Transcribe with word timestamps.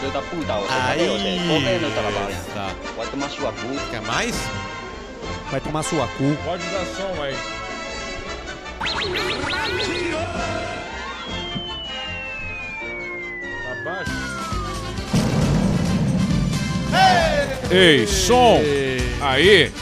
Filho 0.00 0.12
da 0.12 0.22
puta, 0.22 0.52
você 0.54 0.72
Aí. 0.72 0.98
cadê 0.98 1.06
você? 1.08 1.38
Tô 1.46 1.60
vendo, 1.60 1.94
trabalho. 1.94 2.36
Tá. 2.54 2.70
Vai 2.96 3.06
tomar 3.06 3.30
sua 3.30 3.52
cu. 3.52 3.90
Quer 3.90 4.02
mais? 4.02 4.36
Vai 5.50 5.60
tomar 5.60 5.82
sua 5.82 6.06
cu. 6.08 6.36
pode 6.44 6.62
dar 6.64 6.86
som 6.86 7.22
aí. 7.22 7.36
Abaixo. 13.72 14.36
Ei, 17.70 18.06
som! 18.06 18.60
Aí! 19.20 19.72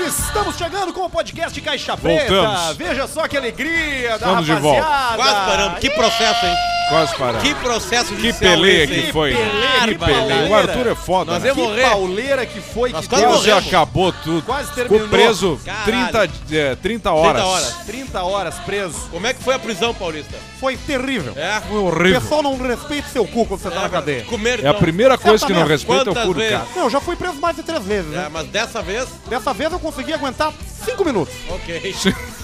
Estamos 0.00 0.56
chegando 0.56 0.92
com 0.92 1.02
o 1.04 1.10
podcast 1.10 1.60
Caixa 1.60 1.96
Preta. 1.96 2.32
Voltamos. 2.32 2.76
Veja 2.76 3.06
só 3.06 3.28
que 3.28 3.36
alegria 3.36 4.10
da 4.10 4.14
Estamos 4.16 4.46
de 4.46 4.54
volta. 4.54 4.80
rapaziada. 4.82 5.16
Quase 5.16 5.50
paramos. 5.50 5.78
Que 5.80 5.90
processo, 5.90 6.46
hein? 6.46 6.54
Quase 6.92 7.16
paramos. 7.16 7.42
Que 7.42 7.54
processo 7.54 8.14
Que 8.14 8.16
judicial 8.16 8.52
peleia 8.54 8.86
que 8.86 9.12
foi. 9.12 9.32
peleia, 9.34 9.80
Que 9.84 9.88
que 9.94 9.98
peleia. 10.04 10.50
O. 10.50 10.54
Arthur 10.54 10.86
é 10.88 10.94
foda, 10.94 11.32
Nós 11.32 11.42
né? 11.42 11.50
Que 11.54 11.60
morrer. 11.62 11.82
pauleira 11.82 12.44
que 12.46 12.60
foi 12.60 12.90
Nós 12.92 13.00
que 13.02 13.08
quase 13.08 13.22
deu. 13.24 13.32
Quase 13.32 13.46
morremos. 13.50 13.68
acabou 13.68 14.12
tudo. 14.12 14.42
Quase 14.42 14.68
Ficou 14.68 14.84
terminou. 14.84 15.08
preso 15.08 15.60
Caralho. 15.64 15.84
30, 15.84 16.30
eh, 16.52 16.76
30 16.82 17.10
horas. 17.12 17.32
30 17.42 17.46
horas. 17.48 17.76
30 17.86 18.22
horas 18.24 18.54
preso. 18.66 18.98
Como 19.10 19.26
é 19.26 19.32
que 19.32 19.42
foi 19.42 19.54
a 19.54 19.58
prisão, 19.58 19.94
Paulista? 19.94 20.36
Foi 20.60 20.76
terrível. 20.76 21.32
É? 21.36 21.60
Foi 21.66 21.78
O 21.78 21.84
horrível. 21.86 22.20
pessoal 22.20 22.42
não 22.42 22.58
respeita 22.58 23.08
seu 23.08 23.24
cu 23.26 23.46
quando 23.46 23.60
você 23.60 23.70
tá 23.70 23.80
na 23.80 23.88
cadeia. 23.88 24.24
Comer, 24.24 24.58
É 24.62 24.66
a 24.66 24.70
então. 24.70 24.80
primeira 24.80 25.16
coisa 25.16 25.46
que 25.46 25.52
não 25.52 25.60
Exatamente. 25.62 25.70
respeita 25.86 26.00
é 26.00 26.02
o 26.02 26.14
Quantas 26.14 26.24
cu 26.26 26.34
do 26.34 26.40
vezes? 26.40 26.56
cara. 26.58 26.68
Não, 26.76 26.82
eu 26.84 26.90
já 26.90 27.00
fui 27.00 27.16
preso 27.16 27.34
mais 27.40 27.56
de 27.56 27.62
três 27.62 27.82
vezes, 27.84 28.12
É, 28.12 28.16
né? 28.16 28.28
mas 28.30 28.46
dessa 28.48 28.82
vez, 28.82 29.08
Dessa 29.30 29.54
vez 29.54 29.72
eu 29.72 29.78
consegui 29.80 30.12
aguentar 30.12 30.52
cinco 30.84 31.04
minutos. 31.06 31.34
ok. 31.48 31.94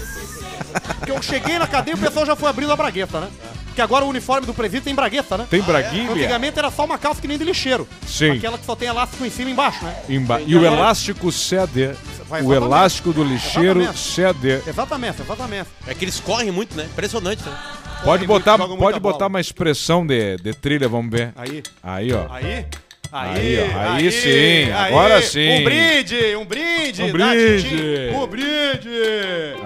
Porque 0.97 1.11
eu 1.11 1.21
cheguei 1.21 1.57
na 1.59 1.67
cadeia 1.67 1.95
e 1.95 1.97
o 1.97 2.01
pessoal 2.01 2.25
já 2.25 2.35
foi 2.35 2.49
abrindo 2.49 2.71
a 2.71 2.75
bragueta, 2.75 3.19
né? 3.21 3.29
Porque 3.65 3.81
agora 3.81 4.03
o 4.03 4.09
uniforme 4.09 4.45
do 4.45 4.53
presídio 4.53 4.83
tem 4.83 4.95
bragueta, 4.95 5.37
né? 5.37 5.47
Tem 5.49 5.61
braguilha? 5.61 6.11
Antigamente 6.11 6.57
era 6.59 6.69
só 6.71 6.83
uma 6.85 6.97
calça 6.97 7.21
que 7.21 7.27
nem 7.27 7.37
de 7.37 7.43
lixeiro. 7.43 7.87
Sim. 8.05 8.31
Aquela 8.31 8.57
que 8.57 8.65
só 8.65 8.75
tem 8.75 8.87
elástico 8.89 9.25
em 9.25 9.29
cima 9.29 9.49
e 9.49 9.53
embaixo, 9.53 9.83
né? 9.85 9.95
Emba- 10.09 10.41
E 10.41 10.55
o 10.55 10.65
elástico 10.65 11.31
cede. 11.31 11.91
Vai, 12.27 12.41
O 12.43 12.53
elástico 12.53 13.11
do 13.13 13.23
lixeiro 13.23 13.79
Exatamente. 13.81 13.99
cede. 13.99 14.69
Exatamente, 14.69 15.21
exatamente. 15.21 15.69
É 15.87 15.93
que 15.95 16.03
eles 16.05 16.19
correm 16.19 16.51
muito, 16.51 16.75
né? 16.75 16.83
Impressionante, 16.85 17.41
né? 17.43 17.57
Pode 18.03 18.25
botar, 18.27 18.57
muito, 18.57 18.77
pode 18.77 18.99
botar 18.99 19.17
bola. 19.19 19.27
uma 19.29 19.41
expressão 19.41 20.05
de, 20.05 20.37
de 20.37 20.53
trilha, 20.53 20.87
vamos 20.87 21.11
ver. 21.11 21.33
Aí, 21.35 21.61
Aí, 21.83 22.13
ó. 22.13 22.27
aí. 22.31 22.65
Aí, 23.11 23.57
ó, 23.59 23.91
aí 23.93 24.11
sim, 24.11 24.71
agora 24.71 25.21
sim. 25.21 25.61
Um 25.61 25.63
brinde, 25.63 26.35
um 26.35 26.45
brinde. 26.45 27.03
Um 27.03 27.11
brinde. 27.11 28.11
Um 28.13 28.27
brinde. 28.27 28.89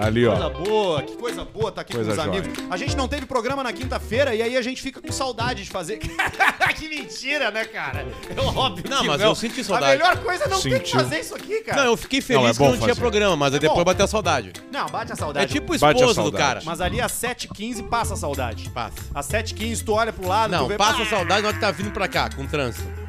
Ali, 0.00 0.26
ó. 0.26 0.32
Coisa 0.34 0.48
boa, 0.50 1.02
que 1.02 1.16
coisa 1.16 1.44
boa 1.44 1.70
tá 1.72 1.80
aqui 1.82 1.92
Coisa 1.94 2.14
com 2.14 2.18
os 2.20 2.24
jóia. 2.26 2.38
amigos. 2.40 2.64
A 2.70 2.76
gente 2.76 2.96
não 2.96 3.06
teve 3.06 3.26
programa 3.26 3.62
na 3.62 3.72
quinta-feira 3.72 4.34
e 4.34 4.40
aí 4.42 4.56
a 4.56 4.62
gente 4.62 4.80
fica 4.80 5.00
com 5.00 5.12
saudade 5.12 5.62
de 5.64 5.70
fazer. 5.70 5.98
que 6.74 6.88
mentira, 6.88 7.50
né, 7.50 7.64
cara? 7.64 8.06
É 8.34 8.40
óbvio 8.40 8.84
Não, 8.88 9.02
que 9.02 9.06
mas 9.08 9.20
não. 9.20 9.28
eu 9.28 9.34
senti 9.34 9.62
saudade. 9.62 9.92
A 9.92 9.96
melhor 9.98 10.16
coisa 10.22 10.44
é 10.44 10.48
não 10.48 10.60
ter 10.60 10.80
que 10.80 10.86
Sentiu. 10.88 11.00
fazer 11.00 11.20
isso 11.20 11.34
aqui, 11.34 11.60
cara. 11.62 11.82
Não, 11.82 11.90
eu 11.90 11.96
fiquei 11.96 12.20
feliz 12.20 12.42
Não, 12.42 12.48
é 12.48 12.52
que 12.54 12.58
não 12.60 12.72
tinha 12.72 12.88
fazer. 12.88 13.00
programa, 13.00 13.36
mas 13.36 13.52
aí 13.52 13.58
É 13.58 13.60
depois 13.60 13.78
bom. 13.78 13.84
bateu 13.84 14.04
a 14.04 14.08
saudade. 14.08 14.52
Não, 14.72 14.86
bate 14.86 15.12
a 15.12 15.14
É 15.14 15.16
saudade. 15.16 15.52
tipo 15.52 15.74
o 15.74 15.78
Bate 15.78 16.02
a 16.02 16.06
esposo 16.06 16.30
do 16.30 16.36
cara. 16.36 16.60
Mas 16.64 16.80
ali 16.80 17.00
às 17.00 17.12
7h15 17.12 17.86
passa 17.88 18.14
a 18.14 18.16
saudade. 18.16 18.70
Passa. 18.70 18.94
Às 19.14 19.28
7h15 19.28 19.84
tu 19.84 19.92
olha 19.92 20.12
pro 20.12 20.26
lado, 20.26 20.50
tu 20.50 20.56
Não, 20.56 20.68
vê... 20.68 20.76
passa 20.76 21.02
a 21.02 21.06
saudade 21.06 21.42
na 21.42 21.48
hora 21.48 21.54
que 21.56 21.60
tá 21.60 21.70
vindo 21.70 21.90
pra 21.90 22.08
cá, 22.08 22.30
com 22.34 22.46
trânsito. 22.46 23.03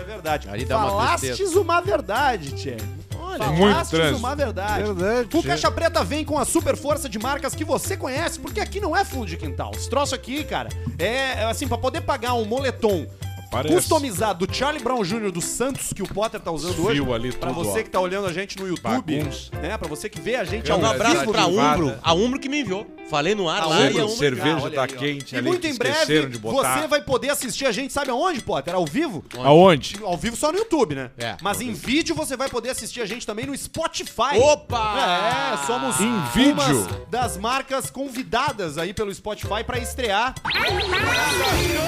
Isso 0.00 0.10
é 0.10 0.12
verdade. 0.12 0.48
Ali 0.48 0.64
dá 0.64 0.78
uma 0.78 0.88
Falastes 0.90 1.28
tristeza. 1.36 1.60
uma 1.60 1.80
verdade, 1.80 2.52
Tchê. 2.52 2.76
Olha, 3.20 3.46
Muito 3.48 3.58
Falastes 3.72 3.90
trânsito. 3.90 4.18
uma 4.18 4.34
verdade. 4.36 4.82
Verdade, 4.92 5.36
O 5.36 5.40
Tchê. 5.42 5.48
Caixa 5.48 5.70
Preta 5.70 6.04
vem 6.04 6.24
com 6.24 6.38
a 6.38 6.44
super 6.44 6.76
força 6.76 7.08
de 7.08 7.18
marcas 7.18 7.54
que 7.54 7.64
você 7.64 7.96
conhece, 7.96 8.38
porque 8.38 8.60
aqui 8.60 8.80
não 8.80 8.96
é 8.96 9.04
fundo 9.04 9.26
de 9.26 9.36
quintal. 9.36 9.72
Esse 9.74 9.88
troço 9.90 10.14
aqui, 10.14 10.44
cara, 10.44 10.68
é 10.98 11.40
é 11.40 11.44
assim, 11.44 11.66
pra 11.68 11.76
poder 11.78 12.00
pagar 12.02 12.34
um 12.34 12.44
moletom 12.44 13.06
Parece. 13.50 13.74
customizado 13.74 14.46
do 14.46 14.54
Charlie 14.54 14.82
Brown 14.82 15.02
Jr. 15.02 15.30
dos 15.30 15.44
Santos, 15.44 15.92
que 15.92 16.02
o 16.02 16.06
Potter 16.06 16.40
tá 16.40 16.50
usando 16.50 16.84
hoje. 16.84 17.00
Fio 17.00 17.14
ali, 17.14 17.32
pra 17.32 17.50
tudo, 17.52 17.64
você 17.64 17.80
ó. 17.80 17.82
que 17.82 17.90
tá 17.90 18.00
olhando 18.00 18.26
a 18.26 18.32
gente 18.32 18.58
no 18.58 18.66
YouTube, 18.68 19.16
Bagunça. 19.18 19.50
né? 19.60 19.76
Pra 19.78 19.88
você 19.88 20.08
que 20.08 20.20
vê 20.20 20.36
a 20.36 20.44
gente 20.44 20.70
Um 20.70 20.74
ao 20.74 20.84
abraço 20.84 21.20
vivo. 21.20 21.32
pra 21.32 21.46
Umbro. 21.46 21.94
A 22.02 22.12
Umbro 22.14 22.38
que 22.38 22.48
me 22.48 22.60
enviou. 22.60 22.86
Falei 23.08 23.34
no 23.34 23.48
ar 23.48 23.62
A 23.62 23.66
lá 23.66 23.80
e 23.80 23.86
a 23.86 23.88
Umbro, 23.90 24.02
Umbro... 24.04 24.16
cerveja 24.16 24.66
Ah, 24.66 24.70
tá 24.70 24.82
aí, 24.82 24.88
quente 24.88 25.34
E 25.34 25.38
ali, 25.38 25.48
muito 25.48 25.66
em 25.66 25.74
breve 25.74 26.28
você 26.42 26.86
vai 26.86 27.00
poder 27.00 27.30
assistir 27.30 27.64
a 27.64 27.72
gente, 27.72 27.90
sabe 27.90 28.10
aonde, 28.10 28.42
Potter? 28.42 28.74
Ao 28.74 28.84
vivo? 28.84 29.24
Aonde? 29.38 29.98
Ao 30.02 30.16
vivo 30.16 30.36
só 30.36 30.52
no 30.52 30.58
YouTube, 30.58 30.94
né? 30.94 31.10
É. 31.16 31.36
Mas 31.40 31.62
em 31.62 31.72
vídeo 31.72 32.14
você 32.14 32.36
vai 32.36 32.50
poder 32.50 32.68
assistir 32.70 33.00
a 33.00 33.06
gente 33.06 33.26
também 33.26 33.46
no 33.46 33.56
Spotify. 33.56 34.36
Opa! 34.38 35.54
É, 35.62 35.66
somos 35.66 35.98
Em 36.00 36.20
vídeo? 36.34 36.52
umas 36.52 36.86
das 37.08 37.38
marcas 37.38 37.88
convidadas 37.88 38.76
aí 38.76 38.92
pelo 38.92 39.12
Spotify 39.14 39.64
pra 39.66 39.78
estrear. 39.78 40.34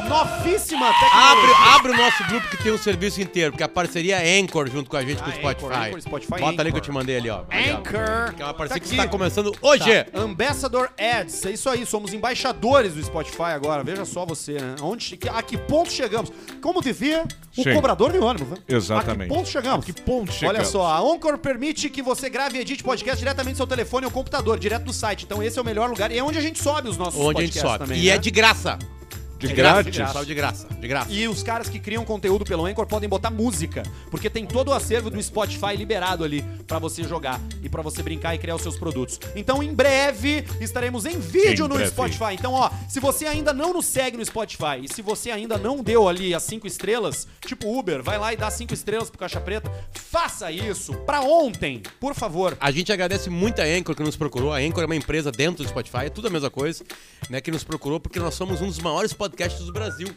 Novíssima 0.09 0.87
Abre, 1.13 1.50
tecnologia. 1.51 1.75
abre 1.77 1.93
o 1.93 1.97
nosso 1.97 2.25
grupo 2.25 2.49
que 2.49 2.57
tem 2.63 2.73
o 2.73 2.79
serviço 2.79 3.21
inteiro, 3.21 3.53
porque 3.53 3.63
a 3.65 3.69
parceria 3.69 4.17
é 4.17 4.41
Anchor 4.41 4.69
junto 4.71 4.89
com 4.91 4.97
a 4.97 5.03
gente 5.05 5.23
com 5.23 5.29
o 5.29 5.33
Ah, 5.33 5.37
Spotify. 5.37 5.67
Anchor, 5.67 5.83
Anchor, 5.87 6.01
Spotify, 6.01 6.31
Bota 6.33 6.45
ali 6.47 6.53
Anchor. 6.61 6.73
que 6.73 6.77
eu 6.79 6.81
te 6.83 6.91
mandei 6.93 7.17
ali, 7.17 7.31
ó. 7.31 7.43
Ali. 7.51 7.71
Anchor. 7.71 8.35
Que 8.35 8.43
é 8.43 8.45
uma 8.45 8.55
parceria 8.55 8.69
Tá 8.69 8.89
que 8.89 8.91
está 8.95 9.09
começando 9.09 9.53
hoje. 9.61 10.05
Tá. 10.05 10.21
Ambassador 10.21 10.91
Ads, 10.99 11.45
é 11.47 11.51
isso 11.51 11.69
aí, 11.69 11.85
somos 11.87 12.13
embaixadores 12.13 12.95
do 12.95 13.03
Spotify 13.03 13.43
agora. 13.55 13.83
Veja 13.85 14.05
só 14.05 14.25
você, 14.27 14.53
né? 14.53 14.77
Onde, 14.83 15.19
a 15.33 15.43
que 15.43 15.57
ponto 15.59 15.91
chegamos? 15.93 16.33
Como 16.61 16.83
dizia 16.83 17.25
o 17.57 17.63
Sim. 17.63 17.75
cobrador 17.75 18.13
de 18.13 18.19
ônibus, 18.19 18.49
né? 18.49 18.57
Exatamente. 18.69 19.23
A 19.23 19.29
que 19.29 19.35
ponto 19.35 19.49
chegamos? 19.49 19.85
A 19.85 19.93
que 19.93 20.01
ponto 20.03 20.29
Olha 20.31 20.33
chegamos? 20.39 20.69
só, 20.69 20.87
a 20.87 20.99
Anchor 21.01 21.39
permite 21.39 21.89
que 21.91 22.03
você 22.03 22.29
grave 22.31 22.59
e 22.59 22.61
edite 22.61 22.83
podcast 22.83 23.19
diretamente 23.19 23.55
do 23.55 23.57
seu 23.59 23.67
telefone 23.67 24.07
ou 24.07 24.11
computador, 24.13 24.59
direto 24.59 24.85
do 24.85 24.93
site. 24.93 25.25
Então 25.25 25.43
esse 25.43 25.59
é 25.59 25.63
o 25.63 25.65
melhor 25.65 25.89
lugar 25.89 26.11
e 26.11 26.19
é 26.19 26.23
onde 26.23 26.39
a 26.39 26.43
gente 26.43 26.63
sobe 26.63 26.89
os 26.89 26.97
nossos 26.97 27.21
Onde 27.21 27.43
a 27.43 27.45
gente 27.45 27.53
podcasts 27.55 27.71
sobe. 27.73 27.79
também. 27.85 28.01
e 28.03 28.07
né? 28.09 28.15
é 28.15 28.19
de 28.19 28.31
graça. 28.31 28.79
De 29.41 29.49
De 29.49 29.55
graça, 29.55 29.83
de 29.85 29.91
graça. 29.91 30.25
De 30.27 30.35
graça. 30.35 30.69
De 30.69 30.87
graça. 30.89 31.11
E 31.11 31.27
os 31.27 31.43
caras 31.43 31.67
que 31.69 31.79
criam 31.79 32.05
conteúdo 32.05 32.45
pelo 32.45 32.67
Anchor 32.67 32.87
podem 32.87 33.09
botar 33.09 33.31
música, 33.31 33.83
porque 34.11 34.29
tem 34.29 34.45
todo 34.45 34.69
o 34.69 34.75
acervo 34.75 35.09
do 35.09 35.21
Spotify 35.23 35.75
liberado 35.77 36.23
ali 36.25 36.45
pra 36.67 36.79
você 36.79 37.03
jogar 37.03 37.41
e 37.63 37.69
pra 37.69 37.81
você 37.81 38.03
brincar 38.03 38.35
e 38.35 38.39
criar 38.39 38.55
os 38.57 38.61
seus 38.63 38.77
produtos. 38.77 39.19
Então, 39.35 39.63
em 39.63 39.73
breve 39.73 40.45
estaremos 40.61 41.07
em 41.07 41.19
vídeo 41.19 41.65
Em 41.65 41.69
no 41.69 41.75
breve. 41.77 41.91
Spotify. 41.91 42.35
Então, 42.35 42.53
ó, 42.53 42.71
se 42.87 43.01
você 43.01 43.27
ainda 43.27 43.55
não 43.55 43.73
nos 43.73 43.87
segue 43.87 44.19
no 44.19 44.25
Spotify 44.25 44.83
e 44.83 44.93
se 44.93 45.01
você 45.01 45.31
ainda 45.31 45.57
não 45.57 45.83
deu 45.83 46.07
ali 46.07 46.35
as 46.35 46.43
cinco 46.43 46.67
estrelas, 46.67 47.27
tipo 47.47 47.79
Uber, 47.79 48.03
vai 48.03 48.19
lá 48.19 48.35
e 48.35 48.37
dá 48.37 48.51
cinco 48.51 48.75
estrelas 48.75 49.09
pro 49.09 49.19
Caixa 49.19 49.41
Preta, 49.41 49.73
faça 49.95 50.53
isso 50.53 50.93
pra 51.07 51.23
ontem, 51.23 51.83
por 51.99 52.15
favor. 52.15 52.59
A 52.61 52.71
gente 52.71 52.93
agradece 52.93 53.31
muito 53.31 53.61
a 53.63 53.65
Anchor 53.65 53.95
que 53.95 54.03
nos 54.03 54.17
procurou. 54.17 54.53
A 54.53 54.59
Anchor 54.59 54.83
é 54.83 54.87
uma 54.87 54.97
empresa 54.97 55.33
dentro 55.33 55.65
do 55.65 55.69
Spotify, 55.69 56.05
é 56.05 56.11
tudo 56.11 56.29
a 56.29 56.31
mesma 56.31 56.51
coisa, 56.51 56.85
né? 57.31 57.41
Que 57.41 57.51
nos 57.51 57.65
procurou 57.65 57.99
porque 57.99 58.19
nós 58.19 58.35
somos 58.35 58.61
um 58.61 58.67
dos 58.67 58.79
maiores 58.79 59.15
podcasts 59.15 59.30
do 59.65 59.73
Brasil. 59.73 60.09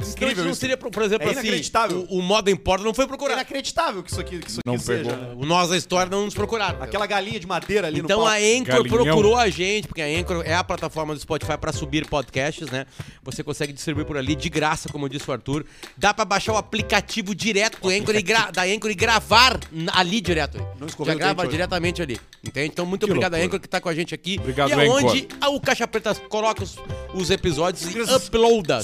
Incrível 0.00 0.34
isso. 0.36 0.44
não 0.44 0.54
seria, 0.54 0.76
por 0.76 1.02
exemplo, 1.02 1.26
É 1.26 1.30
assim, 1.32 1.40
inacreditável. 1.40 2.06
o, 2.08 2.18
o 2.18 2.22
Modo 2.22 2.48
Importa 2.50 2.84
não 2.84 2.94
foi 2.94 3.04
É 3.04 3.08
procurado. 3.08 3.40
inacreditável 3.40 4.02
que 4.02 4.10
isso 4.10 4.20
aqui, 4.20 4.38
que 4.38 4.48
isso 4.50 4.60
Não 4.64 4.74
aqui 4.74 4.84
pegou. 4.84 5.10
seja. 5.10 5.32
O 5.36 5.44
Nós 5.44 5.70
da 5.70 5.76
História 5.76 6.10
não 6.10 6.24
nos 6.24 6.34
procuraram. 6.34 6.82
Aquela 6.82 7.06
galinha 7.06 7.38
de 7.40 7.46
madeira 7.46 7.86
ali 7.88 8.00
Então 8.00 8.20
no 8.20 8.26
a 8.26 8.30
palco. 8.30 8.44
Anchor 8.46 8.64
Galinhão. 8.82 9.04
procurou 9.04 9.36
a 9.36 9.48
gente, 9.50 9.88
porque 9.88 10.00
a 10.02 10.06
Anchor 10.06 10.42
é 10.44 10.54
a 10.54 10.62
plataforma 10.64 11.14
do 11.14 11.20
Spotify 11.20 11.56
para 11.58 11.72
subir 11.72 12.06
podcasts, 12.06 12.68
né? 12.70 12.86
Você 13.22 13.42
consegue 13.42 13.72
distribuir 13.72 14.06
por 14.06 14.16
ali 14.16 14.34
de 14.36 14.48
graça, 14.48 14.88
como 14.88 15.08
disse 15.08 15.28
o 15.28 15.32
Arthur. 15.32 15.64
Dá 15.96 16.14
para 16.14 16.24
baixar 16.24 16.52
o 16.52 16.56
aplicativo 16.56 17.34
direto 17.34 17.80
do 17.80 17.88
Anchor 17.88 18.14
e 18.14 18.22
da 18.22 18.62
Anchor 18.62 18.90
e 18.90 18.94
gravar 18.94 19.58
ali 19.92 20.20
direto. 20.20 20.58
Não 20.78 20.88
Já 21.06 21.14
grava 21.14 21.46
diretamente 21.46 22.00
ali. 22.00 22.20
Entende? 22.44 22.68
Então, 22.68 22.86
muito 22.86 23.04
Que 23.04 23.10
obrigado 23.12 23.34
a 23.34 23.36
loucura. 23.36 23.56
Anchor 23.56 23.60
que 23.60 23.68
tá 23.68 23.80
com 23.80 23.88
a 23.88 23.94
gente 23.94 24.14
aqui. 24.14 24.36
Obrigado, 24.38 24.70
e 24.70 24.72
é 24.72 24.88
onde 24.88 25.28
a- 25.40 25.48
o 25.50 25.60
Caixa 25.60 25.88
Preta 25.88 26.14
coloca 26.14 26.62
os, 26.62 26.76
os 27.12 27.30
episódios 27.30 27.82
e 27.94 28.00
uploada. 28.00 28.80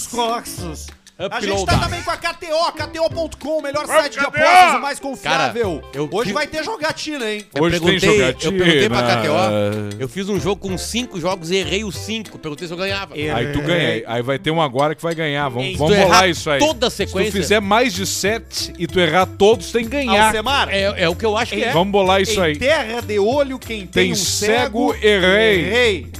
Coxos. 0.75 1.05
A 1.31 1.41
gente 1.41 1.65
tá 1.65 1.79
também 1.79 2.03
com 2.03 2.11
a 2.11 2.17
KTO, 2.17 2.73
KTO.com, 2.73 3.59
o 3.59 3.63
melhor 3.63 3.87
site 3.87 4.15
de 4.15 4.19
apostas, 4.27 4.75
o 4.75 4.81
mais 4.83 4.99
confiável. 4.99 5.81
Cara, 5.81 5.89
eu 5.95 6.09
Hoje 6.11 6.31
vi- 6.31 6.33
vai 6.35 6.45
ter 6.49 6.65
jogatina, 6.65 7.31
hein? 7.31 7.47
Eu 7.55 7.63
Hoje 7.63 7.79
tem 7.79 7.89
perguntei, 8.01 8.19
jogatina. 8.19 8.53
eu 8.53 8.59
perguntei 8.65 8.89
pra 8.89 9.03
KTO, 9.23 9.97
eu 10.01 10.09
fiz 10.09 10.29
um 10.29 10.41
jogo 10.41 10.61
com 10.69 10.77
cinco 10.77 11.21
jogos 11.21 11.53
e 11.53 11.57
errei 11.59 11.85
os 11.85 11.95
cinco. 11.95 12.37
Perguntei 12.37 12.67
se 12.67 12.75
eu 12.75 12.77
ganhava. 12.77 13.15
Aí 13.15 13.53
tu 13.53 13.61
ganha. 13.63 14.03
Aí 14.09 14.23
vai 14.23 14.41
ter 14.41 14.51
um 14.51 14.61
agora 14.61 14.97
que 14.97 15.03
vai 15.05 15.15
ganhar. 15.15 15.49
Vamos, 15.51 15.77
vamos 15.79 15.97
errar 15.97 16.27
isso 16.27 16.51
aí. 16.51 16.59
toda 16.59 16.89
a 16.89 16.91
Se 16.91 17.05
tu 17.07 17.11
sequência- 17.11 17.31
fizer 17.33 17.61
mais 17.61 17.93
de 17.95 18.05
sete 18.07 18.73
e 18.77 18.85
tu 18.89 18.99
errar 18.99 19.27
todos, 19.27 19.71
tem 19.71 19.85
que 19.85 19.91
ganhar. 19.91 20.27
Alcemar, 20.27 20.69
É, 20.69 21.05
é 21.05 21.09
o 21.09 21.15
que 21.15 21.25
eu 21.25 21.37
acho 21.37 21.55
que 21.55 21.63
é. 21.63 21.71
Vamos 21.71 21.93
bolar 21.93 22.21
isso 22.23 22.41
em 22.41 22.43
aí. 22.43 22.57
terra 22.59 23.01
de 23.01 23.21
olho, 23.21 23.57
quem 23.57 23.87
tem, 23.87 24.07
Tem 24.07 24.13
um 24.13 24.17
cego, 24.17 24.93
cego, 24.93 25.07
errei. 25.07 25.61
errei. 25.61 26.13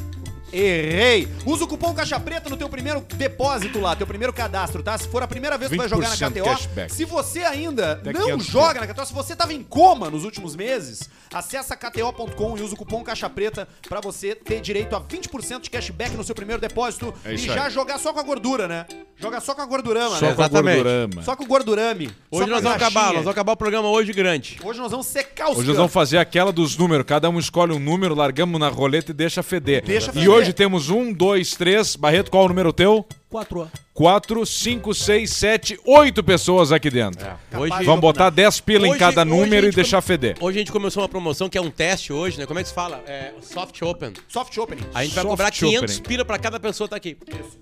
Errei. 0.59 1.29
Usa 1.45 1.65
o 1.65 1.69
cupom 1.69 1.93
Caixa 1.95 2.19
Preta 2.21 2.49
no 2.49 2.57
teu 2.57 2.69
primeiro 2.69 3.05
depósito 3.17 3.81
lá, 3.81 3.97
teu 3.97 4.07
primeiro 4.07 4.33
cadastro, 4.33 4.83
tá? 4.83 4.97
Se 4.97 5.09
for 5.09 5.23
a 5.23 5.27
primeira 5.29 5.59
vez 5.59 5.71
que 5.71 5.77
tu 5.77 5.81
vai 5.81 5.89
jogar 5.89 6.09
na 6.09 6.15
20% 6.17 6.31
KTO, 6.33 6.45
cashback. 6.45 6.93
se 6.93 7.05
você 7.05 7.41
ainda 7.41 7.93
Até 7.93 8.13
não 8.13 8.23
500 8.27 8.47
joga 8.47 8.81
na 8.81 8.87
KTO, 8.87 9.07
se 9.07 9.13
você 9.13 9.35
tava 9.35 9.53
em 9.53 9.63
coma 9.63 10.09
nos 10.11 10.25
últimos 10.25 10.55
meses, 10.55 11.09
acessa 11.33 11.77
kto.com 11.77 12.57
e 12.57 12.63
usa 12.63 12.75
o 12.75 12.77
cupom 12.77 13.03
Caixa 13.03 13.29
Preta 13.29 13.67
pra 13.89 14.01
você 14.01 14.35
ter 14.35 14.61
direito 14.61 14.95
a 14.95 15.01
20% 15.01 15.63
de 15.63 15.71
cashback 15.71 16.17
no 16.17 16.23
seu 16.25 16.35
primeiro 16.35 16.61
depósito 16.61 17.13
É 17.25 17.35
e 17.35 17.37
já 17.37 17.65
aí. 17.67 17.71
jogar 17.71 17.99
só 17.99 18.13
com 18.13 18.21
a 18.21 18.23
gordura, 18.23 18.69
né? 18.69 18.87
Joga 19.17 19.41
só 19.41 19.55
com 19.55 19.63
a 19.63 19.67
gordurama, 19.67 20.17
Só 20.19 20.27
né? 20.27 20.35
com 20.35 20.43
a 20.43 20.45
Exatamente. 20.47 20.75
gordurama. 20.83 21.23
Só 21.23 21.37
com 21.37 21.45
o 21.45 21.47
gordurame. 21.47 22.11
Hoje 22.31 22.51
nós 22.51 22.63
vamos 22.63 22.77
acabar, 22.77 23.05
nós 23.07 23.15
vamos 23.15 23.29
acabar 23.29 23.53
o 23.53 23.57
programa 23.57 23.89
hoje 23.89 24.13
grande. 24.13 24.59
Hoje 24.63 24.79
nós 24.81 24.91
vamos 24.91 25.07
secar 25.07 25.51
os 25.51 25.59
Hoje 25.59 25.69
nós 25.69 25.77
vamos 25.77 25.93
fazer 25.93 26.19
aquela 26.19 26.53
dos 26.53 26.77
números. 26.77 27.07
Cada 27.07 27.31
um 27.31 27.39
escolhe 27.39 27.73
um 27.73 27.79
número, 27.79 28.15
largamos 28.15 28.59
na 28.61 28.69
roleta 28.69 29.13
e 29.13 29.15
deixa 29.15 29.43
feder. 29.43 29.85
Deixa 29.85 30.11
e 30.11 30.13
feder. 30.15 30.25
Hoje 30.45 30.53
temos 30.53 30.91
um, 30.91 31.13
dois, 31.13 31.53
três. 31.53 31.97
Barreto, 31.97 32.31
qual 32.31 32.43
é 32.43 32.47
o 32.47 32.49
número 32.49 32.73
teu? 32.73 33.05
Quatro. 33.31 33.69
Quatro, 33.93 34.45
cinco, 34.47 34.93
seis, 34.93 35.31
sete, 35.33 35.79
oito 35.87 36.23
pessoas 36.23 36.73
aqui 36.73 36.91
dentro. 36.91 37.25
Hoje, 37.57 37.71
Capaz. 37.71 37.87
Vamos 37.87 38.01
botar 38.01 38.29
10 38.31 38.61
pila 38.61 38.87
em 38.87 38.91
Hoje- 38.91 38.99
cada 38.99 39.23
hoje 39.23 39.31
número 39.31 39.69
e 39.69 39.71
deixar 39.71 40.01
feder. 40.01 40.37
hoje 40.41 40.59
a 40.59 40.61
gente 40.61 40.73
começou 40.73 41.01
uma 41.03 41.09
promoção 41.09 41.49
que 41.49 41.57
é 41.57 41.61
um 41.61 41.71
teste 41.71 42.13
hoje, 42.13 42.39
né? 42.39 42.47
Como 42.47 42.59
é 42.59 42.63
que 42.63 42.69
se 42.69 42.75
fala? 42.75 43.03
É 43.07 43.33
Soft 43.41 43.81
Open. 43.83 44.13
Soft 44.29 44.57
opening. 44.59 44.83
A 44.95 45.03
gente 45.05 45.15
vai 45.15 45.23
Soft 45.23 45.31
cobrar 45.31 45.51
500 45.53 45.97
opening. 45.97 46.09
pila 46.09 46.25
pra 46.25 46.39
cada 46.39 46.59
pessoa 46.61 46.89
tá 46.89 46.97
aqui. 46.97 47.17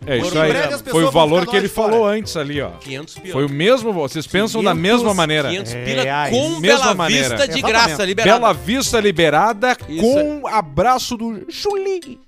É 0.06 0.18
isso 0.18 0.38
aí. 0.38 0.52
Foi 0.90 1.04
o 1.04 1.10
valor 1.10 1.46
que 1.46 1.54
ele 1.56 1.68
fora. 1.68 1.92
falou 1.92 2.06
antes 2.06 2.34
ali, 2.36 2.60
ó. 2.62 2.70
500 2.80 3.14
pila. 3.18 3.32
Foi 3.32 3.44
o 3.46 3.50
mesmo, 3.50 3.92
vocês 3.92 4.26
pensam 4.26 4.62
da 4.62 4.72
500 4.72 4.90
mesma 4.92 5.14
maneira. 5.14 5.48
500 5.50 5.72
pila 5.74 6.02
Reais. 6.02 6.34
com 6.34 6.48
Mesma 6.60 6.78
Bela 6.80 6.94
maneira. 6.94 7.28
Vista 7.28 7.36
de 7.48 7.58
Exatamente. 7.58 7.86
graça, 7.88 8.04
liberada. 8.06 8.38
Bela 8.40 8.52
Vista 8.54 9.00
liberada 9.00 9.76
Isso 9.88 10.00
com 10.02 10.46
abraço 10.48 11.16
do 11.16 11.44
Julinho. 11.48 12.20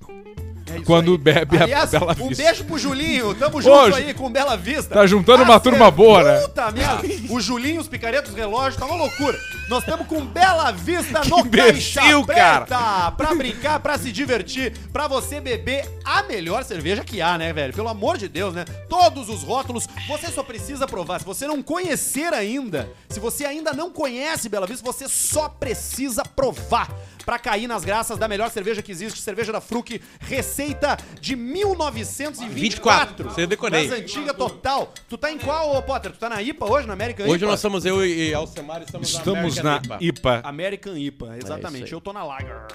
Quando 0.85 1.17
bebe 1.19 1.57
Aliás, 1.63 1.95
a 1.95 1.99
Bela 2.01 2.17
um 2.21 2.29
Vista. 2.29 2.45
beijo 2.45 2.65
pro 2.65 2.79
Julinho. 2.79 3.35
Tamo 3.35 3.61
junto 3.63 3.75
Hoje. 3.77 3.99
aí 3.99 4.15
com 4.15 4.31
Bela 4.31 4.57
Vista. 4.57 4.95
Tá 4.95 5.07
juntando 5.07 5.43
uma 5.43 5.59
turma 5.59 5.91
boa, 5.91 6.23
né? 6.23 6.41
Puta 6.41 6.71
merda. 6.71 7.03
O 7.31 7.41
Julinho, 7.41 7.81
os 7.81 7.89
picaretos, 7.89 8.31
os 8.33 8.37
relógios, 8.37 8.77
tá 8.77 8.87
uma 8.87 8.97
loucura. 8.97 9.39
Nós 9.69 9.83
estamos 9.83 10.07
com 10.07 10.25
Bela 10.25 10.71
Vista 10.73 11.23
no 11.25 11.41
imbecil, 11.41 12.25
Caixa 12.27 12.61
Preta. 12.67 13.11
Pra 13.17 13.35
brincar, 13.35 13.81
pra 13.81 13.97
se 13.97 14.13
divertir, 14.13 14.73
pra 14.93 15.09
você 15.09 15.41
beber 15.41 15.89
a 16.05 16.23
melhor 16.25 16.65
cerveja 16.65 17.03
que 17.03 17.23
há, 17.23 17.39
né, 17.39 17.53
velho? 17.53 17.73
Pelo 17.73 17.89
amor 17.89 18.19
de 18.19 18.29
Deus, 18.29 18.55
né? 18.55 18.65
Todos 18.89 19.29
os 19.29 19.43
rótulos, 19.43 19.87
você 20.07 20.29
só 20.29 20.43
precisa 20.43 20.87
provar. 20.87 21.21
Se 21.21 21.27
você 21.27 21.47
não 21.47 21.63
conhecer 21.63 22.33
ainda, 22.35 22.89
se 23.09 23.19
você 23.19 23.45
ainda 23.47 23.73
não 23.73 23.91
conhece 23.91 24.49
Bela 24.49 24.67
Vista, 24.67 24.85
você 24.85 25.09
só 25.09 25.49
precisa 25.49 26.23
provar 26.37 26.91
pra 27.25 27.39
cair 27.39 27.67
nas 27.67 27.85
graças 27.85 28.19
da 28.19 28.29
melhor 28.29 28.51
cerveja 28.51 28.83
que 28.83 28.93
existe, 28.93 29.21
cerveja 29.21 29.53
da 29.53 29.61
Fruc, 29.61 30.01
receita 30.21 30.97
de 31.21 31.35
1924. 31.37 33.31
Você 33.31 33.47
decorei. 33.47 33.89
Das 33.89 33.99
antiga 33.99 34.35
total. 34.35 34.93
Tu 35.09 35.17
tá 35.17 35.31
em 35.33 35.39
qual, 35.39 35.77
ô, 35.77 35.83
Potter? 35.83 36.13
Tu 36.13 36.19
tá 36.19 36.29
na 36.29 36.43
IPA 36.43 36.71
hoje, 36.71 36.87
na 36.87 36.93
American 36.93 37.27
Hoje 37.27 37.37
IPA? 37.45 37.47
nós 37.51 37.61
somos 37.61 37.85
eu 37.85 38.05
e 38.05 38.33
Alcemar 38.35 38.83
estamos, 38.83 39.09
Estamos 39.11 39.57
na 39.57 39.63
na 39.63 39.77
American 39.77 39.99
IPA. 40.01 40.41
American 40.45 40.97
IPA, 40.97 41.35
É 41.35 41.39
exatamente. 41.39 41.85
aí. 41.87 41.93
Eu 41.93 42.01
tô 42.01 42.13
na 42.13 42.25
Lager. 42.25 42.67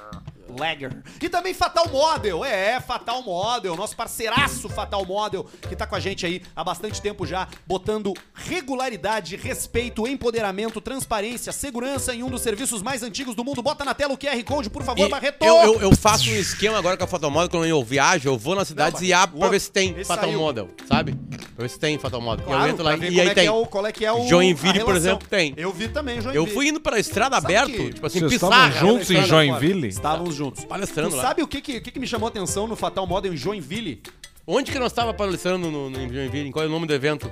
Lager. 0.57 0.95
E 1.21 1.29
também 1.29 1.53
Fatal 1.53 1.87
Model, 1.89 2.43
é, 2.45 2.79
Fatal 2.79 3.21
Model, 3.23 3.75
nosso 3.75 3.95
parceiraço 3.95 4.69
Fatal 4.69 5.05
Model, 5.05 5.45
que 5.67 5.75
tá 5.75 5.85
com 5.85 5.95
a 5.95 5.99
gente 5.99 6.25
aí 6.25 6.41
há 6.55 6.63
bastante 6.63 7.01
tempo 7.01 7.25
já, 7.25 7.47
botando 7.67 8.13
regularidade, 8.33 9.35
respeito, 9.35 10.07
empoderamento, 10.07 10.81
transparência, 10.81 11.51
segurança 11.51 12.13
em 12.13 12.23
um 12.23 12.29
dos 12.29 12.41
serviços 12.41 12.81
mais 12.81 13.03
antigos 13.03 13.35
do 13.35 13.43
mundo. 13.43 13.61
Bota 13.61 13.83
na 13.85 13.93
tela 13.93 14.13
o 14.13 14.17
QR 14.17 14.43
Code, 14.43 14.69
por 14.69 14.83
favor, 14.83 15.05
E 15.05 15.09
Barreto! 15.09 15.43
eu, 15.43 15.55
eu, 15.55 15.81
eu 15.81 15.95
faço 15.95 16.29
um 16.29 16.35
esquema 16.35 16.77
agora 16.77 16.97
com 16.97 17.03
a 17.03 17.07
Fatal 17.07 17.31
Model, 17.31 17.49
quando 17.49 17.65
eu 17.65 17.83
viajo, 17.83 18.27
eu 18.29 18.37
vou 18.37 18.55
nas 18.55 18.67
cidades 18.67 19.01
Não, 19.01 19.07
e 19.07 19.13
abro 19.13 19.39
pra 19.39 19.49
ver 19.49 19.59
se 19.59 19.71
tem 19.71 20.03
Fatal 20.03 20.25
saiu. 20.25 20.39
Model, 20.39 20.69
sabe? 20.87 21.13
Pra 21.55 21.63
ver 21.63 21.69
se 21.69 21.79
tem 21.79 21.97
Fatal 21.97 22.21
Model. 22.21 22.45
Claro, 22.45 22.63
eu 22.65 22.69
entro 22.69 22.83
lá 22.83 22.95
e 22.97 23.03
aí 23.03 23.19
é 23.19 23.29
que 23.29 23.35
tem. 23.35 23.47
é 23.47 23.51
o, 23.51 23.65
qual 23.65 23.85
é 23.85 23.91
que 23.91 24.05
é 24.05 24.11
o 24.11 24.27
Joinville, 24.27 24.79
por 24.83 24.95
exemplo, 24.95 25.27
tem. 25.27 25.53
Eu 25.57 25.71
vi 25.71 25.87
também 25.87 26.15
Joinville. 26.21 26.35
Eu 26.37 26.47
fui 26.47 26.67
indo 26.67 26.79
pra 26.79 26.99
estrada 26.99 27.37
aberto, 27.37 27.71
que- 27.71 27.93
tipo 27.93 28.05
assim, 28.05 28.19
Vocês 28.19 28.33
pissarra. 28.33 28.67
estavam 28.69 28.89
juntos 28.93 29.11
em 29.11 29.23
Joinville? 29.25 29.87
Estávamos 29.87 30.35
juntos. 30.39 30.63
Palestrando 30.65 31.09
Tu 31.11 31.15
lá. 31.17 31.21
sabe 31.21 31.43
o 31.43 31.47
que, 31.47 31.61
que, 31.61 31.77
o 31.77 31.81
que, 31.81 31.91
que 31.91 31.99
me 31.99 32.07
chamou 32.07 32.27
a 32.27 32.29
atenção 32.29 32.65
no 32.65 32.75
Fatal 32.75 33.05
Model 33.05 33.33
em 33.33 33.37
Joinville? 33.37 34.01
Onde 34.47 34.71
que 34.71 34.79
nós 34.79 34.91
tava 34.91 35.13
palestrando 35.13 35.69
no, 35.69 35.89
no, 35.89 35.99
em 36.01 36.11
Joinville? 36.11 36.51
Qual 36.51 36.63
é 36.63 36.67
o 36.67 36.71
nome 36.71 36.87
do 36.87 36.93
evento? 36.93 37.31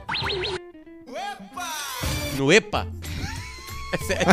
No 2.37 2.51
EPA? 2.51 2.87
É 3.93 3.97
sério. 3.99 4.27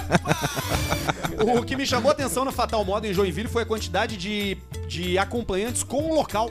O 1.57 1.63
que 1.63 1.77
me 1.77 1.87
chamou 1.87 2.11
a 2.11 2.13
atenção 2.13 2.45
no 2.45 2.51
Fatal 2.51 2.85
Model 2.85 3.13
em 3.13 3.15
Joinville 3.15 3.49
foi 3.49 3.63
a 3.63 3.65
quantidade 3.65 4.17
de, 4.17 4.59
de 4.89 5.17
acompanhantes 5.17 5.85
com 5.85 6.11
o 6.11 6.15
local. 6.17 6.51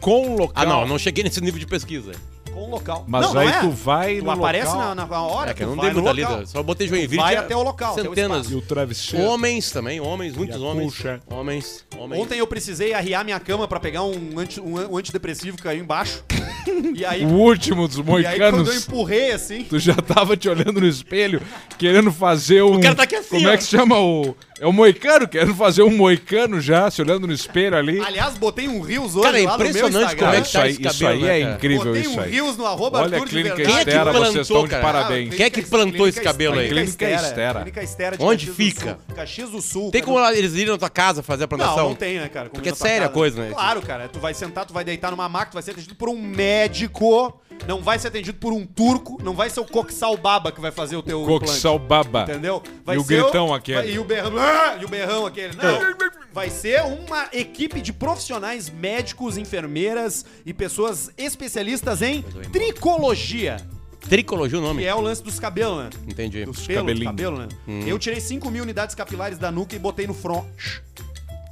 Com 0.00 0.36
local. 0.36 0.52
Ah, 0.54 0.64
não, 0.64 0.86
não 0.86 0.98
cheguei 1.00 1.24
nesse 1.24 1.40
nível 1.40 1.58
de 1.58 1.66
pesquisa. 1.66 2.12
Com 2.52 2.64
o 2.64 2.70
local. 2.70 3.04
Mas 3.08 3.32
não, 3.32 3.40
aí 3.40 3.48
não 3.48 3.54
é. 3.54 3.60
tu 3.60 3.70
vai 3.70 4.16
Tu 4.18 4.24
no 4.24 4.30
aparece 4.30 4.66
local. 4.72 4.94
na, 4.94 5.06
na 5.06 5.22
hora 5.22 5.50
É 5.50 5.54
que 5.54 5.62
eu 5.62 5.68
tu 5.68 5.70
não 5.70 5.76
vai 5.76 5.86
dei 5.86 5.94
no 5.94 6.02
muita 6.02 6.34
lida. 6.34 6.46
Só 6.46 6.62
botei 6.62 6.86
Joinville. 6.88 7.16
vai 7.16 7.30
tinha 7.30 7.40
até 7.40 7.56
o 7.56 7.62
local, 7.62 7.92
o 7.94 8.02
Centenas. 8.02 8.50
E 8.50 8.54
o 8.54 8.60
travesseiro. 8.60 9.24
Homens 9.26 9.70
também, 9.70 10.00
homens, 10.00 10.36
muitos 10.36 10.60
homens. 10.60 10.92
colcha. 10.94 11.20
Homens, 11.30 11.84
homens. 11.98 12.22
Ontem 12.22 12.38
eu 12.38 12.46
precisei 12.46 12.92
arriar 12.94 13.24
minha 13.24 13.40
cama 13.40 13.66
pra 13.66 13.80
pegar 13.80 14.02
um, 14.02 14.38
anti, 14.38 14.60
um, 14.60 14.92
um 14.92 14.96
antidepressivo 14.96 15.56
que 15.56 15.62
caiu 15.62 15.80
embaixo. 15.82 16.22
e 16.94 17.04
aí, 17.04 17.24
O 17.24 17.28
último 17.28 17.86
dos 17.88 17.96
e 17.96 18.00
aí 18.00 18.04
quando 18.06 18.12
eu 18.12 18.26
moicanos. 18.30 18.76
empurrei 18.76 19.32
assim, 19.32 19.64
Tu 19.64 19.78
já 19.78 19.94
tava 19.94 20.36
te 20.36 20.48
olhando 20.48 20.80
no 20.80 20.86
espelho, 20.86 21.40
querendo 21.78 22.12
fazer 22.12 22.62
um. 22.62 22.80
cara 22.80 22.94
tá 22.94 23.02
aqui 23.04 23.16
assim, 23.16 23.36
Como 23.36 23.48
ó. 23.48 23.52
é 23.52 23.56
que 23.56 23.64
se 23.64 23.70
chama 23.70 23.98
o. 23.98 24.36
É 24.60 24.66
o 24.66 24.72
moicano, 24.72 25.26
querendo 25.26 25.56
fazer 25.56 25.82
um 25.82 25.90
moicano 25.90 26.60
já, 26.60 26.88
se 26.88 27.02
olhando 27.02 27.26
no 27.26 27.32
espelho 27.32 27.76
ali. 27.76 27.98
aliás, 28.00 28.38
botei 28.38 28.68
um 28.68 28.80
Rios 28.80 29.16
hoje 29.16 29.24
Cara, 29.24 29.40
é 29.40 29.44
lá 29.44 29.52
no 29.52 29.58
meu 29.58 29.68
impressionante 29.68 30.14
como 30.14 30.30
é 30.30 30.40
que 30.40 30.46
isso 30.46 30.52
tá 30.52 30.68
isso 30.68 30.80
cabelo, 30.82 31.10
aí 31.10 31.20
né, 31.20 31.40
é 31.40 31.54
incrível, 31.54 31.84
Botei 31.86 32.00
isso 32.02 32.10
um 32.16 32.20
aí. 32.20 32.30
Rios 32.30 32.56
no 32.56 32.66
arroba 32.66 32.98
Olha 33.00 33.16
a 33.16 33.20
Arthur 33.20 33.28
clínica 33.28 33.54
é 33.60 33.64
que 33.64 33.70
Estera, 33.72 34.12
vocês 34.12 34.14
plantou, 34.14 34.40
estão 34.42 34.66
de 34.68 34.76
parabéns. 34.76 35.34
Quem 35.34 35.46
é 35.46 35.50
que 35.50 35.62
plantou 35.62 36.06
esse 36.06 36.20
cabelo 36.20 36.60
aí? 36.60 36.68
Clínica 36.68 37.10
Estera. 37.10 37.58
Clínica 37.58 37.82
Estera 37.82 38.16
de 38.16 38.22
Onde 38.22 38.46
Caxias 38.46 38.56
fica? 38.68 38.94
Do 38.94 39.00
Sul. 39.00 39.16
Caxias 39.16 39.50
do 39.50 39.60
Sul. 39.62 39.90
Tem 39.90 40.00
cara. 40.00 40.12
como 40.12 40.28
eles 40.28 40.52
irem 40.52 40.70
na 40.72 40.78
tua 40.78 40.90
casa 40.90 41.24
fazer 41.24 41.42
a 41.42 41.48
Não, 41.50 41.58
plantação? 41.58 41.88
não 41.88 41.94
tem, 41.96 42.18
né, 42.20 42.28
cara? 42.28 42.48
Porque 42.48 42.68
é 42.68 42.74
séria 42.74 43.06
a 43.08 43.10
coisa, 43.10 43.42
né? 43.42 43.50
Claro, 43.52 43.82
cara. 43.82 44.08
Tu 44.08 44.20
vai 44.20 44.32
sentar, 44.32 44.64
tu 44.64 44.72
vai 44.72 44.84
deitar 44.84 45.10
numa 45.10 45.28
maca, 45.28 45.50
tu 45.50 45.54
vai 45.54 45.62
ser 45.64 45.72
atendido 45.72 45.96
por 45.96 46.08
um 46.08 46.14
médico. 46.14 46.36
Não 47.66 47.80
vai 47.80 47.96
ser 47.98 48.08
atendido 48.08 48.38
por 48.38 48.52
um 48.52 48.66
turco. 48.66 49.20
Não 49.22 49.34
vai 49.34 49.48
ser 49.48 49.60
o 49.60 49.64
Coxal 49.64 50.16
Baba 50.16 50.50
que 50.50 50.60
vai 50.60 50.72
fazer 50.72 50.96
o 50.96 51.02
teu. 51.02 51.24
Coxal 51.24 51.78
baba. 51.78 52.22
Entendeu? 52.24 52.60
Vai 52.84 52.96
E 52.96 52.98
o 52.98 53.04
ser 53.04 53.22
gritão 53.22 53.54
aquele. 53.54 53.76
vai- 53.78 53.90
E 53.92 53.98
o 54.00 54.04
berrão. 54.04 54.32
Ah! 54.36 54.76
E 54.80 54.84
o 54.84 54.88
berrão 54.88 55.26
aquele. 55.26 55.54
Não. 55.56 55.78
Vai 56.32 56.50
ser 56.50 56.82
uma 56.82 57.28
equipe 57.32 57.80
de 57.80 57.92
profissionais 57.92 58.68
médicos, 58.68 59.36
enfermeiras 59.36 60.24
e 60.44 60.52
pessoas 60.52 61.10
especialistas 61.16 62.02
em 62.02 62.22
tricologia. 62.50 63.58
Tricologia 64.08 64.58
o 64.58 64.62
nome? 64.62 64.82
Que 64.82 64.88
é 64.88 64.94
o 64.94 65.00
lance 65.00 65.22
dos 65.22 65.38
cabelos, 65.38 65.84
né? 65.84 65.90
Entendi. 66.08 66.44
Dos 66.44 66.66
cabelinho. 66.66 67.04
cabelo, 67.06 67.38
né? 67.38 67.48
Hum. 67.68 67.82
Eu 67.86 67.96
tirei 67.98 68.20
5 68.20 68.50
mil 68.50 68.64
unidades 68.64 68.96
capilares 68.96 69.38
da 69.38 69.52
nuca 69.52 69.76
e 69.76 69.78
botei 69.78 70.06
no 70.08 70.14
front. 70.14 70.44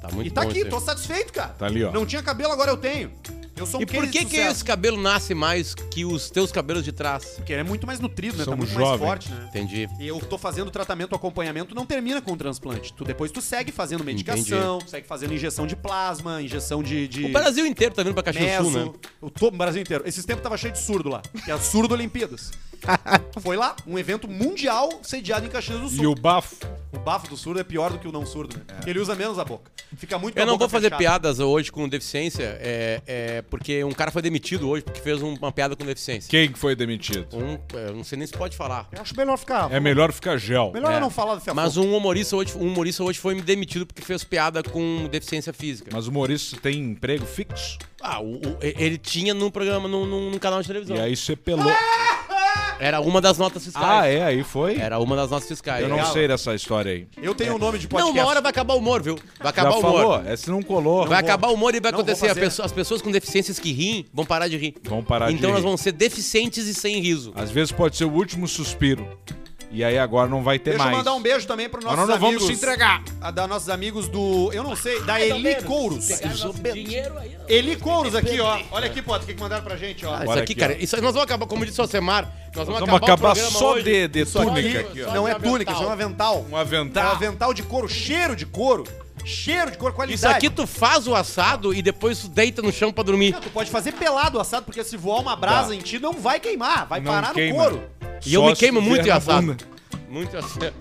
Tá 0.01 0.09
muito 0.11 0.27
E 0.27 0.31
tá 0.31 0.41
bom 0.41 0.49
aqui, 0.49 0.65
tô 0.65 0.79
satisfeito, 0.81 1.31
cara. 1.31 1.49
Tá 1.57 1.67
ali, 1.67 1.83
ó. 1.83 1.91
Não 1.91 2.05
tinha 2.05 2.21
cabelo, 2.21 2.51
agora 2.51 2.71
eu 2.71 2.77
tenho. 2.77 3.11
Eu 3.55 3.65
sou 3.65 3.79
um 3.79 3.83
E 3.83 3.85
por 3.85 3.95
case 4.05 4.11
que 4.11 4.19
de 4.19 4.25
que 4.25 4.31
sucesso. 4.37 4.51
esse 4.51 4.65
cabelo 4.65 4.99
nasce 4.99 5.33
mais 5.35 5.75
que 5.75 6.05
os 6.05 6.29
teus 6.29 6.51
cabelos 6.51 6.83
de 6.83 6.91
trás? 6.91 7.25
Porque 7.35 7.51
ele 7.53 7.61
é 7.61 7.63
muito 7.63 7.85
mais 7.85 7.99
nutrido, 7.99 8.37
né? 8.37 8.43
Somos 8.45 8.69
tá 8.69 8.75
muito 8.75 8.85
jovens. 8.87 9.07
mais 9.07 9.25
forte, 9.25 9.31
né? 9.31 9.45
Entendi. 9.49 9.89
E 9.99 10.07
eu 10.07 10.19
tô 10.19 10.37
fazendo 10.37 10.71
tratamento, 10.71 11.13
acompanhamento, 11.13 11.75
não 11.75 11.85
termina 11.85 12.21
com 12.21 12.31
o 12.31 12.37
transplante. 12.37 12.93
Tu, 12.93 13.03
depois 13.03 13.31
tu 13.31 13.41
segue 13.41 13.71
fazendo 13.71 14.03
medicação, 14.03 14.79
segue 14.87 15.05
fazendo 15.07 15.33
injeção 15.33 15.67
de 15.67 15.75
plasma, 15.75 16.41
injeção 16.41 16.81
de... 16.81 17.07
de 17.07 17.25
O 17.25 17.29
Brasil 17.31 17.65
inteiro 17.65 17.93
tá 17.93 18.03
vindo 18.03 18.13
pra 18.13 18.23
Caxias 18.23 18.63
do. 18.63 18.71
Sul, 18.71 18.85
né? 18.85 18.91
O, 19.19 19.29
todo 19.29 19.53
o 19.53 19.57
Brasil 19.57 19.81
inteiro. 19.81 20.03
Esses 20.07 20.25
tempos 20.25 20.41
tava 20.41 20.57
cheio 20.57 20.73
de 20.73 20.79
surdo 20.79 21.09
lá. 21.09 21.21
Que 21.43 21.51
é 21.51 21.57
surdo 21.59 21.93
Olimpíadas. 21.93 22.51
Foi 23.41 23.55
lá, 23.55 23.75
um 23.85 23.99
evento 23.99 24.27
mundial 24.27 24.89
sediado 25.03 25.45
em 25.45 25.49
Caxias 25.49 25.79
do 25.79 25.89
Sul. 25.89 26.03
E 26.03 26.07
o 26.07 26.15
bafo? 26.15 26.55
O 26.91 26.97
bafo 26.99 27.27
do 27.29 27.37
surdo 27.37 27.59
é 27.59 27.63
pior 27.63 27.91
do 27.91 27.99
que 27.99 28.07
o 28.07 28.11
não 28.11 28.25
surdo, 28.25 28.57
né? 28.57 28.63
Ele 28.87 28.99
usa 28.99 29.13
menos 29.15 29.37
a 29.37 29.45
boca. 29.45 29.71
Fica 29.97 30.17
muito 30.17 30.33
com 30.35 30.39
Eu 30.39 30.43
a 30.43 30.45
não 30.45 30.53
boca 30.53 30.67
vou 30.67 30.69
fazer 30.69 30.85
fechada. 30.87 30.97
piadas 30.99 31.39
hoje 31.39 31.71
com 31.71 31.87
deficiência, 31.87 32.57
é, 32.59 33.01
é 33.05 33.40
porque 33.49 33.83
um 33.83 33.91
cara 33.91 34.11
foi 34.11 34.21
demitido 34.21 34.69
hoje 34.69 34.83
porque 34.83 34.99
fez 35.01 35.21
um- 35.21 35.33
uma 35.35 35.51
piada 35.51 35.75
com 35.75 35.85
deficiência. 35.85 36.29
Quem 36.29 36.51
que 36.51 36.57
foi 36.59 36.75
demitido? 36.75 37.27
Um, 37.35 37.53
é, 37.77 37.89
eu 37.89 37.95
não 37.95 38.03
sei 38.03 38.17
nem 38.17 38.27
se 38.27 38.33
pode 38.33 38.55
falar. 38.55 38.87
Eu 38.91 39.01
acho 39.01 39.15
melhor 39.15 39.37
ficar. 39.37 39.71
É 39.71 39.79
melhor 39.79 40.11
ficar 40.11 40.37
gel. 40.37 40.71
Melhor 40.73 40.91
É. 40.91 40.95
eu 40.97 40.99
não 41.01 41.09
falar 41.09 41.35
do 41.35 41.55
Mas 41.55 41.77
um 41.77 41.95
humorista 41.95 42.35
hoje, 42.35 42.57
um 42.57 42.67
humorista 42.67 43.03
hoje 43.03 43.19
foi 43.19 43.39
demitido 43.41 43.85
porque 43.85 44.01
fez 44.01 44.23
piada 44.23 44.61
com 44.63 45.07
deficiência 45.11 45.51
física. 45.53 45.89
Mas 45.93 46.07
o 46.07 46.11
Maurício 46.11 46.59
tem 46.59 46.77
emprego 46.79 47.25
fixo. 47.25 47.77
Ah, 48.01 48.19
o- 48.21 48.35
o- 48.37 48.57
ele 48.61 48.97
tinha 48.97 49.33
num 49.33 49.51
programa, 49.51 49.87
num, 49.87 50.05
num- 50.05 50.31
num 50.31 50.39
canal 50.39 50.61
de 50.61 50.67
televisão. 50.67 50.95
E 50.97 50.99
aí 50.99 51.15
você 51.15 51.35
pelou. 51.35 51.71
Era 52.81 52.99
uma 52.99 53.21
das 53.21 53.37
notas 53.37 53.63
fiscais. 53.63 53.85
Ah, 53.87 54.07
é? 54.07 54.23
Aí 54.23 54.43
foi? 54.43 54.77
Era 54.77 54.97
uma 54.99 55.15
das 55.15 55.29
notas 55.29 55.47
fiscais. 55.47 55.83
Eu 55.83 55.89
não 55.89 55.97
legal. 55.97 56.11
sei 56.13 56.27
dessa 56.27 56.55
história 56.55 56.91
aí. 56.91 57.07
Eu 57.21 57.35
tenho 57.35 57.55
o 57.55 57.59
nome 57.59 57.77
de 57.77 57.85
Não, 57.85 57.89
podcast. 57.91 58.19
uma 58.19 58.27
hora 58.27 58.41
vai 58.41 58.49
acabar 58.49 58.73
o 58.73 58.77
humor, 58.77 59.03
viu? 59.03 59.19
Vai 59.39 59.49
acabar 59.49 59.69
Já 59.71 59.75
o 59.75 59.79
humor. 59.79 59.91
falou? 60.01 60.23
É 60.25 60.35
se 60.35 60.49
não 60.49 60.63
colou. 60.63 61.05
Vai 61.07 61.19
acabar 61.19 61.49
o 61.49 61.53
humor 61.53 61.75
e 61.75 61.79
vai 61.79 61.91
Não 61.91 61.97
vou 61.99 62.03
acontecer. 62.03 62.25
a 62.25 62.29
fazer. 62.29 62.41
pessoa- 62.41 62.65
as 62.65 62.71
pessoas 62.71 63.01
com 63.01 63.11
deficiências 63.11 63.59
que 63.59 63.71
riem 63.71 64.05
vão 64.11 64.25
parar 64.25 64.47
de 64.47 64.57
rir. 64.57 64.73
Vão 64.83 65.03
parar 65.03 65.27
de 65.29 65.35
então 65.35 65.51
elas 65.51 65.61
vão 65.63 65.77
ser 65.77 65.91
deficientes 65.91 66.65
e 66.65 66.73
sem 66.73 66.99
riso. 66.99 67.31
Às 67.35 67.51
vezes 67.51 67.71
pode 67.71 67.95
ser 67.97 68.05
o 68.05 68.11
último 68.11 68.47
suspiro. 68.47 69.07
E 69.73 69.83
aí 69.85 69.97
agora 69.97 70.27
não 70.29 70.43
vai 70.43 70.59
ter 70.59 70.71
Deixa 70.71 70.79
mais. 70.83 70.91
eu 70.91 70.97
mandar 70.97 71.13
um 71.13 71.21
beijo 71.21 71.47
também 71.47 71.69
para 71.69 71.79
nossos 71.81 71.97
nós 71.97 72.07
não 72.09 72.15
amigos. 72.15 72.33
vamos 72.43 72.47
se 72.47 72.53
entregar. 72.61 73.01
A 73.21 73.31
da 73.31 73.47
nossos 73.47 73.69
amigos 73.69 74.09
do. 74.09 74.51
Eu 74.51 74.63
não 74.63 74.75
sei, 74.75 75.01
da 75.03 75.19
Eli 75.21 75.55
Couros. 75.63 76.09
Eli 77.47 77.75
Couros 77.77 78.15
aqui, 78.15 78.39
ó. 78.39 78.59
Olha 78.71 78.87
aqui, 78.87 79.01
Potter, 79.01 79.23
o 79.23 79.27
que 79.27 79.33
que 79.33 79.41
mandaram 79.41 79.63
pra 79.63 79.75
gente, 79.75 80.05
ó. 80.05 80.13
Ah, 80.15 80.23
isso 80.23 80.31
aqui, 80.33 80.41
aqui, 80.41 80.55
cara, 80.55 80.73
ó. 80.73 80.83
isso 80.83 80.95
aí 80.95 81.01
nós 81.01 81.13
vamos 81.13 81.25
acabar, 81.25 81.45
como 81.47 81.65
disse 81.65 81.81
o 81.81 81.87
Semar, 81.87 82.25
nós 82.55 82.65
vamos, 82.67 82.81
Vamos 82.81 82.95
acabar 82.95 83.31
o 83.31 83.33
programa 83.35 83.51
só 83.51 83.73
hoje. 83.73 83.83
de, 83.83 84.07
de 84.07 84.25
túnica 84.25 84.79
aqui, 84.81 85.03
ó. 85.03 85.13
não 85.13 85.27
é 85.27 85.35
túnica, 85.35 85.71
isso 85.71 85.83
é 85.83 85.87
um 85.87 85.91
avental. 85.91 86.45
Um 86.49 86.51
É 86.51 86.53
um 86.53 86.57
avental. 86.57 87.11
avental 87.11 87.53
de 87.53 87.63
couro, 87.63 87.87
cheiro 87.87 88.35
de 88.35 88.45
couro. 88.45 88.83
Cheiro 89.25 89.71
de 89.71 89.77
couro, 89.77 89.93
qualidade. 89.93 90.15
Isso 90.15 90.27
aqui 90.27 90.49
tu 90.49 90.65
faz 90.67 91.07
o 91.07 91.15
assado 91.15 91.73
e 91.73 91.81
depois 91.81 92.19
tu 92.19 92.27
deita 92.27 92.61
no 92.61 92.71
chão 92.71 92.91
pra 92.91 93.03
dormir. 93.03 93.31
Não, 93.33 93.39
tu 93.41 93.49
pode 93.49 93.69
fazer 93.69 93.91
pelado 93.93 94.37
o 94.37 94.41
assado, 94.41 94.65
porque 94.65 94.83
se 94.83 94.97
voar 94.97 95.19
uma 95.21 95.35
brasa 95.35 95.69
Tá. 95.69 95.75
em 95.75 95.79
ti, 95.79 95.99
não 95.99 96.13
vai 96.13 96.39
queimar, 96.39 96.85
vai 96.87 96.99
Não 96.99 97.11
parar 97.11 97.33
queima. 97.33 97.63
no 97.63 97.69
couro. 97.71 97.89
E 98.25 98.33
eu 98.33 98.41
Só 98.41 98.47
me 98.49 98.55
se 98.55 98.59
queimo 98.59 98.81
muito 98.81 99.07
em 99.07 99.11
assado. 99.11 99.57
Muito 100.09 100.37
assado. 100.37 100.73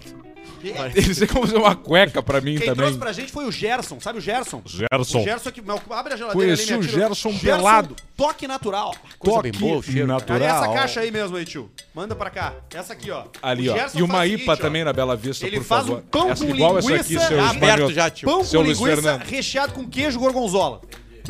Eles 0.95 1.23
é 1.23 1.27
como 1.27 1.47
fazer 1.47 1.59
uma 1.59 1.75
cueca 1.75 2.23
pra 2.23 2.41
mim 2.41 2.57
Quem 2.57 2.67
também. 2.69 2.77
trouxe 2.77 2.99
pra 2.99 3.13
gente 3.13 3.33
foi 3.33 3.47
o 3.47 3.51
Gerson, 3.53 3.99
sabe 4.01 4.19
o 4.19 4.21
Gerson? 4.21 4.63
Gerson. 4.67 5.21
O 5.21 5.25
Gerson 5.25 5.51
que 5.51 5.63
meu, 5.63 5.81
abre 5.91 6.15
a 6.15 6.17
geladeira 6.17 6.47
Conheci 6.57 6.73
ali, 6.73 6.83
o 6.83 6.85
atira. 6.85 7.01
Gerson 7.01 7.39
pelado. 7.39 7.97
Toque 8.17 8.47
natural. 8.47 8.95
Coisa 9.19 9.43
bem 9.43 9.53
Toque 9.53 9.65
boa, 9.65 9.79
o 9.79 9.83
cheiro. 9.83 10.07
natural. 10.07 10.37
Ali, 10.37 10.45
essa 10.47 10.73
caixa 10.81 11.01
aí 11.01 11.11
mesmo 11.11 11.37
aí, 11.37 11.45
tio. 11.45 11.71
Manda 11.95 12.15
pra 12.15 12.29
cá. 12.31 12.55
Essa 12.75 12.93
aqui, 12.93 13.11
ó. 13.11 13.25
Ali, 13.43 13.69
ó. 13.69 13.75
Gerson 13.75 13.99
E 13.99 14.03
uma 14.03 14.27
IPA 14.27 14.37
seguinte, 14.39 14.51
ó. 14.51 14.57
também 14.57 14.85
na 14.85 14.93
Bela 14.93 15.17
Vista, 15.17 15.47
Ele 15.47 15.57
por 15.59 15.65
faz 15.65 15.87
favor. 15.87 15.99
um 15.99 16.03
pão 16.03 16.31
essa, 16.31 16.45
com 16.45 16.55
igual 16.55 16.79
essa 16.79 16.95
aqui, 16.95 17.03
linguiça 17.15 17.29
seu 17.29 17.45
aberto 17.45 17.93
já, 17.93 18.11
tio. 18.11 18.29
Pão 18.29 18.45
Seu 18.45 18.61
com 18.63 18.67
linguiça 18.67 19.17
recheado 19.27 19.73
com 19.73 19.89
queijo 19.89 20.19
gorgonzola. 20.19 20.81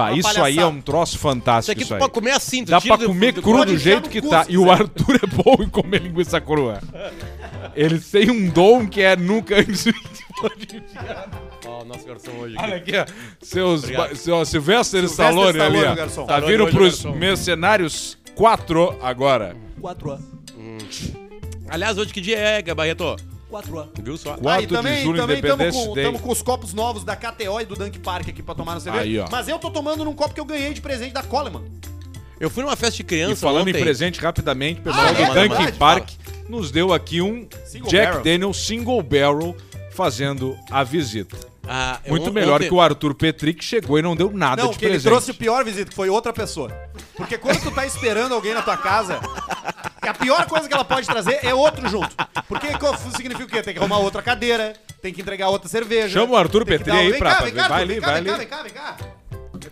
Bah, 0.04 0.11
Uma 0.11 0.19
isso 0.19 0.28
aí 0.28 0.35
é 0.35 0.40
palhaçada. 0.57 0.69
um 0.69 0.80
troço 0.80 1.12
Isso 1.14 1.23
fantástico. 1.23 1.73
aqui 1.73 1.83
Isso 1.83 1.95
tu 1.95 1.99
pode 1.99 2.12
comer 2.12 2.30
assim, 2.33 2.64
tu 2.64 2.71
Dá 2.71 2.80
pra 2.80 2.99
comer 2.99 3.33
do- 3.33 3.42
cru 3.42 3.64
do 3.64 3.76
jeito 3.78 4.09
que 4.11 4.21
tá. 4.23 4.47
E 4.49 4.57
o 4.59 4.62
quiser. 4.62 4.73
Arthur 4.73 5.21
é 5.23 5.26
bom 5.26 5.62
em 5.62 5.69
comer 5.69 6.02
linguiça 6.02 6.40
crua. 6.40 6.80
Eles 7.75 8.11
têm 8.11 8.30
um 8.30 8.49
dom 8.49 8.87
que 8.87 9.00
é 9.02 9.16
nunca 9.16 9.57
antes 9.61 9.85
de 9.85 9.95
Ó, 11.66 11.83
o 11.83 11.85
nosso 11.85 12.07
garçom 12.07 12.30
hoje 12.40 12.57
Olha 12.59 12.76
aqui. 12.76 12.92
ó. 12.97 13.04
Seus, 13.42 13.83
ba- 13.90 14.14
seu 14.14 14.45
Sylvester 14.45 15.00
Sylvester 15.02 15.04
Stallone 15.04 15.61
ali, 15.61 15.78
Stallone, 15.78 16.00
ó. 16.00 16.04
Tá 16.04 16.07
Stallone 16.07 16.52
vindo 16.52 16.66
pros 16.71 17.02
garçom. 17.02 17.12
mercenários 17.19 18.19
4 18.35 18.97
agora. 19.02 19.54
4 19.80 20.11
anos. 20.12 21.12
Aliás, 21.69 21.99
hoje 21.99 22.12
que 22.12 22.21
dia 22.21 22.38
é, 22.38 22.62
Gabarreto? 22.62 23.16
4 23.50 23.78
anos. 23.78 23.90
Viu 24.02 24.16
só? 24.16 24.30
4 24.37 24.49
Ah, 24.49 24.62
e 24.62 24.66
de 24.66 24.75
também, 24.75 25.02
julho, 25.04 25.21
também 25.21 25.37
estamos 25.37 25.54
Independence 25.66 25.88
com, 25.88 25.95
Day. 25.95 26.04
tamo 26.04 26.19
com 26.21 26.30
os 26.30 26.40
copos 26.42 26.73
novos 26.73 27.04
da 27.04 27.16
KTO 27.16 27.61
e 27.61 27.64
do 27.66 27.75
Dunk 27.75 27.99
Park 27.99 28.28
aqui 28.28 28.42
pra 28.42 28.54
tomar 28.54 28.75
no 28.75 28.80
cerveja. 28.80 29.04
Aí, 29.04 29.19
ó. 29.19 29.26
Mas 29.30 29.49
eu 29.49 29.59
tô 29.59 29.71
tomando 29.71 30.04
num 30.04 30.14
copo 30.14 30.33
que 30.33 30.40
eu 30.40 30.45
ganhei 30.45 30.73
de 30.73 30.80
presente 30.80 31.12
da 31.12 31.23
Coleman. 31.23 31.64
Eu 32.38 32.49
fui 32.49 32.62
numa 32.62 32.76
festa 32.76 32.97
de 32.97 33.04
criança 33.04 33.33
E 33.35 33.37
falando 33.37 33.69
ontem. 33.69 33.78
em 33.78 33.83
presente, 33.83 34.19
rapidamente, 34.21 34.80
o 34.80 34.85
pessoal 34.85 35.04
Ah, 35.07 35.12
do 35.12 35.21
é? 35.23 35.26
Dunkin' 35.26 35.49
Verdade, 35.49 35.73
Park 35.78 36.09
nos 36.49 36.71
deu 36.71 36.92
aqui 36.95 37.21
um 37.21 37.47
Single 37.66 37.90
Jack 37.90 38.07
barrel. 38.07 38.23
Daniel 38.25 38.54
Single 38.54 39.02
Barrel 39.02 39.57
fazendo 39.92 40.57
a 40.71 40.83
visita. 40.83 41.37
Ah, 41.69 42.00
eu- 42.04 42.11
Muito 42.12 42.30
on- 42.30 42.33
melhor 42.33 42.57
ontem- 42.57 42.69
que 42.69 42.75
o 42.75 42.80
Arthur 42.80 43.14
Petri, 43.14 43.52
que 43.54 43.62
chegou 43.64 43.99
e 43.99 44.02
não 44.02 44.16
deu 44.16 44.30
nada 44.33 44.62
Não, 44.64 44.71
de 44.71 44.78
que 44.78 44.85
ele 44.85 44.92
presente. 44.95 45.11
trouxe 45.11 45.30
o 45.30 45.35
pior 45.35 45.64
visita, 45.64 45.90
que 45.90 45.95
foi 45.95 46.09
outra 46.09 46.33
pessoa. 46.33 46.71
Porque 47.14 47.37
quando 47.37 47.61
tu 47.61 47.71
tá 47.71 47.87
esperando 47.87 48.35
alguém 48.35 48.54
na 48.54 48.62
tua 48.62 48.76
casa, 48.76 49.21
a 50.09 50.14
pior 50.14 50.47
coisa 50.47 50.66
que 50.69 50.75
ela 50.75 50.85
pode 50.85 51.07
trazer 51.07 51.40
é 51.42 51.54
outro 51.54 51.88
junto. 51.88 52.14
Porque 52.49 52.69
significa 53.16 53.45
o 53.45 53.49
quê? 53.49 53.62
Tem 53.62 53.75
que 53.75 53.78
arrumar 53.80 53.99
outra 53.99 54.23
cadeira, 54.23 54.75
tem 55.02 55.12
que 55.12 55.21
entregar 55.21 55.49
outra 55.49 55.69
cerveja. 55.69 56.21
Chama 56.21 56.33
o 56.33 56.37
Arthur 56.37 56.64
Petri 56.64 56.90
aí 56.90 57.11
vem 57.11 57.19
pra- 57.19 57.35
cá, 57.35 57.45
vem 57.45 57.52
cá, 57.54 57.69
vai 57.69 57.83
ali, 57.83 57.92
vem 57.95 58.00
cá, 58.00 58.07
vai 58.11 58.23
vem 58.23 58.25
cá, 58.25 58.30
ali. 58.35 58.38
vem 58.38 58.49
cá, 58.49 58.62
vem 58.62 58.73
cá. 58.73 58.97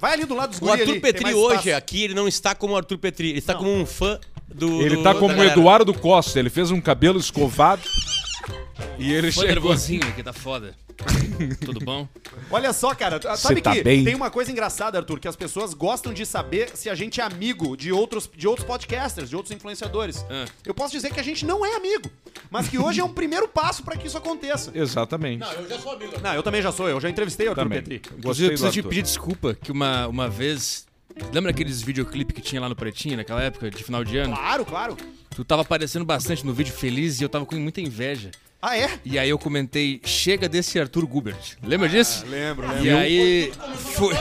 Vai 0.00 0.12
ali 0.12 0.24
do 0.26 0.34
lado 0.34 0.50
dos 0.50 0.58
O 0.58 0.60
guri 0.60 0.72
Arthur 0.80 0.90
ali, 0.92 1.00
Petri 1.00 1.34
hoje 1.34 1.56
espaço. 1.56 1.76
aqui, 1.76 2.04
ele 2.04 2.14
não 2.14 2.28
está 2.28 2.54
como 2.54 2.74
o 2.74 2.76
Arthur 2.76 2.98
Petri, 2.98 3.30
ele 3.30 3.38
está 3.38 3.54
Não. 3.54 3.60
como 3.60 3.72
um 3.74 3.84
fã 3.86 4.18
do. 4.46 4.80
Ele 4.82 5.02
tá 5.02 5.12
da 5.12 5.18
como 5.18 5.34
o. 5.34 5.44
Eduardo 5.44 5.92
Costa, 5.94 6.38
ele 6.38 6.50
fez 6.50 6.70
um 6.70 6.80
cabelo 6.80 7.18
escovado 7.18 7.82
e 8.98 9.12
ele 9.12 9.32
Foi 9.32 9.46
chegou... 9.46 9.62
nervosinho 9.70 10.06
aqui, 10.06 10.22
tá 10.22 10.32
foda. 10.32 10.74
Tudo 11.64 11.80
bom? 11.84 12.08
Olha 12.50 12.72
só, 12.72 12.94
cara, 12.94 13.20
sabe 13.36 13.60
tá 13.60 13.72
que 13.72 13.82
bem? 13.82 14.04
tem 14.04 14.14
uma 14.14 14.30
coisa 14.30 14.50
engraçada, 14.50 14.98
Arthur, 14.98 15.20
que 15.20 15.28
as 15.28 15.36
pessoas 15.36 15.72
gostam 15.74 16.12
de 16.12 16.26
saber 16.26 16.70
se 16.74 16.90
a 16.90 16.94
gente 16.94 17.20
é 17.20 17.24
amigo 17.24 17.76
de 17.76 17.92
outros, 17.92 18.28
de 18.34 18.48
outros 18.48 18.66
podcasters, 18.66 19.28
de 19.28 19.36
outros 19.36 19.54
influenciadores. 19.54 20.24
Ah. 20.28 20.44
Eu 20.64 20.74
posso 20.74 20.92
dizer 20.92 21.12
que 21.12 21.20
a 21.20 21.22
gente 21.22 21.46
não 21.46 21.64
é 21.64 21.76
amigo, 21.76 22.10
mas 22.50 22.68
que 22.68 22.78
hoje 22.78 23.00
é 23.00 23.04
um 23.04 23.12
primeiro 23.12 23.46
passo 23.48 23.82
pra 23.82 23.96
que 23.96 24.06
isso 24.06 24.18
aconteça. 24.18 24.70
Exatamente. 24.74 25.44
Eu 25.54 25.68
já 25.68 25.78
sou 25.78 25.92
amigo. 25.92 26.12
Não, 26.20 26.34
eu 26.34 26.42
também 26.42 26.62
já 26.62 26.72
sou, 26.72 26.88
eu 26.88 27.00
já 27.00 27.08
entrevistei 27.08 27.46
o 27.46 27.50
Arthur 27.50 27.62
Também. 27.62 27.78
Petri. 27.82 27.96
Inclusive, 27.96 28.22
Gostei 28.22 28.46
eu 28.46 28.50
preciso 28.50 28.72
te 28.72 28.82
pedir 28.82 29.02
desculpa 29.02 29.54
que 29.54 29.70
uma, 29.70 30.06
uma 30.08 30.28
vez. 30.28 30.86
Lembra 31.32 31.50
aqueles 31.50 31.82
videoclipes 31.82 32.34
que 32.34 32.40
tinha 32.40 32.60
lá 32.60 32.68
no 32.68 32.76
Pretinho, 32.76 33.16
naquela 33.16 33.42
época 33.42 33.70
de 33.70 33.82
final 33.82 34.04
de 34.04 34.18
ano? 34.18 34.36
Claro, 34.36 34.64
claro. 34.64 34.96
Tu 35.30 35.44
tava 35.44 35.62
aparecendo 35.62 36.04
bastante 36.04 36.44
no 36.44 36.52
vídeo 36.52 36.72
feliz 36.72 37.20
e 37.20 37.24
eu 37.24 37.28
tava 37.28 37.44
com 37.44 37.56
muita 37.56 37.80
inveja. 37.80 38.30
Ah, 38.60 38.76
é? 38.76 38.98
E 39.04 39.18
aí 39.18 39.30
eu 39.30 39.38
comentei, 39.38 40.00
chega 40.04 40.48
desse 40.48 40.80
Arthur 40.80 41.06
Gubert. 41.06 41.56
Lembra 41.62 41.88
disso? 41.88 42.24
Lembro, 42.26 42.66
E 42.82 42.90
aí. 42.90 43.52
Foi, 43.94 44.14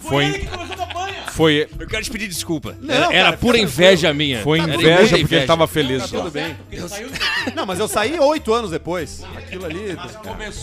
Foi, 0.00 0.48
foi, 1.32 1.68
eu 1.78 1.86
quero 1.86 2.02
te 2.04 2.10
pedir 2.10 2.28
desculpa. 2.28 2.76
Não, 2.80 2.92
era 2.94 3.02
cara, 3.04 3.16
era 3.16 3.26
fica 3.28 3.38
pura 3.38 3.58
tranquilo. 3.58 3.72
inveja 3.82 4.12
minha. 4.14 4.42
foi 4.42 4.58
inveja 4.58 5.18
porque 5.18 5.34
ele 5.34 5.46
tava 5.46 5.66
feliz 5.66 6.10
lá. 6.10 6.18
Tudo 6.20 6.30
bem. 6.30 6.56
Não, 7.54 7.66
mas 7.66 7.78
eu 7.78 7.88
saí 7.88 8.18
oito 8.18 8.52
anos 8.52 8.70
depois. 8.70 9.22
Aquilo 9.36 9.64
ali. 9.66 9.96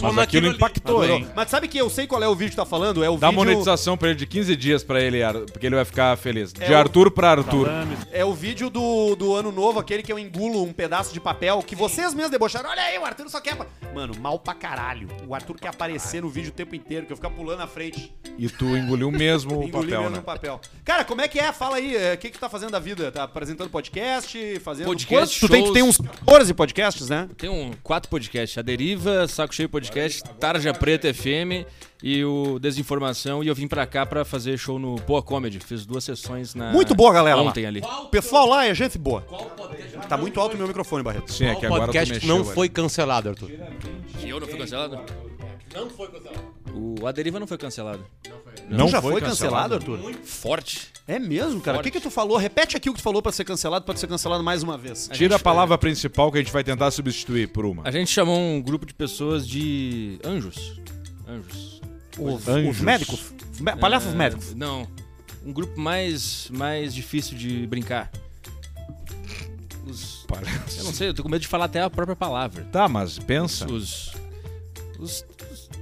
Mas 0.01 0.17
aquilo 0.17 0.47
impactou, 0.47 1.05
hein? 1.05 1.27
Mas 1.35 1.49
sabe 1.49 1.67
que 1.67 1.77
eu 1.77 1.89
sei 1.89 2.07
qual 2.07 2.21
é 2.23 2.27
o 2.27 2.35
vídeo 2.35 2.51
que 2.51 2.55
tá 2.55 2.65
falando? 2.65 3.03
É 3.03 3.09
o 3.09 3.17
Dá 3.17 3.27
vídeo. 3.29 3.37
monetização 3.43 3.97
pra 3.97 4.09
ele 4.09 4.17
de 4.17 4.25
15 4.25 4.55
dias 4.55 4.83
pra 4.83 5.01
ele, 5.01 5.19
porque 5.51 5.65
ele 5.65 5.75
vai 5.75 5.85
ficar 5.85 6.17
feliz. 6.17 6.53
De 6.53 6.63
É 6.63 6.71
o- 6.71 6.77
Arthur 6.77 7.11
pra 7.11 7.31
Arthur. 7.31 7.67
É 8.11 8.23
o 8.25 8.33
vídeo 8.33 8.69
do, 8.69 9.15
do 9.15 9.35
ano 9.35 9.51
novo, 9.51 9.79
aquele 9.79 10.03
que 10.03 10.11
eu 10.11 10.19
engulo 10.19 10.63
um 10.63 10.73
pedaço 10.73 11.13
de 11.13 11.19
papel, 11.19 11.61
que 11.65 11.75
vocês 11.75 12.13
mesmos 12.13 12.31
debocharam. 12.31 12.69
Olha 12.69 12.81
aí, 12.81 12.97
o 12.97 13.05
Arthur 13.05 13.29
só 13.29 13.39
quer. 13.41 13.55
pa-" 13.55 13.65
Mano, 13.93 14.13
mal 14.19 14.37
pra 14.39 14.53
caralho. 14.53 15.07
O 15.27 15.33
Arthur 15.33 15.55
quer 15.59 15.69
aparecer 15.69 16.21
no 16.21 16.29
vídeo 16.29 16.49
o 16.49 16.53
tempo 16.53 16.75
inteiro, 16.75 17.05
que 17.05 17.11
eu 17.13 17.17
ficar 17.17 17.29
pulando 17.29 17.59
na 17.59 17.67
frente. 17.67 18.13
E 18.37 18.47
tu 18.49 18.65
engoliu 18.77 19.11
mesmo 19.11 19.59
o 19.63 19.69
papel, 19.69 19.87
mesmo 19.89 20.09
né? 20.09 20.17
no 20.17 20.23
papel. 20.23 20.58
Cara, 20.83 21.05
como 21.05 21.21
é 21.21 21.27
que 21.27 21.39
é? 21.39 21.51
Fala 21.51 21.75
aí, 21.77 21.95
é, 21.95 22.13
o 22.13 22.17
que 22.17 22.29
que 22.29 22.37
tu 22.37 22.41
tá 22.41 22.49
fazendo 22.49 22.71
da 22.71 22.79
vida? 22.79 23.11
Tá 23.11 23.23
apresentando 23.23 23.69
podcast, 23.69 24.59
fazendo... 24.59 24.87
Podcast, 24.87 25.39
Quantos? 25.39 25.39
Tu 25.39 25.47
tem, 25.49 25.61
tu 25.61 25.65
shows. 25.65 25.73
tem 25.73 25.83
uns 25.83 25.97
14 26.25 26.53
podcasts, 26.53 27.09
né? 27.09 27.29
Tem 27.37 27.49
um 27.49 27.71
quatro 27.83 28.09
podcasts: 28.09 28.57
A 28.57 28.61
Deriva, 28.61 29.27
Saco 29.27 29.53
Cheio 29.53 29.69
Podcast, 29.69 30.23
Tarja 30.39 30.73
Preta 30.73 31.13
FM 31.13 31.67
e 32.01 32.23
o 32.25 32.57
Desinformação. 32.59 33.43
E 33.43 33.47
eu 33.47 33.53
vim 33.53 33.67
pra 33.67 33.85
cá 33.85 34.05
pra 34.05 34.25
fazer 34.25 34.57
show 34.57 34.79
no 34.79 34.95
Boa 34.95 35.21
Comedy. 35.21 35.59
Fiz 35.59 35.85
duas 35.85 36.03
sessões 36.03 36.55
na. 36.55 36.71
Muito 36.71 36.95
boa, 36.95 37.13
galera, 37.13 37.35
lá. 37.35 37.43
Ontem 37.43 37.65
ali. 37.65 37.81
O 37.81 38.07
pessoal 38.07 38.47
lá 38.47 38.65
é 38.65 38.73
gente 38.73 38.97
boa. 38.97 39.21
Tá 40.07 40.17
muito 40.17 40.39
alto 40.39 40.55
o 40.55 40.57
meu 40.57 40.67
microfone, 40.67 41.03
Barreto. 41.03 41.31
Sim, 41.31 41.45
é 41.45 41.55
que 41.55 41.65
O 41.65 41.67
agora 41.67 41.83
tu 41.83 41.85
podcast 41.87 42.13
mexeu. 42.15 42.29
não 42.29 42.43
velho. 42.43 42.55
foi 42.55 42.67
cancelado, 42.67 43.29
Arthur. 43.29 43.51
E 44.23 44.29
eu 44.29 44.39
não 44.39 44.47
fui 44.47 44.57
cancelado? 44.57 45.28
Não 45.73 45.89
foi 45.89 46.07
cancelado. 46.07 46.53
O 46.73 47.05
A 47.07 47.11
Deriva 47.11 47.39
não 47.39 47.47
foi 47.47 47.57
cancelado. 47.57 48.05
Não 48.69 48.85
tu 48.87 48.91
já 48.91 49.01
foi, 49.01 49.19
cancelado, 49.21 49.75
Arthur? 49.75 49.99
Forte. 50.23 50.89
É 51.07 51.17
mesmo, 51.19 51.59
cara? 51.61 51.79
O 51.79 51.81
que 51.83 51.89
que 51.91 51.99
tu 51.99 52.09
falou? 52.11 52.37
Repete 52.37 52.77
aqui 52.77 52.89
o 52.89 52.93
que 52.93 52.99
tu 52.99 53.03
falou 53.03 53.21
pra 53.21 53.31
ser 53.31 53.43
cancelado, 53.43 53.85
pode 53.85 53.99
ser 53.99 54.07
cancelado 54.07 54.43
mais 54.43 54.61
uma 54.63 54.77
vez. 54.77 55.09
Tira 55.11 55.35
a 55.35 55.39
palavra 55.39 55.77
principal 55.77 56.31
que 56.31 56.37
a 56.37 56.41
gente 56.41 56.51
vai 56.53 56.63
tentar 56.63 56.91
substituir 56.91 57.47
por 57.49 57.65
uma. 57.65 57.87
A 57.87 57.91
gente 57.91 58.09
chamou 58.11 58.37
um 58.39 58.61
grupo 58.61 58.85
de 58.85 58.93
pessoas 58.93 59.47
de 59.47 60.19
anjos. 60.23 60.79
Anjos. 61.27 61.81
Os, 62.17 62.47
Anjos. 62.47 62.75
os 62.77 62.81
médicos? 62.81 63.33
Me- 63.59 63.75
Palhaços 63.75 64.13
É, 64.13 64.15
médicos. 64.15 64.53
Não. 64.53 64.87
Um 65.45 65.53
grupo 65.53 65.79
mais, 65.79 66.49
mais 66.51 66.93
difícil 66.93 67.37
de 67.37 67.65
brincar. 67.65 68.11
Os. 69.87 70.25
Eu 70.77 70.83
não 70.83 70.93
sei, 70.93 71.09
eu 71.09 71.13
tô 71.13 71.23
com 71.23 71.29
medo 71.29 71.41
de 71.41 71.47
falar 71.47 71.65
até 71.65 71.81
a 71.81 71.89
própria 71.89 72.15
palavra. 72.15 72.63
Tá, 72.71 72.87
mas 72.87 73.17
pensa. 73.17 73.65
Os. 73.71 74.11
Os. 74.99 75.25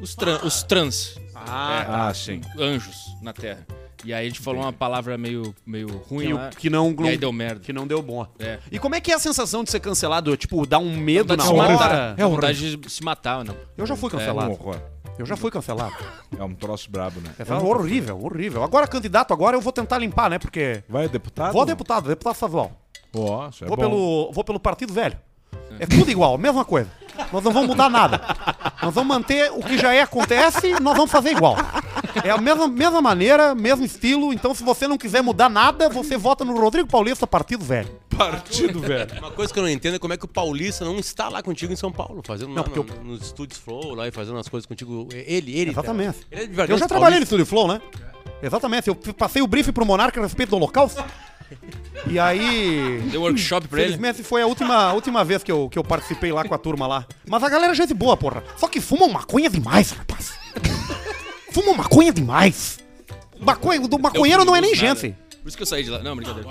Os, 0.01 0.15
tran- 0.15 0.39
os 0.43 0.63
trans. 0.63 1.19
Ah, 1.35 2.11
sim. 2.13 2.41
Anjos 2.57 3.15
na 3.21 3.33
Terra. 3.33 3.65
E 4.05 4.13
aí 4.13 4.25
a 4.27 4.29
gente 4.29 4.39
falou 4.39 4.61
uma 4.61 4.71
palavra 4.71 5.17
meio, 5.17 5.55
meio 5.65 5.87
ruim 6.07 6.27
Que, 6.27 6.33
lá. 6.33 6.49
que 6.51 6.69
não, 6.69 6.95
E 6.99 7.09
aí 7.09 7.17
deu 7.17 7.33
merda. 7.33 7.61
que 7.61 7.73
não 7.73 7.87
deu 7.87 8.01
bom. 8.01 8.25
É. 8.39 8.59
E 8.71 8.77
como 8.77 8.93
é 8.95 9.01
que 9.01 9.11
é 9.11 9.15
a 9.15 9.19
sensação 9.19 9.63
de 9.63 9.71
ser 9.71 9.79
cancelado? 9.79 10.35
Tipo, 10.37 10.65
dá 10.67 10.77
um 10.77 10.95
medo 10.95 11.35
na 11.35 11.49
hora? 11.49 12.13
É 12.17 12.23
vontade 12.23 12.77
de 12.77 12.89
se 12.91 13.03
matar, 13.03 13.43
não. 13.43 13.55
Eu 13.75 13.85
já 13.87 13.95
fui 13.95 14.09
É 14.11 14.15
um 14.15 14.17
cancelado. 14.19 14.51
horror. 14.51 14.75
Eu 15.17 15.25
já 15.25 15.35
fui 15.35 15.49
cancelado. 15.49 15.95
É 16.37 16.43
um 16.43 16.53
troço 16.53 16.91
brabo, 16.91 17.19
né? 17.19 17.31
É 17.39 17.53
horrível, 17.55 18.23
horrível. 18.23 18.63
Agora, 18.63 18.87
candidato, 18.87 19.33
agora 19.33 19.57
eu 19.57 19.61
vou 19.61 19.73
tentar 19.73 19.97
limpar, 19.97 20.29
né? 20.29 20.37
Porque. 20.37 20.83
Vai, 20.87 21.09
deputado? 21.09 21.53
Vou 21.53 21.63
a 21.63 21.65
deputado, 21.65 22.07
deputado 22.07 22.35
estadual. 22.35 22.71
Ó, 23.15 23.49
isso 23.49 23.63
é 23.65 23.67
vou, 23.67 23.75
bom. 23.75 23.81
pelo, 23.83 24.31
vou 24.31 24.43
pelo 24.43 24.59
Partido 24.59 24.93
Velho. 24.93 25.17
É 25.79 25.85
tudo 25.85 26.09
igual, 26.09 26.37
mesma 26.37 26.63
coisa. 26.65 26.89
Nós 27.33 27.43
não 27.43 27.51
vamos 27.51 27.69
mudar 27.69 27.89
nada. 27.89 28.21
Nós 28.81 28.93
vamos 28.93 29.07
manter 29.15 29.51
o 29.51 29.59
que 29.63 29.77
já 29.77 29.91
é, 29.93 30.01
acontece, 30.01 30.79
nós 30.79 30.95
vamos 30.95 31.09
fazer 31.11 31.31
igual. 31.31 31.55
É 32.23 32.29
a 32.29 32.37
mesma, 32.37 32.67
mesma 32.67 33.01
maneira, 33.01 33.55
mesmo 33.55 33.83
estilo. 33.83 34.31
Então, 34.31 34.53
se 34.53 34.63
você 34.63 34.87
não 34.87 34.97
quiser 34.99 35.23
mudar 35.23 35.49
nada, 35.49 35.89
você 35.89 36.15
vota 36.15 36.45
no 36.45 36.55
Rodrigo 36.59 36.87
Paulista, 36.87 37.25
Partido 37.25 37.65
Velho. 37.65 37.89
Partido, 38.17 38.79
velho. 38.79 39.19
Uma 39.19 39.29
coisa 39.31 39.53
que 39.53 39.59
eu 39.59 39.63
não 39.63 39.69
entendo 39.69 39.95
é 39.95 39.99
como 39.99 40.11
é 40.11 40.17
que 40.17 40.25
o 40.25 40.27
Paulista 40.27 40.83
não 40.83 40.97
está 40.97 41.29
lá 41.29 41.43
contigo 41.43 41.71
em 41.71 41.75
São 41.75 41.91
Paulo, 41.91 42.21
fazendo 42.25 42.51
lá 42.53 42.63
porque 42.63 42.79
no- 42.79 43.03
nos 43.11 43.21
estúdios 43.27 43.59
Flow, 43.59 43.93
lá 43.93 44.07
e 44.07 44.11
fazendo 44.11 44.39
as 44.39 44.47
coisas 44.47 44.65
contigo. 44.65 45.07
Ele, 45.13 45.55
ele. 45.55 45.69
Exatamente. 45.71 46.19
Ele 46.31 46.59
é 46.61 46.71
Eu 46.71 46.77
já 46.79 46.87
trabalhei 46.87 47.19
no. 47.19 47.23
Estúdio 47.23 47.45
Flow, 47.45 47.67
né? 47.67 47.79
Exatamente. 48.41 48.87
Eu 48.89 48.95
passei 48.95 49.41
o 49.41 49.47
briefing 49.47 49.71
pro 49.71 49.85
Monarca 49.85 50.19
a 50.19 50.23
respeito 50.23 50.49
do 50.49 50.55
Holocausto. 50.55 51.03
E 52.07 52.17
aí. 52.19 53.01
Deu 53.11 53.21
workshop 53.21 53.67
pra 53.67 53.79
ele. 53.81 53.89
Infelizmente 53.93 54.23
foi 54.23 54.41
a 54.41 54.47
última, 54.47 54.75
a 54.75 54.93
última 54.93 55.23
vez 55.23 55.43
que 55.43 55.51
eu, 55.51 55.69
que 55.69 55.77
eu 55.77 55.83
participei 55.83 56.31
lá 56.31 56.43
com 56.43 56.53
a 56.53 56.57
turma 56.57 56.87
lá. 56.87 57.05
Mas 57.27 57.43
a 57.43 57.49
galera 57.49 57.71
é 57.73 57.75
gente 57.75 57.93
boa, 57.93 58.15
porra. 58.15 58.43
Só 58.57 58.67
que 58.67 58.79
fumam 58.81 59.09
maconha 59.09 59.49
demais, 59.49 59.91
rapaz. 59.91 60.33
fumam 61.51 61.75
maconha 61.75 62.11
demais. 62.13 62.79
Maconha, 63.39 63.79
do 63.87 63.99
maconheiro 63.99 64.43
não 64.45 64.55
é 64.55 64.61
nem 64.61 64.73
gente. 64.75 65.15
Por 65.41 65.47
isso 65.47 65.57
que 65.57 65.63
eu 65.63 65.67
saí 65.67 65.83
de 65.83 65.89
lá. 65.89 65.99
Não, 65.99 66.15
brincadeira. 66.15 66.49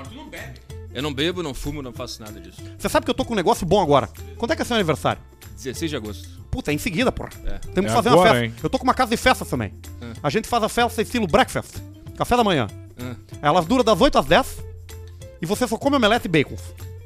Eu 0.95 1.03
não 1.03 1.13
bebo, 1.13 1.43
não 1.43 1.53
fumo, 1.53 1.83
não 1.83 1.93
faço 1.93 2.23
nada 2.23 2.41
disso. 2.41 2.63
Você 2.79 2.89
sabe 2.89 3.05
que 3.05 3.11
eu 3.11 3.15
tô 3.15 3.25
com 3.25 3.35
um 3.35 3.37
negócio 3.37 3.67
bom 3.67 3.83
agora. 3.83 4.09
Quando 4.39 4.53
é 4.53 4.57
que 4.57 4.63
é 4.63 4.65
seu 4.65 4.77
aniversário? 4.77 5.21
16 5.57 5.91
de 5.91 5.97
agosto. 5.97 6.29
Puta, 6.51 6.71
é 6.71 6.75
em 6.75 6.79
seguida, 6.79 7.13
porra. 7.13 7.29
É. 7.45 7.59
Temos 7.59 7.91
que 7.93 7.99
É 7.99 8.03
fazer 8.03 8.09
agora, 8.09 8.31
uma 8.31 8.35
festa. 8.41 8.47
hein? 8.47 8.55
Eu 8.63 8.71
tô 8.71 8.79
com 8.79 8.85
uma 8.85 8.95
casa 8.95 9.11
de 9.11 9.17
festa 9.19 9.45
também. 9.45 9.75
A 10.23 10.31
gente 10.31 10.49
faz 10.49 10.63
a 10.63 10.69
festa 10.69 11.03
estilo 11.03 11.27
breakfast. 11.27 11.77
Café 12.17 12.35
da 12.37 12.43
manhã. 12.45 12.67
Ah. 12.99 13.15
Elas 13.43 13.67
duram 13.67 13.85
das 13.85 14.01
8 14.01 14.19
às 14.19 14.25
10 14.25 14.65
e 15.47 15.49
você 15.49 15.67
só 15.69 15.79
come 15.79 15.97
omelete 15.97 16.27
e 16.27 16.29
bacon 16.29 16.57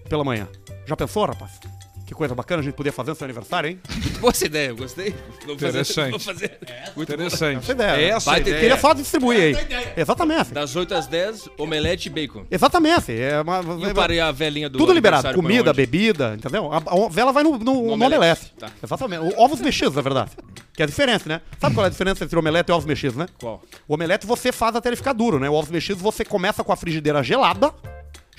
pela 0.08 0.24
manhã. 0.24 0.48
Já 0.86 0.96
pensou, 0.96 1.26
rapaz? 1.26 1.60
Que 2.06 2.14
coisa 2.14 2.34
bacana 2.34 2.60
a 2.60 2.64
gente 2.64 2.74
poder 2.74 2.90
fazer 2.90 3.10
no 3.10 3.16
seu 3.16 3.24
aniversário, 3.24 3.70
hein? 3.70 3.80
Muito 3.88 4.18
boa 4.18 4.30
essa 4.32 4.44
ideia, 4.44 4.70
eu 4.70 4.76
gostei. 4.76 5.14
Vou 5.46 5.56
fazer, 5.56 5.68
Interessante. 5.68 6.10
Vou 6.10 6.18
fazer. 6.18 6.58
Muito 6.96 7.12
Interessante. 7.12 7.58
Essa 7.58 7.72
ideia. 7.72 8.00
É 8.00 8.08
essa 8.08 8.30
Baita 8.30 8.48
ideia. 8.48 8.62
Queria 8.62 8.76
só 8.78 8.92
distribuir 8.94 9.40
aí. 9.40 9.56
Exatamente. 9.96 10.52
Das 10.52 10.74
8 10.74 10.92
às 10.92 11.06
10, 11.06 11.50
omelete 11.56 12.08
e 12.08 12.10
bacon. 12.10 12.44
Exatamente. 12.50 13.12
É 13.12 13.40
uma, 13.40 13.60
E 13.60 13.90
eu 13.90 13.94
parei 13.94 14.18
a 14.18 14.32
velhinha 14.32 14.68
do 14.68 14.76
tudo 14.78 14.92
liberado. 14.92 15.32
Comida, 15.34 15.72
bebida, 15.72 16.34
entendeu? 16.36 16.72
A, 16.72 16.78
a 16.78 17.08
vela 17.08 17.30
vai 17.32 17.44
no, 17.44 17.58
no, 17.58 17.58
no 17.58 17.92
omelete. 17.92 18.16
omelete. 18.16 18.54
Tá. 18.58 18.70
Exatamente. 18.82 19.34
Ovos 19.36 19.60
mexidos, 19.60 19.94
na 19.94 20.02
verdade. 20.02 20.30
Que 20.74 20.82
é 20.82 20.84
a 20.84 20.88
diferença, 20.88 21.28
né? 21.28 21.40
Sabe 21.60 21.76
qual 21.76 21.84
é 21.84 21.88
a 21.88 21.90
diferença 21.90 22.24
entre 22.24 22.36
omelete 22.36 22.70
e 22.70 22.72
ovos 22.72 22.86
mexidos, 22.86 23.16
né? 23.16 23.26
Qual? 23.38 23.62
O 23.86 23.94
omelete 23.94 24.26
você 24.26 24.50
faz 24.50 24.74
até 24.74 24.88
ele 24.88 24.96
ficar 24.96 25.12
duro, 25.12 25.38
né? 25.38 25.48
O 25.48 25.52
ovos 25.52 25.70
mexidos 25.70 26.02
você 26.02 26.24
começa 26.24 26.64
com 26.64 26.72
a 26.72 26.76
frigideira 26.76 27.22
gelada, 27.22 27.72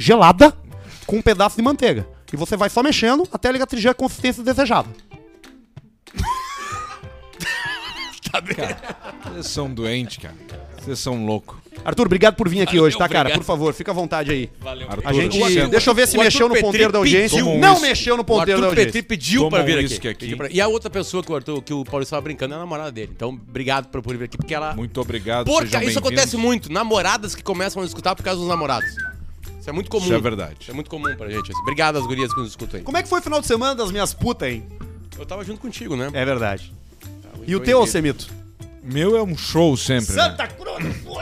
gelada, 0.02 0.54
com 1.06 1.18
um 1.18 1.22
pedaço 1.22 1.56
de 1.56 1.62
manteiga. 1.62 2.08
E 2.34 2.38
você 2.38 2.58
vai 2.58 2.70
só 2.70 2.82
mexendo 2.82 3.28
até 3.32 3.50
ele 3.50 3.62
atingir 3.62 3.90
a 3.90 3.94
consistência 3.94 4.44
desejada. 4.44 4.90
Vocês 9.26 9.48
são 9.48 9.74
doentes, 9.74 10.18
cara. 10.18 10.36
Vocês 10.80 11.00
são 11.00 11.26
loucos. 11.26 11.60
Arthur, 11.84 12.06
obrigado 12.06 12.36
por 12.36 12.48
vir 12.48 12.62
aqui 12.62 12.74
Valeu, 12.74 12.84
hoje, 12.86 12.98
tá, 12.98 13.08
cara? 13.08 13.22
obrigado. 13.22 13.40
Por 13.40 13.46
favor, 13.46 13.74
fica 13.74 13.92
à 13.92 13.94
vontade 13.94 14.32
aí. 14.32 14.50
Valeu. 14.60 14.88
Arthur, 14.90 15.08
A 15.08 15.14
gente. 15.14 15.68
Deixa 15.68 15.90
eu 15.90 15.94
ver 15.94 16.08
se 16.08 16.18
o 16.18 16.20
mexeu 16.20 16.48
no 16.48 16.60
ponteiro 16.60 16.92
da 16.92 17.00
audiência. 17.00 17.44
Não 17.44 17.80
mexeu 17.80 18.16
no 18.16 18.22
O 18.22 18.26
ponteiro 18.26 18.62
da 18.62 18.68
Arthur 18.68 18.80
audiência. 18.80 18.94
Petri 18.94 19.04
pediu 19.04 19.44
Toma 19.44 19.58
pra 19.58 19.64
vir 19.64 19.78
um 19.78 19.86
aqui. 19.86 20.08
aqui. 20.08 20.38
E 20.52 20.62
a 20.62 20.68
outra 20.68 20.90
pessoa 20.90 21.24
que 21.24 21.32
o, 21.32 21.36
Arthur, 21.36 21.62
que 21.62 21.74
o 21.74 21.84
Paulo 21.84 22.04
estava 22.04 22.22
brincando 22.22 22.54
é 22.54 22.58
a 22.58 22.60
namorada 22.60 22.92
dele. 22.92 23.12
Então, 23.14 23.30
obrigado 23.30 23.90
por, 23.90 24.02
vir 24.16 24.24
aqui, 24.24 24.38
porque 24.38 24.54
ela. 24.54 24.76
Muito 24.76 25.00
obrigado. 25.02 25.46
Porque 25.46 25.78
isso 25.86 26.00
acontece 26.00 26.38
muito. 26.38 26.72
Namoradas 26.72 27.36
que 27.36 27.44
começam 27.44 27.82
a 27.82 27.86
escutar 27.86 28.16
por 28.16 28.24
causa 28.24 28.40
dos 28.40 28.50
namorados. 28.50 28.90
Isso 29.62 29.70
é 29.70 29.74
muito 29.74 29.92
comum. 29.92 30.04
Isso 30.04 30.14
é 30.14 30.20
verdade. 30.20 30.58
Isso 30.60 30.72
é 30.72 30.74
muito 30.74 30.90
comum 30.90 31.16
pra 31.16 31.30
gente. 31.30 31.54
Obrigado 31.62 31.96
às 31.98 32.06
gurias 32.06 32.34
que 32.34 32.40
nos 32.40 32.50
escutam 32.50 32.80
aí. 32.80 32.84
Como 32.84 32.98
é 32.98 33.04
que 33.04 33.08
foi 33.08 33.20
o 33.20 33.24
final 33.24 33.40
de 33.40 33.46
semana 33.46 33.76
das 33.76 33.92
minhas 33.92 34.12
putas, 34.12 34.50
hein? 34.50 34.66
Eu 35.18 35.26
tava 35.26 35.46
junto 35.46 35.62
contigo, 35.62 35.96
né? 35.96 36.10
É 36.14 36.26
verdade. 36.26 36.74
E 37.46 37.56
o 37.56 37.60
teu, 37.60 37.84
incrível. 37.84 38.41
Meu 38.84 39.16
é 39.16 39.22
um 39.22 39.38
show 39.38 39.78
sempre, 39.78 40.16
né? 40.16 40.24
Santa 40.24 40.48
Cruz! 40.48 40.72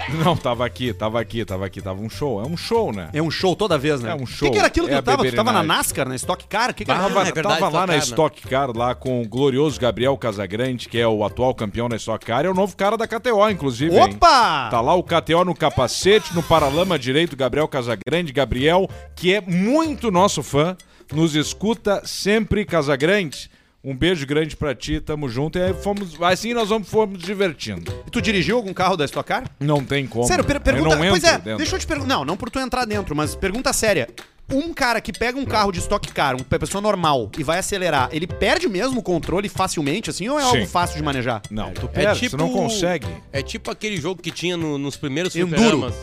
Não, 0.23 0.35
tava 0.35 0.65
aqui, 0.65 0.93
tava 0.93 1.19
aqui, 1.19 1.43
tava 1.43 1.65
aqui, 1.65 1.81
tava 1.81 2.01
um 2.01 2.09
show. 2.09 2.41
É 2.41 2.47
um 2.47 2.55
show, 2.55 2.91
né? 2.93 3.09
É 3.11 3.21
um 3.21 3.29
show 3.29 3.55
toda 3.55 3.77
vez, 3.77 4.01
né? 4.01 4.11
É 4.11 4.15
um 4.15 4.23
O 4.23 4.27
show. 4.27 4.47
que, 4.47 4.53
que 4.53 4.57
era 4.57 4.67
aquilo 4.67 4.87
que 4.87 4.93
É 4.93 4.95
eu 4.95 4.99
a 4.99 5.03
tava? 5.03 5.25
Tu 5.25 5.35
tava 5.35 5.51
na. 5.51 5.61
NASCAR, 5.61 6.07
na 6.07 6.15
Stock 6.15 6.47
Car? 6.47 6.69
O 6.69 6.73
que, 6.73 6.85
que 6.85 6.91
era? 6.91 6.99
Tava, 7.01 7.21
é 7.27 7.31
verdade, 7.31 7.59
tava 7.59 7.65
lá 7.69 7.81
na 7.81 7.87
Car, 7.87 7.95
né? 7.95 7.97
Stock 7.97 8.47
Car, 8.47 8.75
lá 8.75 8.95
com 8.95 9.21
o 9.21 9.27
glorioso 9.27 9.79
Gabriel 9.79 10.17
Casagrande, 10.17 10.87
que 10.87 10.97
é 10.97 11.07
o 11.07 11.23
atual 11.23 11.53
campeão 11.53 11.89
da 11.89 11.97
Stock 11.97 12.25
Car, 12.25 12.45
é 12.45 12.49
o 12.49 12.53
novo 12.53 12.75
cara 12.77 12.95
da 12.95 13.05
KTO, 13.07 13.49
inclusive. 13.49 13.93
hein? 13.95 14.03
Opa! 14.15 14.69
Tá 14.71 14.79
lá 14.81 14.95
o 14.95 15.03
KTO 15.03 15.43
no 15.43 15.53
capacete, 15.53 16.33
no 16.33 16.41
paralama 16.41 16.97
direito, 16.97 17.35
Gabriel 17.35 17.67
Casagrande. 17.67 18.31
Gabriel, 18.31 18.89
que 19.15 19.33
é 19.33 19.41
muito 19.41 20.09
nosso 20.09 20.41
fã, 20.41 20.77
nos 21.11 21.35
escuta 21.35 22.01
sempre, 22.05 22.65
Casagrande. 22.65 23.51
Um 23.81 23.95
beijo 23.95 24.25
grande 24.27 24.57
pra 24.57 24.75
ti, 24.75 24.99
tamo 24.99 25.29
junto. 25.29 25.57
E 25.57 25.61
aí 25.63 25.73
fomos, 25.73 26.21
assim 26.21 26.53
nós 26.53 26.67
vamos 26.69 26.89
fomos 26.89 27.17
divertindo. 27.17 27.93
E 28.05 28.09
tu 28.11 28.21
dirigiu 28.21 28.57
algum 28.57 28.73
carro 28.73 28.97
da 28.97 29.05
Stock 29.05 29.25
Car? 29.27 29.45
Não 29.59 29.83
tem 29.83 30.05
como. 30.05 30.25
Sério, 30.25 30.43
per 30.43 30.57
Eu 30.57 30.61
pergunta. 30.61 30.95
não 30.97 31.09
pois 31.09 31.23
é, 31.23 31.37
dentro. 31.37 31.57
deixa 31.57 31.75
eu 31.75 31.79
te 31.79 31.87
perguntar. 31.87 32.09
Não, 32.13 32.25
não 32.25 32.35
por 32.35 32.49
tu 32.49 32.59
entrar 32.59 32.83
dentro, 32.85 33.15
mas 33.15 33.35
pergunta 33.35 33.71
séria. 33.71 34.09
Um 34.51 34.73
cara 34.73 34.99
que 34.99 35.13
pega 35.13 35.37
um 35.39 35.45
carro 35.45 35.71
de 35.71 35.77
Stock 35.79 36.11
Car, 36.11 36.35
uma 36.35 36.43
pessoa 36.59 36.81
normal, 36.81 37.29
e 37.37 37.43
vai 37.43 37.59
acelerar, 37.59 38.09
ele 38.11 38.25
perde 38.25 38.67
mesmo 38.67 38.99
o 38.99 39.03
controle 39.03 39.47
facilmente, 39.47 40.09
assim, 40.09 40.27
ou 40.27 40.39
é 40.39 40.43
algo 40.43 40.57
Sim. 40.57 40.65
fácil 40.65 40.97
de 40.97 41.03
manejar? 41.03 41.41
Não, 41.51 41.71
tu 41.71 41.85
É 41.85 41.89
perde, 41.89 42.19
tipo- 42.21 42.31
você 42.31 42.37
não 42.37 42.51
consegue. 42.51 43.05
É 43.31 43.43
tipo 43.43 43.69
aquele 43.69 43.95
jogo 43.97 44.21
que 44.21 44.31
tinha 44.31 44.57
no- 44.57 44.77
nos 44.79 44.97
primeiros 44.97 45.35
Enduro. 45.35 45.55
fliperamas. 45.55 45.93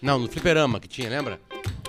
Não, 0.00 0.20
no 0.20 0.28
fliperama 0.28 0.78
que 0.78 0.86
tinha, 0.86 1.10
lembra? 1.10 1.40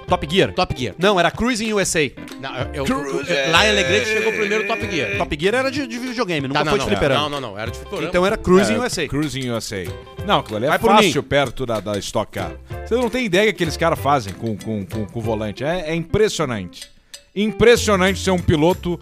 Top 0.08 0.28
Gear? 0.30 0.54
Top 0.54 0.74
Gear. 0.80 0.96
Não, 0.98 1.20
era 1.20 1.30
Cruising 1.30 1.74
USA. 1.74 2.10
Não, 2.39 2.56
eu, 2.74 2.86
eu, 2.86 3.26
eu- 3.26 3.52
lá 3.52 3.65
em 3.65 3.70
Alegrete 3.72 4.06
chegou 4.08 4.32
primeiro 4.32 4.63
o 4.63 4.67
Top 4.67 4.89
Gear. 4.89 5.17
Top 5.17 5.38
Gear 5.39 5.56
era 5.56 5.70
de, 5.70 5.86
de 5.86 6.00
videogame, 6.00 6.48
nunca 6.48 6.60
Tá, 6.60 6.65
não, 6.65 6.72
foi 6.72 6.80
não, 6.80 6.86
de 6.86 6.91
fliperama. 6.91 7.22
não, 7.30 7.30
não, 7.41 7.52
não, 7.52 7.60
era 7.60 7.70
de 7.70 7.78
fliperama. 7.78 8.08
Então 8.08 8.26
era 8.26 8.38
Cruising 8.38 8.76
É, 8.76 8.80
USA. 8.80 9.08
Cruising 9.08 9.50
USA. 9.52 9.84
Não, 10.26 10.39
aquilo 10.39 10.58
ali 10.58 10.65
é 10.65 10.70
Vai 10.70 10.80
fácil 10.80 11.22
mim. 11.22 11.28
perto 11.28 11.65
da, 11.65 11.80
da 11.82 11.98
Stock 12.00 12.32
Car. 12.32 12.54
Você 12.86 12.96
não 12.96 13.10
tem 13.10 13.26
ideia 13.26 13.43
que 13.46 13.50
aqueles 13.52 13.76
caras 13.76 14.00
fazem 14.00 14.34
com, 14.34 14.56
com, 14.58 14.86
com, 14.86 15.06
com 15.06 15.20
o 15.20 15.22
volante. 15.22 15.63
É, 15.63 15.89
é 15.89 15.96
impressionante. 15.96 16.88
Impressionante 17.36 18.20
ser 18.20 18.32
um 18.32 18.39
piloto 18.39 19.00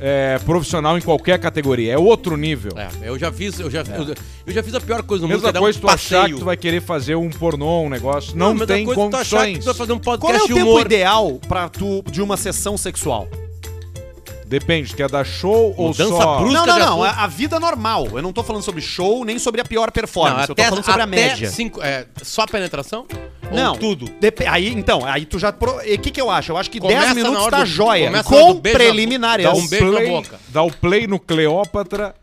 é, 0.00 0.38
profissional 0.44 0.96
em 0.96 1.00
qualquer 1.00 1.38
categoria. 1.38 1.92
É 1.94 1.98
outro 1.98 2.36
nível. 2.36 2.72
É, 2.76 2.88
eu 3.08 3.18
já 3.18 3.32
fiz, 3.32 3.58
eu 3.58 3.70
já, 3.70 3.80
eu, 3.82 4.14
eu 4.46 4.52
já 4.52 4.62
fiz 4.62 4.74
a 4.74 4.80
pior 4.80 5.02
coisa 5.02 5.22
no 5.22 5.28
mundo, 5.28 5.36
Mesma 5.36 5.48
é 5.48 5.52
dar 5.52 5.60
um 5.60 5.62
coisa 5.64 5.78
tu 5.80 5.88
achar 5.88 6.16
passeio. 6.20 6.34
que 6.36 6.40
tu 6.40 6.44
vai 6.44 6.56
querer 6.56 6.80
fazer 6.80 7.14
um 7.16 7.30
pornô, 7.30 7.82
um 7.82 7.88
negócio. 7.90 8.36
Não, 8.36 8.50
mesma 8.50 8.66
tem 8.66 8.84
coisa 8.84 9.00
tu 9.10 9.16
achar 9.16 9.38
que 9.38 9.44
condições. 9.46 9.64
tu 9.64 9.66
vai 9.66 9.74
fazer 9.74 9.92
um 9.92 9.98
Qual 9.98 10.14
é 10.14 10.18
podcast 10.18 10.44
o 10.44 10.48
de 10.48 10.54
tempo 10.54 10.70
humor. 10.70 10.86
ideal 10.86 11.40
pra 11.48 11.68
tu 11.68 12.02
de 12.10 12.20
uma 12.22 12.36
sessão 12.36 12.76
sexual? 12.78 13.28
Depende, 14.48 14.94
quer 14.96 15.10
dar 15.10 15.24
show 15.26 15.74
ou 15.76 15.88
Mudança 15.88 16.10
só... 16.10 16.38
brusca. 16.38 16.58
Não, 16.58 16.66
não, 16.66 16.74
de 16.74 16.80
não. 16.80 17.02
A, 17.04 17.10
a 17.24 17.26
vida 17.26 17.60
normal. 17.60 18.08
Eu 18.12 18.22
não 18.22 18.32
tô 18.32 18.42
falando 18.42 18.62
sobre 18.62 18.80
show, 18.80 19.24
nem 19.24 19.38
sobre 19.38 19.60
a 19.60 19.64
pior 19.64 19.90
performance. 19.90 20.36
Não, 20.36 20.42
eu 20.48 20.54
tô 20.54 20.62
falando 20.64 20.84
sobre 20.84 21.00
a 21.02 21.04
até 21.04 21.16
média. 21.16 21.50
Cinco, 21.50 21.82
é, 21.82 22.06
só 22.22 22.46
penetração? 22.46 23.06
Não, 23.52 23.72
Ou 23.72 23.78
tudo? 23.78 24.06
Dep- 24.20 24.46
aí, 24.48 24.68
então, 24.72 25.04
aí 25.04 25.24
tu 25.26 25.38
já. 25.38 25.52
pro- 25.52 25.80
E 25.84 25.94
o 25.94 25.98
que, 25.98 26.10
que 26.10 26.20
eu 26.20 26.30
acho? 26.30 26.52
Eu 26.52 26.56
acho 26.56 26.70
que 26.70 26.80
Começa 26.80 26.98
10 27.00 27.08
na 27.10 27.14
minutos 27.14 27.42
hora 27.42 27.50
tá 27.58 27.62
do- 27.64 27.66
joia. 27.66 28.06
começa 28.06 28.30
na 28.30 28.36
hora 28.36 28.46
Com 28.46 28.54
do 28.54 28.60
beijo 28.60 28.78
na- 28.78 28.84
preliminares. 28.84 29.44
dá 29.46 29.52
um 29.52 29.66
beijo 29.66 29.92
na 29.92 30.00
boca. 30.00 30.40
dá 30.48 30.62
o 30.62 30.70
play 30.72 31.06
no 31.06 31.18
Cleópatra 31.20 32.14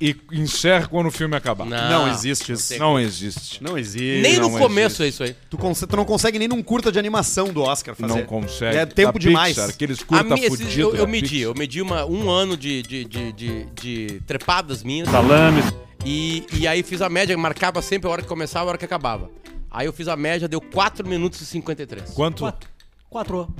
e 0.00 0.16
encerra 0.32 0.86
quando 0.86 1.06
o 1.06 1.10
filme 1.10 1.36
acabar. 1.36 1.64
Não 1.64 2.08
existe 2.08 2.52
isso. 2.52 2.78
Não 2.78 2.98
existe. 2.98 3.62
Não 3.62 3.76
existe. 3.78 4.20
Nem 4.22 4.36
no 4.36 4.48
não 4.50 4.58
começo 4.58 5.02
é 5.02 5.08
isso 5.08 5.22
aí. 5.22 5.34
Tu, 5.50 5.56
tu 5.88 5.96
não 5.96 6.04
consegue 6.04 6.38
nem 6.38 6.48
num 6.48 6.62
curta 6.62 6.90
de 6.92 6.98
animação 6.98 7.48
do 7.48 7.62
Oscar 7.62 7.94
fazer. 7.94 8.12
Não 8.14 8.24
consegue. 8.24 8.76
É 8.76 8.86
tempo 8.86 9.12
Da 9.14 9.18
demais. 9.18 9.54
Pixar, 9.56 9.70
aqueles 9.70 10.00
A 10.00 10.04
curta 10.04 10.24
minha- 10.34 10.46
esses- 10.46 10.58
fudido 10.60 10.80
eu, 10.80 10.94
eu 10.96 11.06
medi, 11.06 11.28
Pixar. 11.28 11.40
eu 11.42 11.54
medi 11.54 11.82
uma, 11.82 12.04
um 12.06 12.30
ano 12.30 12.56
de, 12.56 12.82
de, 12.82 13.04
de, 13.04 13.32
de, 13.32 13.64
de 13.80 14.20
trepadas 14.26 14.82
minhas. 14.82 15.08
Salames. 15.08 15.64
E, 16.04 16.44
e 16.52 16.66
aí 16.68 16.82
fiz 16.82 17.02
a 17.02 17.08
média, 17.08 17.36
marcava 17.36 17.82
sempre 17.82 18.08
a 18.08 18.12
hora 18.12 18.22
que 18.22 18.28
começava 18.28 18.64
e 18.64 18.66
a 18.66 18.68
hora 18.70 18.78
que 18.78 18.84
acabava. 18.84 19.30
Aí 19.70 19.86
eu 19.86 19.92
fiz 19.92 20.08
a 20.08 20.16
média, 20.16 20.48
deu 20.48 20.60
4 20.60 21.06
minutos 21.06 21.40
e 21.40 21.46
53. 21.46 22.10
Quanto? 22.10 22.40
Quatro. 22.40 22.70
Quatro. 23.10 23.54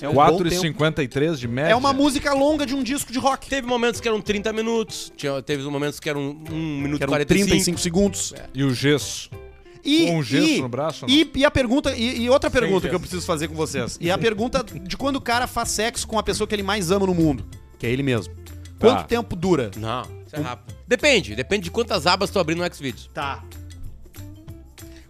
É 0.00 0.08
um 0.08 0.12
bom 0.12 0.16
4 0.16 0.46
e 0.46 0.50
tempo. 0.50 0.62
53 0.62 1.38
de 1.40 1.48
média. 1.48 1.72
É 1.72 1.76
uma 1.76 1.92
música 1.92 2.32
longa 2.32 2.64
de 2.64 2.74
um 2.74 2.82
disco 2.82 3.12
de 3.12 3.18
rock. 3.18 3.48
Teve 3.48 3.66
momentos 3.66 4.00
que 4.00 4.06
eram 4.08 4.20
30 4.20 4.52
minutos, 4.52 5.12
tinha, 5.16 5.42
teve 5.42 5.62
momentos 5.64 5.98
que 5.98 6.08
eram 6.08 6.36
1 6.50 6.54
minuto 6.54 6.98
Que 6.98 7.02
e 7.02 7.04
eram 7.04 7.12
45. 7.12 7.48
35 7.48 7.80
segundos. 7.80 8.34
E 8.54 8.62
o 8.62 8.72
gesso? 8.74 9.30
E, 9.84 10.06
Com 10.06 10.18
um 10.18 10.22
gesso 10.22 10.46
e, 10.46 10.60
no 10.60 10.68
braço? 10.68 11.06
E, 11.08 11.28
e 11.34 11.44
a 11.44 11.50
pergunta, 11.50 11.92
e, 11.96 12.22
e 12.22 12.30
outra 12.30 12.48
pergunta 12.48 12.88
que 12.88 12.94
eu 12.94 13.00
preciso 13.00 13.26
fazer 13.26 13.48
com 13.48 13.54
vocês. 13.54 13.98
E 14.00 14.10
a 14.12 14.16
pergunta 14.18 14.64
de 14.64 14.96
quando 14.96 15.16
o 15.16 15.20
cara 15.20 15.48
faz 15.48 15.70
sexo 15.70 16.06
com 16.06 16.18
a 16.18 16.22
pessoa 16.22 16.46
que 16.46 16.54
ele 16.54 16.62
mais 16.62 16.92
ama 16.92 17.06
no 17.06 17.14
mundo, 17.14 17.44
que 17.78 17.86
é 17.86 17.90
ele 17.90 18.02
mesmo. 18.04 18.32
Quanto 18.78 18.98
Tá. 18.98 19.04
tempo 19.04 19.34
dura? 19.34 19.70
Não, 19.76 20.02
isso 20.26 20.36
é 20.36 20.40
rápido. 20.40 20.76
Depende, 20.86 21.34
depende 21.34 21.64
de 21.64 21.70
quantas 21.72 22.06
abas 22.06 22.30
tu 22.30 22.38
abrir 22.38 22.54
no 22.54 22.64
Xvideos. 22.72 23.10
Tá. 23.12 23.42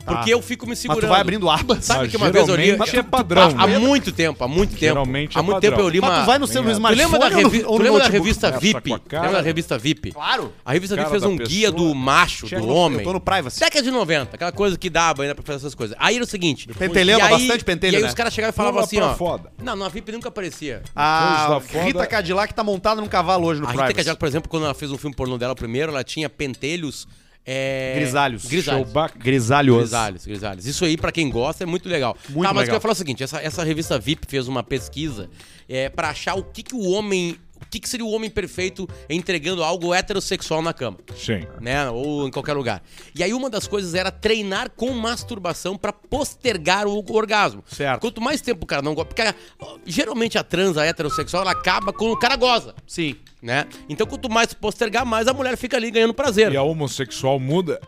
Porque 0.04 0.32
eu 0.34 0.42
fico 0.42 0.64
me 0.66 0.70
Mas 0.70 0.78
segurando. 0.80 1.02
tu 1.02 1.08
vai 1.08 1.20
abrindo 1.20 1.48
abas. 1.48 1.84
Sabe 1.84 2.00
Mas 2.02 2.10
que 2.10 2.16
uma 2.16 2.30
vez 2.30 2.48
eu 2.48 2.56
li. 2.56 2.64
geralmente 2.66 2.96
é 2.98 3.02
padrão, 3.02 3.54
Há, 3.56 3.62
há 3.62 3.66
né? 3.66 3.78
muito 3.78 4.10
tempo, 4.12 4.42
há 4.44 4.48
muito 4.48 4.70
tempo. 4.70 4.80
Geralmente 4.80 5.36
há 5.36 5.40
é 5.40 5.42
muito 5.42 5.54
padrão. 5.54 5.70
tempo 5.70 5.82
eu 5.82 5.88
li 5.88 6.00
Mas 6.00 6.10
uma. 6.10 6.20
tu 6.20 6.26
vai 6.26 6.38
no 6.38 6.46
seu 6.46 6.62
no 6.62 6.68
Tu 6.68 6.72
Tu 6.72 6.76
smartphone 6.76 7.04
lembra 7.12 7.18
da, 7.18 7.24
ou 7.36 7.42
no- 7.42 7.48
revi... 7.48 7.64
ou 7.64 7.72
tu 7.72 7.78
no 7.78 7.84
lembra 7.84 8.02
da 8.04 8.08
revista 8.08 8.50
VIP? 8.50 8.92
a. 8.92 9.00
Lembra 9.20 9.32
da 9.32 9.40
revista 9.42 9.78
VIP? 9.78 10.12
Claro. 10.12 10.52
A 10.64 10.72
revista 10.72 10.96
VIP 10.96 11.10
fez 11.10 11.22
um 11.22 11.36
guia 11.36 11.70
do 11.70 11.94
macho, 11.94 12.46
Chega 12.48 12.60
do 12.60 12.66
no- 12.68 12.74
homem. 12.74 12.98
Eu 12.98 13.04
tô 13.04 13.12
no 13.12 13.20
privacy. 13.20 13.60
Década 13.60 13.82
de 13.82 13.90
90, 13.90 14.34
aquela 14.36 14.52
coisa 14.52 14.76
que 14.76 14.90
dava 14.90 15.22
ainda 15.22 15.34
pra 15.34 15.44
fazer 15.44 15.58
essas 15.58 15.74
coisas. 15.74 15.96
Aí 16.00 16.16
era 16.16 16.24
o 16.24 16.26
seguinte. 16.26 16.68
Pentelhama, 16.68 17.24
aí- 17.24 17.30
bastante 17.38 17.64
pentelho, 17.64 17.94
E 17.94 17.96
aí 17.96 18.02
né? 18.02 18.08
os 18.08 18.14
caras 18.14 18.32
chegavam 18.34 18.52
e 18.52 18.56
falavam 18.56 18.80
assim, 18.80 18.98
ó. 19.00 19.14
foda. 19.14 19.52
Não, 19.62 19.76
na 19.76 19.88
VIP 19.88 20.10
nunca 20.12 20.28
aparecia. 20.28 20.82
A 20.96 21.26
Coisa 21.36 21.54
da 21.54 21.60
foda. 21.60 21.84
Rita 21.84 22.06
Cadillac 22.06 22.52
tá 22.54 22.64
montada 22.64 23.00
num 23.00 23.06
cavalo 23.08 23.46
hoje 23.46 23.60
no 23.60 23.66
A 23.66 23.70
Rita 23.70 23.82
privacy. 23.84 23.96
Cadillac, 23.96 24.18
por 24.18 24.26
exemplo, 24.28 24.48
quando 24.48 24.64
ela 24.64 24.74
fez 24.74 24.90
um 24.90 24.98
filme 24.98 25.14
pornô 25.14 25.38
dela 25.38 25.54
primeiro, 25.54 25.92
ela 25.92 26.02
tinha 26.02 26.28
pentelhos. 26.28 27.06
É... 27.44 27.94
Grisalhos. 27.96 28.44
Grisalhos. 28.46 28.86
Showback. 28.86 29.18
Grisalhos. 29.18 29.78
Grisalhos, 29.78 30.26
grisalhos. 30.26 30.66
Isso 30.66 30.84
aí, 30.84 30.96
pra 30.96 31.10
quem 31.10 31.28
gosta, 31.28 31.64
é 31.64 31.66
muito 31.66 31.88
legal. 31.88 32.16
Muito 32.28 32.46
tá, 32.46 32.54
mas 32.54 32.62
o 32.62 32.64
que 32.64 32.70
eu 32.70 32.74
legal. 32.74 32.76
ia 32.76 32.80
falar 32.80 32.92
é 32.92 32.94
o 32.94 32.98
seguinte: 32.98 33.22
essa, 33.22 33.40
essa 33.40 33.64
revista 33.64 33.98
VIP 33.98 34.26
fez 34.28 34.46
uma 34.46 34.62
pesquisa 34.62 35.28
é, 35.68 35.88
para 35.88 36.10
achar 36.10 36.34
o 36.34 36.44
que, 36.44 36.62
que 36.62 36.74
o 36.74 36.90
homem. 36.90 37.36
O 37.72 37.74
que, 37.74 37.80
que 37.80 37.88
seria 37.88 38.04
o 38.04 38.10
homem 38.10 38.28
perfeito 38.28 38.86
entregando 39.08 39.64
algo 39.64 39.94
heterossexual 39.94 40.60
na 40.60 40.74
cama, 40.74 40.98
Sim. 41.16 41.46
né? 41.58 41.88
Ou 41.88 42.28
em 42.28 42.30
qualquer 42.30 42.52
lugar. 42.52 42.82
E 43.14 43.22
aí 43.24 43.32
uma 43.32 43.48
das 43.48 43.66
coisas 43.66 43.94
era 43.94 44.10
treinar 44.10 44.68
com 44.76 44.90
masturbação 44.90 45.78
pra 45.78 45.90
postergar 45.90 46.86
o 46.86 47.02
orgasmo. 47.14 47.64
Certo. 47.66 48.02
Quanto 48.02 48.20
mais 48.20 48.42
tempo 48.42 48.64
o 48.64 48.66
cara 48.66 48.82
não 48.82 48.94
gosta. 48.94 49.08
Porque 49.14 49.34
ó, 49.58 49.78
geralmente 49.86 50.36
a 50.36 50.44
transa 50.44 50.84
heterossexual 50.84 51.44
ela 51.44 51.52
acaba 51.52 51.94
quando 51.94 52.12
o 52.12 52.16
cara 52.18 52.36
goza, 52.36 52.74
Sim. 52.86 53.16
né? 53.40 53.66
Então 53.88 54.06
quanto 54.06 54.28
mais 54.28 54.52
postergar, 54.52 55.06
mais 55.06 55.26
a 55.26 55.32
mulher 55.32 55.56
fica 55.56 55.78
ali 55.78 55.90
ganhando 55.90 56.12
prazer. 56.12 56.52
E 56.52 56.56
a 56.58 56.62
homossexual 56.62 57.40
muda. 57.40 57.80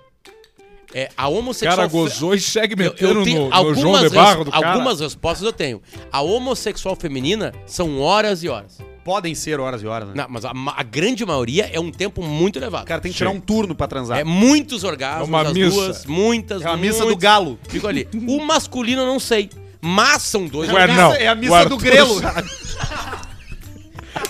É, 0.94 1.10
a 1.14 1.28
O 1.28 1.34
homossexual. 1.40 1.76
cara 1.76 1.88
gozou 1.88 2.34
e 2.34 2.40
segue 2.40 2.72
Eu, 2.72 2.90
metendo 2.90 3.18
eu 3.20 3.24
tenho 3.24 3.50
no, 3.50 3.64
no 3.64 3.74
João 3.74 4.00
de 4.02 4.14
Barro 4.14 4.44
do 4.44 4.50
cara. 4.50 4.66
algumas 4.72 5.00
respostas 5.00 5.44
eu 5.44 5.52
tenho. 5.52 5.82
A 6.10 6.22
homossexual 6.22 6.96
feminina 6.96 7.52
são 7.66 8.00
horas 8.00 8.42
e 8.42 8.48
horas. 8.48 8.78
Podem 9.04 9.34
ser 9.34 9.60
horas 9.60 9.82
e 9.82 9.86
horas, 9.86 10.08
né? 10.08 10.14
Não, 10.16 10.26
mas 10.30 10.44
a, 10.46 10.54
ma- 10.54 10.72
a 10.76 10.82
grande 10.82 11.24
maioria 11.26 11.68
é 11.70 11.78
um 11.78 11.90
tempo 11.90 12.22
muito 12.22 12.58
elevado. 12.58 12.86
Cara 12.86 13.00
tem 13.02 13.12
que 13.12 13.18
tirar 13.18 13.30
um 13.30 13.40
turno 13.40 13.74
pra 13.74 13.86
transar. 13.86 14.18
É 14.18 14.24
muitos 14.24 14.82
orgasmos, 14.82 15.28
É 15.28 15.30
uma 15.30 15.42
as 15.42 15.52
missa. 15.52 15.70
duas, 15.70 16.06
muitas, 16.06 16.62
É 16.62 16.66
a 16.68 16.76
missa 16.76 16.98
muitos. 17.04 17.14
do 17.14 17.20
galo. 17.20 17.58
Fico 17.68 17.86
ali. 17.86 18.08
O 18.26 18.42
masculino 18.44 19.02
eu 19.02 19.06
não 19.06 19.20
sei. 19.20 19.50
Mas 19.80 20.22
são 20.22 20.46
dois. 20.46 20.70
Ué, 20.70 20.80
orgasmos. 20.80 20.96
não. 20.96 21.12
É 21.14 21.28
a 21.28 21.34
missa 21.34 21.52
O 21.52 21.68
do 21.68 21.74
Arthur- 21.74 21.80
grelo. 21.82 22.20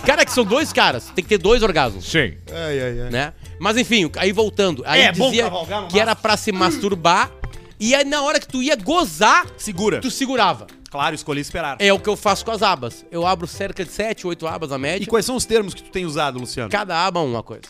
Cara, 0.05 0.23
é 0.23 0.25
que 0.25 0.33
são 0.33 0.45
dois 0.45 0.73
caras. 0.73 1.05
Tem 1.15 1.23
que 1.23 1.29
ter 1.29 1.39
dois 1.39 1.63
orgasmos. 1.63 2.05
Sim. 2.05 2.35
ai, 2.53 2.81
ai, 2.81 3.01
ai. 3.03 3.11
Né? 3.11 3.33
Mas 3.59 3.77
enfim, 3.77 4.11
aí 4.17 4.33
voltando. 4.33 4.83
Aí 4.87 5.03
É 5.03 5.13
bom 5.13 5.29
dizia 5.31 5.45
cavalgar 5.45 5.83
no 5.83 5.89
que 5.89 6.01
era 6.01 6.15
pra 6.17 6.37
se 6.37 6.53
masturbar. 6.53 7.31
E 7.79 7.95
aí 7.95 8.05
na 8.05 8.23
hora 8.23 8.41
que 8.41 8.49
tu 8.49 8.63
ia 8.63 8.77
gozar, 8.77 9.47
Segura. 9.57 10.01
tu 10.01 10.11
segurava. 10.11 10.67
Claro, 10.95 11.13
escolhi 11.13 11.41
esperar. 11.41 11.77
É 11.81 11.93
o 11.93 11.99
que 11.99 12.09
eu 12.09 12.17
faço 12.17 12.45
com 12.45 12.53
as 12.53 12.63
abas. 12.63 13.05
Eu 13.11 13.27
abro 13.27 13.49
cerca 13.49 13.85
de 13.85 13.91
7, 13.91 14.29
8 14.29 14.47
abas 14.47 14.71
E 14.71 14.79
média. 14.79 15.07
quais 15.09 15.27
são 15.27 15.35
os 15.35 15.45
termos 15.45 15.75
que 15.75 15.83
tu 15.83 15.91
tem 15.91 16.05
usado, 16.07 16.39
Luciano? 16.39 16.71
Cada 16.71 17.05
aba 17.05 17.21
uma 17.21 17.43
coisa. 17.43 17.65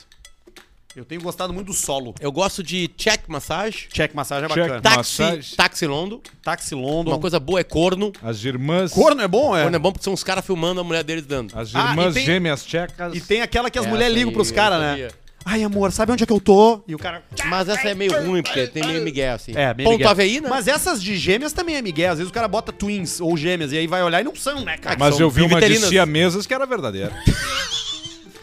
Eu 0.94 1.06
tenho 1.06 1.22
gostado 1.22 1.50
muito 1.50 1.68
do 1.68 1.72
solo. 1.72 2.14
Eu 2.20 2.30
gosto 2.30 2.62
de 2.62 2.87
check 2.87 3.22
massage, 3.26 3.88
Check 3.90 4.14
massagem 4.14 4.44
é 4.44 4.48
Check 4.48 4.58
bacana. 4.58 4.82
taxi, 4.82 5.22
Massage. 5.22 5.56
taxi 5.56 5.87
londo. 5.87 6.20
Táxi 6.42 6.74
London. 6.74 7.12
Uma 7.12 7.18
coisa 7.18 7.40
boa 7.40 7.58
é 7.60 7.64
corno. 7.64 8.12
As 8.22 8.44
irmãs. 8.44 8.92
Corno 8.92 9.22
é 9.22 9.26
bom, 9.26 9.56
é? 9.56 9.62
Corno 9.62 9.74
é 9.76 9.78
bom 9.78 9.90
porque 9.90 10.04
são 10.04 10.12
os 10.12 10.22
caras 10.22 10.44
filmando 10.44 10.82
a 10.82 10.84
mulher 10.84 11.02
deles 11.02 11.24
dando. 11.24 11.58
As 11.58 11.74
Ah, 11.74 11.88
irmãs 11.90 12.10
e 12.12 12.14
tem- 12.18 12.26
gêmeas 12.26 12.62
tchecas. 12.64 13.14
E 13.16 13.20
tem 13.22 13.40
aquela 13.40 13.70
que 13.70 13.78
as 13.78 13.87
Essa 13.87 13.92
mulheres 13.94 14.14
ligam 14.14 14.34
pros 14.34 14.50
caras, 14.52 14.78
né? 14.80 15.08
Ai, 15.44 15.62
amor, 15.62 15.92
sabe 15.92 16.11
onde 16.11 16.24
é 16.24 16.26
que 16.26 16.33
eu 16.33 16.40
tô? 16.40 16.83
E 16.88 16.94
o 16.94 16.98
cara. 16.98 17.22
Mas 17.46 17.68
essa 17.68 17.88
é 17.88 17.94
meio 17.94 18.12
ruim, 18.24 18.42
porque 18.42 18.66
tem 18.66 18.87
meio 18.87 19.02
miguel, 19.02 19.35
assim. 19.35 19.52
É, 19.54 19.74
meio 19.74 19.88
Ponto 19.88 19.98
Miguel. 19.98 20.11
AVI, 20.11 20.40
né? 20.40 20.48
Mas 20.48 20.66
essas 20.66 21.02
de 21.02 21.16
gêmeas 21.16 21.52
também 21.52 21.76
é 21.76 21.83
Miguel. 21.83 22.12
Às 22.12 22.18
vezes 22.18 22.30
o 22.30 22.35
cara 22.35 22.48
bota 22.48 22.72
twins 22.72 23.20
ou 23.20 23.37
gêmeas 23.37 23.70
e 23.72 23.76
aí 23.76 23.87
vai 23.87 24.02
olhar 24.02 24.20
e 24.22 24.24
não 24.24 24.35
são, 24.35 24.61
né, 24.64 24.78
cara? 24.78 24.96
Mas 24.98 25.16
são 25.16 25.26
eu 25.26 25.30
vi 25.30 25.42
uma 25.42 25.61
de 25.61 25.78
siamesas 25.78 26.46
que 26.46 26.54
era 26.54 26.64
verdadeira. 26.66 27.12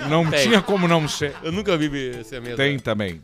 Não 0.09 0.27
Tem. 0.27 0.47
tinha 0.47 0.61
como 0.63 0.87
não 0.87 1.07
ser. 1.07 1.35
Eu 1.43 1.51
nunca 1.51 1.77
vi 1.77 1.85
esse 2.19 2.39
mesmo. 2.39 2.57
Tem 2.57 2.79
também. 2.79 3.21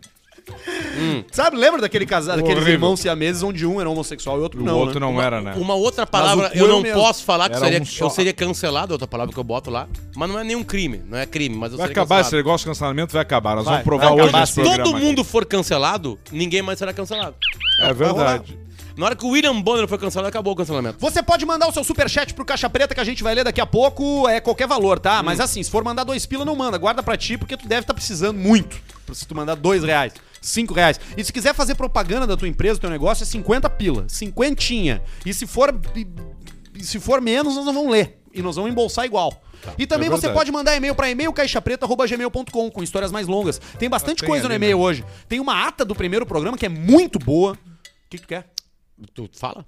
Sabe, 1.31 1.57
lembra 1.57 1.81
daquele 1.81 2.05
casal, 2.05 2.35
daqueles 2.35 2.57
Horrível. 2.57 2.73
irmãos 2.73 2.99
siameses 2.99 3.43
onde 3.43 3.65
um 3.65 3.79
era 3.79 3.89
homossexual 3.89 4.37
e 4.37 4.41
outro 4.41 4.61
O 4.61 4.63
não, 4.63 4.77
outro 4.77 4.99
né? 4.99 5.05
não 5.05 5.21
era, 5.21 5.41
né? 5.41 5.53
Uma 5.57 5.75
outra 5.75 6.05
palavra, 6.07 6.51
o 6.53 6.57
eu 6.57 6.67
não 6.67 6.79
o 6.79 6.81
mesmo. 6.81 6.99
posso 6.99 7.23
falar 7.23 7.49
que 7.49 7.57
seria, 7.59 7.79
um 7.81 8.05
eu 8.05 8.09
seria 8.09 8.33
cancelado, 8.33 8.93
outra 8.93 9.07
palavra 9.07 9.33
que 9.33 9.39
eu 9.39 9.43
boto 9.43 9.69
lá. 9.69 9.87
Mas 10.15 10.29
não 10.29 10.39
é 10.39 10.43
nenhum 10.43 10.63
crime, 10.63 11.03
não 11.07 11.17
é 11.17 11.25
crime, 11.25 11.55
mas 11.55 11.71
eu 11.71 11.77
Vai 11.77 11.87
seria 11.87 12.01
acabar 12.01 12.15
esse 12.21 12.23
cancelado. 12.31 12.45
negócio 12.47 12.65
de 12.65 12.71
cancelamento, 12.71 13.13
vai 13.13 13.21
acabar. 13.21 13.55
Nós 13.55 13.65
Vai, 13.65 13.73
vamos 13.73 13.85
provar 13.85 14.11
hoje 14.13 14.53
programa. 14.53 14.83
Todo 14.83 14.95
aqui. 14.95 15.05
mundo 15.05 15.23
for 15.23 15.45
cancelado, 15.45 16.17
ninguém 16.31 16.61
mais 16.61 16.79
será 16.79 16.93
cancelado. 16.93 17.35
É 17.81 17.93
verdade. 17.93 18.57
Na 18.97 19.05
hora 19.05 19.15
que 19.15 19.23
o 19.23 19.29
William 19.29 19.61
Bonner 19.61 19.87
foi 19.87 19.99
cancelado, 19.99 20.27
acabou 20.27 20.53
o 20.53 20.55
cancelamento. 20.55 20.97
Você 20.99 21.21
pode 21.21 21.45
mandar 21.45 21.67
o 21.67 21.71
seu 21.71 21.83
superchat 21.83 22.33
pro 22.33 22.43
Caixa 22.43 22.67
Preta 22.67 22.95
que 22.95 22.99
a 22.99 23.03
gente 23.03 23.21
vai 23.21 23.35
ler 23.35 23.43
daqui 23.43 23.61
a 23.61 23.65
pouco, 23.65 24.27
é 24.27 24.39
qualquer 24.39 24.67
valor, 24.67 24.97
tá? 24.97 25.21
Mas 25.21 25.39
assim, 25.39 25.61
se 25.61 25.69
for 25.69 25.83
mandar 25.83 26.03
dois 26.03 26.25
pila, 26.25 26.43
não 26.43 26.55
manda. 26.55 26.79
Guarda 26.79 27.03
pra 27.03 27.15
ti, 27.15 27.37
porque 27.37 27.55
tu 27.55 27.67
deve 27.67 27.81
estar 27.81 27.93
precisando 27.93 28.39
muito. 28.39 28.75
Se 29.13 29.27
tu 29.27 29.35
mandar 29.35 29.53
dois 29.55 29.83
reais, 29.83 30.13
cinco 30.41 30.73
reais. 30.73 30.99
E 31.15 31.23
se 31.23 31.31
quiser 31.31 31.53
fazer 31.53 31.75
propaganda 31.75 32.27
da 32.27 32.37
tua 32.37 32.47
empresa, 32.47 32.75
do 32.75 32.81
teu 32.81 32.89
negócio, 32.89 33.23
é 33.23 33.25
50 33.25 33.69
pila. 33.71 34.05
Cinquentinha. 34.07 35.01
E 35.25 35.33
se 35.33 35.45
for, 35.45 35.73
e 36.75 36.83
se 36.83 36.99
for 36.99 37.21
menos, 37.21 37.55
nós 37.55 37.65
não 37.65 37.73
vamos 37.73 37.91
ler. 37.91 38.21
E 38.33 38.41
nós 38.41 38.55
vamos 38.55 38.71
embolsar 38.71 39.05
igual. 39.05 39.41
e 39.77 39.87
também 39.87 40.07
é 40.07 40.11
você 40.11 40.29
pode 40.29 40.51
mandar 40.51 40.75
e-mail 40.75 40.93
pra 40.93 41.09
e-mail 41.09 41.33
caixapreta.gmail.com 41.33 42.71
com 42.71 42.83
histórias 42.83 43.11
mais 43.11 43.27
longas. 43.27 43.59
Tem 43.79 43.89
bastante 43.89 44.23
coisa 44.23 44.43
no 44.47 44.53
ali, 44.53 44.55
e-mail 44.55 44.79
hoje. 44.79 45.03
Tem 45.27 45.39
uma 45.39 45.67
ata 45.67 45.83
do 45.83 45.95
primeiro 45.95 46.25
programa 46.25 46.57
que 46.57 46.65
é 46.65 46.69
muito 46.69 47.17
boa. 47.17 47.53
O 47.53 47.57
que, 48.09 48.17
que 48.17 48.23
tu 48.23 48.27
quer? 48.27 48.49
Tu 49.13 49.29
fala? 49.33 49.65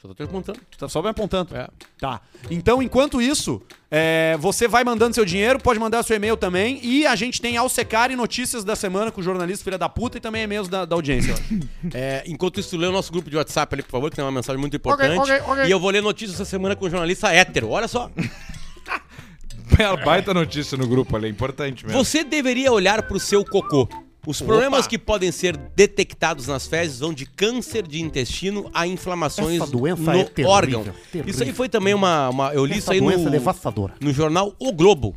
Só 0.00 0.08
tô 0.08 0.14
te 0.14 0.18
perguntando. 0.18 0.58
Tu 0.70 0.78
tá 0.78 0.88
só 0.88 1.02
me 1.02 1.10
apontando. 1.10 1.54
É. 1.54 1.68
Tá. 1.98 2.22
Então, 2.50 2.82
enquanto 2.82 3.20
isso, 3.20 3.60
é, 3.90 4.34
você 4.40 4.66
vai 4.66 4.82
mandando 4.82 5.14
seu 5.14 5.26
dinheiro, 5.26 5.58
pode 5.60 5.78
mandar 5.78 6.02
seu 6.02 6.16
e-mail 6.16 6.38
também. 6.38 6.80
E 6.82 7.06
a 7.06 7.14
gente 7.14 7.38
tem 7.38 7.58
Alsecar 7.58 8.10
e 8.10 8.16
notícias 8.16 8.64
da 8.64 8.74
semana 8.74 9.10
com 9.10 9.20
o 9.20 9.24
jornalista 9.24 9.62
Filha 9.62 9.76
da 9.76 9.90
Puta 9.90 10.16
e 10.16 10.20
também 10.20 10.42
e-mails 10.44 10.68
da, 10.68 10.86
da 10.86 10.96
audiência. 10.96 11.34
É, 11.92 12.22
enquanto 12.26 12.60
isso, 12.60 12.76
lê 12.76 12.86
o 12.86 12.92
nosso 12.92 13.10
grupo 13.10 13.28
de 13.28 13.36
WhatsApp 13.36 13.74
ali, 13.74 13.82
por 13.82 13.90
favor, 13.90 14.10
que 14.10 14.16
tem 14.16 14.24
uma 14.24 14.30
mensagem 14.30 14.60
muito 14.60 14.76
importante. 14.76 15.18
ok, 15.18 15.40
ok. 15.46 15.64
E 15.64 15.70
eu 15.70 15.80
vou 15.80 15.90
ler 15.90 16.02
notícias 16.02 16.34
essa 16.34 16.44
semana 16.44 16.76
com 16.76 16.84
o 16.84 16.90
jornalista 16.90 17.32
hétero. 17.32 17.70
Olha 17.70 17.88
só. 17.88 18.10
Baita 20.04 20.32
notícia 20.32 20.76
no 20.76 20.86
grupo 20.86 21.16
ali, 21.16 21.26
é 21.26 21.30
importante 21.30 21.84
mesmo. 21.84 22.02
Você 22.02 22.22
deveria 22.22 22.72
olhar 22.72 23.02
pro 23.02 23.18
seu 23.18 23.44
cocô. 23.44 23.88
Os 24.26 24.40
problemas 24.42 24.86
que 24.86 24.98
podem 24.98 25.32
ser 25.32 25.56
detectados 25.56 26.46
nas 26.46 26.66
fezes 26.66 27.00
vão 27.00 27.12
de 27.12 27.24
câncer 27.24 27.86
de 27.86 28.02
intestino 28.02 28.70
a 28.74 28.86
inflamações 28.86 29.60
Essa 29.62 29.70
doença 29.70 30.02
no 30.12 30.18
é 30.20 30.24
terrível, 30.24 30.50
órgão. 30.50 30.84
terrível. 31.10 31.30
Isso 31.30 31.42
aí 31.42 31.52
foi 31.52 31.68
também 31.68 31.94
uma. 31.94 32.28
uma- 32.28 32.52
eu 32.52 32.64
li 32.66 32.78
isso 32.78 32.92
aí 32.92 33.00
no, 33.00 33.10
é 33.10 33.16
devastadora. 33.30 33.94
no 34.00 34.12
jornal 34.12 34.54
O 34.58 34.72
Globo. 34.72 35.14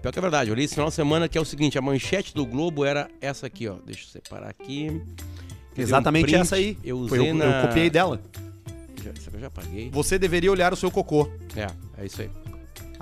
Pior 0.00 0.10
que 0.10 0.18
é 0.18 0.22
verdade, 0.22 0.50
eu 0.50 0.56
li 0.56 0.64
esse 0.64 0.74
final 0.74 0.88
de 0.88 0.94
semana 0.94 1.28
que 1.28 1.38
é 1.38 1.40
o 1.40 1.44
seguinte: 1.44 1.78
a 1.78 1.82
manchete 1.82 2.34
do 2.34 2.44
Globo 2.44 2.84
era 2.84 3.08
essa 3.20 3.46
aqui, 3.46 3.68
ó. 3.68 3.76
Deixa 3.86 4.02
eu 4.02 4.08
separar 4.08 4.48
aqui. 4.50 4.90
Um 4.90 5.80
Exatamente 5.80 6.24
print, 6.24 6.40
essa 6.40 6.56
aí. 6.56 6.76
Eu 6.82 7.06
Foi, 7.08 7.18
usei 7.20 7.30
eu, 7.30 7.34
na... 7.36 7.44
eu 7.44 7.68
copiei 7.68 7.88
dela. 7.88 8.20
Já, 9.02 9.10
eu 9.32 9.40
já 9.40 9.50
paguei. 9.50 9.88
Você 9.92 10.18
deveria 10.18 10.50
olhar 10.50 10.72
o 10.72 10.76
seu 10.76 10.90
cocô. 10.90 11.30
É, 11.56 11.66
é 12.02 12.04
isso 12.06 12.20
aí. 12.20 12.30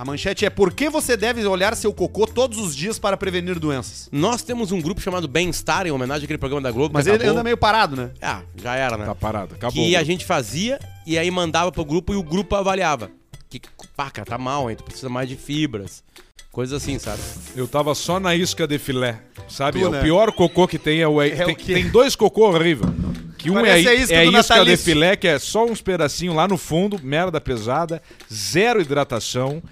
A 0.01 0.05
manchete 0.07 0.47
é 0.47 0.49
por 0.49 0.73
que 0.73 0.89
você 0.89 1.15
deve 1.15 1.45
olhar 1.45 1.77
seu 1.77 1.93
cocô 1.93 2.27
todos 2.27 2.57
os 2.57 2.75
dias 2.75 2.99
para 2.99 3.19
prevenir 3.19 3.59
doenças. 3.59 4.09
Nós 4.11 4.41
temos 4.43 4.73
um 4.73 4.81
grupo 4.81 4.99
chamado 4.99 5.29
Bem-Estar, 5.29 5.87
em 5.87 5.91
homenagem 5.91 6.25
àquele 6.25 6.39
programa 6.39 6.63
da 6.63 6.71
Globo. 6.71 6.95
Mas 6.95 7.05
que 7.05 7.11
ele 7.11 7.17
acabou. 7.17 7.33
anda 7.35 7.45
meio 7.45 7.59
parado, 7.59 7.95
né? 7.97 8.11
Ah, 8.23 8.41
já 8.57 8.75
era, 8.77 8.97
né? 8.97 9.05
Tá 9.05 9.15
parado, 9.15 9.55
acabou. 9.57 9.75
que 9.85 9.95
a 9.95 10.03
gente 10.03 10.25
fazia 10.25 10.81
e 11.07 11.19
aí 11.19 11.31
mandava 11.31 11.71
pro 11.71 11.85
grupo 11.85 12.15
e 12.15 12.17
o 12.17 12.23
grupo 12.23 12.57
avaliava. 12.57 13.11
Que, 13.51 13.61
pá, 13.95 14.11
cara, 14.11 14.25
tá 14.25 14.39
mal, 14.39 14.71
hein? 14.71 14.77
Tu 14.79 14.85
precisa 14.85 15.11
mais 15.11 15.29
de 15.29 15.37
fibras. 15.37 16.03
Coisas 16.51 16.83
assim, 16.83 16.99
sabe? 16.99 17.21
Eu 17.55 17.69
tava 17.69 17.95
só 17.95 18.19
na 18.19 18.35
isca 18.35 18.67
de 18.67 18.79
filé, 18.79 19.21
sabe? 19.51 19.81
Tu, 19.81 19.87
É 19.87 19.91
né? 19.91 19.99
O 20.01 20.03
pior 20.03 20.33
cocô 20.33 20.67
que 20.67 20.79
tem 20.79 21.03
é 21.03 21.07
o... 21.07 21.21
É 21.21 21.29
tem, 21.29 21.55
o 21.55 21.57
tem 21.59 21.91
dois 21.91 22.17
cocô 22.17 22.49
horríveis. 22.49 22.91
Que 23.37 23.51
um 23.51 23.59
é, 23.59 23.63
Parece 23.63 23.89
a- 23.89 23.91
a 23.91 23.95
isca 23.95 24.15
é 24.15 24.19
a 24.19 24.25
isca 24.25 24.65
de 24.65 24.77
filé, 24.79 25.15
que 25.17 25.29
é 25.29 25.39
só 25.39 25.67
uns 25.67 25.83
pedacinhos 25.83 26.35
lá 26.35 26.49
no 26.49 26.57
fundo, 26.57 26.99
merda 27.03 27.39
pesada, 27.39 28.01
zero 28.33 28.81
hidratação. 28.81 29.63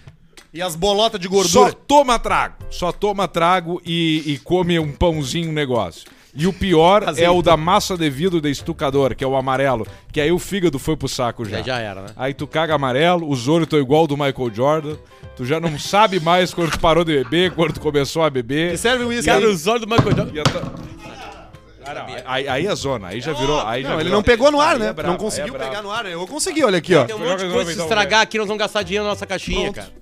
E 0.52 0.62
as 0.62 0.74
bolotas 0.74 1.20
de 1.20 1.26
Só 1.28 1.32
gordura. 1.34 1.72
toma 1.86 2.18
trago. 2.18 2.54
Só 2.70 2.90
toma 2.90 3.28
trago 3.28 3.80
e, 3.84 4.22
e 4.26 4.38
come 4.38 4.78
um 4.78 4.90
pãozinho, 4.92 5.50
um 5.50 5.52
negócio. 5.52 6.08
E 6.34 6.46
o 6.46 6.52
pior 6.52 7.02
é 7.02 7.08
Azeitona. 7.08 7.38
o 7.38 7.42
da 7.42 7.56
massa 7.56 7.96
de 7.96 8.08
vidro 8.08 8.40
de 8.40 8.50
estucador, 8.50 9.14
que 9.14 9.24
é 9.24 9.26
o 9.26 9.36
amarelo. 9.36 9.86
Que 10.12 10.20
aí 10.20 10.30
o 10.30 10.38
fígado 10.38 10.78
foi 10.78 10.96
pro 10.96 11.08
saco 11.08 11.44
já. 11.44 11.58
Já, 11.58 11.62
já 11.64 11.78
era, 11.78 12.02
né? 12.02 12.08
Aí 12.16 12.32
tu 12.32 12.46
caga 12.46 12.74
amarelo, 12.74 13.28
os 13.28 13.48
olhos 13.48 13.64
estão 13.64 13.78
igual 13.78 14.02
ao 14.02 14.06
do 14.06 14.16
Michael 14.16 14.54
Jordan. 14.54 14.96
Tu 15.36 15.44
já 15.44 15.58
não 15.60 15.78
sabe 15.78 16.20
mais 16.20 16.52
quando 16.54 16.70
tu 16.70 16.80
parou 16.80 17.04
de 17.04 17.12
beber, 17.24 17.52
quando 17.52 17.74
tu 17.74 17.80
começou 17.80 18.22
a 18.22 18.30
beber. 18.30 18.70
Que 18.72 18.76
serve 18.76 19.04
o 19.04 19.08
uísque 19.08 19.26
Cara, 19.26 19.44
aí. 19.44 19.52
os 19.52 19.66
olhos 19.66 19.82
do 19.86 19.88
Michael 19.88 20.16
Jordan. 20.16 20.72
Ah, 21.84 21.94
não, 21.94 22.06
aí, 22.26 22.46
aí 22.48 22.66
é 22.66 22.74
zona, 22.74 23.08
aí 23.08 23.20
já 23.20 23.32
virou. 23.32 23.66
Aí 23.66 23.82
já 23.82 23.88
Não, 23.88 23.94
ele 23.96 24.04
virou- 24.04 24.18
não 24.18 24.22
pegou 24.22 24.52
no 24.52 24.60
ar, 24.60 24.74
Aí 24.74 24.78
né? 24.78 24.86
é 24.88 24.92
brabo, 24.92 25.10
não 25.12 25.16
conseguiu 25.18 25.56
é 25.56 25.58
pegar 25.58 25.80
no 25.80 25.90
ar. 25.90 26.04
Eu 26.04 26.26
consegui, 26.26 26.62
olha 26.62 26.76
aqui, 26.78 26.94
ó. 26.94 27.04
Tem 27.06 27.16
um 27.16 27.18
monte 27.18 27.46
de 27.46 27.50
coisa 27.50 27.64
se 27.70 27.72
então, 27.76 27.86
estragar 27.86 28.20
aqui, 28.20 28.36
nós 28.36 28.46
vamos 28.46 28.60
gastar 28.60 28.82
dinheiro 28.82 29.04
na 29.04 29.10
nossa 29.10 29.26
caixinha, 29.26 29.72
Pronto. 29.72 29.74
cara. 29.76 29.92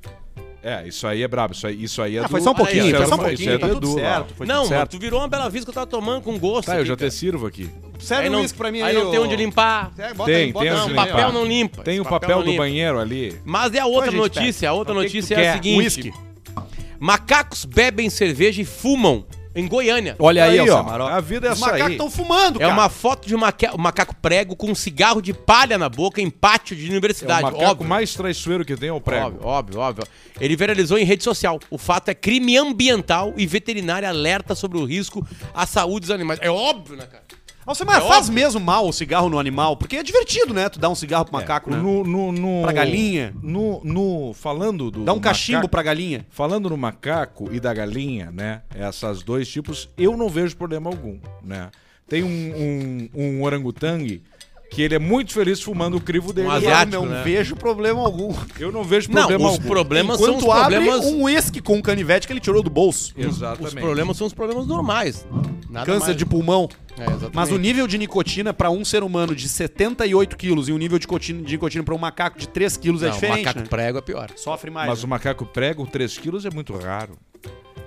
É, 0.68 0.88
isso 0.88 1.06
aí 1.06 1.22
é 1.22 1.28
brabo. 1.28 1.52
Isso 1.54 1.66
aí, 1.66 1.82
isso 1.84 2.02
aí 2.02 2.16
é 2.16 2.20
Ah, 2.20 2.22
do- 2.24 2.28
foi 2.28 2.40
só 2.40 2.50
um 2.50 2.54
pouquinho, 2.54 2.86
isso 2.86 2.96
foi 2.96 3.06
só 3.06 3.14
um 3.14 3.18
pouquinho, 3.18 3.34
isso 3.40 3.50
é 3.50 3.58
tá 3.58 3.66
do 3.68 3.74
tudo 3.74 3.86
Edu 3.86 3.94
certo. 4.00 4.34
Foi 4.34 4.46
não, 4.46 4.62
tudo 4.62 4.68
certo. 4.68 4.90
tu 4.90 4.98
virou 4.98 5.20
uma 5.20 5.28
bela 5.28 5.48
vista 5.48 5.64
que 5.66 5.70
eu 5.70 5.74
tava 5.74 5.86
tomando 5.86 6.22
com 6.22 6.36
gosto. 6.38 6.66
Tá, 6.66 6.72
eu 6.74 6.78
aqui, 6.80 6.88
já 6.88 6.96
cara. 6.96 7.08
te 7.10 7.14
sirvo 7.14 7.46
aqui. 7.46 7.70
Serve 8.00 8.28
não, 8.28 8.40
uísque 8.40 8.58
pra 8.58 8.72
mim 8.72 8.80
aí 8.82 8.96
aí, 8.96 9.02
não 9.04 9.10
tem 9.12 9.20
onde 9.20 9.36
limpar. 9.36 9.92
É, 9.96 10.12
bota 10.12 10.30
Tem, 10.32 10.44
aí, 10.46 10.52
bota 10.52 10.64
tem 10.64 10.72
aí. 10.72 10.76
Não, 10.78 10.84
onde 10.86 10.94
papel 10.94 11.16
limpar. 11.16 11.32
não 11.32 11.44
limpa. 11.46 11.82
Tem 11.84 12.00
o 12.00 12.04
papel 12.04 12.38
do 12.42 12.50
limpa. 12.50 12.62
banheiro 12.62 12.98
ali. 12.98 13.40
Mas 13.44 13.74
é 13.74 13.78
a 13.78 13.86
outra 13.86 14.10
notícia. 14.10 14.68
A 14.68 14.72
outra 14.72 14.92
Então, 14.92 15.02
notícia 15.04 15.34
é 15.36 15.50
a 15.50 15.52
seguinte: 15.54 15.78
Whisky. 15.78 16.12
macacos 16.98 17.64
bebem 17.64 18.10
cerveja 18.10 18.60
e 18.60 18.64
fumam 18.64 19.24
em 19.56 19.66
Goiânia. 19.66 20.14
Olha 20.18 20.44
aí, 20.44 20.60
Aí, 20.60 20.70
ó, 20.70 20.80
a 21.08 21.20
vida 21.20 21.48
é 21.48 21.50
Os 21.52 21.56
essa 21.56 21.66
macacos 21.66 21.86
aí. 21.86 21.92
estão 21.92 22.10
fumando, 22.10 22.56
É 22.58 22.60
cara. 22.64 22.72
uma 22.72 22.88
foto 22.88 23.26
de 23.26 23.34
um 23.34 23.38
maca- 23.38 23.74
um 23.74 23.78
macaco 23.78 24.14
prego 24.22 24.54
com 24.54 24.70
um 24.70 24.74
cigarro 24.74 25.20
de 25.22 25.32
palha 25.32 25.76
na 25.78 25.88
boca 25.88 26.20
em 26.20 26.30
pátio 26.30 26.76
de 26.76 26.84
É 26.84 26.88
o 26.88 26.90
universidade. 26.92 27.42
macaco 27.42 27.64
óbvio. 27.64 27.88
mais 27.88 28.14
traiçoeiro 28.14 28.64
que 28.64 28.76
tem 28.76 28.90
é 28.90 28.92
o 28.92 29.00
prego. 29.00 29.26
Óbvio, 29.42 29.46
óbvio, 29.48 29.80
óbvio. 29.80 30.04
Ele 30.40 30.54
viralizou 30.54 30.98
em 30.98 31.04
rede 31.04 31.24
social. 31.24 31.58
O 31.70 31.78
fato 31.78 32.10
é 32.10 32.14
crime 32.14 32.56
ambiental 32.56 33.32
e 33.36 33.46
veterinária 33.46 34.08
alerta 34.08 34.54
sobre 34.54 34.78
o 34.78 34.84
risco 34.84 35.26
à 35.54 35.64
saúde 35.66 36.00
dos 36.06 36.10
animais. 36.10 36.38
É 36.42 36.50
óbvio, 36.50 36.96
né, 36.96 37.06
cara? 37.06 37.24
Alcemar, 37.66 37.98
É 37.98 38.00
faz 38.06 38.18
óbvio. 38.28 38.34
mesmo 38.34 38.60
mal 38.60 38.86
o 38.88 38.92
cigarro 38.92 39.28
no 39.28 39.38
animal, 39.38 39.76
porque 39.76 39.96
é 39.96 40.02
divertido, 40.02 40.54
né? 40.54 40.68
Tu 40.68 40.78
dá 40.78 40.88
um 40.88 40.94
cigarro 40.94 41.24
pro 41.24 41.34
macaco, 41.34 41.68
né? 41.70 41.76
No, 41.78 42.04
no, 42.04 42.30
no- 42.30 42.62
Pra 42.62 42.72
galinha. 42.72 43.34
No, 43.42 43.80
no- 43.82 44.32
falando 44.34 44.90
do. 44.90 45.04
Dá 45.04 45.12
um 45.12 45.16
do 45.16 45.20
cachimbo 45.20 45.56
macaco- 45.58 45.70
pra 45.70 45.82
galinha. 45.82 46.24
Falando 46.30 46.70
no 46.70 46.76
macaco 46.76 47.48
e 47.52 47.58
da 47.58 47.74
galinha, 47.74 48.30
né? 48.30 48.62
Essas 48.74 49.22
dois 49.22 49.48
tipos, 49.48 49.88
eu 49.98 50.16
não 50.16 50.28
vejo 50.28 50.56
problema 50.56 50.88
algum, 50.88 51.18
né? 51.42 51.70
Tem 52.08 52.22
um, 52.22 52.28
um, 52.28 53.20
um 53.22 53.42
orangotangue 53.42 54.22
que 54.70 54.82
ele 54.82 54.94
é 54.94 54.98
muito 54.98 55.32
feliz 55.32 55.60
fumando 55.62 55.96
o 55.96 56.00
crivo 56.00 56.32
dele. 56.32 56.48
Um 56.48 56.50
asiático, 56.50 56.96
não 57.02 57.06
né? 57.06 57.22
vejo 57.22 57.56
problema 57.56 58.00
algum. 58.00 58.34
Eu 58.58 58.70
não 58.72 58.82
vejo 58.84 59.08
Não, 59.10 59.22
problema 59.26 59.46
os 59.46 59.52
algum. 59.52 59.68
problemas 59.68 60.20
são 60.20 60.36
os 60.36 60.42
Enquanto 60.42 60.52
abre 60.60 60.76
problemas. 60.76 61.04
um 61.06 61.22
uísque 61.22 61.60
com 61.60 61.76
um 61.76 61.82
canivete 61.82 62.26
que 62.26 62.32
ele 62.32 62.40
tirou 62.40 62.62
do 62.62 62.68
bolso. 62.70 63.12
Exatamente. 63.16 63.66
Os 63.68 63.74
problemas 63.74 64.16
são 64.16 64.26
os 64.26 64.34
problemas 64.34 64.66
normais. 64.66 65.26
Nada 65.70 65.86
Câncer 65.86 66.06
mais. 66.06 66.16
de 66.16 66.26
pulmão. 66.26 66.68
É. 66.98 67.04
Mas 67.32 67.50
o 67.52 67.58
nível 67.58 67.86
de 67.86 67.98
nicotina 67.98 68.54
pra 68.54 68.70
um 68.70 68.84
ser 68.84 69.02
humano 69.02 69.34
de 69.34 69.48
78 69.48 70.36
quilos 70.36 70.68
e 70.68 70.72
o 70.72 70.78
nível 70.78 70.98
de 70.98 71.04
nicotina, 71.06 71.42
de 71.42 71.52
nicotina 71.52 71.84
pra 71.84 71.94
um 71.94 71.98
macaco 71.98 72.38
de 72.38 72.48
3 72.48 72.76
quilos 72.76 73.02
é 73.02 73.06
Não, 73.08 73.14
diferente, 73.14 73.38
macaco 73.44 73.60
né? 73.60 73.66
prego 73.68 73.98
é 73.98 74.00
pior. 74.00 74.30
Sofre 74.36 74.70
mais. 74.70 74.88
Mas 74.88 74.98
né? 75.00 75.04
o 75.04 75.08
macaco 75.08 75.44
prego, 75.46 75.86
3 75.86 76.16
quilos, 76.18 76.44
é 76.46 76.50
muito 76.50 76.74
raro. 76.76 77.16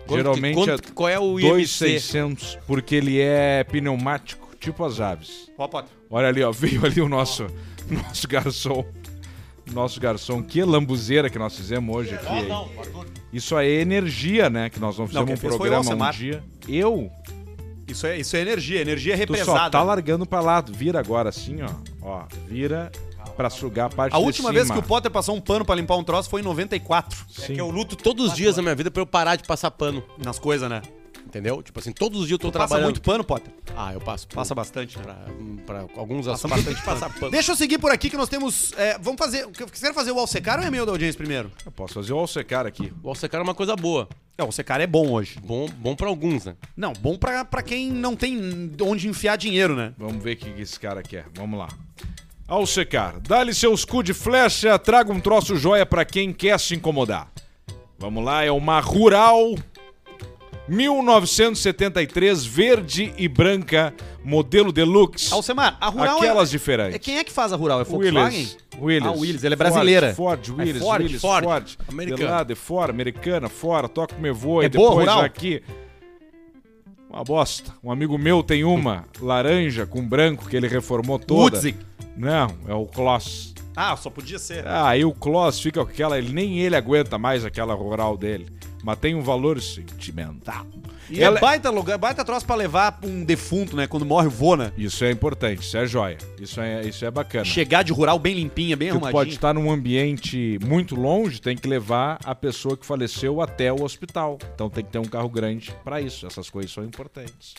Quanto 0.06 0.18
Geralmente 0.18 0.56
que- 0.56 0.62
é 0.62 0.66
quanto- 0.66 0.94
qual 0.94 1.10
é 1.10 1.20
o 1.20 1.40
IMC? 1.40 1.50
2,600, 1.50 2.58
porque 2.68 2.96
ele 2.96 3.20
é 3.20 3.64
pneumático, 3.64 4.49
tipo 4.60 4.84
as 4.86 5.00
aves. 5.00 5.50
Olha 6.10 6.28
ali, 6.28 6.44
ó, 6.44 6.52
veio 6.54 6.86
ali 6.86 7.02
o 7.02 7.10
nosso, 7.10 7.48
nosso 7.90 8.28
garçom. 8.28 8.86
Nosso 9.72 10.00
garçom, 10.00 10.42
que 10.42 10.64
lambuzeira 10.64 11.30
que 11.30 11.38
nós 11.38 11.56
fizemos 11.56 11.96
hoje 11.96 12.16
aqui. 12.16 12.26
hein? 12.34 12.50
Isso 13.32 13.56
aí 13.56 13.78
é 13.78 13.82
energia, 13.82 14.50
né? 14.50 14.68
Que 14.70 14.80
nós 14.80 14.98
não 14.98 15.06
fizemos 15.06 15.28
quem 15.28 15.36
um 15.36 15.38
fez 15.38 15.56
foi 15.56 15.56
o 15.56 15.60
programa 15.60 15.84
um 15.86 16.04
Alcemar. 16.04 16.14
dia. 16.14 16.44
Eu? 16.68 17.12
Isso 17.88 18.08
é, 18.08 18.18
isso 18.18 18.36
é 18.36 18.40
energia, 18.42 18.82
energia 18.82 19.14
Tu 19.16 19.20
represada. 19.20 19.60
só 19.60 19.70
tá 19.70 19.84
largando 19.84 20.26
pra 20.26 20.40
lá. 20.42 20.60
Vira 20.62 21.00
agora 21.00 21.30
assim, 21.30 21.60
ó. 21.62 21.70
Ó, 22.02 22.24
vira 22.48 22.92
pra 23.38 23.50
sugar 23.50 23.86
a 23.86 23.90
parte 23.90 24.14
A 24.16 24.18
de 24.20 24.26
última 24.26 24.50
cima. 24.50 24.54
vez 24.54 24.72
que 24.72 24.80
o 24.80 24.84
Potter 24.84 25.10
passou 25.12 25.36
um 25.36 25.40
pano 25.42 25.64
pra 25.64 25.76
limpar 25.76 25.96
um 25.98 26.04
troço 26.04 26.30
foi 26.30 26.42
em 26.42 26.44
94. 26.44 27.18
Sim. 27.30 27.54
Que 27.54 27.62
eu 27.62 27.70
luto 27.70 27.96
todos 27.96 28.26
os 28.32 28.36
dias 28.36 28.56
da 28.56 28.62
minha 28.64 28.76
vida 28.76 28.90
pra 28.90 29.02
eu 29.04 29.06
parar 29.08 29.36
de 29.36 29.44
passar 29.44 29.70
pano. 29.72 30.04
Nas 30.24 30.40
coisas, 30.40 30.68
né? 30.70 30.82
Entendeu? 31.30 31.62
Tipo 31.62 31.78
assim, 31.80 31.92
todos 31.92 32.22
os 32.22 32.28
dias 32.28 32.40
eu 32.40 32.40
tô 32.40 32.48
Passa 32.52 32.66
trabalhando. 32.68 32.86
muito 32.86 33.02
pano, 33.04 33.24
Potter. 33.24 33.54
Ah, 33.78 33.94
eu 33.94 34.02
passo. 34.02 34.28
Passa 34.30 34.56
bastante, 34.56 34.98
né? 34.98 35.04
Pra, 35.64 35.84
pra 35.84 36.02
alguns 36.02 36.26
Passa 36.26 36.48
assuntos. 36.48 36.66
bastante 36.66 36.84
passar 36.84 37.14
pano. 37.14 37.30
Deixa 37.32 37.52
eu 37.52 37.56
seguir 37.56 37.78
por 37.78 37.92
aqui 37.92 38.10
que 38.10 38.18
nós 38.18 38.28
temos. 38.28 38.74
é, 38.74 38.98
vamos 38.98 39.20
fazer. 39.20 39.48
Querem 39.48 39.94
fazer 39.94 40.12
o 40.12 40.18
Alsecar 40.20 40.58
ou 40.58 40.66
é 40.66 40.68
e-mail 40.68 40.88
da 40.88 40.92
audiência 40.92 41.16
primeiro? 41.20 41.52
Eu 41.64 41.72
posso 41.72 41.94
fazer 41.94 42.14
o 42.14 42.18
alsecar 42.18 42.66
aqui. 42.66 42.92
O 43.04 43.10
Alsecar 43.10 43.40
é 43.40 43.44
uma 43.44 43.54
coisa 43.54 43.76
boa. 43.76 44.10
É, 44.40 44.42
o 44.42 44.48
Alsecar 44.48 44.82
é 44.82 44.88
bom 44.88 45.12
hoje. 45.12 45.38
Bom, 45.44 45.70
bom 45.78 45.96
pra 45.96 46.08
alguns, 46.08 46.46
né? 46.46 46.56
Não, 46.76 46.94
bom 46.94 47.16
pra, 47.16 47.46
pra 47.46 47.62
quem 47.62 47.92
não 47.92 48.16
tem 48.16 48.72
onde 48.82 49.08
enfiar 49.08 49.38
dinheiro, 49.38 49.76
né? 49.76 49.94
Vamos 50.00 50.24
ver 50.24 50.34
o 50.34 50.38
que 50.38 50.52
que 50.52 50.62
esse 50.64 50.80
cara 50.80 51.04
quer. 51.04 51.28
Vamos 51.36 51.60
lá. 51.60 51.68
Alsecar, 52.48 53.20
dá-lhe 53.20 53.54
seus 53.54 53.86
cu 53.86 54.02
de 54.02 54.12
flecha, 54.16 54.80
traga 54.80 55.14
um 55.14 55.20
troço 55.20 55.56
joia 55.56 55.86
pra 55.86 56.04
quem 56.04 56.34
quer 56.34 56.60
se 56.60 56.74
incomodar. 56.74 57.32
Vamos 58.00 58.24
lá, 58.26 58.44
é 58.44 58.50
uma 58.52 58.80
Rural 58.80 59.54
1973, 60.70 62.46
verde 62.46 63.14
e 63.18 63.28
branca, 63.28 63.94
modelo 64.24 64.72
deluxe. 64.72 65.34
Alcemar, 65.34 65.78
a 65.82 65.90
Rural 65.90 66.18
Aquelas 66.18 66.50
é, 66.50 66.52
diferentes. 66.52 66.96
é. 66.96 67.00
Quem 67.00 67.18
é 67.18 67.24
que 67.24 67.32
faz 67.32 67.52
a 67.52 67.56
Rural? 67.56 67.82
É 67.82 67.84
Volkswagen? 67.84 68.40
Willis. 68.40 68.58
Willis. 68.80 69.08
Ah, 69.08 69.12
Willis, 69.12 69.44
ela 69.44 69.54
é 69.54 69.58
brasileira. 69.58 70.14
Ford, 70.14 70.46
Ford 70.46 70.60
Willis, 70.60 70.76
É 70.76 70.80
Ford, 70.80 71.02
Willis, 71.04 71.22
Ford. 71.22 71.44
Ford. 71.44 71.78
Americana. 71.88 72.18
De 72.26 72.32
lá, 72.32 72.44
de 72.44 72.56
fora, 72.56 72.92
americana, 72.92 73.50
fora, 73.50 73.88
toca 73.90 74.16
o 74.16 74.22
meu 74.22 74.34
voo, 74.34 74.62
É 74.62 74.66
e 74.66 74.70
boa, 74.70 74.90
depois 74.90 75.08
Rural? 75.10 75.22
aqui. 75.26 75.62
Uma 77.10 77.24
bosta. 77.24 77.74
Um 77.84 77.92
amigo 77.92 78.18
meu 78.18 78.44
tem 78.44 78.64
uma 78.64 79.06
laranja 79.20 79.86
com 79.86 80.08
branco 80.08 80.48
que 80.48 80.56
ele 80.56 80.68
reformou 80.68 81.18
toda. 81.18 81.58
Woodsy. 81.58 81.76
Não, 82.16 82.56
é 82.68 82.74
o 82.74 82.86
Kloss. 82.86 83.54
Ah, 83.82 83.96
só 83.96 84.10
podia 84.10 84.38
ser. 84.38 84.68
Ah, 84.68 84.90
aí 84.90 85.06
o 85.06 85.14
Kloss 85.14 85.60
fica 85.62 85.84
com 85.86 85.90
aquela, 85.90 86.18
ele 86.18 86.34
nem 86.34 86.60
ele 86.60 86.76
aguenta 86.76 87.18
mais 87.18 87.46
aquela 87.46 87.74
rural 87.74 88.18
dele. 88.18 88.48
Mas 88.84 89.00
tem 89.00 89.16
um 89.16 89.22
valor 89.22 89.62
sentimental. 89.62 90.66
E 91.10 91.22
Ela- 91.22 91.38
é 91.38 91.42
baita 91.42 91.70
lugar, 91.70 91.98
baita 91.98 92.24
troço 92.24 92.46
pra 92.46 92.56
levar 92.56 93.00
um 93.04 93.24
defunto, 93.24 93.76
né? 93.76 93.88
Quando 93.88 94.06
morre 94.06 94.28
o 94.28 94.30
vô, 94.30 94.56
né? 94.56 94.72
Isso 94.78 95.04
é 95.04 95.10
importante, 95.12 95.62
isso 95.64 95.76
é 95.78 95.86
joia. 95.88 96.18
Isso 96.40 96.62
é, 96.62 96.82
isso 96.88 97.04
é 97.04 97.10
bacana. 97.10 97.46
Chegar 97.46 97.84
de 97.84 97.92
rural 97.92 98.20
bem 98.20 98.36
limpinha, 98.36 98.78
bem 98.78 98.90
arrumadinha. 98.90 99.12
pode 99.14 99.30
estar 99.32 99.54
num 99.54 99.72
ambiente 99.72 100.60
muito 100.64 100.96
longe, 100.96 101.42
tem 101.42 101.58
que 101.58 101.68
levar 101.68 102.20
a 102.24 102.36
pessoa 102.36 102.78
que 102.78 102.86
faleceu 102.86 103.42
até 103.42 103.72
o 103.74 103.82
hospital. 103.84 104.38
Então 104.54 104.70
tem 104.70 104.84
que 104.84 104.92
ter 104.92 105.00
um 105.00 105.06
carro 105.06 105.30
grande 105.30 105.74
para 105.84 106.00
isso. 106.00 106.28
Essas 106.28 106.50
coisas 106.50 106.72
são 106.72 106.84
importantes. 106.84 107.56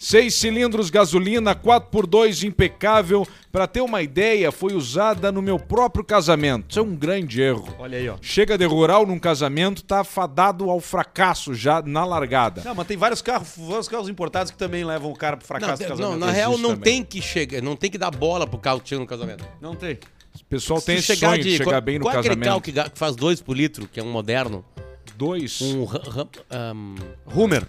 Seis 0.00 0.34
cilindros, 0.34 0.90
gasolina, 0.90 1.56
4x2 1.56 2.46
impecável. 2.46 3.26
Para 3.50 3.66
ter 3.66 3.80
uma 3.80 4.00
ideia, 4.00 4.52
foi 4.52 4.74
usada 4.74 5.32
no 5.32 5.42
meu 5.42 5.58
próprio 5.58 6.04
casamento. 6.04 6.66
Isso 6.70 6.78
é 6.78 6.82
um 6.82 6.94
grande 6.94 7.40
erro. 7.42 7.74
Olha 7.80 7.98
aí, 7.98 8.08
ó. 8.08 8.16
Chega 8.22 8.56
de 8.56 8.64
rural 8.64 9.04
num 9.04 9.18
casamento, 9.18 9.82
tá 9.82 10.04
fadado 10.04 10.70
ao 10.70 10.78
fracasso 10.78 11.52
já 11.52 11.82
na 11.82 12.04
largada. 12.04 12.62
Não, 12.64 12.76
mas 12.76 12.86
tem 12.86 12.96
vários 12.96 13.20
carros, 13.20 13.48
vários 13.56 13.88
carros 13.88 14.08
importados 14.08 14.52
que 14.52 14.58
também 14.58 14.84
levam 14.84 15.10
o 15.10 15.16
cara 15.16 15.36
pro 15.36 15.44
Não, 15.44 15.48
fracasso 15.48 15.82
do 15.82 15.88
não, 15.88 15.96
casamento. 15.96 16.18
na 16.20 16.30
real 16.30 16.56
não 16.58 16.70
também. 16.70 16.82
tem 16.94 17.04
que 17.04 17.20
chegar, 17.20 17.60
não 17.60 17.74
tem 17.74 17.90
que 17.90 17.98
dar 17.98 18.12
bola 18.12 18.46
pro 18.46 18.58
carro 18.58 18.80
que 18.80 18.88
chega 18.90 19.00
no 19.00 19.06
casamento. 19.06 19.44
Não 19.60 19.74
tem. 19.74 19.98
O 20.40 20.44
pessoal 20.44 20.78
Se 20.78 20.86
tem 20.86 20.96
esse 20.98 21.16
sonho 21.16 21.42
de, 21.42 21.56
chegar 21.56 21.70
qual, 21.72 21.80
bem 21.82 21.98
no 21.98 22.04
qual 22.04 22.14
é 22.14 22.18
aquele 22.20 22.36
carro 22.36 22.60
casamento. 22.60 22.92
que, 22.92 22.98
faz 22.98 23.16
dois 23.16 23.40
por 23.40 23.56
litro, 23.56 23.88
que 23.88 23.98
é 23.98 24.02
um 24.04 24.12
moderno? 24.12 24.64
Dois, 25.16 25.60
Um 25.60 25.82
um, 25.82 26.94
Hummer. 27.34 27.66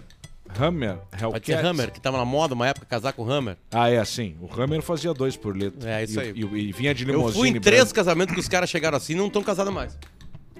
Hammer, 0.58 0.96
pode 1.30 1.46
ser 1.46 1.52
Hellcat. 1.52 1.66
Hammer, 1.66 1.90
que 1.92 2.00
tava 2.00 2.18
na 2.18 2.24
moda 2.24 2.54
uma 2.54 2.66
época, 2.66 2.86
casar 2.86 3.12
com 3.12 3.28
Hammer. 3.30 3.56
Ah, 3.70 3.88
é 3.90 3.98
assim. 3.98 4.36
O 4.40 4.48
Hammer 4.60 4.82
fazia 4.82 5.12
dois 5.14 5.36
por 5.36 5.56
litro. 5.56 5.86
É, 5.88 6.02
isso 6.04 6.18
E- 6.18 6.22
aí. 6.22 6.32
E, 6.34 6.68
e 6.68 6.72
vinha 6.72 6.94
de 6.94 7.04
Eu 7.04 7.10
limousine. 7.12 7.38
fui 7.40 7.48
em 7.50 7.60
três 7.60 7.82
branca. 7.84 7.94
casamentos 7.94 8.34
que 8.34 8.40
os 8.40 8.48
caras 8.48 8.68
chegaram 8.70 8.96
assim 8.96 9.12
e 9.12 9.16
não 9.16 9.26
estão 9.26 9.42
casados 9.42 9.72
mais. 9.72 9.96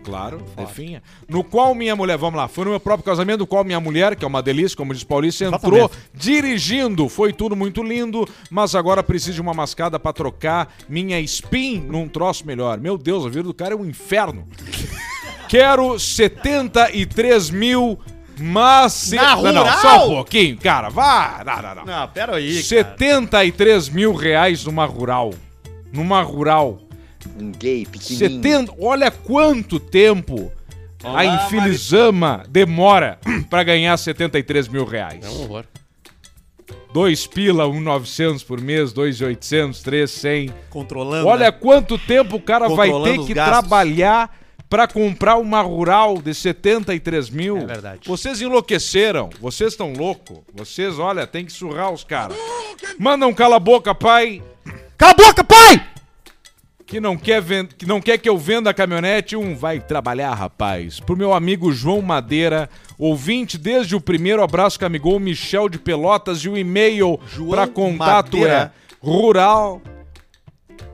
Claro, 0.03 0.43
definha. 0.57 1.03
No 1.29 1.45
qual 1.45 1.75
minha 1.75 1.95
mulher, 1.95 2.17
vamos 2.17 2.39
lá, 2.39 2.49
foi 2.49 2.65
no 2.65 2.71
meu 2.71 2.81
próprio 2.81 3.05
casamento, 3.05 3.41
no 3.41 3.47
qual 3.47 3.63
minha 3.63 3.79
mulher, 3.79 4.17
que 4.17 4.25
é 4.25 4.27
uma 4.27 4.43
delícia, 4.43 4.75
como 4.75 4.95
diz 4.95 5.05
Paulista, 5.05 5.45
entrou 5.45 5.77
Exatamente. 5.77 6.11
dirigindo. 6.15 7.07
Foi 7.07 7.35
tudo 7.35 7.55
muito 7.55 7.83
lindo, 7.83 8.27
mas 8.51 8.75
agora 8.75 9.03
preciso 9.03 9.35
de 9.35 9.41
uma 9.43 9.53
mascada 9.53 9.99
pra 10.01 10.11
trocar 10.15 10.75
minha 10.89 11.21
spin 11.21 11.81
num 11.81 12.09
troço 12.09 12.47
melhor. 12.47 12.81
Meu 12.81 12.97
Deus, 12.97 13.27
a 13.27 13.29
vida 13.29 13.43
do 13.43 13.53
cara 13.53 13.75
é 13.75 13.77
um 13.77 13.85
inferno. 13.85 14.49
Quero 15.51 15.99
73 15.99 17.51
mil, 17.51 17.99
mas... 18.41 18.93
se- 18.93 19.17
Na 19.17 19.37
não, 19.37 19.43
não, 19.53 19.63
rural? 19.63 19.79
só 19.81 20.07
um 20.07 20.15
pouquinho, 20.15 20.57
cara, 20.59 20.89
vá. 20.89 21.43
Não, 21.45 21.63
não, 21.63 21.75
não. 21.77 21.85
Não, 21.85 22.09
pera 22.09 22.37
aí, 22.37 22.53
cara. 22.55 22.63
73 22.65 23.89
mil 23.89 24.15
reais 24.15 24.65
numa 24.65 24.85
rural. 24.87 25.33
Numa 25.93 26.23
rural. 26.23 26.79
Um 27.39 27.53
gay 27.53 27.85
pequenininho. 27.87 28.43
70, 28.43 28.75
olha 28.81 29.11
quanto 29.11 29.79
tempo 29.79 30.51
a 31.03 31.25
Infelizama 31.25 32.45
demora 32.49 33.19
pra 33.51 33.63
ganhar 33.63 33.97
73 33.97 34.69
mil 34.69 34.85
reais. 34.85 35.25
É 35.25 35.29
um 35.29 35.43
horror. 35.43 35.65
2 36.93 37.27
pila, 37.29 37.69
1,900 37.69 38.43
por 38.43 38.61
mês, 38.61 38.93
2,800, 38.93 39.81
3,100. 39.83 40.51
Controlando, 40.71 41.29
Olha 41.29 41.47
né? 41.47 41.53
quanto 41.53 41.97
tempo 41.97 42.37
o 42.37 42.41
cara 42.41 42.69
vai 42.69 42.89
ter 43.05 43.19
que 43.25 43.33
gastos. 43.35 43.61
trabalhar 43.61 44.40
pra 44.71 44.87
comprar 44.87 45.37
uma 45.37 45.61
rural 45.61 46.23
de 46.23 46.33
73 46.33 47.29
mil. 47.29 47.59
É 47.59 47.67
verdade. 47.67 48.09
Vocês 48.09 48.41
enlouqueceram. 48.41 49.29
Vocês 49.41 49.73
estão 49.73 49.93
loucos. 49.93 50.39
Vocês, 50.55 50.99
olha, 50.99 51.27
tem 51.27 51.45
que 51.45 51.53
surrar 51.53 51.93
os 51.93 52.05
caras. 52.05 52.37
Manda 52.97 53.27
um 53.27 53.35
cala 53.35 53.57
a 53.57 53.61
boca, 53.61 53.93
pai. 53.93 54.41
Cala 54.97 55.13
a 55.13 55.15
boca, 55.15 55.45
pai! 55.45 55.87
que 56.87 56.99
não 57.01 57.17
quer 57.17 57.41
que 57.79 57.87
não 57.87 58.01
quer 58.01 58.19
que 58.19 58.29
eu 58.29 58.37
venda 58.37 58.71
a 58.71 58.75
caminhonete, 58.75 59.37
um 59.37 59.55
vai 59.55 59.79
trabalhar, 59.79 60.35
rapaz. 60.35 60.99
Pro 60.99 61.17
meu 61.17 61.33
amigo 61.33 61.73
João 61.73 62.03
Madeira, 62.03 62.69
ouvinte 62.99 63.57
desde 63.57 63.95
o 63.95 64.01
primeiro 64.01 64.43
abraço 64.43 64.77
que 64.77 64.85
amigou 64.85 65.21
Michel 65.21 65.69
de 65.69 65.79
Pelotas 65.79 66.39
e 66.39 66.49
o 66.49 66.59
e-mail 66.59 67.21
para 67.49 67.69
contato 67.69 68.39
Madeira. 68.39 68.73
é 68.75 69.07
rural 69.07 69.81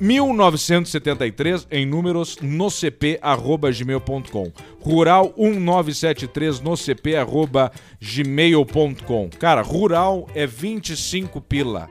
1973 0.00 1.66
em 1.70 1.86
números 1.86 2.38
no 2.40 2.70
cp 2.70 3.18
arroba 3.22 3.70
gmail.com 3.70 4.52
rural 4.80 5.32
1973 5.36 6.60
no 6.60 6.76
cp 6.76 7.16
arroba 7.16 7.72
gmail.com 8.00 9.30
cara 9.38 9.62
rural 9.62 10.28
é 10.34 10.46
25 10.46 11.40
pila 11.40 11.88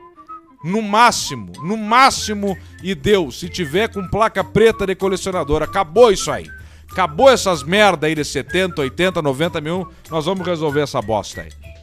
No 0.64 0.82
máximo, 0.82 1.52
no 1.62 1.76
máximo, 1.76 2.56
e 2.82 2.92
deu. 2.94 3.30
Se 3.30 3.48
tiver 3.48 3.88
com 3.88 4.08
placa 4.08 4.42
preta 4.42 4.84
de 4.84 4.96
colecionador, 4.96 5.62
acabou 5.62 6.10
isso 6.10 6.30
aí. 6.30 6.46
Acabou 6.90 7.28
essas 7.28 7.62
merda 7.62 8.06
aí 8.06 8.14
de 8.14 8.24
70, 8.24 8.80
80, 8.80 9.22
90 9.22 9.60
mil. 9.60 9.88
Nós 10.10 10.24
vamos 10.24 10.44
resolver 10.44 10.80
essa 10.80 11.00
bosta 11.00 11.42
aí. 11.42 11.75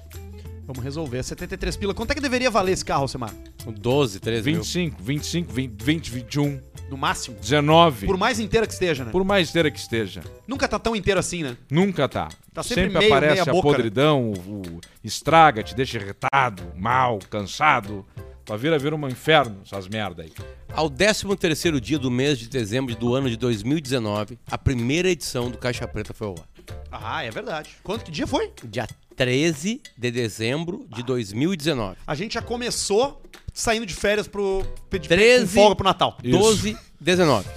Vamos 0.65 0.83
resolver. 0.83 1.21
73 1.23 1.75
pila. 1.77 1.93
Quanto 1.93 2.11
é 2.11 2.15
que 2.15 2.21
deveria 2.21 2.49
valer 2.49 2.71
esse 2.71 2.85
carro, 2.85 3.01
Alcemar? 3.03 3.33
12, 3.65 4.19
13 4.19 4.51
mil. 4.51 4.61
25, 4.61 5.03
25, 5.03 5.53
20, 5.53 5.83
20 5.83 6.09
21, 6.11 6.61
No 6.89 6.97
máximo? 6.97 7.37
19. 7.39 8.05
Por 8.05 8.17
mais 8.17 8.39
inteira 8.39 8.65
que 8.65 8.73
esteja, 8.73 9.03
né? 9.05 9.11
Por 9.11 9.23
mais 9.23 9.49
inteira 9.49 9.69
que 9.69 9.79
esteja. 9.79 10.21
Nunca 10.47 10.67
tá 10.67 10.79
tão 10.79 10.95
inteiro 10.95 11.19
assim, 11.19 11.43
né? 11.43 11.57
Nunca 11.69 12.07
tá. 12.07 12.29
Tá 12.53 12.63
sempre 12.63 12.83
sempre 12.85 12.99
meio- 12.99 13.13
aparece 13.13 13.41
meia 13.41 13.43
a 13.43 13.53
boca, 13.53 13.69
né? 13.69 13.75
podridão, 13.75 14.31
o, 14.31 14.61
o 14.77 14.81
estraga, 15.03 15.63
te 15.63 15.75
deixa 15.75 15.97
irritado, 15.97 16.63
mal, 16.77 17.19
cansado. 17.29 18.05
Tua 18.45 18.57
vida 18.57 18.77
vira 18.77 18.95
um 18.95 19.07
inferno, 19.07 19.61
essas 19.65 19.87
merda 19.87 20.23
aí. 20.23 20.31
Ao 20.73 20.89
13 20.89 21.35
terceiro 21.37 21.79
dia 21.79 21.97
do 21.97 22.11
mês 22.11 22.37
de 22.37 22.49
dezembro 22.49 22.93
do 22.95 23.15
ano 23.15 23.29
de 23.29 23.37
2019, 23.37 24.37
a 24.51 24.57
primeira 24.57 25.09
edição 25.09 25.49
do 25.49 25.57
Caixa 25.57 25.87
Preta 25.87 26.13
foi 26.13 26.27
ao 26.27 26.35
ar. 26.37 26.47
Ah, 26.91 27.23
é 27.23 27.31
verdade. 27.31 27.71
Quanto 27.83 28.05
que 28.05 28.11
dia 28.11 28.27
foi? 28.27 28.51
Dia 28.65 28.87
13 29.15 29.81
de 29.97 30.11
dezembro 30.11 30.85
de 30.89 31.03
2019. 31.03 31.97
A 32.05 32.15
gente 32.15 32.33
já 32.33 32.41
começou 32.41 33.21
saindo 33.53 33.85
de 33.85 33.93
férias 33.93 34.27
pro. 34.27 34.65
De, 34.91 34.99
13. 34.99 35.45
com 35.45 35.61
folga 35.61 35.75
pro 35.75 35.85
Natal. 35.85 36.17
Isso. 36.23 36.37
12, 36.37 36.77
19. 36.99 37.47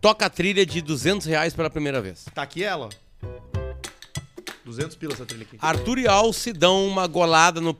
Toca 0.00 0.26
a 0.26 0.30
trilha 0.30 0.64
de 0.64 0.80
200 0.80 1.26
reais 1.26 1.54
pela 1.54 1.68
primeira 1.68 2.00
vez. 2.00 2.24
Tá 2.34 2.42
aqui 2.42 2.62
ela, 2.62 2.86
ó. 2.86 3.06
200 4.64 4.96
pila 4.96 5.12
essa 5.12 5.24
trilha 5.24 5.42
aqui. 5.42 5.56
Arthur 5.60 5.98
e 5.98 6.08
Alce 6.08 6.52
dão 6.52 6.86
uma 6.86 7.06
golada 7.06 7.60
no 7.60 7.76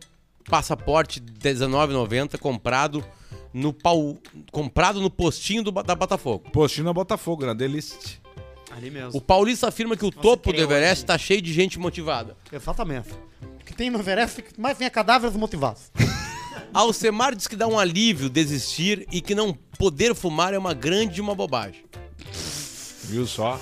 passaporte 0.48 1.20
19,90 1.20 2.38
comprado 2.38 3.04
no 3.52 3.72
pau, 3.72 4.16
comprado 4.52 5.00
no 5.00 5.10
postinho 5.10 5.62
do, 5.62 5.70
da 5.70 5.94
Botafogo. 5.94 6.50
Postinho 6.52 6.84
na 6.84 6.92
Botafogo, 6.92 7.44
na 7.44 7.54
Delist. 7.54 8.20
Ali 8.76 8.90
mesmo. 8.90 9.12
O 9.14 9.22
paulista 9.22 9.68
afirma 9.68 9.96
que 9.96 10.04
o 10.04 10.10
topo 10.10 10.52
do 10.52 10.60
Everest 10.60 11.04
está 11.04 11.16
cheio 11.16 11.40
de 11.40 11.50
gente 11.50 11.78
motivada. 11.78 12.36
Exatamente. 12.52 13.08
O 13.58 13.64
que 13.64 13.72
tem 13.72 13.88
no 13.88 13.98
Everest 13.98 14.44
mais 14.58 14.76
vem 14.76 14.86
a 14.86 14.90
cadáveres 14.90 15.34
motivados. 15.34 15.90
Alcemar 16.74 17.34
diz 17.34 17.46
que 17.46 17.56
dá 17.56 17.66
um 17.66 17.78
alívio 17.78 18.28
desistir 18.28 19.06
e 19.10 19.22
que 19.22 19.34
não 19.34 19.54
poder 19.78 20.14
fumar 20.14 20.52
é 20.52 20.58
uma 20.58 20.74
grande 20.74 21.22
uma 21.22 21.34
bobagem. 21.34 21.86
Viu 23.04 23.26
só? 23.26 23.58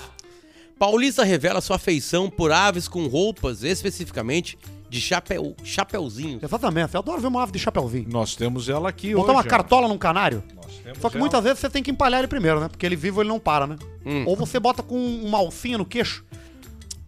Paulista 0.76 1.22
revela 1.22 1.60
sua 1.60 1.76
afeição 1.76 2.28
por 2.28 2.50
aves 2.50 2.88
com 2.88 3.06
roupas, 3.06 3.62
especificamente 3.62 4.58
de 4.94 5.00
chapéu, 5.00 5.56
chapeuzinho. 5.64 6.38
Exatamente. 6.40 6.94
Eu 6.94 7.00
adoro 7.00 7.20
ver 7.20 7.26
uma 7.26 7.42
ave 7.42 7.50
de 7.50 7.58
chapéuzinho. 7.58 8.06
Nós 8.08 8.36
temos 8.36 8.68
ela 8.68 8.88
aqui 8.88 9.12
Botar 9.12 9.32
hoje. 9.32 9.40
uma 9.40 9.40
ó. 9.40 9.44
cartola 9.50 9.88
num 9.88 9.98
canário. 9.98 10.40
Nós 10.54 10.72
temos 10.84 10.98
Só 11.00 11.10
que 11.10 11.16
ela. 11.16 11.20
muitas 11.20 11.42
vezes 11.42 11.58
você 11.58 11.68
tem 11.68 11.82
que 11.82 11.90
empalhar 11.90 12.20
ele 12.20 12.28
primeiro, 12.28 12.60
né? 12.60 12.68
Porque 12.68 12.86
ele 12.86 12.94
vivo 12.94 13.20
ele 13.20 13.28
não 13.28 13.40
para, 13.40 13.66
né? 13.66 13.76
Ou 14.24 14.36
você 14.36 14.60
bota 14.60 14.84
com 14.84 14.96
uma 14.96 15.38
alcinha 15.38 15.76
no 15.78 15.84
queixo. 15.84 16.24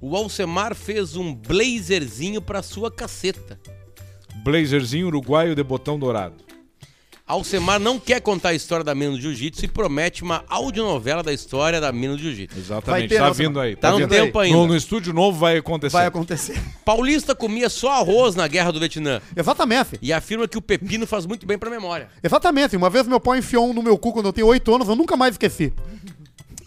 O 0.01 0.17
Alcemar 0.17 0.75
fez 0.75 1.15
um 1.15 1.33
blazerzinho 1.33 2.43
pra 2.43 2.61
sua 2.61 2.91
caceta. 2.91 3.59
Blazerzinho 4.43 5.07
uruguaio 5.07 5.55
de 5.55 5.63
botão 5.63 5.97
dourado. 5.99 6.35
Alcemar 7.27 7.81
não 7.81 7.99
quer 7.99 8.21
contar 8.21 8.51
a 8.51 8.55
história 8.55 8.85
da 8.85 8.95
Mina 8.95 9.11
do 9.11 9.21
Jiu-Jitsu 9.21 9.65
e 9.65 9.69
promete 9.69 10.23
uma 10.23 10.45
audionovela 10.49 11.25
da 11.25 11.33
história 11.33 11.81
da 11.81 11.91
Mina 11.91 12.15
do 12.15 12.21
Jiu-Jitsu. 12.23 12.55
Vai 12.55 12.63
Exatamente. 12.65 13.09
ter 13.09 13.17
tá 13.19 13.27
nossa- 13.27 13.35
vindo 13.43 13.59
aí. 13.59 13.75
Tá 13.75 13.91
no 13.91 13.99
vindo 13.99 14.09
tempo 14.09 14.39
aí. 14.39 14.47
ainda. 14.47 14.59
No, 14.61 14.67
no 14.69 14.77
estúdio 14.77 15.13
novo 15.13 15.37
vai 15.37 15.57
acontecer. 15.57 15.93
Vai 15.93 16.07
acontecer. 16.07 16.63
Paulista 16.85 17.35
comia 17.35 17.69
só 17.69 17.91
arroz 18.01 18.37
na 18.37 18.47
guerra 18.47 18.71
do 18.71 18.79
Vietnã 18.79 19.21
Exatamente. 19.37 19.99
e 20.01 20.13
afirma 20.13 20.47
que 20.47 20.57
o 20.57 20.63
pepino 20.63 21.05
faz 21.05 21.27
muito 21.27 21.45
bem 21.45 21.59
pra 21.59 21.69
memória. 21.69 22.09
Exatamente. 22.23 22.77
Uma 22.77 22.89
vez 22.89 23.09
meu 23.09 23.19
pai 23.19 23.41
enfiou 23.41 23.69
um 23.71 23.73
no 23.73 23.83
meu 23.83 23.99
cu 23.99 24.13
quando 24.13 24.27
eu 24.27 24.33
tinha 24.33 24.47
8 24.47 24.73
anos, 24.77 24.89
eu 24.89 24.95
nunca 24.95 25.17
mais 25.17 25.35
esqueci. 25.35 25.73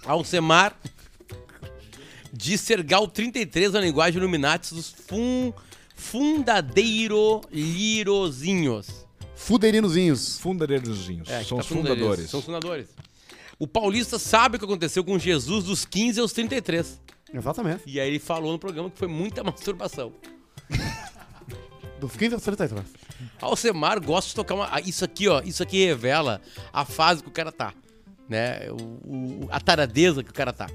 Alcemar 0.06 0.76
diz 2.34 2.60
ser 2.60 2.84
Gal 2.84 3.08
33 3.08 3.72
na 3.72 3.80
linguagem 3.80 4.20
Illuminati 4.20 4.74
dos 4.74 4.94
fun, 5.08 5.54
fundadeiro 5.96 7.40
lirozinhos. 7.50 9.08
Fuderinozinhos. 9.40 10.38
Fundadeirozinhos. 10.38 11.30
É, 11.30 11.44
São 11.44 11.58
tá 11.58 11.64
os 11.64 11.68
fundadores. 11.68 12.00
fundadores. 12.02 12.30
São 12.30 12.40
os 12.42 12.46
fundadores. 12.46 12.88
O 13.58 13.66
paulista 13.66 14.20
sabe 14.20 14.58
o 14.58 14.60
que 14.60 14.66
aconteceu 14.66 15.04
com 15.04 15.18
Jesus 15.18 15.64
dos 15.64 15.86
15 15.86 16.20
aos 16.20 16.34
33. 16.34 17.00
Exatamente. 17.34 17.84
E 17.86 18.00
aí 18.00 18.10
ele 18.10 18.20
falou 18.20 18.52
no 18.52 18.60
programa 18.60 18.90
que 18.90 18.98
foi 19.00 19.08
muita 19.08 19.42
masturbação. 19.46 20.12
Dos 22.00 22.16
15 22.16 22.34
aos 22.36 22.44
33. 22.44 22.82
Alcemar 23.42 24.00
gosta 24.04 24.30
de 24.30 24.36
tocar 24.36 24.56
uma. 24.56 24.68
ah, 24.72 24.82
Isso 24.82 25.04
aqui, 25.06 25.28
ó. 25.28 25.42
Isso 25.42 25.64
aqui 25.64 25.86
revela 25.86 26.42
a 26.72 26.84
fase 26.86 27.24
que 27.24 27.30
o 27.30 27.32
cara 27.32 27.52
tá. 27.52 27.74
Né? 28.28 28.70
O, 28.72 28.76
o- 28.76 29.48
a 29.52 29.60
taradeza 29.60 30.22
que 30.24 30.32
o 30.32 30.34
cara 30.34 30.52
tá. 30.54 30.70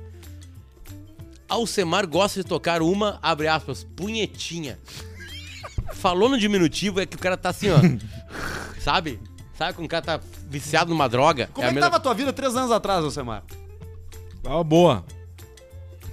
Alcemar 1.49 2.07
gosta 2.07 2.43
de 2.43 2.49
tocar 2.49 2.81
uma, 2.83 3.19
abre 3.23 3.47
aspas, 3.47 3.85
punhetinha. 3.97 4.79
Falou 5.95 6.29
no 6.29 6.39
diminutivo 6.39 7.01
é 7.01 7.07
que 7.07 7.17
o 7.17 7.19
cara 7.19 7.37
tá 7.37 7.49
assim, 7.51 7.69
ó. 7.71 7.77
sabe? 8.81 9.19
Sabe 9.57 9.73
quando 9.75 9.87
o 9.87 9.89
cara 9.89 10.03
tá 10.03 10.21
viciado 10.49 10.91
numa 10.91 11.09
droga? 11.09 11.49
Como 11.53 11.65
a 11.65 11.69
é, 11.69 11.71
que 11.71 11.75
mesma- 11.77 11.87
tava 11.89 11.97
a 11.97 12.01
tua 12.01 12.15
vida 12.15 12.33
três 12.33 12.55
anos 12.57 12.71
atrás, 12.71 13.05
Alcemar? 13.05 13.43
Tava 14.43 14.63
boa. 14.65 15.05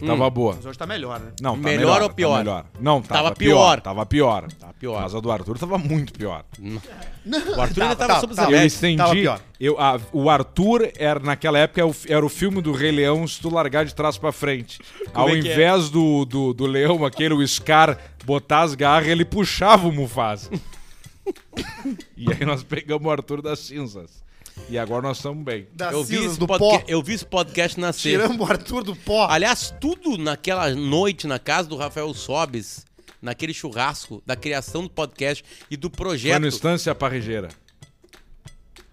Tava 0.05 0.29
boa. 0.29 0.53
Mas 0.55 0.65
hoje 0.65 0.77
tá 0.77 0.85
melhor, 0.85 1.19
né? 1.19 1.31
Não, 1.41 1.53
tá 1.55 1.61
Melhor 1.61 1.79
melhor, 1.79 2.01
ou 2.01 2.09
tá 2.09 2.15
pior? 2.15 2.37
melhor. 2.39 2.65
Não, 2.79 3.01
tava, 3.01 3.23
Tava 3.23 3.35
pior. 3.35 3.55
pior. 3.55 3.81
Tava 3.81 4.05
pior. 4.05 4.51
Tava 4.59 4.73
pior. 4.73 5.01
Mas 5.01 5.15
a 5.15 5.19
do 5.19 5.31
Arthur 5.31 5.57
tava 5.59 5.77
muito 5.77 6.13
pior. 6.13 6.43
O 6.59 7.61
Arthur 7.61 7.83
ainda 7.83 7.95
tava, 7.95 8.07
tava, 8.07 8.19
sob 8.21 8.35
tava. 8.35 8.51
eu 8.51 8.65
estendi. 8.65 8.97
tava 8.97 9.11
pior. 9.13 9.39
Eu, 9.59 9.79
a- 9.79 9.99
o 10.11 10.29
Arthur 10.29 10.91
era, 10.97 11.19
naquela 11.19 11.59
época, 11.59 11.85
o- 11.85 11.95
era 12.07 12.25
o 12.25 12.29
filme 12.29 12.61
do 12.61 12.71
Rei 12.71 12.91
Leão 12.91 13.27
se 13.27 13.39
tu 13.39 13.49
largar 13.53 13.85
de 13.85 13.93
trás 13.93 14.17
pra 14.17 14.31
frente. 14.31 14.79
Ao 15.13 15.29
é 15.29 15.39
que 15.39 15.47
é? 15.49 15.51
invés 15.53 15.89
do, 15.89 16.25
do, 16.25 16.53
do 16.53 16.65
leão, 16.65 17.05
aquele, 17.05 17.33
o 17.33 17.47
Scar, 17.47 17.97
botar 18.25 18.61
as 18.61 18.73
garras, 18.75 19.07
ele 19.09 19.23
puxava 19.25 19.87
o 19.87 19.91
Mufasa. 19.91 20.49
e 22.17 22.31
aí 22.31 22.45
nós 22.45 22.63
pegamos 22.63 23.05
o 23.05 23.11
Arthur 23.11 23.41
das 23.41 23.59
cinzas. 23.59 24.23
E 24.69 24.77
agora 24.77 25.01
nós 25.01 25.17
estamos 25.17 25.43
bem. 25.43 25.67
Das 25.73 25.91
Eu 25.93 26.03
vi, 26.03 26.23
esse 26.23 26.39
do 26.39 26.47
pó. 26.47 26.81
eu 26.87 27.01
vi 27.03 27.13
esse 27.13 27.25
podcast 27.25 27.79
nascer. 27.79 28.11
Tiramos 28.11 28.37
o 28.39 28.49
Arthur 28.49 28.83
do 28.83 28.95
pó. 28.95 29.27
Aliás, 29.29 29.73
tudo 29.81 30.17
naquela 30.17 30.69
noite 30.73 31.27
na 31.27 31.39
casa 31.39 31.67
do 31.67 31.75
Rafael 31.75 32.13
Sobes, 32.13 32.85
naquele 33.21 33.53
churrasco 33.53 34.21
da 34.25 34.35
criação 34.35 34.83
do 34.83 34.89
podcast 34.89 35.43
e 35.69 35.75
do 35.75 35.89
Foi 35.89 35.97
projeto. 35.97 36.41
no 36.41 36.47
Estância 36.47 36.93
Parrejeira. 36.95 37.49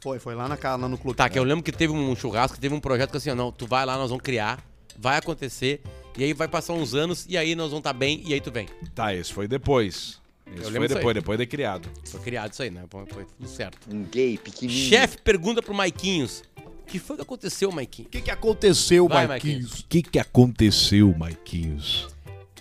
Foi, 0.01 0.19
foi 0.19 0.35
lá, 0.35 0.49
na, 0.49 0.77
lá 0.77 0.89
no 0.89 0.97
clube. 0.97 1.17
Tá, 1.17 1.29
que 1.29 1.39
eu 1.39 1.45
lembro 1.45 1.63
que 1.63 1.73
teve 1.73 1.93
um 1.93 2.15
churrasco, 2.15 2.59
teve 2.59 2.75
um 2.75 2.81
projeto 2.81 3.11
que 3.11 3.17
assim, 3.17 3.33
não, 3.35 3.51
tu 3.51 3.67
vai 3.67 3.85
lá, 3.85 3.97
nós 3.97 4.11
vamos 4.11 4.23
criar, 4.23 4.63
vai 4.97 5.19
acontecer, 5.19 5.83
e 6.17 6.25
aí 6.25 6.33
vai 6.33 6.47
passar 6.47 6.73
uns 6.73 6.95
anos, 6.95 7.27
e 7.29 7.37
aí 7.37 7.55
nós 7.57 7.71
vamos 7.71 7.81
estar 7.81 7.93
bem, 7.93 8.23
e 8.25 8.33
aí 8.33 8.41
tu 8.41 8.51
vem. 8.51 8.69
Tá, 8.95 9.13
esse 9.15 9.33
foi 9.33 9.49
depois. 9.49 10.18
Lembro 10.57 10.73
foi 10.73 10.89
depois, 10.89 11.15
depois 11.15 11.39
de 11.39 11.47
criado. 11.47 11.89
Foi 12.05 12.21
criado 12.21 12.53
isso 12.53 12.63
aí, 12.63 12.71
né? 12.71 12.85
Foi, 12.89 13.07
foi 13.07 13.25
tudo 13.25 13.49
certo. 13.49 13.95
Um 13.95 14.03
gay 14.05 14.39
pequenininho. 14.39 14.89
Chefe 14.89 15.19
pergunta 15.19 15.63
pro 15.63 15.75
Maiquinhos, 15.75 16.43
o 16.57 16.91
que 16.91 16.99
foi 16.99 17.17
que 17.17 17.23
aconteceu, 17.23 17.71
Maiquinhos? 17.71 18.09
O 18.09 18.11
que, 18.11 18.23
que 18.23 18.31
aconteceu, 18.31 19.09
Vai, 19.09 19.27
Marquinhos? 19.27 19.81
O 19.81 19.87
que, 19.87 20.03
que 20.03 20.19
aconteceu, 20.19 21.15
Maiquinhos? 21.17 22.09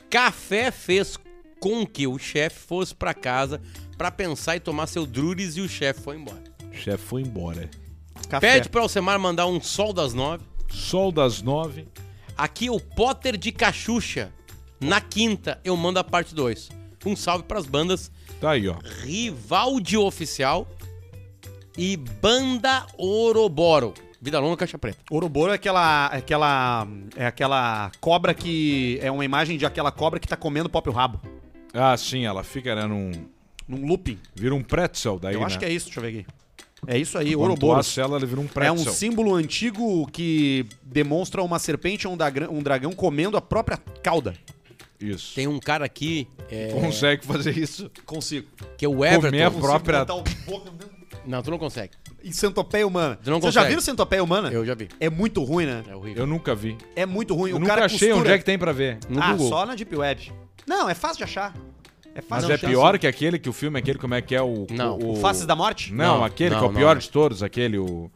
Café 0.10 0.70
fez 0.72 1.18
com 1.60 1.86
que 1.86 2.06
o 2.08 2.18
chefe 2.18 2.60
fosse 2.60 2.94
pra 2.94 3.14
casa 3.14 3.62
pra 3.98 4.12
pensar 4.12 4.56
e 4.56 4.60
tomar 4.60 4.88
seu 4.88 5.06
druris 5.06 5.58
e 5.58 5.62
o 5.62 5.70
chefe 5.70 6.02
foi 6.02 6.18
embora. 6.18 6.44
O 6.72 6.76
chefe 6.76 7.04
foi 7.04 7.22
embora. 7.22 7.70
Café. 8.30 8.54
Pede 8.54 8.70
pro 8.70 8.82
Alcemar 8.82 9.18
mandar 9.20 9.48
um 9.48 9.62
sol 9.62 9.94
das 9.94 10.14
nove. 10.14 10.44
Sol 10.70 11.12
das 11.12 11.42
nove. 11.42 11.88
Aqui 12.38 12.70
o 12.70 12.80
Potter 12.80 13.38
de 13.38 13.52
Cachucha. 13.52 14.32
Na 14.80 15.02
quinta 15.02 15.60
eu 15.64 15.76
mando 15.76 16.00
a 16.00 16.04
parte 16.04 16.36
2. 16.36 16.70
Um 17.08 17.16
salve 17.16 17.44
pras 17.46 17.66
bandas 17.66 18.12
Tá 18.40 18.52
aí, 18.52 18.68
ó. 18.68 18.76
Rivaldi 19.02 19.98
Oficial 19.98 20.68
e 21.78 21.98
Banda 21.98 22.86
Oroboro. 22.98 23.94
Vida 24.22 24.40
longa, 24.40 24.58
caixa 24.58 24.78
preta. 24.78 24.98
Ouroboro 25.10 25.52
é 25.52 25.56
aquela, 25.56 26.10
é 26.14 26.18
aquela. 26.18 26.88
É 27.16 27.26
aquela 27.28 27.92
cobra 28.00 28.34
que. 28.34 29.00
É 29.02 29.12
uma 29.12 29.26
imagem 29.26 29.58
de 29.58 29.66
aquela 29.66 29.92
cobra 29.92 30.20
que 30.20 30.28
tá 30.28 30.36
comendo 30.36 30.68
o 30.68 30.72
próprio 30.72 30.94
rabo. 30.94 31.20
Ah, 31.74 31.96
sim, 31.98 32.26
ela 32.26 32.44
fica, 32.44 32.76
né, 32.76 32.86
num... 32.86 33.12
Num 33.68 33.86
looping. 33.86 34.18
Vira 34.34 34.56
um 34.56 34.64
pretzel 34.64 35.20
daí, 35.20 35.36
eu 35.36 35.44
acho 35.44 35.56
né? 35.56 35.60
que 35.60 35.66
é 35.66 35.74
isso, 35.74 35.88
deixa 35.88 36.00
eu 36.00 36.04
ver 36.04 36.20
aqui. 36.20 36.26
É 36.88 36.98
isso 36.98 37.18
aí, 37.18 37.36
Ouroboro. 37.36 37.82
ela, 37.98 38.06
ela 38.06 38.26
vira 38.26 38.40
um 38.40 38.46
É 38.46 38.48
pretzel. 38.48 38.92
um 38.92 38.96
símbolo 38.96 39.36
antigo 39.36 40.08
que 40.08 40.66
demonstra 40.82 41.44
uma 41.44 41.60
serpente 41.60 42.08
ou 42.08 42.14
um, 42.14 42.18
um 42.58 42.64
dragão 42.64 42.94
comendo 42.94 43.36
a 43.36 43.42
própria 43.42 43.78
cauda. 44.02 44.36
Isso. 45.00 45.36
Tem 45.36 45.48
um 45.48 45.60
cara 45.60 45.86
aqui 45.86 46.28
é, 46.50 46.70
Consegue 46.70 47.26
fazer 47.26 47.58
isso. 47.58 47.90
Consigo. 48.06 48.48
que 48.78 48.86
é 48.86 48.90
o 48.90 49.06
Everton. 49.06 49.28
Comer 49.30 49.44
a 49.44 49.52
própria... 49.52 50.06
Não, 51.26 51.42
tu 51.44 51.52
não 51.52 51.58
consegue. 51.58 51.92
E 52.24 52.34
centopeia 52.34 52.88
humana. 52.88 53.20
Tu 53.22 53.30
não 53.30 53.40
Vocês 53.40 53.54
já 53.54 53.62
consegue. 53.62 53.70
viram 53.70 53.82
centopeia 53.82 54.24
humana? 54.24 54.50
Eu 54.50 54.66
já 54.66 54.74
vi. 54.74 54.88
É 55.00 55.10
muito 55.10 55.44
ruim, 55.44 55.66
né? 55.66 55.84
É 55.88 55.96
horrível. 55.96 56.24
Eu 56.24 56.28
nunca 56.28 56.56
vi. 56.56 56.78
É 56.96 57.06
muito 57.06 57.36
ruim. 57.36 57.52
Eu 57.52 57.58
o 57.58 57.60
nunca 57.60 57.74
cara 57.74 57.86
achei 57.86 58.00
costura... 58.10 58.22
onde 58.22 58.32
é 58.32 58.38
que 58.38 58.46
tem 58.46 58.58
pra 58.58 58.72
ver. 58.72 58.98
No 59.10 59.22
ah, 59.22 59.32
Google. 59.34 59.50
só 59.50 59.66
na 59.66 59.76
Deep 59.76 59.94
Web. 59.96 60.32
Não, 60.66 60.90
é 60.90 60.94
fácil 60.94 61.18
de 61.18 61.24
achar. 61.26 61.54
É 62.16 62.22
Mas 62.28 62.46
fácil 62.46 62.52
é 62.52 62.58
pior 62.58 62.98
que 62.98 63.06
aquele 63.06 63.38
que 63.38 63.50
o 63.50 63.54
filme, 63.54 63.78
aquele 63.78 64.00
como 64.00 64.14
é 64.16 64.22
que 64.22 64.34
é 64.34 64.42
o... 64.42 64.66
Não, 64.72 64.98
o, 64.98 65.12
O 65.12 65.16
Faces 65.18 65.46
da 65.46 65.56
Morte? 65.56 65.94
Não, 65.94 66.18
Não, 66.18 66.24
aquele 66.24 66.52
não, 66.52 66.60
que 66.60 66.66
é 66.66 66.70
o 66.70 66.74
pior 66.74 66.96
não. 66.96 67.00
de 67.02 67.10
todos, 67.10 67.44
aquele 67.44 67.78
o... 67.78 68.10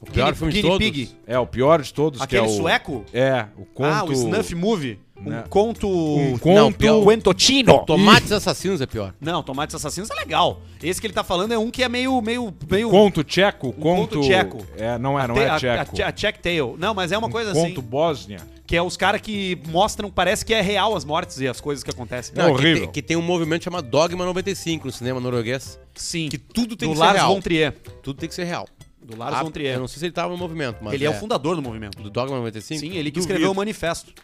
O 0.00 0.06
pior 0.06 0.24
Guinea- 0.26 0.34
filme 0.34 0.52
de 0.52 0.62
Guinea 0.62 0.72
todos. 0.78 0.90
Pig. 0.90 1.16
É, 1.26 1.38
o 1.38 1.46
pior 1.46 1.82
de 1.82 1.92
todos, 1.92 2.24
que 2.24 2.36
é 2.36 2.40
Aquele 2.40 2.52
o... 2.52 2.56
sueco? 2.56 3.04
É, 3.12 3.46
o 3.56 3.64
conto... 3.64 3.88
Ah, 3.94 4.04
o 4.04 4.12
Snuff 4.12 4.54
Movie. 4.54 4.98
Um 5.26 5.30
Né. 5.30 5.44
conto... 5.48 5.88
Um 5.88 6.32
Não, 6.32 6.38
conto... 6.38 6.78
pior. 6.78 7.04
Quentotino. 7.04 7.84
Tomates 7.86 8.30
Assassinos 8.32 8.80
é 8.80 8.86
pior. 8.86 9.14
Não, 9.20 9.42
Tomates 9.42 9.74
Assassinos 9.74 10.10
é 10.10 10.14
legal. 10.14 10.60
Esse 10.82 11.00
que 11.00 11.06
ele 11.06 11.14
tá 11.14 11.24
falando 11.24 11.52
é 11.52 11.58
um 11.58 11.70
que 11.70 11.82
é 11.82 11.88
meio... 11.88 12.20
meio, 12.20 12.52
meio... 12.70 12.90
Conto 12.90 13.24
tcheco, 13.24 13.72
conto 13.72 14.16
conto... 14.16 14.20
tcheco. 14.26 14.58
É, 14.76 14.98
não 14.98 15.18
é, 15.18 15.26
não 15.26 15.34
Te- 15.34 15.40
é 15.40 15.48
a- 15.48 15.56
tcheco. 15.58 16.02
A, 16.02 16.06
a 16.08 16.12
Check 16.12 16.38
Tale. 16.40 16.74
Não, 16.78 16.92
mas 16.94 17.10
é 17.12 17.18
uma 17.18 17.30
coisa 17.30 17.52
conto 17.52 17.80
assim. 17.80 17.88
Bósnia. 17.88 18.40
Que 18.66 18.76
é 18.76 18.82
os 18.82 18.96
caras 18.96 19.20
que 19.20 19.58
mostram, 19.68 20.10
parece 20.10 20.44
que 20.44 20.54
é 20.54 20.60
real 20.62 20.96
as 20.96 21.04
mortes 21.04 21.38
e 21.38 21.46
as 21.46 21.60
coisas 21.60 21.84
que 21.84 21.90
acontecem. 21.90 22.32
É 22.36 22.42
Não, 22.42 22.52
horrível. 22.52 22.74
Que 22.74 22.80
tem, 22.84 22.92
que 22.92 23.02
tem 23.02 23.16
um 23.16 23.22
movimento 23.22 23.62
chamado 23.64 23.86
Dogma 23.88 24.24
95 24.24 24.86
no 24.86 24.92
cinema 24.92 25.20
norueguês. 25.20 25.78
Sim. 25.94 26.28
Que 26.30 26.38
tudo 26.38 26.74
tem 26.74 26.88
do 26.88 26.92
que 26.92 26.98
ser 26.98 27.04
Lars 27.04 27.18
real. 27.18 27.34
von 27.34 27.40
Trier. 27.40 27.74
Tudo 28.02 28.18
tem 28.18 28.28
que 28.28 28.34
ser 28.34 28.44
real. 28.44 28.66
Do 29.02 29.18
Lars 29.18 29.36
Ah, 29.36 29.42
von 29.42 29.50
Trier. 29.50 29.74
Eu 29.74 29.80
não 29.80 29.86
sei 29.86 29.98
se 30.00 30.06
ele 30.06 30.12
tava 30.12 30.32
no 30.32 30.38
movimento, 30.38 30.78
mas. 30.80 30.94
Ele 30.94 31.04
é. 31.04 31.10
o 31.10 31.12
fundador 31.12 31.56
do 31.56 31.60
movimento. 31.62 32.02
Do 32.02 32.08
Dogma 32.08 32.36
95? 32.38 32.80
Sim, 32.80 32.86
ele 32.96 33.10
que 33.10 33.18
Duvido. 33.18 33.20
escreveu 33.20 33.50
o 33.52 33.54
manifesto. 33.54 34.14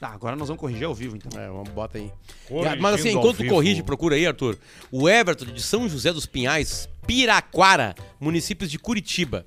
Tá, 0.00 0.08
agora 0.08 0.34
nós 0.34 0.48
vamos 0.48 0.58
corrigir 0.58 0.86
ao 0.86 0.94
vivo, 0.94 1.14
então. 1.14 1.38
É, 1.38 1.46
vamos 1.46 1.68
bota 1.68 1.98
aí. 1.98 2.10
Corrigindo 2.48 2.80
Mas 2.80 2.94
assim, 2.94 3.10
enquanto 3.10 3.46
corrige, 3.46 3.82
procura 3.82 4.16
aí, 4.16 4.26
Arthur. 4.26 4.58
O 4.90 5.06
Everton 5.06 5.44
de 5.44 5.62
São 5.62 5.86
José 5.86 6.10
dos 6.10 6.24
Pinhais, 6.24 6.88
Piraquara, 7.06 7.94
municípios 8.18 8.70
de 8.70 8.78
Curitiba. 8.78 9.44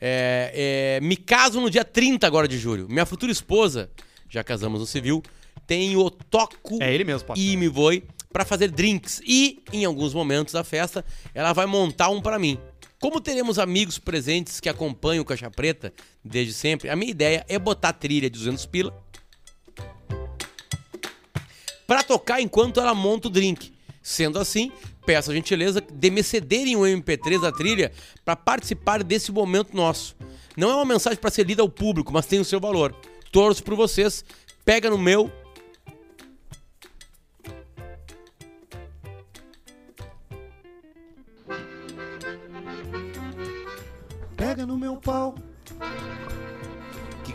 É, 0.00 0.98
é, 1.00 1.04
me 1.04 1.16
caso 1.16 1.60
no 1.60 1.68
dia 1.68 1.84
30 1.84 2.24
agora 2.24 2.46
de 2.46 2.56
julho. 2.56 2.86
Minha 2.88 3.04
futura 3.04 3.32
esposa, 3.32 3.90
já 4.30 4.44
casamos 4.44 4.78
no 4.78 4.86
civil, 4.86 5.20
tem 5.66 5.96
o 5.96 6.08
Toco 6.08 6.80
É 6.80 6.94
ele 6.94 7.02
mesmo, 7.02 7.26
pode. 7.26 7.40
e 7.40 7.56
me 7.56 7.66
voe 7.66 8.04
pra 8.32 8.44
fazer 8.44 8.70
drinks. 8.70 9.20
E, 9.26 9.64
em 9.72 9.84
alguns 9.84 10.14
momentos 10.14 10.54
da 10.54 10.62
festa, 10.62 11.04
ela 11.34 11.52
vai 11.52 11.66
montar 11.66 12.08
um 12.08 12.22
pra 12.22 12.38
mim. 12.38 12.56
Como 13.00 13.20
teremos 13.20 13.58
amigos 13.58 13.98
presentes 13.98 14.60
que 14.60 14.68
acompanham 14.68 15.22
o 15.22 15.24
Caixa 15.24 15.50
Preta 15.50 15.92
desde 16.24 16.52
sempre, 16.52 16.88
a 16.88 16.94
minha 16.94 17.10
ideia 17.10 17.44
é 17.48 17.58
botar 17.58 17.92
trilha 17.92 18.30
de 18.30 18.38
200 18.38 18.64
pila 18.66 19.07
pra 21.88 22.02
tocar 22.02 22.42
enquanto 22.42 22.78
ela 22.78 22.94
monta 22.94 23.28
o 23.28 23.30
drink. 23.30 23.72
Sendo 24.02 24.38
assim, 24.38 24.70
peço 25.06 25.30
a 25.30 25.34
gentileza 25.34 25.80
de 25.80 26.10
me 26.10 26.22
cederem 26.22 26.76
o 26.76 26.82
MP3 26.82 27.40
da 27.40 27.50
trilha 27.50 27.90
pra 28.24 28.36
participar 28.36 29.02
desse 29.02 29.32
momento 29.32 29.74
nosso. 29.74 30.14
Não 30.54 30.70
é 30.70 30.74
uma 30.74 30.84
mensagem 30.84 31.18
pra 31.18 31.30
ser 31.30 31.46
lida 31.46 31.62
ao 31.62 31.68
público, 31.68 32.12
mas 32.12 32.26
tem 32.26 32.38
o 32.38 32.44
seu 32.44 32.60
valor. 32.60 32.94
Torço 33.32 33.64
por 33.64 33.74
vocês. 33.74 34.22
Pega 34.64 34.90
no 34.90 34.98
meu 34.98 35.32
Pega 44.36 44.66
no 44.66 44.76
meu 44.76 44.96
pau. 44.96 45.34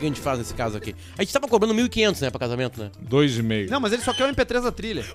O 0.03 0.05
que, 0.05 0.07
a 0.07 0.09
gente 0.09 0.21
faz 0.21 0.37
nesse 0.39 0.53
caso 0.53 0.75
aqui? 0.77 0.93
A 1.17 1.23
gente 1.23 1.31
tava 1.33 1.47
cobrando 1.47 1.73
1.500, 1.73 2.21
né, 2.21 2.29
pra 2.29 2.39
casamento, 2.39 2.79
né? 2.81 2.91
Dois 2.99 3.37
e 3.37 3.43
meio. 3.43 3.69
Não, 3.69 3.79
mas 3.79 3.93
ele 3.93 4.01
só 4.01 4.13
quer 4.13 4.25
o 4.25 4.33
MP3 4.33 4.61
da 4.63 4.71
trilha. 4.71 5.05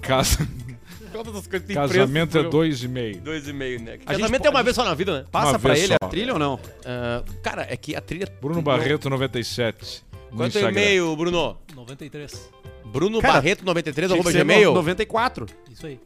Casa... 0.00 0.38
Todas 1.12 1.36
as 1.36 1.46
coisas 1.46 1.66
têm 1.66 1.76
Casamento 1.76 2.38
é 2.38 2.42
dois 2.42 2.82
e 2.82 2.88
meio. 2.88 3.20
Dois 3.20 3.46
e 3.46 3.52
meio, 3.52 3.78
né? 3.80 3.90
A 3.90 3.94
gente 3.96 4.04
Casamento 4.06 4.30
pode- 4.30 4.46
é 4.46 4.50
uma 4.50 4.62
vez 4.62 4.74
só 4.74 4.82
na 4.84 4.94
vida, 4.94 5.18
né? 5.20 5.26
Passa 5.30 5.48
Uma 5.50 5.58
pra 5.58 5.72
vez 5.74 5.84
ele 5.84 5.92
só. 6.00 6.06
a 6.06 6.08
trilha 6.08 6.32
ou 6.32 6.38
não? 6.38 6.58
Ah, 6.86 7.22
cara, 7.42 7.66
é 7.68 7.76
que 7.76 7.94
a 7.94 8.00
trilha... 8.00 8.26
Bruno 8.40 8.62
Barreto, 8.62 9.10
97. 9.10 10.04
no 10.30 10.36
Quanto 10.38 10.40
é 10.40 10.44
o 10.44 10.46
Instagram. 10.62 10.80
e-mail, 10.80 11.14
Bruno? 11.16 11.58
93. 11.74 12.50
Bruno 12.86 13.20
Cara, 13.20 13.34
Barreto 13.34 13.62
93 13.64 14.08
Tinha 14.10 14.16
que 14.16 14.20
arroba 14.28 14.32
ser 14.32 14.38
gmail. 14.38 14.70
no- 14.70 14.74
94. 14.76 15.46
Isso 15.70 15.86
aí. 15.86 16.00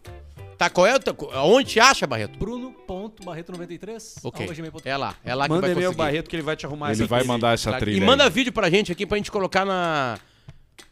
Tá, 0.59 0.71
qual 0.71 0.87
é 0.87 0.95
o 0.95 0.99
teu... 0.99 1.15
Onde 1.45 1.71
te 1.73 1.81
acha, 1.81 2.07
Barreto? 2.07 2.39
Bruno.barreto93. 2.39 4.21
Ok. 4.23 4.49
É 4.85 4.97
lá, 4.97 5.15
é 5.25 5.35
lá 5.35 5.45
que 5.45 5.51
Manda 5.51 5.61
vai 5.63 5.71
e-mail 5.73 5.89
conseguir. 5.89 5.97
Barreto 6.05 6.31
que 6.31 6.37
ele 6.37 6.43
vai 6.43 6.57
te 6.57 6.65
arrumar 6.67 6.87
Ele 6.87 6.93
essa 6.95 7.07
vai 7.07 7.21
trilha. 7.21 7.33
mandar 7.33 7.53
essa 7.55 7.73
Tá, 7.73 7.79
trilha. 7.79 7.97
E 7.97 8.01
manda 8.01 8.25
aí. 8.25 8.31
vídeo 8.31 8.53
pra 8.53 8.71
gente 8.71 8.91
aqui 8.91 9.05
pra 9.07 9.17
gente 9.19 9.31
colocar 9.31 9.65
na... 9.65 10.19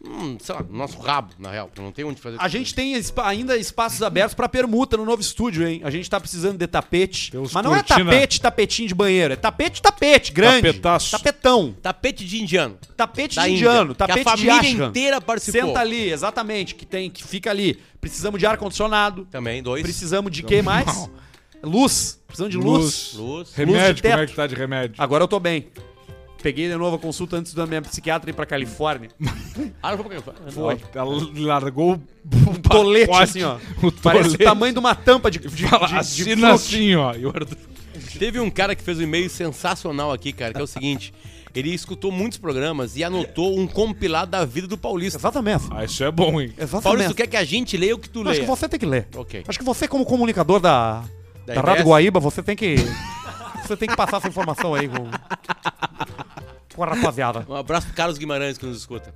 Hum, 0.07 0.37
sei 0.39 0.55
lá, 0.55 0.63
no 0.63 0.77
nosso 0.77 0.99
rabo, 0.99 1.33
na 1.39 1.51
real. 1.51 1.71
Não 1.79 1.91
tem 1.91 2.05
onde 2.05 2.21
fazer. 2.21 2.37
A 2.39 2.47
gente 2.47 2.75
tem 2.75 2.93
espa- 2.95 3.27
ainda 3.27 3.57
espaços 3.57 4.03
abertos 4.03 4.35
pra 4.35 4.49
permuta 4.49 4.97
no 4.99 5.05
novo 5.05 5.23
estúdio, 5.23 5.67
hein? 5.67 5.81
A 5.83 5.91
gente 5.91 6.09
tá 6.11 6.21
precisando 6.21 6.59
de 6.59 6.67
tapete. 6.67 7.31
Tem 7.31 7.41
uns 7.41 7.53
Mas 7.53 7.65
não 7.65 7.73
é 7.75 7.83
cortina- 7.83 8.11
tapete, 8.11 8.41
tapetinho 8.41 8.89
de 8.89 8.95
banheiro. 8.95 9.33
É 9.33 9.37
tapete, 9.37 9.81
tapete, 9.81 10.31
grande. 10.33 10.63
Tapetaço. 10.67 11.11
Tapetão. 11.13 11.75
Tapete 11.83 12.25
de 12.25 12.43
indiano. 12.43 12.79
Tapete 12.97 13.37
Da 13.37 13.45
de 13.45 13.51
Índia, 13.53 13.67
indiano. 13.67 13.95
que 13.95 14.03
a 14.03 14.07
Tapete 14.07 14.25
de 14.25 14.31
família 14.31 14.55
ashram. 14.57 14.89
inteira 14.89 15.21
participou. 15.21 15.69
Senta 15.69 15.81
ali, 15.81 16.11
exatamente. 16.13 16.75
Que 16.75 16.85
tem, 16.85 17.11
que 17.11 17.25
fica 17.25 17.51
ali. 17.51 17.79
Precisamos 18.01 18.39
de 18.39 18.47
ar-condicionado. 18.47 19.27
Também, 19.31 19.63
dois. 19.63 19.83
Precisamos 19.83 20.31
de 20.31 20.43
quê 20.43 20.61
mais? 20.61 21.09
Luz. 21.63 22.21
Precisamos 22.27 22.53
de 22.53 22.59
luz. 22.59 22.85
Luz. 22.85 23.15
Luz. 23.15 23.55
Remédio, 23.55 23.95
de 23.95 24.03
como 24.03 24.15
é 24.15 24.17
teto. 24.19 24.31
que 24.31 24.37
tá 24.37 24.47
de 24.47 24.55
remédio? 24.55 24.97
Agora 24.99 25.25
eu 25.25 25.29
tô 25.29 25.41
bem. 25.41 25.69
Peguei 26.45 26.69
de 26.69 26.77
novo 26.77 26.97
a 26.97 26.99
consulta 26.99 27.39
antes 27.39 27.55
da 27.55 27.65
minha 27.67 27.81
psiquiatra 27.81 28.29
ir 28.29 28.35
pra 28.35 28.45
Califórnia. 28.45 29.09
Ah, 29.83 29.93
não 29.93 29.97
vou 29.97 30.05
pra 30.11 30.35
Foi. 30.53 30.79
Ela 30.95 31.29
largou 31.39 31.99
Um 32.31 32.55
tolete 32.57 33.07
pacote, 33.07 33.23
assim, 33.23 33.43
ó. 33.43 33.57
O 33.83 33.91
Parece 33.91 34.25
tolete. 34.25 34.43
o 34.43 34.45
tamanho 34.45 34.73
de 34.75 34.79
uma 34.79 34.95
tampa 34.95 35.31
de, 35.31 35.39
de, 35.39 35.67
Fala, 35.67 35.87
de, 35.87 35.93
de 35.95 35.99
assina 35.99 36.59
fruque. 36.59 36.77
assim, 36.77 36.95
ó. 36.97 37.15
Teve 38.19 38.41
um 38.41 38.51
cara 38.51 38.75
que 38.77 38.83
fez 38.83 38.99
um 38.99 39.03
e-mail 39.03 39.31
sensacional 39.31 40.13
aqui, 40.13 40.35
cara, 40.35 40.53
que 40.53 40.61
é 40.61 40.63
o 40.63 40.67
seguinte. 40.67 41.15
Ele 41.55 41.73
escutou 41.73 42.13
muitos 42.13 42.37
programas 42.37 42.95
e 42.95 43.03
anotou 43.03 43.59
um 43.59 43.67
compilado 43.67 44.33
da 44.33 44.45
vida 44.45 44.67
do 44.67 44.77
Paulista. 44.77 45.19
Exatamente. 45.19 45.65
Ah, 45.71 45.83
isso 45.83 46.05
é 46.05 46.11
bom, 46.11 46.43
hein? 46.43 46.49
Paulista, 46.51 46.63
Exatamente. 46.63 47.09
tu 47.09 47.15
quer 47.15 47.27
que 47.27 47.37
a 47.39 47.45
gente 47.45 47.75
leia 47.79 47.95
o 47.95 47.99
que 47.99 48.11
tu 48.11 48.21
Acho 48.21 48.29
leia? 48.29 48.41
que 48.41 48.47
você 48.47 48.69
tem 48.69 48.79
que 48.79 48.85
ler. 48.85 49.09
Ok. 49.17 49.45
Acho 49.49 49.59
que 49.59 49.65
você, 49.65 49.89
como 49.89 50.05
comunicador 50.05 50.61
da, 50.61 51.05
Da 51.47 51.55
da, 51.55 51.61
Rádio? 51.63 51.85
Guaíba, 51.87 52.21
você 52.21 52.43
tem 52.43 52.55
que. 52.55 52.75
você 53.67 53.79
tem 53.79 53.89
que 53.89 53.97
passar 53.97 54.19
essa 54.19 54.29
informação 54.29 54.75
aí 54.75 54.87
com. 54.89 55.09
Com 56.75 56.83
a 56.83 56.87
rapaziada. 56.95 57.47
Um 57.49 57.55
abraço 57.55 57.87
pro 57.87 57.97
Carlos 57.97 58.19
Guimarães 58.19 58.59
que 58.59 58.67
nos 58.67 58.77
escuta. 58.79 59.15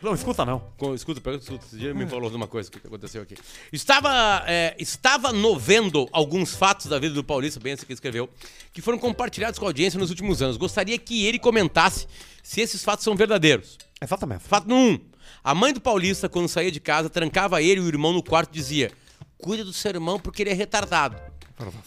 Não, 0.00 0.14
escuta 0.14 0.44
não. 0.44 0.60
Com- 0.76 0.94
Escuta, 0.94 1.20
pega, 1.20 1.38
escuta. 1.38 1.64
Esse 1.66 1.76
dia 1.76 1.92
me 1.92 2.06
falou 2.06 2.30
de 2.30 2.36
uma 2.36 2.46
coisa 2.46 2.70
que 2.70 2.78
aconteceu 2.86 3.20
aqui. 3.22 3.34
Estava, 3.72 4.44
é, 4.46 4.76
estava 4.78 5.32
novendo 5.32 6.08
alguns 6.12 6.54
fatos 6.54 6.86
da 6.86 6.98
vida 7.00 7.14
do 7.14 7.24
Paulista, 7.24 7.58
bem 7.58 7.72
esse 7.72 7.84
que 7.84 7.92
escreveu, 7.92 8.28
que 8.72 8.80
foram 8.80 8.96
compartilhados 8.98 9.58
com 9.58 9.64
a 9.64 9.68
audiência 9.70 9.98
nos 9.98 10.10
últimos 10.10 10.40
anos. 10.40 10.56
Gostaria 10.56 10.96
que 10.98 11.26
ele 11.26 11.38
comentasse 11.38 12.06
se 12.44 12.60
esses 12.60 12.84
fatos 12.84 13.02
são 13.04 13.16
verdadeiros. 13.16 13.76
Exatamente. 14.00 14.44
Fato 14.44 14.72
1. 14.72 15.00
A 15.42 15.54
mãe 15.54 15.72
do 15.72 15.80
Paulista, 15.80 16.28
quando 16.28 16.48
saía 16.48 16.70
de 16.70 16.78
casa, 16.78 17.10
trancava 17.10 17.60
ele 17.60 17.80
e 17.80 17.84
o 17.84 17.88
irmão 17.88 18.12
no 18.12 18.22
quarto 18.22 18.50
e 18.50 18.54
dizia: 18.54 18.92
Cuida 19.36 19.64
do 19.64 19.72
seu 19.72 19.90
irmão 19.90 20.20
porque 20.20 20.42
ele 20.42 20.50
é 20.50 20.54
retardado. 20.54 21.16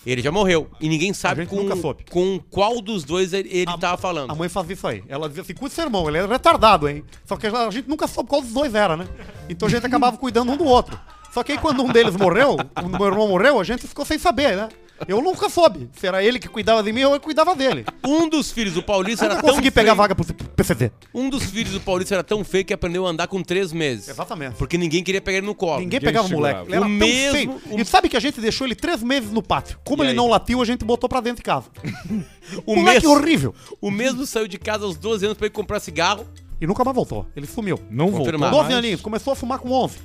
Ele 0.05 0.21
já 0.21 0.31
morreu. 0.31 0.69
E 0.79 0.89
ninguém 0.89 1.13
sabe 1.13 1.45
com, 1.45 1.55
nunca 1.55 1.75
soube. 1.75 2.05
com 2.09 2.39
qual 2.49 2.81
dos 2.81 3.03
dois 3.03 3.33
ele, 3.33 3.49
ele 3.51 3.77
tava 3.77 3.97
falando. 3.97 4.31
A 4.31 4.35
mãe 4.35 4.49
fazia 4.49 4.73
isso 4.73 4.87
aí. 4.87 5.03
Ela 5.07 5.27
dizia 5.27 5.43
assim: 5.43 5.53
cuida 5.53 5.69
do 5.69 5.75
seu 5.75 5.85
irmão, 5.85 6.07
ele 6.07 6.17
é 6.17 6.25
retardado, 6.25 6.89
hein? 6.89 7.03
Só 7.25 7.37
que 7.37 7.47
a 7.47 7.69
gente 7.69 7.87
nunca 7.87 8.07
soube 8.07 8.29
qual 8.29 8.41
dos 8.41 8.51
dois 8.51 8.75
era, 8.75 8.97
né? 8.97 9.07
Então 9.49 9.67
a 9.67 9.71
gente 9.71 9.85
acabava 9.85 10.17
cuidando 10.17 10.51
um 10.51 10.57
do 10.57 10.65
outro. 10.65 10.99
Só 11.33 11.43
que 11.43 11.53
aí 11.53 11.57
quando 11.57 11.81
um 11.83 11.87
deles 11.91 12.15
morreu, 12.15 12.57
quando 12.73 12.97
meu 12.97 13.07
irmão 13.07 13.27
morreu, 13.27 13.59
a 13.59 13.63
gente 13.63 13.87
ficou 13.87 14.03
sem 14.05 14.17
saber, 14.17 14.55
né? 14.55 14.69
Eu 15.07 15.19
nunca 15.19 15.49
soube 15.49 15.89
se 15.99 16.05
era 16.05 16.23
ele 16.23 16.37
que 16.37 16.47
cuidava 16.47 16.83
de 16.83 16.93
mim 16.93 17.03
ou 17.05 17.15
eu 17.15 17.19
cuidava 17.19 17.55
dele. 17.55 17.85
Um 18.05 18.29
dos 18.29 18.51
filhos 18.51 18.75
do 18.75 18.83
Paulista 18.83 19.25
Eu 19.25 19.31
era 19.31 19.35
não 19.35 19.41
tão 19.41 19.49
consegui 19.49 19.71
pegar 19.71 19.95
vaga 19.95 20.13
pro 20.13 20.23
PCD. 20.31 20.91
Um 21.11 21.27
dos 21.27 21.43
filhos 21.45 21.73
do 21.73 21.79
Paulista 21.81 22.13
era 22.13 22.23
tão 22.23 22.43
feio 22.43 22.63
que 22.63 22.71
aprendeu 22.71 23.07
a 23.07 23.09
andar 23.09 23.25
com 23.27 23.41
três 23.41 23.73
meses. 23.73 24.09
Exatamente. 24.09 24.57
Porque 24.57 24.77
ninguém 24.77 25.03
queria 25.03 25.19
pegar 25.19 25.39
ele 25.39 25.47
no 25.47 25.55
colo. 25.55 25.79
Ninguém 25.79 25.85
Ninguém 25.85 25.99
pegava 26.01 26.27
o 26.27 26.31
moleque. 26.31 26.67
Ele 26.67 26.75
era 26.75 26.81
O 26.85 26.87
tão 26.87 26.97
mesmo- 26.97 27.31
feio. 27.31 27.61
o- 27.71 27.79
E 27.79 27.85
sabe 27.85 28.09
que 28.09 28.15
a 28.15 28.19
gente 28.19 28.39
deixou 28.39 28.67
ele 28.67 28.75
três 28.75 29.01
meses 29.01 29.31
no 29.31 29.41
pátio. 29.41 29.79
Como 29.83 30.03
E 30.03 30.05
ele 30.05 30.11
aí? 30.11 30.15
não 30.15 30.27
latiu, 30.29 30.61
a 30.61 30.65
gente 30.65 30.85
botou 30.85 31.09
pra 31.09 31.19
dentro 31.19 31.37
de 31.37 31.43
casa. 31.43 31.65
O 32.65 32.75
moleque 32.75 33.07
mesmo, 33.07 33.11
horrível. 33.19 33.55
o 33.79 33.89
mesmo 33.89 34.25
saiu 34.27 34.47
de 34.47 34.59
casa 34.59 34.83
aos 34.85 34.97
12 34.97 35.25
anos 35.25 35.37
pra 35.37 35.47
ir 35.47 35.51
comprar 35.51 35.79
cigarro. 35.79 36.27
E 36.59 36.67
nunca 36.67 36.83
mais 36.83 36.93
voltou. 36.93 37.25
Ele 37.35 37.47
sumiu. 37.47 37.79
Não 37.89 38.05
voltou 38.07 38.25
Confirmado. 38.25 38.51
12 38.55 38.65
mais. 38.69 38.77
aninhos. 38.77 39.01
Começou 39.01 39.33
a 39.33 39.35
fumar 39.35 39.57
com 39.57 39.71
11. 39.71 39.97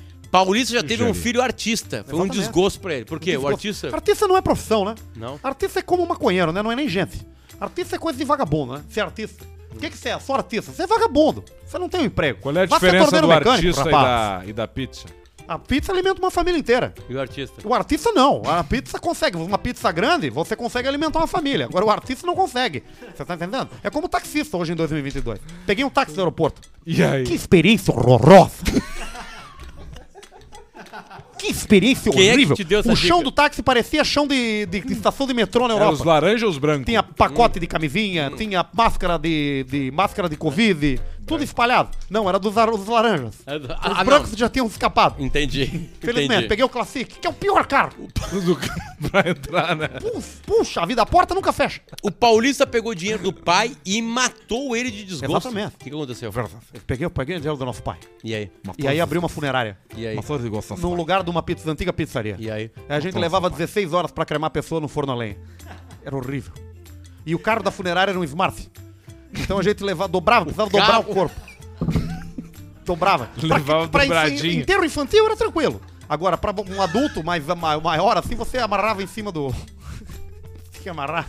Paulista 0.45 0.75
já 0.75 0.83
teve 0.83 1.03
um 1.03 1.15
filho 1.15 1.41
artista. 1.41 2.05
Foi 2.05 2.19
um 2.19 2.25
Exatamente. 2.25 2.39
desgosto 2.39 2.81
pra 2.81 2.95
ele. 2.95 3.05
Por 3.05 3.19
quê? 3.19 3.37
O 3.37 3.49
artista. 3.49 3.95
Artista 3.95 4.29
não 4.29 4.37
é 4.37 4.43
profissão, 4.43 4.85
né? 4.85 4.95
Não. 5.17 5.41
Artista 5.43 5.79
é 5.79 5.83
como 5.83 6.05
maconheiro, 6.07 6.53
né? 6.53 6.63
Não 6.63 6.71
é 6.71 6.77
nem 6.77 6.89
gente. 6.89 7.27
Artista 7.61 7.97
é 7.97 7.99
coisa 7.99 8.19
de 8.19 8.25
vagabundo, 8.25 8.75
né? 8.75 8.83
Ser 8.91 9.01
artista. 9.01 9.45
O 9.75 9.79
que, 9.79 9.91
que 9.91 9.97
você 9.97 10.11
é? 10.11 10.19
Só 10.19 10.35
artista. 10.35 10.73
Você 10.73 10.83
é 10.83 10.87
vagabundo. 10.87 11.45
Você 11.67 11.79
não 11.79 11.89
tem 11.89 12.03
um 12.03 12.05
emprego. 12.05 12.41
Qual 12.41 12.55
é 12.55 12.65
a 12.65 12.69
ser 12.69 12.75
diferença 12.75 13.21
do 13.21 13.29
mecânico, 13.29 13.51
artista 13.51 13.89
e 13.89 13.93
da, 13.93 14.43
e 14.47 14.53
da 14.53 14.69
pizza? 14.69 15.07
A 15.49 15.59
pizza 15.59 15.93
alimenta 15.93 16.19
uma 16.21 16.31
família 16.31 16.59
inteira. 16.59 16.93
E 17.09 17.15
o 17.15 17.21
artista. 17.21 17.67
O 17.67 17.73
artista 17.73 18.13
não. 18.13 18.43
A 18.45 18.65
pizza 18.65 18.99
consegue. 18.99 19.37
Uma 19.37 19.59
pizza 19.59 19.91
grande, 19.93 20.29
você 20.29 20.57
consegue 20.57 20.89
alimentar 20.89 21.21
uma 21.21 21.27
família. 21.27 21.67
Agora 21.67 21.85
o 21.85 21.91
artista 21.91 22.27
não 22.27 22.35
consegue. 22.35 22.83
Você 23.15 23.25
tá 23.25 23.35
entendendo? 23.35 23.71
É 23.83 23.89
como 23.89 24.09
taxista 24.09 24.57
hoje 24.57 24.73
em 24.73 24.77
2022. 24.77 25.39
Peguei 25.65 25.85
um 25.85 25.91
táxi 25.91 26.15
no 26.15 26.23
aeroporto. 26.23 26.61
E 26.85 27.03
aí? 27.03 27.25
Que 27.25 27.35
experiência 27.35 27.95
horrorosa. 27.95 28.65
Que 31.39 31.49
experiência 31.49 32.11
Quem 32.11 32.29
é 32.29 32.33
horrível. 32.33 32.57
essa 32.79 32.93
o 32.93 32.97
chão 32.97 33.19
dica? 33.19 33.25
do 33.31 33.33
táxi 33.33 33.63
parecia 33.63 34.03
chão 34.05 34.27
de, 34.27 34.67
de- 34.67 34.81
de 34.81 34.93
estação 34.93 35.27
de 35.27 35.35
metrô 35.35 35.69
na 35.69 35.75
Era 35.75 35.85
Europa. 35.85 36.01
os 36.01 36.05
laranjas 36.05 36.43
ou 36.45 36.49
os 36.51 36.59
brancos? 36.59 36.87
Tinha 36.87 37.03
pacote 37.03 37.61
de 37.61 37.67
camisinha, 37.67 38.31
tinha 38.37 38.65
máscara 38.73 39.19
de, 39.19 39.65
de 39.69 39.91
máscara 39.91 40.29
de 40.29 40.37
Covid, 40.37 40.99
Tudo 41.27 41.43
espalhado. 41.43 41.91
Não, 42.09 42.29
era 42.29 42.39
dos, 42.39 42.55
dos 42.55 42.87
laranjas. 42.87 43.37
Ah, 43.47 43.57
Os 43.57 43.99
ah, 43.99 44.05
brancos 44.05 44.31
não. 44.31 44.39
já 44.39 44.49
tinham 44.49 44.67
escapado. 44.67 45.23
Entendi. 45.23 45.67
Felizmente, 46.01 46.33
Entendi. 46.33 46.49
peguei 46.49 46.65
o 46.65 46.69
Classic, 46.69 47.19
que 47.19 47.27
é 47.27 47.31
o 47.31 47.33
pior 47.33 47.67
carro. 47.67 47.93
Tudo 48.31 48.59
pra 49.11 49.29
entrar, 49.29 49.75
né? 49.75 49.89
Puxa, 49.89 50.29
puxa, 50.47 50.81
a 50.83 50.87
vida, 50.87 51.03
a 51.03 51.07
porta 51.07 51.35
nunca 51.35 51.53
fecha. 51.53 51.81
O 52.03 52.11
Paulista 52.11 52.67
pegou 52.67 52.95
dinheiro 52.95 53.23
do 53.25 53.33
pai 53.33 53.77
e 53.85 54.01
matou 54.01 54.77
ele 54.77 54.91
de 54.91 55.05
desgosto. 55.05 55.49
Exatamente. 55.49 55.75
O 55.75 55.79
que, 55.79 55.91
que 55.91 55.97
aconteceu? 55.97 56.33
Eu 56.73 56.81
peguei, 56.87 57.07
eu 57.07 57.11
peguei 57.11 57.37
o 57.37 57.41
dinheiro 57.41 57.59
do 57.59 57.65
nosso 57.65 57.83
pai. 57.83 57.99
E 58.23 58.35
aí? 58.35 58.51
E 58.79 58.87
aí 58.87 59.01
abriu 59.01 59.21
uma 59.21 59.29
funerária. 59.29 59.77
E 59.97 60.07
aí? 60.07 60.19
No 60.79 60.95
lugar 60.95 61.23
de 61.25 61.31
uma 61.31 61.43
pizza, 61.43 61.71
antiga 61.71 61.93
pizzaria. 61.93 62.37
E 62.39 62.51
aí? 62.51 62.71
Aí 62.89 62.97
a 62.97 63.01
gente 63.01 63.19
levava 63.19 63.51
16 63.51 63.93
horas 63.93 64.13
pra 64.13 64.25
cremar 64.25 64.49
a 64.49 64.51
pessoa 64.51 64.81
no 64.81 64.89
forno 64.89 65.13
a 65.13 65.17
lenha. 65.17 65.37
Era 66.05 66.17
horrível. 66.17 66.53
E 67.25 67.35
o 67.35 67.39
carro 67.39 67.63
da 67.63 67.73
funerária 67.73 68.13
era 68.13 68.21
um 68.21 68.23
Smart. 68.23 68.71
Então 69.33 69.59
a 69.59 69.63
gente 69.63 69.83
levava, 69.83 70.09
dobrava, 70.09 70.45
precisava 70.47 70.71
dobrar 70.71 70.99
o 71.01 71.05
corpo. 71.05 71.35
Dobrava. 72.85 73.29
Levava 73.43 73.89
pra, 73.89 74.07
pra 74.07 74.23
dobradinho. 74.25 74.61
enterro 74.63 74.85
infantil 74.85 75.27
era 75.27 75.37
tranquilo. 75.37 75.81
Agora, 76.09 76.39
pra 76.39 76.53
um 76.53 76.81
adulto 76.81 77.23
mais 77.25 77.45
ma- 77.47 77.81
maior, 77.81 78.17
assim, 78.17 78.37
você 78.37 78.59
amarrava 78.59 79.03
em 79.03 79.07
cima 79.07 79.33
do. 79.33 79.51
Tinha 80.71 80.83
que 80.83 80.89
amarrar. 80.89 81.29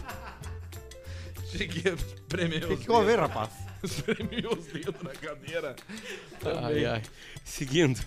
Cheguei 1.52 1.92
a 1.92 1.96
espremer 1.96 2.68
Tem 2.68 2.78
os 2.78 2.86
que 2.86 3.04
ver, 3.04 3.20
rapaz. 3.20 3.50
Espremi 3.84 4.44
os 4.48 4.66
dedos 4.66 5.02
na 5.04 5.12
cadeira. 5.12 5.76
Ai, 6.64 6.86
ai. 6.86 7.02
Seguindo. 7.44 8.00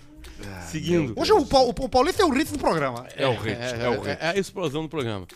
Seguindo. 0.67 1.13
Hoje 1.19 1.31
o, 1.33 1.39
o 1.39 1.89
Paulista 1.89 2.23
é 2.23 2.25
o 2.25 2.29
ritmo 2.29 2.57
do 2.57 2.61
programa. 2.61 3.05
É 3.15 3.27
o 3.27 3.35
hit, 3.35 3.57
é, 3.57 3.89
o 3.89 4.01
hit. 4.01 4.07
É, 4.09 4.17
é 4.21 4.29
a 4.29 4.37
explosão 4.37 4.83
do 4.83 4.89
programa. 4.89 5.27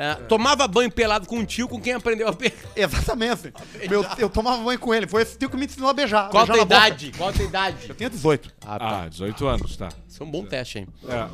É, 0.00 0.14
tomava 0.14 0.68
banho 0.68 0.88
pelado 0.92 1.26
com 1.26 1.38
um 1.38 1.44
tio 1.44 1.66
com 1.66 1.80
quem 1.80 1.94
aprendeu 1.94 2.28
a 2.28 2.32
beijar. 2.32 2.56
Exatamente. 2.76 3.52
Meu, 3.90 4.06
eu 4.16 4.30
tomava 4.30 4.62
banho 4.62 4.78
com 4.78 4.94
ele. 4.94 5.08
Foi 5.08 5.22
esse 5.22 5.36
tio 5.36 5.50
que 5.50 5.56
me 5.56 5.66
ensinou 5.66 5.90
a 5.90 5.92
beijar. 5.92 6.30
Qual 6.30 6.44
a 6.44 6.46
beijar 6.46 6.66
tua 6.66 6.78
na 6.78 6.86
idade? 6.86 7.12
Qual 7.16 7.28
a 7.28 7.32
tua 7.32 7.44
idade? 7.44 7.88
Eu 7.88 7.96
tinha 7.96 8.08
18. 8.08 8.54
Ah, 8.64 8.78
tá. 8.78 9.02
Ah, 9.02 9.08
18 9.08 9.46
anos, 9.48 9.76
tá. 9.76 9.88
Isso 10.06 10.22
é 10.22 10.26
um 10.26 10.30
bom 10.30 10.44
teste, 10.44 10.78
hein? 10.78 10.88
É. 11.08 11.26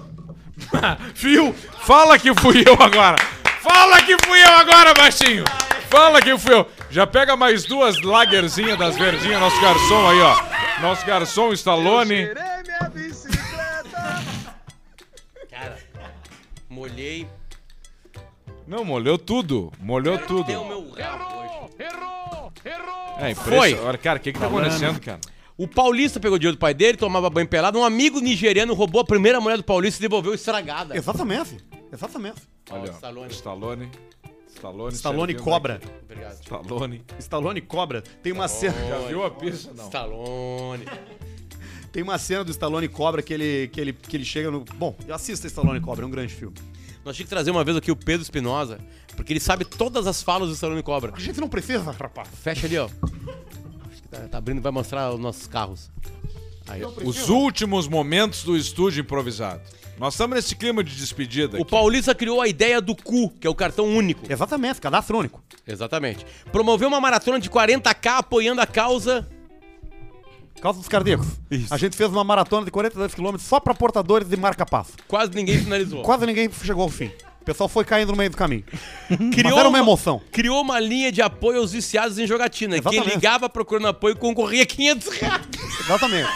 Fio, 1.14 1.52
fala 1.82 2.18
que 2.18 2.32
fui 2.40 2.64
eu 2.66 2.72
agora. 2.82 3.18
Fala 3.60 4.00
que 4.00 4.16
fui 4.24 4.42
eu 4.42 4.52
agora, 4.52 4.94
baixinho. 4.94 5.44
Fala 5.90 6.22
que 6.22 6.38
fui 6.38 6.54
eu. 6.54 6.66
Já 6.88 7.06
pega 7.06 7.36
mais 7.36 7.66
duas 7.66 8.00
lagerzinhas 8.00 8.78
das 8.78 8.96
verdinhas, 8.96 9.40
nosso 9.40 9.60
garçom 9.60 10.08
aí, 10.08 10.20
ó. 10.22 10.80
Nosso 10.80 11.04
garçom 11.04 11.52
Stallone. 11.52 12.28
Cara, 15.50 15.76
molhei 16.70 17.28
Não, 18.66 18.84
molhou 18.84 19.18
tudo. 19.18 19.72
Molhou 19.80 20.14
até 20.14 20.26
tudo. 20.26 20.52
o 20.52 20.68
meu 20.68 20.90
rabo 20.90 21.40
hoje. 21.40 21.54
É 23.18 23.34
Foi. 23.34 23.76
Cara, 23.98 24.18
o 24.18 24.20
que 24.20 24.32
que 24.32 24.38
tá 24.38 24.46
acontecendo, 24.46 25.00
cara? 25.00 25.20
O 25.56 25.68
Paulista 25.68 26.18
pegou 26.18 26.36
dinheiro 26.36 26.56
do 26.56 26.60
pai 26.60 26.74
dele, 26.74 26.98
tomava 26.98 27.30
banho 27.30 27.46
pelado. 27.46 27.78
Um 27.78 27.84
amigo 27.84 28.18
nigeriano 28.18 28.74
roubou 28.74 29.00
a 29.00 29.04
primeira 29.04 29.40
mulher 29.40 29.56
do 29.56 29.62
Paulista 29.62 30.00
e 30.00 30.02
devolveu 30.02 30.34
estragada. 30.34 30.96
Exatamente. 30.96 31.58
Exatamente. 31.92 32.42
Olha, 32.70 32.90
ó. 32.90 32.94
Stallone. 32.94 33.32
Stallone. 33.32 33.90
Stallone. 34.48 34.94
Stallone 34.94 35.32
servindo 35.32 35.44
cobra. 35.44 35.74
aqui. 35.76 35.86
Obrigado. 36.02 36.40
Stallone. 36.40 37.02
Stallone 37.20 37.60
cobra. 37.60 38.02
Tem 38.22 38.32
uma 38.32 38.48
cena. 38.48 38.74
Já 38.88 38.98
viu 38.98 39.24
a 39.24 39.30
pista? 39.30 39.72
Não. 39.72 39.84
Stallone. 39.84 40.86
Tem 41.92 42.02
uma 42.02 42.18
cena 42.18 42.42
do 42.42 42.50
Stallone 42.50 42.88
Cobra 42.88 43.22
que 43.22 43.32
ele, 43.32 43.68
que 43.68 43.80
ele, 43.80 43.92
que 43.92 44.16
ele 44.16 44.24
chega 44.24 44.50
no. 44.50 44.64
Bom, 44.74 44.96
assista 45.08 45.46
Stallone 45.46 45.80
Cobra, 45.80 46.04
é 46.04 46.08
um 46.08 46.10
grande 46.10 46.34
filme. 46.34 46.56
Nós 47.04 47.14
tínhamos 47.14 47.28
que 47.28 47.34
trazer 47.34 47.50
uma 47.50 47.62
vez 47.62 47.76
aqui 47.76 47.90
o 47.92 47.96
Pedro 47.96 48.22
Espinosa, 48.22 48.78
porque 49.14 49.32
ele 49.32 49.40
sabe 49.40 49.64
todas 49.64 50.06
as 50.06 50.22
falas 50.22 50.48
do 50.48 50.54
Stallone 50.54 50.82
Cobra. 50.82 51.12
A 51.14 51.20
gente 51.20 51.38
não 51.38 51.48
precisa, 51.48 51.90
rapaz. 51.90 52.28
Fecha 52.42 52.66
ali, 52.66 52.78
ó. 52.78 52.86
Acho 52.86 54.02
que 54.02 54.08
tá, 54.08 54.18
tá 54.28 54.38
abrindo, 54.38 54.62
vai 54.62 54.72
mostrar 54.72 55.12
os 55.12 55.20
nossos 55.20 55.46
carros. 55.46 55.90
Aí, 56.66 56.82
ó. 56.82 56.90
Os 57.04 57.28
últimos 57.28 57.86
momentos 57.86 58.42
do 58.42 58.56
estúdio 58.56 59.02
improvisado. 59.02 59.60
Nós 59.98 60.14
estamos 60.14 60.34
nesse 60.34 60.56
clima 60.56 60.82
de 60.82 60.96
despedida. 60.96 61.58
O 61.58 61.62
aqui. 61.62 61.70
Paulista 61.70 62.14
criou 62.14 62.40
a 62.40 62.48
ideia 62.48 62.80
do 62.80 62.96
cu, 62.96 63.28
que 63.28 63.46
é 63.46 63.50
o 63.50 63.54
cartão 63.54 63.86
único. 63.86 64.24
Exatamente, 64.30 64.80
cadastro 64.80 65.18
único. 65.18 65.42
Exatamente. 65.66 66.24
Promoveu 66.50 66.88
uma 66.88 67.00
maratona 67.00 67.38
de 67.38 67.48
40k 67.50 68.18
apoiando 68.18 68.60
a 68.60 68.66
causa. 68.66 69.28
Causa 70.64 70.78
dos 70.78 70.88
cardíacos. 70.88 71.26
A 71.70 71.76
gente 71.76 71.94
fez 71.94 72.08
uma 72.08 72.24
maratona 72.24 72.64
de 72.64 72.70
42 72.70 73.14
km 73.14 73.36
só 73.38 73.60
pra 73.60 73.74
portadores 73.74 74.26
de 74.26 74.34
marca-passo. 74.34 74.92
Quase 75.06 75.30
ninguém 75.34 75.58
finalizou. 75.58 76.00
Quase 76.02 76.24
ninguém 76.24 76.48
chegou 76.50 76.84
ao 76.84 76.88
fim. 76.88 77.10
O 77.42 77.44
pessoal 77.44 77.68
foi 77.68 77.84
caindo 77.84 78.12
no 78.12 78.16
meio 78.16 78.30
do 78.30 78.36
caminho. 78.38 78.64
Criou 79.30 79.50
Mas 79.50 79.58
era 79.58 79.68
uma 79.68 79.78
emoção. 79.78 80.22
Criou 80.32 80.62
uma 80.62 80.80
linha 80.80 81.12
de 81.12 81.20
apoio 81.20 81.60
aos 81.60 81.72
viciados 81.72 82.18
em 82.18 82.26
jogatina. 82.26 82.80
Quem 82.80 82.92
Exatamente. 82.92 83.14
ligava 83.14 83.46
procurando 83.50 83.88
apoio 83.88 84.16
concorria 84.16 84.62
a 84.62 84.66
500 84.66 85.08
reais. 85.08 85.42
Exatamente. 85.80 86.30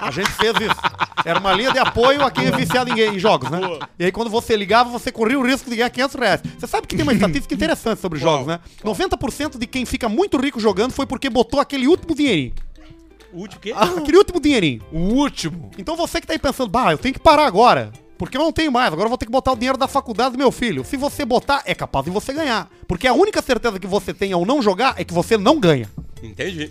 A 0.00 0.10
gente 0.10 0.30
fez 0.30 0.54
isso. 0.58 0.80
Era 1.22 1.38
uma 1.38 1.52
linha 1.52 1.70
de 1.70 1.78
apoio 1.78 2.24
a 2.24 2.30
quem 2.30 2.46
é 2.46 2.50
viciado 2.52 2.90
em, 2.90 2.98
em 2.98 3.18
jogos, 3.18 3.50
né? 3.50 3.60
E 3.98 4.06
aí 4.06 4.10
quando 4.10 4.30
você 4.30 4.56
ligava, 4.56 4.88
você 4.88 5.12
corria 5.12 5.38
o 5.38 5.46
risco 5.46 5.68
de 5.68 5.76
ganhar 5.76 5.90
500 5.90 6.16
reais. 6.16 6.40
Você 6.58 6.66
sabe 6.66 6.86
que 6.86 6.96
tem 6.96 7.02
uma 7.02 7.12
estatística 7.12 7.52
interessante 7.52 8.00
sobre 8.00 8.18
jogos, 8.18 8.46
né? 8.46 8.58
90% 8.82 9.58
de 9.58 9.66
quem 9.66 9.84
fica 9.84 10.08
muito 10.08 10.38
rico 10.38 10.58
jogando 10.58 10.92
foi 10.92 11.04
porque 11.04 11.28
botou 11.28 11.60
aquele 11.60 11.86
último 11.86 12.14
dinheirinho. 12.14 12.54
O 13.32 13.38
último 13.38 13.60
quê? 13.60 13.72
Aquele 13.76 14.16
último 14.18 14.40
dinheirinho. 14.40 14.82
O 14.92 14.98
último. 14.98 15.70
Então 15.78 15.96
você 15.96 16.20
que 16.20 16.26
tá 16.26 16.32
aí 16.32 16.38
pensando, 16.38 16.68
bah, 16.68 16.92
eu 16.92 16.98
tenho 16.98 17.14
que 17.14 17.20
parar 17.20 17.46
agora. 17.46 17.92
Porque 18.18 18.36
eu 18.36 18.42
não 18.42 18.52
tenho 18.52 18.70
mais, 18.70 18.88
agora 18.92 19.06
eu 19.06 19.08
vou 19.08 19.16
ter 19.16 19.24
que 19.24 19.32
botar 19.32 19.52
o 19.52 19.56
dinheiro 19.56 19.78
da 19.78 19.88
faculdade 19.88 20.32
do 20.32 20.38
meu 20.38 20.52
filho. 20.52 20.84
Se 20.84 20.94
você 20.96 21.24
botar, 21.24 21.62
é 21.64 21.74
capaz 21.74 22.04
de 22.04 22.10
você 22.10 22.34
ganhar. 22.34 22.68
Porque 22.86 23.06
a 23.08 23.14
única 23.14 23.40
certeza 23.40 23.78
que 23.80 23.86
você 23.86 24.12
tem 24.12 24.32
ao 24.32 24.44
não 24.44 24.60
jogar 24.60 24.94
é 24.98 25.04
que 25.04 25.14
você 25.14 25.38
não 25.38 25.58
ganha. 25.58 25.88
Entendi. 26.22 26.70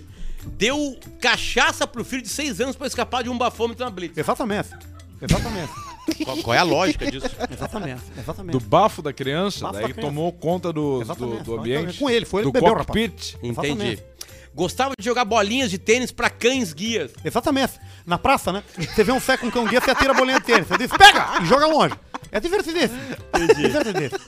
Deu 0.57 0.95
cachaça 1.19 1.87
pro 1.87 2.05
filho 2.05 2.21
de 2.21 2.29
6 2.29 2.61
anos 2.61 2.75
pra 2.75 2.85
escapar 2.85 3.23
de 3.23 3.29
um 3.29 3.37
bafômetro 3.37 3.83
na 3.83 3.89
Blitz. 3.89 4.15
Exatamente. 4.17 4.69
Exatamente. 5.21 5.71
Qual, 6.23 6.37
qual 6.37 6.53
é 6.55 6.57
a 6.57 6.63
lógica 6.63 7.09
disso? 7.09 7.27
Exatamente. 7.51 8.01
Exatamente. 8.17 8.53
Do 8.53 8.59
bafo 8.59 8.99
da 9.01 9.13
criança, 9.13 9.61
Bafo 9.61 9.73
daí 9.73 9.83
da 9.83 9.93
criança. 9.93 10.07
tomou 10.09 10.31
conta 10.33 10.73
do, 10.73 11.03
do, 11.03 11.43
do 11.43 11.59
ambiente. 11.59 11.99
Com 11.99 12.09
ele, 12.09 12.25
foi 12.25 12.41
ele 12.41 12.49
do 12.49 12.53
que 12.53 12.59
bebeu, 12.59 12.75
cockpit. 12.77 13.35
Entendi. 13.43 13.49
Exatamente. 13.51 14.03
Gostava 14.59 14.91
de 14.99 15.05
jogar 15.05 15.23
bolinhas 15.23 15.71
de 15.71 15.77
tênis 15.77 16.11
pra 16.11 16.29
cães 16.29 16.73
guias. 16.73 17.11
Exatamente. 17.23 17.79
Na 18.05 18.17
praça, 18.17 18.51
né? 18.51 18.61
Você 18.77 19.05
vê 19.05 19.11
um 19.13 19.19
Zé 19.21 19.37
com 19.37 19.47
um 19.47 19.51
cão 19.51 19.63
guia, 19.65 19.79
você 19.79 19.89
atira 19.91 20.11
a 20.11 20.13
bolinha 20.13 20.37
de 20.37 20.45
tênis. 20.45 20.67
Você 20.67 20.77
diz, 20.77 20.91
pega! 20.91 21.41
E 21.41 21.45
joga 21.45 21.65
longe. 21.65 21.95
É 22.29 22.41
divertidíssimo. 22.41 22.99
Divertidíssimo. 23.55 24.19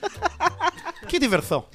Que 1.09 1.19
diversão. 1.19 1.65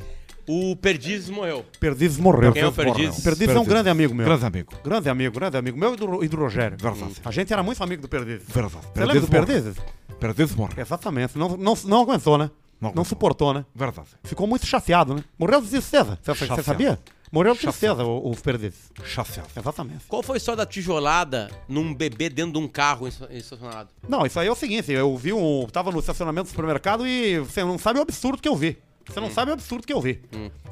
O 0.48 0.74
Perdizes 0.74 1.28
morreu. 1.28 1.66
Perdizes 1.78 2.16
morreu. 2.16 2.50
Quem 2.54 2.62
é 2.62 2.66
o 2.66 2.72
Perdizes? 2.72 3.22
Perdizes 3.22 3.54
é 3.54 3.61
um 3.61 3.64
grande 3.66 3.90
amigo 3.90 4.14
meu. 4.14 4.24
Grande 4.24 4.46
amigo. 4.46 4.72
Grande 4.82 5.11
amigo, 5.11 5.34
grande 5.38 5.57
amigo 5.59 5.76
meu 5.78 5.92
e 5.92 5.96
do, 5.98 6.24
e 6.24 6.28
do 6.28 6.36
Rogério. 6.38 6.78
Verdade. 6.80 7.12
A 7.26 7.30
gente 7.30 7.52
era 7.52 7.62
muito 7.62 7.84
amigo 7.84 8.00
do 8.00 8.09
Perdizes. 8.09 8.48
Verdade. 8.48 8.86
Você 8.94 9.04
lembra 9.04 9.20
do 9.20 9.28
Perdizes? 9.28 9.76
Perdizes 10.18 10.54
morreu. 10.57 10.76
Exatamente. 10.82 11.36
Não, 11.36 11.59
não, 11.59 11.74
não 11.84 12.00
aguentou, 12.00 12.38
né? 12.38 12.44
Não 12.80 12.88
Não, 12.88 12.88
aguentou. 12.88 13.04
suportou, 13.04 13.52
né? 13.52 13.66
Verdade. 13.74 14.09
Ficou 14.24 14.46
muito 14.46 14.64
chateado, 14.64 15.14
né? 15.14 15.22
Morreu 15.38 15.61
de 15.61 15.68
tristeza. 15.68 16.18
Você, 16.22 16.32
você 16.32 16.46
Chateado. 16.46 16.62
sabia? 16.62 16.98
Morreu 17.33 17.55
de 17.55 17.61
tristeza, 17.61 18.05
o- 18.05 18.31
os 18.31 18.41
Perdizes. 18.41 18.91
Chateado. 19.05 19.49
Exatamente. 19.57 20.05
Qual 20.07 20.22
foi 20.22 20.37
a 20.37 20.39
história 20.39 20.57
da 20.59 20.66
tijolada 20.66 21.51
num 21.68 21.93
bebê 21.95 22.29
dentro 22.29 22.53
de 22.53 22.59
um 22.59 22.68
carro 22.68 23.07
esta- 23.09 23.33
estacionado? 23.33 23.89
Não, 24.09 24.24
isso 24.24 24.39
aí 24.39 24.47
é 24.47 24.53
o 24.53 24.55
seguinte, 24.55 24.93
eu 24.93 25.16
vi 25.16 25.33
um. 25.33 25.66
Tava 25.70 25.91
no 25.91 25.99
estacionamento 25.99 26.45
do 26.45 26.51
supermercado 26.51 27.07
e 27.07 27.39
você 27.41 27.62
não 27.64 27.79
sabe 27.79 27.99
o 27.99 28.03
absurdo 28.03 28.41
que 28.41 28.49
eu 28.49 28.55
vi. 28.57 28.79
Você 29.09 29.20
não 29.20 29.31
sabe 29.31 29.51
o 29.51 29.55
absurdo 29.55 29.87
que 29.87 29.93
eu 29.93 30.01
vi. 30.01 30.20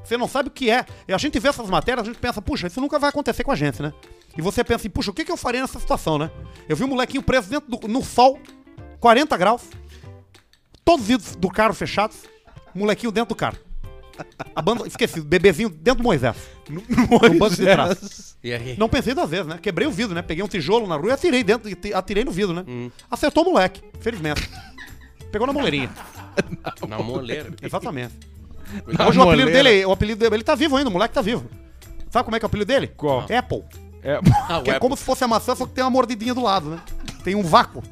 Você 0.05 0.17
não 0.17 0.27
sabe 0.27 0.49
o 0.49 0.53
que 0.53 0.69
é. 0.71 0.85
E 1.07 1.13
a 1.15 1.19
gente 1.19 1.39
vê 1.39 1.49
essas 1.49 1.69
matérias, 1.71 2.07
a 2.07 2.11
gente 2.11 2.19
pensa, 2.21 2.43
puxa, 2.43 2.67
isso 2.67 2.81
nunca 2.81 2.99
vai 2.99 3.11
acontecer 3.11 3.45
com 3.45 3.53
a 3.53 3.57
gente, 3.57 3.81
né? 3.81 3.93
E 4.37 4.43
você 4.43 4.65
pensa 4.65 4.77
assim, 4.83 4.91
puxa, 4.91 5.11
o 5.13 5.15
que, 5.15 5.25
que 5.25 5.31
eu 5.31 5.37
faria 5.37 5.61
nessa 5.61 5.79
situação, 5.79 6.19
né? 6.19 6.31
Eu 6.69 6.75
vi 6.77 6.83
um 6.83 6.89
molequinho 6.89 7.23
preso 7.23 7.49
dentro 7.49 7.71
do, 7.71 7.87
no 7.89 8.03
sol, 8.03 8.41
40 8.99 9.37
graus, 9.37 9.63
todos 10.85 11.03
os 11.03 11.07
vidros 11.09 11.37
do 11.37 11.49
carro 11.49 11.73
fechados, 11.75 12.17
molequinho 12.75 13.13
dentro 13.13 13.29
do 13.29 13.37
carro. 13.37 13.57
Abando... 14.55 14.87
Esqueci, 14.87 15.21
bebezinho 15.21 15.69
dentro 15.69 16.03
do 16.03 16.05
Moisés. 16.05 16.37
No, 16.69 16.81
banco 17.39 17.51
de 17.57 17.63
trás. 17.63 18.37
E 18.43 18.53
aí? 18.53 18.77
Não 18.79 18.89
pensei 18.89 19.15
duas 19.15 19.29
vezes, 19.31 19.47
né? 19.47 19.59
Quebrei 19.61 19.87
o 19.87 19.91
vidro, 19.91 20.15
né? 20.15 20.23
Peguei 20.23 20.43
um 20.45 20.49
tijolo 20.49 20.87
na 20.87 20.97
rua 20.97 21.11
e 21.11 21.13
atirei 21.13 21.43
dentro, 21.43 21.71
atirei 21.95 22.25
no 22.25 22.31
vidro, 22.31 22.55
né? 22.55 22.91
Acertou 23.11 23.45
o 23.45 23.51
moleque, 23.53 23.83
felizmente. 24.01 24.49
Pegou 25.31 25.47
na 25.47 25.53
moleirinha. 25.53 25.91
Na 26.89 26.99
moleira. 26.99 27.53
Exatamente. 27.63 28.13
Na 28.87 29.09
Hoje 29.09 29.19
o 29.19 29.23
apelido 29.23 29.49
moleira. 29.49 29.71
dele, 29.71 29.85
o 29.85 29.93
apelido 29.93 30.19
dele, 30.19 30.37
ele 30.37 30.43
tá 30.45 30.55
vivo 30.55 30.77
ainda, 30.77 30.91
o 30.91 30.93
moleque 30.93 31.15
tá 31.15 31.21
vivo. 31.21 31.49
Sabe 32.11 32.25
como 32.25 32.37
é 32.37 32.41
que 32.41 32.45
é 32.45 32.47
o 32.47 32.49
apelido 32.49 32.67
dele? 32.73 32.89
Qual? 32.97 33.21
Apple. 33.21 33.63
É, 34.03 34.19
Ah, 34.49 34.61
Que 34.65 34.71
é 34.71 34.79
como 34.79 34.97
se 34.97 35.05
fosse 35.05 35.23
a 35.25 35.29
maçã, 35.29 35.55
só 35.55 35.65
que 35.67 35.73
tem 35.73 35.83
uma 35.85 35.91
mordidinha 35.91 36.35
do 36.35 36.43
lado, 36.43 36.71
né? 36.71 36.81
Tem 37.23 37.35
um 37.35 37.43
vácuo. 37.43 37.83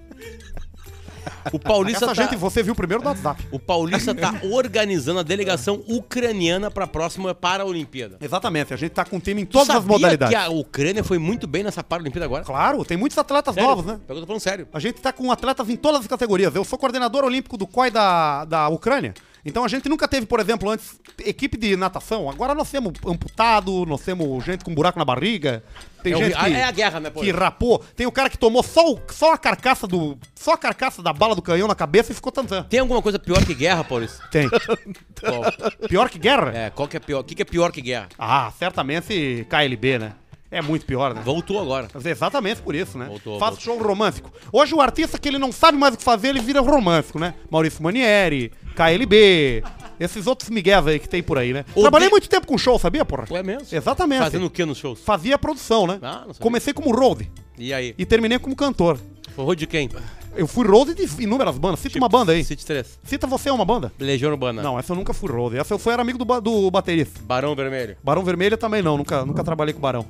O 1.52 1.58
Paulista 1.58 2.06
Essa 2.06 2.14
tá... 2.14 2.22
gente, 2.22 2.36
você 2.36 2.62
viu 2.62 2.74
primeiro 2.74 3.02
no 3.02 3.08
WhatsApp. 3.08 3.46
O 3.50 3.58
Paulista 3.58 4.14
tá 4.14 4.34
organizando 4.50 5.20
a 5.20 5.22
delegação 5.22 5.82
ucraniana 5.88 6.70
pra 6.70 6.86
próxima 6.86 7.34
Paralimpíada. 7.34 8.18
Exatamente, 8.20 8.72
a 8.72 8.76
gente 8.76 8.92
tá 8.92 9.04
com 9.04 9.18
time 9.18 9.42
em 9.42 9.46
todas 9.46 9.70
as 9.70 9.84
modalidades. 9.84 10.28
que 10.28 10.34
a 10.34 10.48
Ucrânia 10.50 11.02
foi 11.02 11.18
muito 11.18 11.46
bem 11.46 11.62
nessa 11.62 11.82
Paralimpíada 11.82 12.24
agora? 12.24 12.44
Claro, 12.44 12.84
tem 12.84 12.96
muitos 12.96 13.18
atletas 13.18 13.54
Sério? 13.54 13.68
novos, 13.68 13.84
né? 13.86 14.00
Eu 14.08 14.20
tô 14.20 14.26
falando 14.26 14.40
sério. 14.40 14.68
A 14.72 14.78
gente 14.78 15.00
tá 15.00 15.12
com 15.12 15.30
atletas 15.30 15.68
em 15.68 15.76
todas 15.76 16.00
as 16.00 16.06
categorias. 16.06 16.54
Eu 16.54 16.64
sou 16.64 16.78
coordenador 16.78 17.24
olímpico 17.24 17.56
do 17.56 17.66
COI 17.66 17.90
da, 17.90 18.44
da 18.44 18.68
Ucrânia. 18.68 19.14
Então 19.44 19.64
a 19.64 19.68
gente 19.68 19.88
nunca 19.88 20.06
teve, 20.06 20.24
por 20.24 20.38
exemplo, 20.38 20.70
antes, 20.70 21.00
equipe 21.24 21.56
de 21.56 21.76
natação. 21.76 22.30
Agora 22.30 22.54
nós 22.54 22.70
temos 22.70 22.92
amputado, 23.04 23.84
nós 23.86 24.00
temos 24.00 24.44
gente 24.44 24.64
com 24.64 24.72
buraco 24.72 24.98
na 24.98 25.04
barriga. 25.04 25.64
Tem 26.02 26.12
É 26.12 26.16
gente 26.16 26.34
ah, 26.36 26.44
que, 26.44 26.52
é 26.54 26.64
a 26.64 26.70
guerra, 26.70 27.00
né, 27.00 27.10
pô? 27.10 27.20
que 27.20 27.30
rapou. 27.32 27.78
Tem 27.96 28.06
o 28.06 28.12
cara 28.12 28.30
que 28.30 28.38
tomou 28.38 28.62
só, 28.62 28.92
o- 28.92 29.00
só 29.10 29.32
a 29.32 29.38
carcaça 29.38 29.86
do. 29.86 30.16
Só 30.34 30.52
a 30.52 30.58
carcaça 30.58 31.02
da 31.02 31.12
bala 31.12 31.34
do 31.34 31.42
canhão 31.42 31.66
na 31.66 31.74
cabeça 31.74 32.12
e 32.12 32.14
ficou 32.14 32.30
tantã. 32.30 32.64
Tem 32.68 32.78
alguma 32.80 33.02
coisa 33.02 33.18
pior 33.18 33.44
que 33.44 33.54
guerra, 33.54 33.82
Paulista? 33.82 34.24
Tem. 34.30 34.48
Qual? 35.20 35.42
Pior 35.88 36.08
que 36.08 36.18
guerra? 36.18 36.52
É, 36.56 36.70
qual 36.70 36.86
que 36.88 36.96
é 36.96 37.00
pior? 37.00 37.20
O 37.20 37.24
que, 37.24 37.34
que 37.34 37.42
é 37.42 37.44
pior 37.44 37.70
que 37.72 37.80
guerra? 37.80 38.08
Ah, 38.18 38.52
certamente 38.58 39.46
KLB, 39.48 39.98
né? 39.98 40.12
É 40.52 40.60
muito 40.60 40.84
pior, 40.84 41.14
né? 41.14 41.22
Voltou 41.24 41.58
agora. 41.58 41.88
É 42.04 42.10
Exatamente 42.10 42.60
por 42.60 42.74
isso, 42.74 42.98
né? 42.98 43.06
Voltou, 43.06 43.38
Faz 43.38 43.56
voltou. 43.56 43.74
show 43.78 43.82
romântico. 43.88 44.30
Hoje 44.52 44.74
o 44.74 44.80
artista 44.82 45.18
que 45.18 45.26
ele 45.28 45.38
não 45.38 45.50
sabe 45.50 45.78
mais 45.78 45.94
o 45.94 45.96
que 45.96 46.04
fazer, 46.04 46.28
ele 46.28 46.40
vira 46.40 46.60
romântico, 46.60 47.18
né? 47.18 47.32
Maurício 47.50 47.82
Manieri, 47.82 48.52
KLB, 48.76 49.64
esses 49.98 50.26
outros 50.26 50.50
migués 50.50 50.86
aí 50.86 50.98
que 50.98 51.08
tem 51.08 51.22
por 51.22 51.38
aí, 51.38 51.52
né? 51.54 51.64
O 51.74 51.80
Trabalhei 51.80 52.08
de- 52.08 52.12
muito 52.12 52.28
tempo 52.28 52.46
com 52.46 52.58
show, 52.58 52.78
sabia, 52.78 53.02
porra? 53.04 53.26
Ué 53.30 53.42
mesmo? 53.42 53.66
Exatamente. 53.72 54.20
Fazendo 54.22 54.44
o 54.46 54.50
que 54.50 54.64
nos 54.64 54.76
shows? 54.76 55.00
Fazia 55.00 55.38
produção, 55.38 55.86
né? 55.86 55.98
Ah, 56.02 56.12
não 56.26 56.34
sabia. 56.34 56.34
Comecei 56.40 56.74
como 56.74 56.94
road 56.94 57.30
E 57.58 57.72
aí? 57.72 57.94
e 57.96 58.04
terminei 58.04 58.38
como 58.38 58.54
cantor. 58.54 58.98
Forrou 59.34 59.54
de 59.54 59.66
quem? 59.66 59.88
Eu 60.36 60.46
fui 60.46 60.66
road 60.66 60.94
de 60.94 61.22
inúmeras 61.22 61.56
bandas. 61.56 61.80
Cita 61.80 61.96
uma 61.96 62.08
banda 62.08 62.32
aí. 62.32 62.44
City 62.44 62.64
3. 62.66 62.98
Cita 63.04 63.26
você 63.26 63.50
uma 63.50 63.64
banda. 63.64 63.90
Legião 63.98 64.30
Urbana. 64.30 64.62
Não, 64.62 64.78
essa 64.78 64.92
eu 64.92 64.96
nunca 64.96 65.14
fui 65.14 65.30
road. 65.30 65.56
Essa 65.58 65.72
eu 65.72 65.78
fui 65.78 65.92
era 65.92 66.02
amigo 66.02 66.18
do, 66.22 66.40
do 66.40 66.70
baterista. 66.70 67.20
Barão 67.24 67.54
Vermelho. 67.54 67.96
Barão 68.04 68.22
Vermelho 68.22 68.56
também 68.58 68.82
não. 68.82 68.96
Nunca, 68.98 69.24
nunca 69.24 69.42
trabalhei 69.42 69.72
com 69.72 69.80
Barão. 69.80 70.06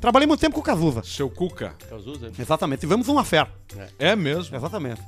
Trabalhei 0.00 0.26
muito 0.26 0.40
tempo 0.40 0.54
com 0.54 0.60
o 0.60 0.64
Cazuza. 0.64 1.02
Seu 1.02 1.28
Cuca. 1.28 1.74
Cazuza. 1.88 2.30
Exatamente. 2.38 2.80
Tivemos 2.80 3.08
uma 3.08 3.24
fé. 3.24 3.46
É 3.98 4.14
mesmo. 4.14 4.56
Exatamente. 4.56 5.00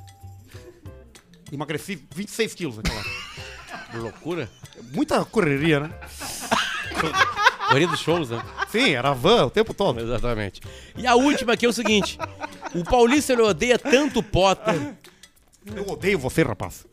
Emagreci 1.51 2.01
26 2.13 2.53
quilos 2.53 2.77
naquela 2.77 2.99
época. 2.99 3.97
Loucura. 3.97 4.49
Muita 4.93 5.23
correria, 5.25 5.81
né? 5.81 5.89
Correria 7.67 7.87
dos 7.87 7.99
shows, 8.01 8.29
né? 8.29 8.41
Sim, 8.69 8.91
era 8.91 9.13
van 9.13 9.45
o 9.45 9.49
tempo 9.49 9.73
todo. 9.73 9.99
Exatamente. 9.99 10.61
E 10.97 11.07
a 11.07 11.15
última 11.15 11.53
aqui 11.53 11.65
é 11.65 11.69
o 11.69 11.73
seguinte. 11.73 12.17
O 12.75 12.83
Paulista 12.83 13.31
ele 13.33 13.41
odeia 13.41 13.79
tanto 13.79 14.19
o 14.19 14.23
Potter 14.23 14.93
Eu 15.73 15.89
odeio 15.89 16.19
você, 16.19 16.43
rapaz. 16.43 16.85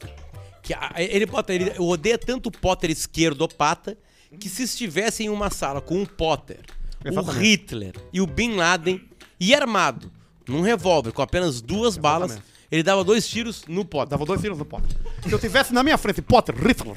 que 0.63 0.73
a- 0.75 0.93
ele 0.97 1.27
bota 1.27 1.53
ele 1.53 1.73
odeia 1.79 2.17
tanto 2.19 2.47
o 2.49 2.53
Potter 2.53 2.91
esquerdopata 2.91 3.97
que 4.39 4.49
se 4.49 4.63
estivesse 4.65 5.25
em 5.25 5.29
uma 5.29 5.51
sala 5.51 5.81
com 5.81 6.01
o 6.03 6.07
Potter, 6.07 6.61
o 7.05 7.09
Exatamente. 7.09 7.45
Hitler 7.45 7.95
e 8.13 8.21
o 8.21 8.27
Bin 8.27 8.55
Laden 8.57 9.01
e 9.41 9.55
armado 9.55 10.11
num 10.49 10.63
revólver 10.63 11.13
com 11.13 11.23
apenas 11.23 11.61
duas 11.61 11.97
balas, 11.97 12.39
ele 12.71 12.83
dava 12.83 13.05
dois 13.05 13.27
tiros 13.29 13.65
no 13.69 13.85
Potter. 13.85 14.09
Dava 14.11 14.25
dois 14.25 14.41
tiros 14.41 14.59
no 14.59 14.65
Potter. 14.65 14.97
Se 15.23 15.33
eu 15.33 15.39
tivesse 15.39 15.73
na 15.73 15.83
minha 15.83 15.99
frente 15.99 16.23
Potter, 16.23 16.55
Hitler 16.57 16.97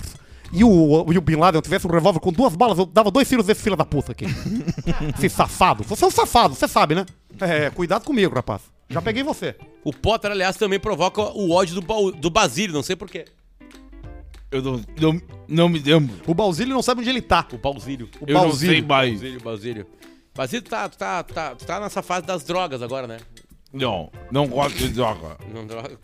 e 0.53 0.63
o, 0.63 1.05
e 1.11 1.17
o 1.17 1.21
Bin 1.21 1.35
Laden, 1.35 1.57
eu 1.59 1.61
tivesse 1.61 1.87
um 1.87 1.91
revólver 1.91 2.19
com 2.19 2.31
duas 2.31 2.55
balas, 2.55 2.77
eu 2.77 2.85
dava 2.85 3.09
dois 3.11 3.27
tiros 3.27 3.45
desse 3.45 3.61
filho 3.61 3.75
da 3.75 3.85
puta 3.85 4.11
aqui. 4.11 4.25
Esse 5.17 5.29
safado. 5.29 5.83
Você 5.83 6.03
é 6.03 6.07
um 6.07 6.11
safado, 6.11 6.55
você 6.55 6.67
sabe, 6.67 6.95
né? 6.95 7.05
É, 7.39 7.69
cuidado 7.69 8.03
comigo, 8.03 8.33
rapaz. 8.35 8.61
Já 8.89 9.01
peguei 9.01 9.23
você. 9.23 9.55
O 9.83 9.93
Potter, 9.93 10.31
aliás, 10.31 10.57
também 10.57 10.77
provoca 10.79 11.21
o 11.21 11.51
ódio 11.51 11.75
do, 11.75 11.81
Ba- 11.81 12.11
do 12.17 12.29
Basílio, 12.29 12.73
não 12.73 12.83
sei 12.83 12.95
porquê. 12.95 13.25
Eu 14.51 14.61
não, 14.61 14.81
não, 14.99 15.21
não 15.47 15.69
me 15.69 15.79
lembro. 15.79 16.13
O 16.27 16.33
Balzilho 16.33 16.73
não 16.73 16.81
sabe 16.81 17.01
onde 17.01 17.09
ele 17.09 17.21
tá. 17.21 17.47
O 17.53 17.57
Bausílio. 17.57 18.09
O 18.19 18.25
Eu 18.27 18.33
não 18.33 18.41
Balzilho. 18.41 18.73
sei 18.73 18.81
mais. 18.81 19.13
Basílio, 19.13 19.41
Basílio. 19.41 19.87
Basílio, 20.35 20.63
tá, 20.63 20.89
tu 20.89 20.97
tá, 20.97 21.23
tá, 21.23 21.55
tá 21.55 21.79
nessa 21.79 22.01
fase 22.01 22.25
das 22.25 22.43
drogas 22.43 22.81
agora, 22.81 23.07
né? 23.07 23.17
Não, 23.73 24.11
não 24.29 24.47
gosto 24.47 24.77
de 24.77 24.89
droga. 24.89 25.37
Não, 25.53 25.65
droga, 25.65 25.97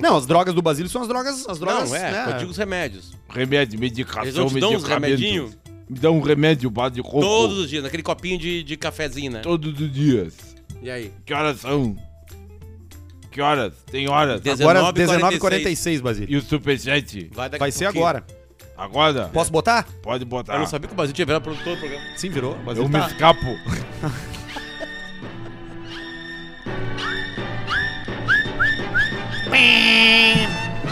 Não, 0.00 0.16
as 0.16 0.26
drogas 0.26 0.54
do 0.54 0.62
Basílio 0.62 0.88
são 0.88 1.02
as 1.02 1.08
drogas. 1.08 1.48
As 1.48 1.58
drogas 1.58 1.90
Não, 1.90 1.96
é, 1.96 2.12
né? 2.12 2.24
eu 2.28 2.38
digo 2.38 2.50
os 2.52 2.56
remédios. 2.56 3.12
Remédio, 3.28 3.78
medicação, 3.78 4.22
Eles 4.22 4.36
não 4.36 4.48
te 4.48 4.60
dão 4.60 4.74
uns? 4.74 5.58
Me 5.88 5.98
dá 5.98 6.10
um 6.10 6.20
remédio 6.20 6.70
base 6.70 6.94
de 6.94 7.02
coco. 7.02 7.20
Todos 7.20 7.58
os 7.58 7.68
dias, 7.68 7.82
naquele 7.82 8.02
copinho 8.04 8.38
de, 8.38 8.62
de 8.62 8.76
cafezinho, 8.76 9.32
né? 9.32 9.40
Todos 9.40 9.78
os 9.78 9.92
dias. 9.92 10.54
E 10.80 10.90
aí? 10.90 11.12
Que 11.26 11.34
horas 11.34 11.60
são? 11.60 11.96
Que 13.32 13.40
horas? 13.40 13.72
Tem 13.90 14.08
horas. 14.08 14.40
Deze- 14.42 14.62
Agora 14.62 14.80
19h46, 14.92 15.38
19h46, 15.40 16.00
Basílio. 16.02 16.30
E 16.32 16.36
o 16.36 16.42
superchat? 16.42 17.30
Vai, 17.32 17.48
daqui 17.48 17.58
Vai 17.60 17.72
ser 17.72 17.84
pouquinho. 17.86 18.04
agora. 18.04 18.24
Agora? 18.76 19.30
Posso 19.32 19.50
botar? 19.50 19.86
Pode 20.02 20.24
botar. 20.24 20.54
Eu 20.54 20.58
não 20.60 20.66
sabia 20.66 20.86
que 20.88 20.92
o 20.94 20.96
Basílio 20.96 21.14
tinha 21.14 21.24
virado 21.26 21.42
produtor 21.42 21.74
do 21.74 21.80
programa. 21.80 22.04
Sim, 22.16 22.28
virou. 22.30 22.52
Eu 22.52 22.58
Basílio 22.62 22.88
me 22.88 22.98
tá- 22.98 23.06
escapo. 23.08 23.46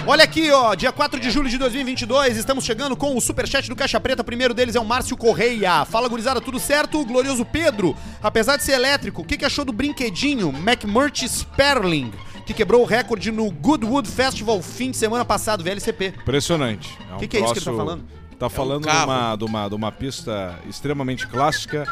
Olha 0.06 0.24
aqui, 0.24 0.50
ó, 0.50 0.74
dia 0.74 0.90
4 0.90 1.20
de 1.20 1.30
julho 1.30 1.48
de 1.48 1.56
2022, 1.58 2.36
estamos 2.36 2.64
chegando 2.64 2.96
com 2.96 3.16
o 3.16 3.20
superchat 3.20 3.68
do 3.68 3.76
Caixa 3.76 4.00
Preta. 4.00 4.22
O 4.22 4.24
primeiro 4.24 4.52
deles 4.52 4.74
é 4.74 4.80
o 4.80 4.84
Márcio 4.84 5.16
Correia. 5.16 5.84
Fala, 5.84 6.08
gurizada, 6.08 6.40
tudo 6.40 6.58
certo? 6.58 7.00
O 7.00 7.04
glorioso 7.04 7.44
Pedro, 7.44 7.96
apesar 8.22 8.56
de 8.56 8.64
ser 8.64 8.72
elétrico, 8.72 9.22
o 9.22 9.24
que, 9.24 9.36
que 9.36 9.44
achou 9.44 9.64
do 9.64 9.72
brinquedinho 9.72 10.48
McMurtry 10.48 11.26
Sperling, 11.28 12.12
que 12.50 12.54
quebrou 12.54 12.82
o 12.82 12.84
recorde 12.84 13.30
no 13.30 13.48
Goodwood 13.48 14.08
Festival 14.08 14.60
fim 14.60 14.90
de 14.90 14.96
semana 14.96 15.24
passado, 15.24 15.62
VLCP? 15.62 16.14
Impressionante. 16.20 16.98
É 17.08 17.14
um 17.14 17.18
Que 17.18 17.28
que 17.28 17.36
é 17.36 17.40
isso 17.40 17.52
que 17.52 17.60
ele 17.60 17.66
tá 17.66 17.72
falando? 17.72 18.04
Tá 18.38 18.48
falando 18.48 18.82
de, 18.82 18.88
carro. 18.88 19.04
uma, 19.04 19.36
de, 19.36 19.44
uma, 19.44 19.68
de 19.68 19.74
uma 19.74 19.92
pista 19.92 20.58
extremamente 20.68 21.28
clássica 21.28 21.86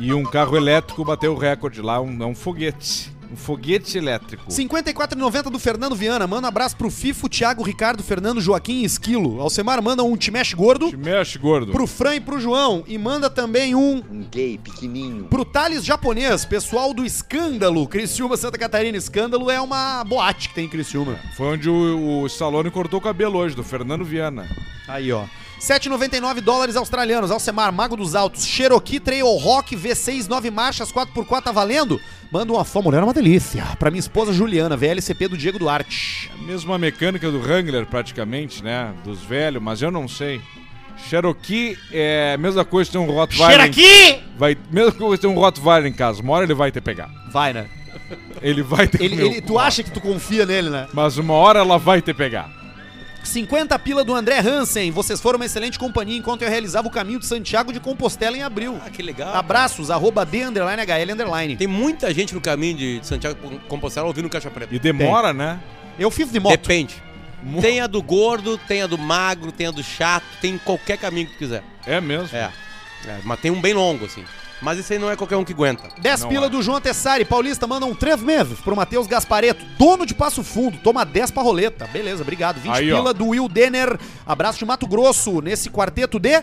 e 0.00 0.14
um 0.14 0.22
carro 0.24 0.56
elétrico 0.56 1.04
bateu 1.04 1.34
o 1.34 1.36
recorde 1.36 1.82
lá. 1.82 2.00
Um, 2.00 2.22
é 2.22 2.26
um 2.26 2.34
foguete. 2.34 3.12
Um 3.30 3.36
foguete 3.36 3.98
elétrico. 3.98 4.50
54,90 4.50 5.50
do 5.50 5.58
Fernando 5.58 5.94
Viana. 5.94 6.26
Manda 6.26 6.46
um 6.46 6.48
abraço 6.48 6.76
pro 6.76 6.90
Fifo, 6.90 7.28
Thiago, 7.28 7.62
Ricardo, 7.62 8.02
Fernando, 8.02 8.40
Joaquim 8.40 8.80
e 8.80 8.84
Esquilo. 8.84 9.40
Alcemar 9.40 9.82
manda 9.82 10.02
um 10.02 10.16
te 10.16 10.30
mexe 10.30 10.56
gordo 10.56 10.88
Te 10.88 10.96
mexe, 10.96 11.38
gordo. 11.38 11.72
pro 11.72 11.86
Fran 11.86 12.16
e 12.16 12.20
pro 12.20 12.40
João. 12.40 12.82
E 12.86 12.96
manda 12.96 13.28
também 13.28 13.74
um 13.74 14.02
Um 14.10 14.24
gay 14.30 14.56
pequenininho. 14.58 15.24
Pro 15.24 15.44
Thales 15.44 15.84
japonês, 15.84 16.44
pessoal 16.44 16.94
do 16.94 17.04
Escândalo, 17.04 17.86
Criciúma, 17.86 18.36
Santa 18.36 18.56
Catarina. 18.58 18.96
Escândalo 18.96 19.50
é 19.50 19.60
uma 19.60 20.02
boate 20.04 20.48
que 20.48 20.54
tem 20.54 20.64
em 20.64 20.68
Criciúma. 20.68 21.18
Foi 21.36 21.48
onde 21.48 21.68
o, 21.68 22.22
o 22.22 22.26
Stallone 22.26 22.70
cortou 22.70 22.98
o 22.98 23.02
cabelo 23.02 23.38
hoje, 23.38 23.54
do 23.54 23.62
Fernando 23.62 24.04
Viana. 24.04 24.48
Aí, 24.86 25.12
ó. 25.12 25.24
7,99 25.60 26.40
dólares 26.40 26.76
australianos. 26.76 27.30
Alcemar, 27.30 27.72
Mago 27.72 27.96
dos 27.96 28.14
Altos. 28.14 28.44
Cherokee 28.46 29.00
Trailhawk 29.00 29.76
V6 29.76 30.28
9 30.28 30.50
marchas 30.52 30.92
4x4 30.92 31.42
tá 31.42 31.52
valendo? 31.52 32.00
Manda 32.30 32.52
uma 32.52 32.64
sua 32.64 32.82
mulher 32.82 33.00
é 33.00 33.04
uma 33.04 33.14
delícia. 33.14 33.64
Pra 33.78 33.90
minha 33.90 34.00
esposa 34.00 34.32
Juliana, 34.32 34.76
VLCP 34.76 35.28
do 35.28 35.36
Diego 35.36 35.58
Duarte. 35.58 36.30
A 36.34 36.42
mesma 36.42 36.76
mecânica 36.76 37.30
do 37.30 37.40
Wrangler, 37.40 37.86
praticamente, 37.86 38.62
né? 38.62 38.92
Dos 39.02 39.22
velhos, 39.22 39.62
mas 39.62 39.80
eu 39.80 39.90
não 39.90 40.06
sei. 40.06 40.40
Cherokee 41.08 41.78
é 41.90 42.34
a 42.34 42.38
mesma 42.38 42.64
coisa 42.64 42.90
que 42.90 42.92
ter 42.92 42.98
um 42.98 43.10
Rottweiler. 43.10 43.72
Cherokee! 43.72 44.22
Vai, 44.36 44.58
mesma 44.70 44.92
coisa 44.92 45.16
que 45.16 45.20
ter 45.22 45.26
um 45.26 45.34
Rottweiler 45.34 45.90
em 45.90 45.94
casa. 45.94 46.20
Uma 46.20 46.34
hora 46.34 46.44
ele 46.44 46.54
vai 46.54 46.70
ter 46.70 46.82
pegar. 46.82 47.08
Vai, 47.32 47.54
né? 47.54 47.66
Ele 48.42 48.62
vai 48.62 48.86
ter 48.86 49.02
Ele, 49.02 49.40
tu 49.40 49.58
acha 49.58 49.82
que 49.82 49.90
tu 49.90 50.00
confia 50.00 50.44
nele, 50.44 50.68
né? 50.68 50.86
Mas 50.92 51.16
uma 51.16 51.34
hora 51.34 51.60
ela 51.60 51.78
vai 51.78 52.02
ter 52.02 52.14
pegar. 52.14 52.57
50 53.22 53.78
pila 53.78 54.04
do 54.04 54.14
André 54.14 54.38
Hansen. 54.40 54.90
Vocês 54.90 55.20
foram 55.20 55.38
uma 55.38 55.46
excelente 55.46 55.78
companhia 55.78 56.16
enquanto 56.16 56.42
eu 56.42 56.48
realizava 56.48 56.88
o 56.88 56.90
caminho 56.90 57.18
de 57.18 57.26
Santiago 57.26 57.72
de 57.72 57.80
Compostela 57.80 58.36
em 58.36 58.42
abril. 58.42 58.80
Ah, 58.84 58.90
que 58.90 59.02
legal. 59.02 59.34
Abraços, 59.34 59.90
arroba 59.90 60.24
D 60.24 60.44
underline 60.44 60.82
HL 60.82 61.12
underline. 61.12 61.56
Tem 61.56 61.66
muita 61.66 62.12
gente 62.12 62.34
no 62.34 62.40
caminho 62.40 62.76
de 62.76 63.00
Santiago 63.02 63.48
de 63.48 63.58
Compostela 63.60 64.06
ouvindo 64.06 64.28
Caixa 64.28 64.50
Preta. 64.50 64.74
E 64.74 64.78
demora, 64.78 65.32
né? 65.32 65.60
Eu 65.98 66.10
fiz 66.10 66.30
de 66.30 66.40
moto. 66.40 66.52
Depende. 66.52 67.02
Tem 67.60 67.80
a 67.80 67.86
do 67.86 68.02
gordo, 68.02 68.58
tem 68.58 68.82
a 68.82 68.86
do 68.86 68.98
magro, 68.98 69.52
tem 69.52 69.68
a 69.68 69.70
do 69.70 69.82
chato, 69.82 70.24
tem 70.40 70.58
qualquer 70.58 70.98
caminho 70.98 71.26
que 71.26 71.34
tu 71.34 71.38
quiser. 71.38 71.62
É 71.86 72.00
mesmo. 72.00 72.36
É. 72.36 72.50
É, 73.06 73.18
mas 73.24 73.40
tem 73.40 73.50
um 73.50 73.60
bem 73.60 73.74
longo, 73.74 74.04
assim. 74.04 74.24
Mas 74.60 74.78
esse 74.78 74.92
aí 74.92 74.98
não 74.98 75.10
é 75.10 75.16
qualquer 75.16 75.36
um 75.36 75.44
que 75.44 75.52
aguenta. 75.52 75.88
10 76.00 76.22
Não 76.22 76.28
pila 76.28 76.46
é. 76.46 76.48
do 76.48 76.60
João 76.62 76.80
Tessari. 76.80 77.24
Paulista 77.24 77.66
mandam 77.66 77.94
3 77.94 78.20
meses 78.22 78.58
pro 78.60 78.74
Matheus 78.74 79.06
Gaspareto, 79.06 79.64
dono 79.78 80.04
de 80.04 80.14
Passo 80.14 80.42
Fundo. 80.42 80.78
Toma 80.78 81.04
10 81.04 81.30
pra 81.30 81.42
roleta. 81.42 81.86
Beleza, 81.92 82.22
obrigado. 82.22 82.58
20 82.60 82.72
Aí, 82.72 82.92
ó. 82.92 82.96
pila 82.98 83.14
do 83.14 83.26
Will 83.28 83.48
Denner. 83.48 83.98
Abraço 84.26 84.58
de 84.58 84.64
Mato 84.64 84.86
Grosso 84.86 85.40
nesse 85.40 85.70
quarteto 85.70 86.18
de. 86.18 86.42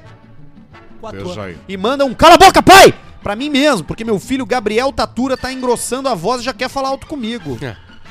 Aí. 1.43 1.57
E 1.67 1.77
manda 1.77 2.03
um 2.05 2.13
cala 2.13 2.35
a 2.35 2.37
boca, 2.37 2.63
pai! 2.63 2.93
Pra 3.21 3.35
mim 3.35 3.49
mesmo, 3.49 3.83
porque 3.85 4.03
meu 4.03 4.19
filho 4.19 4.45
Gabriel 4.45 4.91
Tatura 4.91 5.35
tá 5.35 5.51
engrossando 5.51 6.07
a 6.07 6.13
voz 6.13 6.41
e 6.41 6.45
já 6.45 6.53
quer 6.53 6.69
falar 6.69 6.89
alto 6.89 7.07
comigo. 7.07 7.57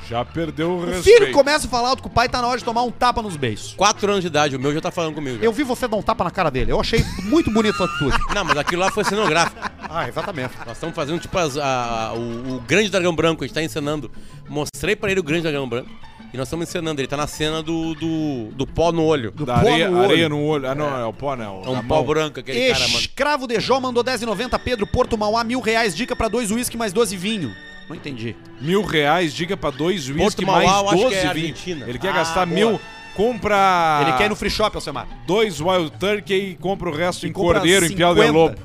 Já 0.08 0.24
perdeu 0.24 0.70
o 0.70 0.76
O 0.82 0.86
respeito. 0.86 1.18
filho 1.20 1.32
começa 1.32 1.66
a 1.66 1.70
falar 1.70 1.88
alto 1.90 2.02
com 2.02 2.08
o 2.08 2.12
pai, 2.12 2.28
tá 2.28 2.40
na 2.42 2.48
hora 2.48 2.58
de 2.58 2.64
tomar 2.64 2.82
um 2.82 2.90
tapa 2.90 3.22
nos 3.22 3.36
beijos. 3.36 3.74
Quatro 3.76 4.10
anos 4.10 4.20
de 4.22 4.26
idade, 4.28 4.56
o 4.56 4.60
meu 4.60 4.72
já 4.72 4.80
tá 4.80 4.90
falando 4.90 5.14
comigo. 5.14 5.38
já. 5.38 5.44
Eu 5.44 5.52
vi 5.52 5.62
você 5.62 5.88
dar 5.88 5.96
um 5.96 6.02
tapa 6.02 6.24
na 6.24 6.30
cara 6.30 6.50
dele. 6.50 6.70
Eu 6.72 6.80
achei 6.80 7.04
muito 7.24 7.50
bonita 7.50 7.82
a 7.82 7.86
atitude. 7.86 8.16
Não, 8.34 8.44
mas 8.44 8.56
aquilo 8.56 8.82
lá 8.82 8.90
foi 8.90 9.04
cenográfico. 9.04 9.60
Ah, 9.88 10.08
exatamente. 10.08 10.52
Nós 10.66 10.76
estamos 10.76 10.94
fazendo 10.94 11.18
tipo 11.20 11.36
as- 11.38 11.56
a- 11.56 12.08
a- 12.10 12.12
o, 12.14 12.56
o 12.56 12.60
Grande 12.66 12.90
Dragão 12.90 13.14
Branco, 13.14 13.44
a 13.44 13.46
gente 13.46 13.54
tá 13.54 13.62
encenando. 13.62 14.10
Mostrei 14.48 14.94
pra 14.96 15.10
ele 15.10 15.20
o 15.20 15.22
Grande 15.22 15.42
Dragão 15.42 15.68
Branco. 15.68 15.88
E 16.32 16.36
nós 16.36 16.48
estamos 16.48 16.68
encenando. 16.68 17.00
Ele 17.00 17.06
tá 17.08 17.16
na 17.16 17.28
cena 17.28 17.62
do, 17.62 17.94
do, 17.94 18.48
do 18.52 18.66
pó 18.66 18.90
no 18.90 19.04
olho. 19.04 19.30
Da 19.30 19.54
pó 19.60 19.68
areia, 19.68 19.88
no 19.88 19.98
olho. 19.98 20.10
areia 20.10 20.28
no 20.28 20.42
olho. 20.44 20.68
Ah, 20.68 20.74
não, 20.74 20.98
é, 20.98 21.04
o 21.06 21.12
pó, 21.12 21.36
né? 21.36 21.48
O, 21.48 21.62
É 21.64 21.68
um 21.70 21.82
pó 21.84 22.02
branco, 22.02 22.40
aquele 22.40 22.72
cara, 22.72 22.88
mano. 22.88 22.98
Escravo 23.00 23.46
de 23.46 23.60
Jó 23.60 23.78
mandou 23.78 24.02
10,90. 24.02 24.58
Pedro 24.58 24.84
Porto 24.86 25.16
Mauá, 25.16 25.44
mil 25.44 25.60
reais. 25.60 25.94
Dica 25.94 26.16
pra 26.16 26.26
dois 26.28 26.50
uísque 26.50 26.76
mais 26.76 26.92
12 26.92 27.16
vinho. 27.16 27.54
Não 27.88 27.94
entendi. 27.96 28.34
Mil 28.60 28.82
reais, 28.82 29.32
diga 29.34 29.56
pra 29.56 29.70
dois 29.70 30.08
whisky 30.08 30.44
Mauá, 30.44 30.58
mais 30.58 30.70
eu 30.70 30.88
acho 30.88 30.96
que 30.96 31.02
12 31.04 31.14
é. 31.16 31.26
Argentina. 31.26 31.84
Ele 31.88 31.98
quer 31.98 32.08
Ah, 32.10 32.12
gastar 32.12 32.46
boa. 32.46 32.54
mil, 32.54 32.80
Compra 33.14 34.00
Ele 34.02 34.12
quer 34.16 34.24
ir 34.26 34.28
no 34.28 34.34
free 34.34 34.50
shop, 34.50 34.74
Alcemar. 34.74 35.06
dois 35.24 35.60
Wild 35.60 35.92
Turkey 36.00 36.50
e 36.50 36.54
compra 36.56 36.90
o 36.90 36.92
resto 36.92 37.26
em 37.28 37.32
compra 37.32 37.60
cordeiro, 37.60 37.84
em 37.86 37.90
50. 37.90 37.96
piau 37.96 38.26
de 38.26 38.30
lobo. 38.32 38.56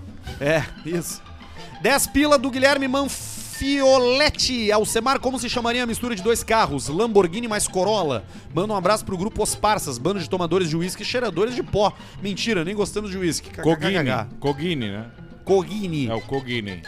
É, 0.42 0.64
isso. 0.86 1.22
10 1.84 2.08
pila 2.08 2.36
do 2.38 2.50
Guilherme 2.50 2.88
Manfioletti. 2.88 4.72
Alcemar, 4.72 5.20
como 5.20 5.38
se 5.38 5.48
chamaria 5.50 5.84
a 5.84 5.86
mistura 5.86 6.16
de 6.16 6.24
dois 6.24 6.44
carros? 6.44 6.88
Lamborghini 6.88 7.48
mais 7.48 7.68
Corolla. 7.68 8.24
Manda 8.54 8.74
um 8.74 8.76
abraço 8.76 9.06
pro 9.06 9.18
grupo 9.18 9.44
Os 9.44 9.54
Parsas, 9.54 9.98
bando 10.00 10.20
de 10.20 10.28
tomadores 10.30 10.68
de 10.70 10.76
uísque 10.76 11.04
e 11.04 11.06
cheiradores 11.06 11.54
de 11.56 11.62
pó. 11.62 11.94
Mentira, 12.22 12.66
nem 12.66 12.74
gostamos 12.76 13.12
de 13.12 13.18
uísque. 13.18 13.50
Cogini. 13.62 13.94
KKKK. 14.04 14.36
Cogini, 14.40 14.90
né? 14.90 15.06
Cogini. 15.46 16.08
É 16.08 16.14
o 16.16 16.22
Cogini. 16.22 16.82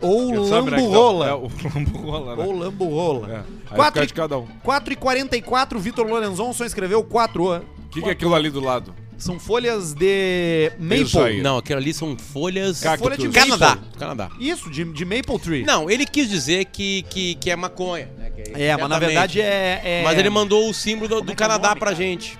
Ou 0.00 0.30
né, 0.32 0.38
Lambo-Rola. 0.38 1.28
É 1.28 1.34
o 1.34 1.48
Lambo-Rola, 1.74 2.36
né? 2.36 2.44
Ou 2.44 2.52
Lambo-Rola. 2.52 3.28
É. 3.30 3.36
Aí 3.70 3.76
4 3.76 3.92
fica 3.94 4.06
de 4.06 4.14
cada 4.14 4.38
um. 4.38 4.46
4 4.62 4.92
e 4.92 4.96
44, 4.96 5.78
Vitor 5.78 6.06
Lorenzon 6.06 6.52
só 6.52 6.64
escreveu 6.64 7.02
4. 7.04 7.44
O 7.56 7.88
que, 7.90 8.02
que 8.02 8.08
é 8.08 8.12
aquilo 8.12 8.34
ali 8.34 8.50
do 8.50 8.60
lado? 8.60 8.94
São 9.16 9.36
folhas 9.40 9.94
de 9.94 10.70
maple. 10.78 11.42
Não, 11.42 11.58
aquilo 11.58 11.78
ali 11.80 11.92
são 11.92 12.16
folhas. 12.16 12.80
Cactus. 12.80 13.02
Folha 13.04 13.16
de 13.18 13.28
Canadá. 13.30 13.70
maple. 13.70 13.98
Canadá. 13.98 14.30
Isso, 14.38 14.70
de, 14.70 14.84
de 14.84 15.04
maple 15.04 15.38
tree. 15.40 15.64
Não, 15.64 15.90
ele 15.90 16.06
quis 16.06 16.28
dizer 16.28 16.66
que, 16.66 17.02
que, 17.10 17.34
que 17.34 17.50
é 17.50 17.56
maconha. 17.56 18.08
né, 18.16 18.30
que 18.30 18.52
É, 18.62 18.76
mas 18.76 18.88
na 18.88 18.98
verdade 19.00 19.40
é. 19.40 19.80
é- 19.82 20.02
Mas 20.04 20.16
ele 20.18 20.30
mandou 20.30 20.70
o 20.70 20.72
símbolo 20.74 21.08
do, 21.08 21.20
do 21.22 21.30
é 21.30 21.32
é 21.32 21.36
Canadá 21.36 21.70
nome, 21.70 21.80
pra 21.80 21.90
cara? 21.90 21.96
gente. 22.00 22.38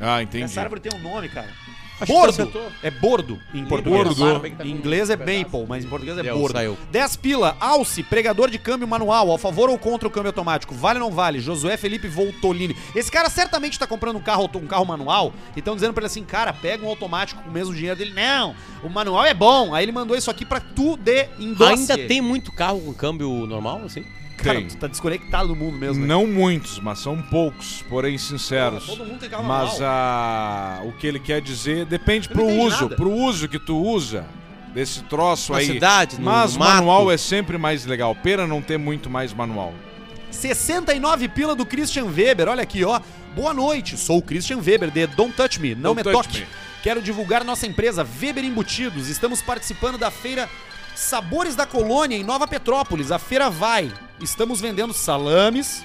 Ah, 0.00 0.20
entendi. 0.20 0.42
Essa 0.44 0.62
árvore 0.62 0.80
tem 0.80 0.92
um 0.98 1.00
nome, 1.00 1.28
cara. 1.28 1.46
Acho 2.02 2.12
Bordo. 2.12 2.72
É 2.82 2.90
bordo 2.90 3.38
em 3.54 3.64
português. 3.64 4.18
Bordo. 4.18 4.46
Em 4.64 4.70
inglês 4.70 5.08
é 5.08 5.16
maple, 5.16 5.66
mas 5.68 5.84
em 5.84 5.88
português 5.88 6.18
é 6.18 6.22
Deu, 6.22 6.36
bordo. 6.36 6.54
saiu. 6.56 6.76
10 6.90 7.16
pila. 7.16 7.56
Alce, 7.60 8.02
pregador 8.02 8.50
de 8.50 8.58
câmbio 8.58 8.88
manual. 8.88 9.32
A 9.32 9.38
favor 9.38 9.70
ou 9.70 9.78
contra 9.78 10.08
o 10.08 10.10
câmbio 10.10 10.30
automático? 10.30 10.74
Vale 10.74 10.98
ou 10.98 11.08
não 11.08 11.14
vale? 11.14 11.38
Josué 11.40 11.76
Felipe 11.76 12.08
Voltolini. 12.08 12.76
Esse 12.94 13.10
cara 13.10 13.30
certamente 13.30 13.78
tá 13.78 13.86
comprando 13.86 14.16
um 14.16 14.20
carro, 14.20 14.50
um 14.54 14.66
carro 14.66 14.84
manual 14.84 15.32
e 15.54 15.60
estão 15.60 15.74
dizendo 15.74 15.94
pra 15.94 16.02
ele 16.02 16.06
assim, 16.06 16.24
cara, 16.24 16.52
pega 16.52 16.84
um 16.84 16.88
automático 16.88 17.42
com 17.42 17.50
o 17.50 17.52
mesmo 17.52 17.74
dinheiro 17.74 17.96
dele. 17.96 18.12
Não, 18.14 18.54
o 18.82 18.88
manual 18.88 19.24
é 19.24 19.34
bom. 19.34 19.74
Aí 19.74 19.84
ele 19.84 19.92
mandou 19.92 20.16
isso 20.16 20.30
aqui 20.30 20.44
pra 20.44 20.60
tu 20.60 20.96
de 20.96 21.28
endosse. 21.38 21.92
Ainda 21.92 21.98
tem 22.08 22.20
muito 22.20 22.50
carro 22.52 22.80
com 22.80 22.92
câmbio 22.92 23.46
normal, 23.46 23.82
assim? 23.84 24.04
Cara, 24.42 24.58
Tem. 24.58 24.66
tu 24.68 24.76
tá 24.76 24.86
desconectado 24.86 25.48
do 25.48 25.56
mundo 25.56 25.76
mesmo. 25.78 26.00
né? 26.02 26.06
Não 26.06 26.26
muitos, 26.26 26.78
mas 26.80 26.98
são 26.98 27.20
poucos, 27.22 27.82
porém 27.88 28.18
sinceros. 28.18 28.86
Todo 28.86 29.04
mundo 29.04 29.18
tem 29.20 29.28
carro 29.30 29.44
Mas 29.44 29.72
manual. 29.74 29.90
a, 29.90 30.80
o 30.84 30.92
que 30.92 31.06
ele 31.06 31.20
quer 31.20 31.40
dizer 31.40 31.84
depende 31.86 32.28
Eu 32.28 32.34
pro 32.34 32.46
uso, 32.46 32.82
nada. 32.82 32.96
pro 32.96 33.10
uso 33.10 33.48
que 33.48 33.58
tu 33.58 33.76
usa 33.80 34.26
desse 34.74 35.02
troço 35.04 35.52
Na 35.52 35.58
aí. 35.58 35.66
cidade, 35.66 36.16
no 36.18 36.24
Mas 36.24 36.56
mato. 36.56 36.74
manual 36.74 37.10
é 37.12 37.16
sempre 37.16 37.56
mais 37.58 37.84
legal. 37.86 38.14
Pena 38.14 38.46
não 38.46 38.60
ter 38.62 38.78
muito 38.78 39.08
mais 39.08 39.32
manual. 39.32 39.72
69 40.30 41.28
pila 41.28 41.54
do 41.54 41.64
Christian 41.66 42.06
Weber. 42.06 42.48
Olha 42.48 42.62
aqui, 42.62 42.84
ó. 42.84 43.00
Boa 43.36 43.52
noite. 43.54 43.96
Sou 43.96 44.18
o 44.18 44.22
Christian 44.22 44.58
Weber 44.58 44.90
de 44.90 45.06
Don't 45.06 45.34
Touch 45.34 45.60
Me. 45.60 45.74
Não 45.74 45.94
Don't 45.94 46.06
me 46.08 46.12
toque. 46.12 46.40
me. 46.40 46.46
Quero 46.82 47.00
divulgar 47.00 47.44
nossa 47.44 47.66
empresa 47.66 48.06
Weber 48.20 48.44
Embutidos. 48.44 49.08
Estamos 49.08 49.40
participando 49.40 49.96
da 49.98 50.10
feira 50.10 50.48
Sabores 50.94 51.56
da 51.56 51.66
Colônia 51.66 52.16
em 52.16 52.24
Nova 52.24 52.46
Petrópolis. 52.46 53.10
A 53.10 53.18
feira 53.18 53.48
vai. 53.50 53.90
Estamos 54.20 54.60
vendendo 54.60 54.92
salames, 54.92 55.82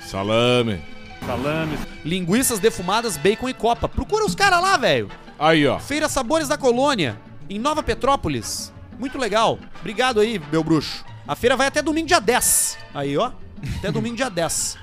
Salame. 1.26 1.78
linguiças 2.05 2.60
defumadas, 2.60 3.18
bacon 3.18 3.49
e 3.49 3.53
copa. 3.53 3.89
Procura 3.89 4.26
os 4.26 4.36
caras 4.36 4.62
lá, 4.62 4.78
velho. 4.78 5.10
Aí, 5.39 5.66
ó. 5.68 5.80
Feira 5.80 6.08
Sabores 6.08 6.47
da 6.47 6.58
Colônia, 6.58 7.20
em 7.49 7.58
Nova 7.60 7.82
Petrópolis. 7.82 8.72
Muito 8.99 9.18
legal. 9.18 9.58
Obrigado 9.80 10.20
aí, 10.20 10.41
meu 10.51 10.64
bruxo. 10.64 11.03
A 11.28 11.36
feira 11.36 11.55
vai 11.58 11.68
até 11.68 11.82
domingo 11.82 12.08
dia 12.08 12.20
10. 12.22 12.78
Aí, 12.93 13.18
ó. 13.18 13.32
Até 13.80 13.91
domingo 13.91 14.16
dia 14.16 14.30
10. 14.30 14.78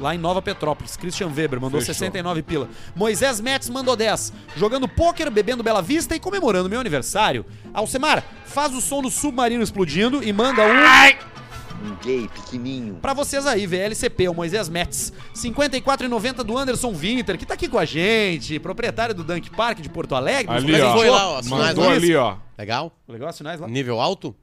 Lá 0.00 0.14
em 0.14 0.18
Nova 0.18 0.40
Petrópolis. 0.40 0.96
Christian 0.96 1.28
Weber 1.28 1.60
mandou 1.60 1.78
Fechou. 1.80 1.94
69 1.94 2.42
pila. 2.42 2.68
Moisés 2.96 3.38
Metz 3.40 3.68
mandou 3.68 3.94
10. 3.94 4.32
Jogando 4.56 4.88
pôquer, 4.88 5.30
bebendo 5.30 5.62
Bela 5.62 5.82
Vista 5.82 6.16
e 6.16 6.20
comemorando 6.20 6.70
meu 6.70 6.80
aniversário. 6.80 7.44
Alcemar, 7.74 8.24
faz 8.46 8.74
o 8.74 8.80
som 8.80 9.02
do 9.02 9.10
submarino 9.10 9.62
explodindo 9.62 10.24
e 10.24 10.32
manda 10.32 10.62
um 10.62 11.86
Um 11.86 11.94
gay 12.02 12.28
pequenininho. 12.28 12.94
pra 13.00 13.12
vocês 13.14 13.46
aí, 13.46 13.66
VLCP, 13.66 14.28
o 14.28 14.34
Moisés 14.34 14.68
Metz. 14.68 15.12
54,90 15.34 16.42
do 16.42 16.56
Anderson 16.56 16.92
Winter, 16.92 17.38
que 17.38 17.46
tá 17.46 17.54
aqui 17.54 17.68
com 17.68 17.78
a 17.78 17.84
gente, 17.84 18.58
proprietário 18.58 19.14
do 19.14 19.22
Dunk 19.22 19.50
Park 19.50 19.80
de 19.80 19.88
Porto 19.88 20.14
Alegre. 20.14 20.52
Ali, 20.52 20.80
ó. 20.80 20.92
Foi 20.96 21.10
lá, 21.10 21.28
ó, 21.28 21.42
Mandou 21.44 21.88
ali, 21.90 22.14
ó. 22.16 22.36
Legal? 22.58 22.92
Legal, 23.08 23.28
assinais 23.28 23.60
lá. 23.60 23.68
Nível 23.68 24.00
alto? 24.00 24.34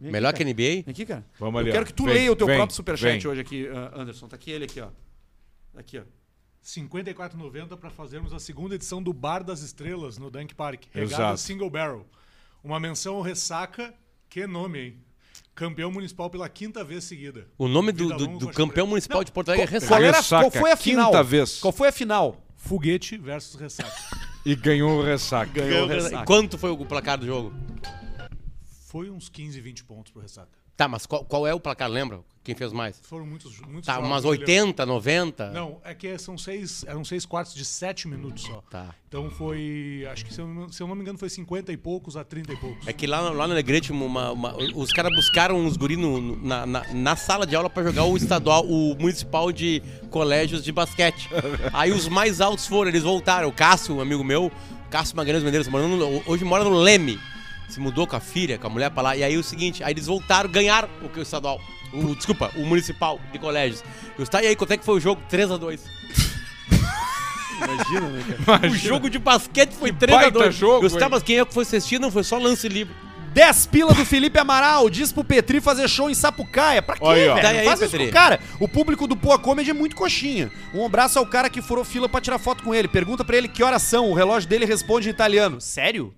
Vem- 0.00 0.10
Melhor 0.12 0.30
aqui, 0.30 0.38
que 0.38 0.44
NBA? 0.44 0.62
Vem 0.82 0.84
aqui, 0.88 1.04
cara. 1.06 1.26
Vamos 1.38 1.54
Eu 1.54 1.60
ali, 1.60 1.70
ó. 1.70 1.72
quero 1.74 1.86
que 1.86 1.92
tu 1.92 2.04
Vem, 2.06 2.14
leia 2.14 2.32
o 2.32 2.36
teu 2.36 2.46
vem, 2.46 2.56
próprio 2.56 2.74
superchat 2.74 3.28
hoje 3.28 3.40
aqui, 3.40 3.68
ah, 3.68 4.00
Anderson. 4.00 4.26
Tá 4.28 4.36
aqui 4.36 4.50
ele 4.50 4.64
aqui, 4.64 4.80
ó. 4.80 4.88
Aqui, 5.76 5.98
ó. 5.98 6.02
54,90 6.62 7.76
para 7.76 7.90
fazermos 7.90 8.32
a 8.32 8.38
segunda 8.38 8.74
edição 8.74 9.02
do 9.02 9.12
Bar 9.12 9.42
das 9.42 9.60
Estrelas 9.62 10.18
no 10.18 10.30
Dunk 10.30 10.54
Park. 10.54 10.84
Exato. 10.94 11.16
Regada 11.22 11.36
Single 11.36 11.70
Barrel. 11.70 12.06
Uma 12.62 12.78
menção 12.78 13.16
ao 13.16 13.22
Ressaca, 13.22 13.94
que 14.28 14.46
nome, 14.46 14.78
hein? 14.78 14.96
Campeão 15.54 15.90
municipal 15.90 16.30
pela 16.30 16.48
quinta 16.48 16.82
vez 16.84 17.04
seguida. 17.04 17.46
O 17.58 17.66
nome 17.68 17.92
do, 17.92 18.08
do- 18.16 18.38
do 18.38 18.46
campeão 18.48 18.68
Preta. 18.68 18.86
municipal 18.86 19.18
Não, 19.18 19.24
de 19.24 19.32
Porto 19.32 19.48
Alegre 19.50 19.64
é 19.64 19.68
Qual, 19.68 19.80
Ressaca. 19.80 20.04
era, 20.04 20.16
Ressaca, 20.18 20.42
qual 20.42 20.50
foi 20.62 20.70
a 20.72 20.76
final? 20.76 21.10
quinta 21.10 21.22
vez. 21.22 21.58
Qual 21.60 21.72
foi 21.72 21.88
a 21.88 21.92
final? 21.92 22.46
Foguete 22.56 23.16
versus 23.18 23.58
Ressaca. 23.60 23.92
E 24.46 24.54
ganhou 24.54 24.98
o 25.00 25.02
ressaca. 25.02 25.52
Ganhou 25.52 25.86
o 25.86 25.90
E 25.90 25.94
Ressaca. 25.94 26.24
Quanto 26.24 26.56
foi 26.56 26.70
o 26.70 26.86
placar 26.86 27.18
do 27.18 27.26
jogo? 27.26 27.52
Foi 28.90 29.08
uns 29.08 29.28
15, 29.28 29.60
20 29.60 29.84
pontos 29.84 30.10
pro 30.10 30.20
Ressaca. 30.20 30.48
Tá, 30.76 30.88
mas 30.88 31.06
qual, 31.06 31.24
qual 31.24 31.46
é 31.46 31.54
o 31.54 31.60
placar, 31.60 31.88
lembra? 31.88 32.20
Quem 32.42 32.56
fez 32.56 32.72
mais? 32.72 32.98
Foram 33.04 33.24
muitos, 33.24 33.60
muitos 33.60 33.86
Tá, 33.86 33.94
jogos, 33.94 34.08
umas 34.08 34.24
eu 34.24 34.30
lembro. 34.30 34.46
80, 34.46 34.84
90? 34.86 35.50
Não, 35.52 35.78
é 35.84 35.94
que 35.94 36.18
são 36.18 36.36
seis, 36.36 36.82
eram 36.88 37.04
seis 37.04 37.24
quartos 37.24 37.54
de 37.54 37.64
sete 37.64 38.08
minutos 38.08 38.42
só. 38.44 38.62
Tá. 38.68 38.92
Então 39.06 39.30
foi, 39.30 40.08
acho 40.10 40.24
que 40.24 40.34
se 40.34 40.40
eu, 40.40 40.48
não- 40.48 40.72
se 40.72 40.82
eu 40.82 40.88
não 40.88 40.96
me 40.96 41.02
engano 41.02 41.18
foi 41.18 41.28
50 41.28 41.70
e 41.70 41.76
poucos 41.76 42.16
a 42.16 42.24
30 42.24 42.52
e 42.52 42.56
poucos. 42.56 42.88
É 42.88 42.92
que 42.92 43.06
lá, 43.06 43.20
lá 43.20 43.46
no 43.46 43.52
Alegrete, 43.52 43.92
uma- 43.92 44.32
uma- 44.32 44.56
os 44.74 44.90
caras 44.92 45.14
buscaram 45.14 45.56
uns 45.56 45.76
guri 45.76 45.96
no- 45.96 46.34
na, 46.44 46.66
na, 46.66 46.92
na 46.92 47.14
sala 47.14 47.46
de 47.46 47.54
aula 47.54 47.70
pra 47.70 47.84
jogar 47.84 48.04
o 48.06 48.16
estadual, 48.16 48.64
o 48.66 48.96
municipal 48.98 49.52
de 49.52 49.80
colégios 50.10 50.64
de 50.64 50.72
basquete. 50.72 51.28
Aí 51.72 51.92
os 51.92 52.08
mais 52.08 52.40
altos 52.40 52.66
foram, 52.66 52.88
eles 52.90 53.04
voltaram. 53.04 53.48
O 53.48 53.52
Cássio, 53.52 53.96
um 53.96 54.00
amigo 54.00 54.24
meu, 54.24 54.50
Cássio 54.90 55.14
Magalhães 55.16 55.44
Medeiros, 55.44 55.68
hoje 56.26 56.44
mora 56.44 56.64
no 56.64 56.70
Leme. 56.78 57.20
Se 57.70 57.80
mudou 57.80 58.06
com 58.06 58.16
a 58.16 58.20
filha, 58.20 58.58
com 58.58 58.66
a 58.66 58.70
mulher 58.70 58.90
pra 58.90 59.02
lá. 59.02 59.16
E 59.16 59.22
aí 59.22 59.38
o 59.38 59.42
seguinte, 59.44 59.82
aí 59.82 59.92
eles 59.92 60.06
voltaram, 60.06 60.50
ganharam 60.50 60.88
o 61.02 61.08
que 61.08 61.18
o 61.18 61.22
estadual. 61.22 61.60
O, 61.92 62.14
desculpa, 62.14 62.50
o 62.56 62.66
municipal 62.66 63.20
de 63.32 63.38
colégios. 63.38 63.82
E, 64.18 64.22
os, 64.22 64.28
tá, 64.28 64.42
e 64.42 64.46
aí, 64.48 64.56
quanto 64.56 64.72
é 64.72 64.76
que 64.76 64.84
foi 64.84 64.96
o 64.96 65.00
jogo? 65.00 65.22
3x2. 65.30 65.80
Imagina, 67.62 68.08
né, 68.08 68.24
cara? 68.44 68.66
O 68.68 68.74
jogo 68.74 69.10
de 69.10 69.18
basquete 69.18 69.72
foi 69.72 69.92
baita 69.92 70.38
3x2. 70.38 70.50
jogo, 70.52 70.86
E 70.86 70.90
tá, 70.98 71.08
mas 71.08 71.22
quem 71.22 71.38
é 71.38 71.44
que 71.44 71.52
foi 71.52 71.62
assistir? 71.62 71.98
Não, 71.98 72.10
foi 72.10 72.24
só 72.24 72.38
lance 72.38 72.68
livre. 72.68 72.94
10 73.32 73.66
pila 73.66 73.94
do 73.94 74.04
Felipe 74.04 74.38
Amaral, 74.40 74.90
diz 74.90 75.12
pro 75.12 75.22
Petri 75.22 75.60
fazer 75.60 75.88
show 75.88 76.10
em 76.10 76.14
Sapucaia. 76.14 76.82
Pra 76.82 76.96
quê, 76.96 77.04
velho? 77.04 77.34
Daí 77.36 77.58
aí, 77.58 77.64
Faz 77.64 77.80
isso 77.80 77.90
Petri. 77.92 78.06
com 78.06 78.10
o 78.10 78.12
cara. 78.12 78.40
O 78.58 78.66
público 78.68 79.06
do 79.06 79.16
Poa 79.16 79.38
Comedy 79.38 79.70
é 79.70 79.74
muito 79.74 79.94
coxinha. 79.94 80.50
Um 80.74 80.84
abraço 80.84 81.16
ao 81.18 81.26
cara 81.26 81.48
que 81.48 81.62
furou 81.62 81.84
fila 81.84 82.08
pra 82.08 82.20
tirar 82.20 82.38
foto 82.40 82.64
com 82.64 82.74
ele. 82.74 82.88
Pergunta 82.88 83.24
pra 83.24 83.36
ele 83.36 83.46
que 83.46 83.62
horas 83.62 83.82
são. 83.82 84.10
O 84.10 84.14
relógio 84.14 84.48
dele 84.48 84.64
responde 84.64 85.08
em 85.08 85.12
italiano. 85.12 85.60
Sério? 85.60 86.12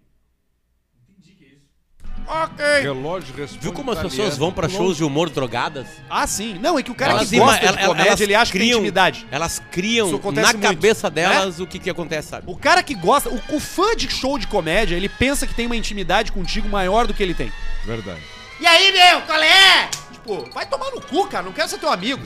Ok. 2.27 2.65
Relógio 2.83 3.35
responde 3.37 3.63
Viu 3.63 3.73
como 3.73 3.91
as 3.91 3.99
italiano. 3.99 4.17
pessoas 4.17 4.39
vão 4.39 4.53
pra 4.53 4.69
shows 4.69 4.97
de 4.97 5.05
humor 5.05 5.29
drogadas? 5.31 5.87
Ah, 6.09 6.27
sim. 6.27 6.59
Não, 6.61 6.79
é 6.79 6.83
que 6.83 6.91
o 6.91 6.95
cara 6.95 7.13
Elas 7.13 7.29
que 7.31 7.37
gosta 7.39 7.61
de 7.61 7.87
comédia, 7.87 8.09
elas 8.09 8.21
ele 8.21 8.35
acha 8.35 8.53
que 8.53 8.59
tem 8.59 8.67
criam- 8.69 8.79
intimidade. 8.79 9.27
Elas 9.31 9.63
criam 9.71 10.07
na 10.11 10.19
muito. 10.19 10.59
cabeça 10.61 11.11
delas 11.11 11.61
o 11.61 11.67
que, 11.67 11.79
que 11.79 11.91
acontece, 11.91 12.29
sabe? 12.29 12.45
O 12.47 12.57
cara 12.57 12.83
que 12.83 12.95
gosta, 12.95 13.29
o, 13.29 13.41
o 13.57 13.61
fã 13.61 13.95
de 13.97 14.09
show 14.11 14.39
de 14.39 14.47
comédia, 14.47 14.95
ele 14.97 15.09
pensa 15.09 15.47
que 15.47 15.55
tem 15.55 15.67
uma 15.67 15.77
intimidade 15.77 16.33
contigo 16.33 16.69
maior 16.69 17.07
do 17.07 17.15
que 17.15 17.23
ele 17.23 17.35
tem. 17.35 17.53
Verdade. 17.85 18.21
E 18.61 18.67
aí, 18.67 18.93
meu, 18.93 19.23
qual 19.23 19.43
é? 19.43 19.89
Tipo, 20.13 20.49
vai 20.55 20.65
tomar 20.67 20.91
no 20.93 21.01
cu, 21.01 21.27
cara, 21.27 21.45
não 21.45 21.53
quero 21.53 21.69
ser 21.69 21.79
teu 21.79 21.91
amigo. 21.91 22.23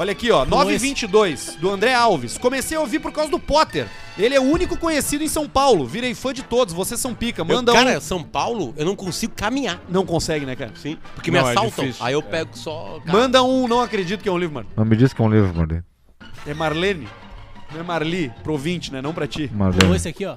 Olha 0.00 0.12
aqui, 0.12 0.30
ó, 0.30 0.46
922, 0.46 1.56
do 1.60 1.68
André 1.68 1.92
Alves. 1.92 2.38
Comecei 2.38 2.74
a 2.74 2.80
ouvir 2.80 3.00
por 3.00 3.12
causa 3.12 3.30
do 3.30 3.38
Potter. 3.38 3.86
Ele 4.16 4.34
é 4.34 4.40
o 4.40 4.44
único 4.44 4.74
conhecido 4.78 5.22
em 5.22 5.28
São 5.28 5.46
Paulo. 5.46 5.84
Virei 5.86 6.14
fã 6.14 6.32
de 6.32 6.42
todos, 6.42 6.72
vocês 6.72 6.98
são 6.98 7.14
pica. 7.14 7.44
Manda 7.44 7.70
eu, 7.70 7.74
cara, 7.76 7.98
um... 7.98 8.00
São 8.00 8.22
Paulo, 8.22 8.72
eu 8.78 8.86
não 8.86 8.96
consigo 8.96 9.34
caminhar. 9.36 9.78
Não 9.90 10.06
consegue, 10.06 10.46
né, 10.46 10.56
cara? 10.56 10.72
Sim. 10.74 10.96
Porque 11.14 11.30
Não, 11.30 11.42
me 11.42 11.46
é 11.46 11.50
assaltam. 11.50 11.84
difícil. 11.84 12.06
aí 12.06 12.14
eu 12.14 12.22
pego 12.22 12.56
só. 12.56 12.98
cara. 13.04 13.12
Manda 13.12 13.42
um, 13.42 13.68
não 13.68 13.82
acredito 13.82 14.22
que 14.22 14.28
é 14.30 14.32
um 14.32 14.38
livro, 14.38 14.54
mano. 14.54 14.70
Não 14.74 14.86
me 14.86 14.96
diz 14.96 15.12
que 15.12 15.20
é 15.20 15.24
um 15.26 15.28
livro, 15.28 15.54
Marlene. 15.54 15.84
É 16.46 16.54
Marlene. 16.54 17.08
Não 17.70 17.80
é 17.80 17.82
Marli, 17.82 18.32
pro 18.42 18.52
ouvinte, 18.52 18.90
né? 18.90 19.02
Não 19.02 19.12
pra 19.12 19.26
ti. 19.26 19.50
Ou 19.52 19.58
Marlene. 19.58 19.96
esse 19.96 20.08
aqui, 20.08 20.24
ó. 20.24 20.36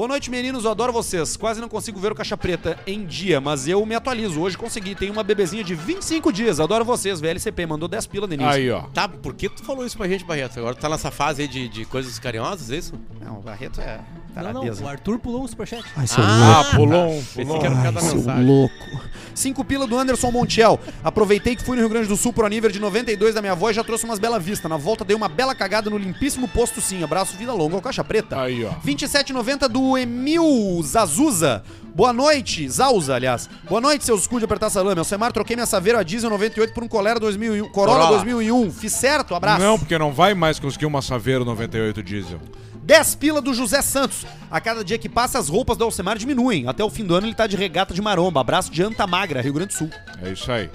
Boa 0.00 0.08
noite, 0.08 0.30
meninos. 0.30 0.64
Eu 0.64 0.70
adoro 0.70 0.94
vocês. 0.94 1.36
Quase 1.36 1.60
não 1.60 1.68
consigo 1.68 2.00
ver 2.00 2.10
o 2.10 2.14
Caixa 2.14 2.34
Preta 2.34 2.78
em 2.86 3.04
dia, 3.04 3.38
mas 3.38 3.68
eu 3.68 3.84
me 3.84 3.94
atualizo. 3.94 4.40
Hoje 4.40 4.56
consegui. 4.56 4.94
Tem 4.94 5.10
uma 5.10 5.22
bebezinha 5.22 5.62
de 5.62 5.74
25 5.74 6.32
dias. 6.32 6.58
Adoro 6.58 6.86
vocês. 6.86 7.20
VLCP 7.20 7.66
mandou 7.66 7.86
10 7.86 8.06
pila, 8.06 8.26
Denise. 8.26 8.48
Aí, 8.48 8.70
ó. 8.70 8.84
Tá, 8.94 9.06
por 9.06 9.34
que 9.34 9.50
tu 9.50 9.62
falou 9.62 9.84
isso 9.84 9.98
pra 9.98 10.08
gente, 10.08 10.24
Barreto? 10.24 10.58
Agora 10.58 10.74
tu 10.74 10.80
tá 10.80 10.88
nessa 10.88 11.10
fase 11.10 11.42
aí 11.42 11.48
de, 11.48 11.68
de 11.68 11.84
coisas 11.84 12.18
carinhosas, 12.18 12.70
é 12.70 12.76
isso? 12.78 12.94
Não, 13.20 13.40
o 13.40 13.42
Barreto 13.42 13.78
é. 13.82 14.00
Não, 14.34 14.52
não, 14.52 14.62
o 14.84 14.88
Arthur 14.88 15.18
pulou 15.18 15.42
um 15.44 15.48
superchat. 15.48 15.84
Ai, 15.96 16.06
seu 16.06 16.22
Ah, 16.24 16.64
pulou 16.74 17.12
um, 17.12 17.22
pulou 17.24 17.58
um. 17.58 17.92
da 17.92 18.00
seu 18.00 18.16
mensagem. 18.16 18.44
louco. 18.46 19.10
Cinco 19.34 19.64
pila 19.64 19.86
do 19.86 19.98
Anderson 19.98 20.30
Montiel. 20.30 20.78
Aproveitei 21.02 21.56
que 21.56 21.62
fui 21.64 21.76
no 21.76 21.82
Rio 21.82 21.88
Grande 21.90 22.08
do 22.08 22.16
Sul 22.16 22.32
pro 22.32 22.44
aniversário 22.46 22.74
de 22.74 22.80
92 22.80 23.34
da 23.34 23.40
minha 23.40 23.52
avó 23.52 23.70
e 23.70 23.74
já 23.74 23.82
trouxe 23.82 24.04
umas 24.04 24.18
bela 24.18 24.38
vista. 24.38 24.68
Na 24.68 24.76
volta 24.76 25.04
dei 25.04 25.16
uma 25.16 25.28
bela 25.28 25.54
cagada 25.54 25.88
no 25.90 25.96
limpíssimo 25.98 26.46
posto 26.48 26.80
sim. 26.80 27.02
Abraço, 27.02 27.36
vida 27.36 27.52
longa 27.52 27.74
ao 27.76 27.82
Caixa 27.82 28.04
Preta. 28.04 28.40
Aí, 28.40 28.64
ó. 28.64 28.70
27,90 28.84 29.68
do 29.68 29.96
Emil 29.96 30.80
Zazuza. 30.84 31.62
Boa 31.94 32.12
noite, 32.12 32.68
Zauza, 32.68 33.14
aliás. 33.14 33.48
Boa 33.68 33.80
noite, 33.80 34.04
seus 34.04 34.26
cu 34.26 34.38
de 34.38 34.44
apertar 34.44 34.70
salame. 34.70 34.98
Alcemar, 34.98 35.32
troquei 35.32 35.56
minha 35.56 35.66
Saveiro 35.66 35.98
a 35.98 36.02
diesel 36.02 36.30
98 36.30 36.72
por 36.72 36.84
um 36.84 36.88
Corolla 36.88 37.18
2001. 37.18 37.68
Corolla, 37.70 37.98
Corolla. 37.98 38.16
2001. 38.18 38.70
Fiz 38.70 38.92
certo? 38.92 39.34
Abraço. 39.34 39.60
Não, 39.62 39.78
porque 39.78 39.98
não 39.98 40.12
vai 40.12 40.34
mais 40.34 40.58
conseguir 40.60 40.86
uma 40.86 41.02
Saveiro 41.02 41.44
98 41.44 42.02
diesel. 42.02 42.40
10 42.82 43.14
pila 43.16 43.40
do 43.40 43.52
José 43.54 43.82
Santos. 43.82 44.26
A 44.50 44.60
cada 44.60 44.82
dia 44.84 44.98
que 44.98 45.08
passa, 45.08 45.38
as 45.38 45.48
roupas 45.48 45.76
do 45.76 45.84
Alcemar 45.84 46.18
diminuem. 46.18 46.66
Até 46.66 46.82
o 46.82 46.90
fim 46.90 47.04
do 47.04 47.14
ano 47.14 47.26
ele 47.26 47.34
tá 47.34 47.46
de 47.46 47.56
regata 47.56 47.94
de 47.94 48.02
maromba. 48.02 48.40
Abraço 48.40 48.70
de 48.70 48.82
Anta 48.82 49.06
Magra, 49.06 49.40
Rio 49.40 49.52
Grande 49.52 49.72
do 49.74 49.78
Sul. 49.78 49.90
É 50.22 50.30
isso 50.32 50.50
aí. 50.50 50.68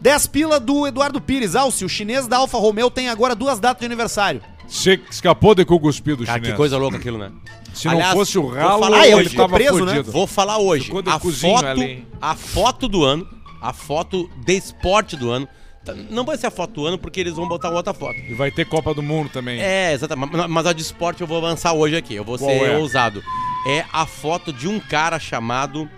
10 0.00 0.26
pila 0.28 0.60
do 0.60 0.86
Eduardo 0.86 1.20
Pires. 1.20 1.56
Alce, 1.56 1.84
o 1.84 1.88
chinês 1.88 2.26
da 2.28 2.36
Alfa 2.36 2.56
Romeo 2.58 2.90
tem 2.90 3.08
agora 3.08 3.34
duas 3.34 3.58
datas 3.58 3.80
de 3.80 3.86
aniversário. 3.86 4.40
Você 4.68 5.00
escapou 5.10 5.54
de 5.54 5.64
cu 5.64 5.80
cuspido, 5.80 6.24
Cara, 6.24 6.38
chinês. 6.38 6.52
que 6.52 6.56
coisa 6.56 6.76
louca 6.76 6.98
aquilo, 6.98 7.18
né? 7.18 7.32
Se 7.74 7.88
Aliás, 7.88 8.10
não 8.10 8.16
fosse 8.18 8.38
o 8.38 8.42
vou 8.42 8.52
ralo, 8.52 8.82
falar 8.82 9.00
Ah, 9.00 9.08
ele 9.08 9.20
ele 9.20 9.30
tava 9.30 9.54
preso, 9.56 9.84
né? 9.84 9.92
fudido. 9.92 10.12
Vou 10.12 10.26
falar 10.26 10.58
hoje. 10.58 10.84
Ficou 10.84 11.02
de 11.02 11.10
A 11.10 11.18
foto, 11.18 11.66
ali. 11.66 12.06
a 12.20 12.34
foto 12.34 12.88
do 12.88 13.04
ano, 13.04 13.26
a 13.62 13.72
foto 13.72 14.28
de 14.44 14.56
esporte 14.56 15.16
do 15.16 15.30
ano. 15.30 15.48
Tá- 15.84 15.94
Não 16.10 16.24
vai 16.24 16.36
ser 16.36 16.46
a 16.46 16.50
foto 16.50 16.72
do 16.72 16.86
ano 16.86 16.98
porque 16.98 17.20
eles 17.20 17.34
vão 17.34 17.46
botar 17.48 17.70
outra 17.70 17.92
foto. 17.94 18.18
E 18.18 18.34
vai 18.34 18.50
ter 18.50 18.64
Copa 18.64 18.92
do 18.94 19.02
Mundo 19.02 19.28
também. 19.30 19.60
É, 19.60 19.92
exatamente. 19.92 20.32
Mas- 20.48 20.66
a 20.66 20.72
de 20.72 20.82
esporte 20.82 21.20
eu 21.20 21.26
vou 21.26 21.38
avançar 21.38 21.72
hoje 21.72 21.96
aqui. 21.96 22.14
Eu 22.14 22.24
vou 22.24 22.38
Qual 22.38 22.50
ser 22.50 22.70
é? 22.70 22.76
ousado. 22.76 23.22
É 23.66 23.84
a 23.92 24.06
foto 24.06 24.52
de 24.52 24.68
um 24.68 24.78
cara 24.80 25.18
chamado 25.18 25.88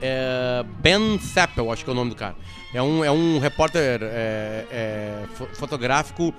é, 0.00 0.64
Ben 0.80 1.18
Seppel, 1.18 1.70
acho 1.70 1.84
que 1.84 1.90
é 1.90 1.92
o 1.92 1.96
nome 1.96 2.10
do 2.10 2.16
cara. 2.16 2.34
É 2.74 2.82
um, 2.82 3.04
é 3.04 3.10
um 3.10 3.38
repórter 3.38 4.00
é, 4.02 4.66
é, 4.70 5.24
fo- 5.34 5.46
fotográfico. 5.54 6.34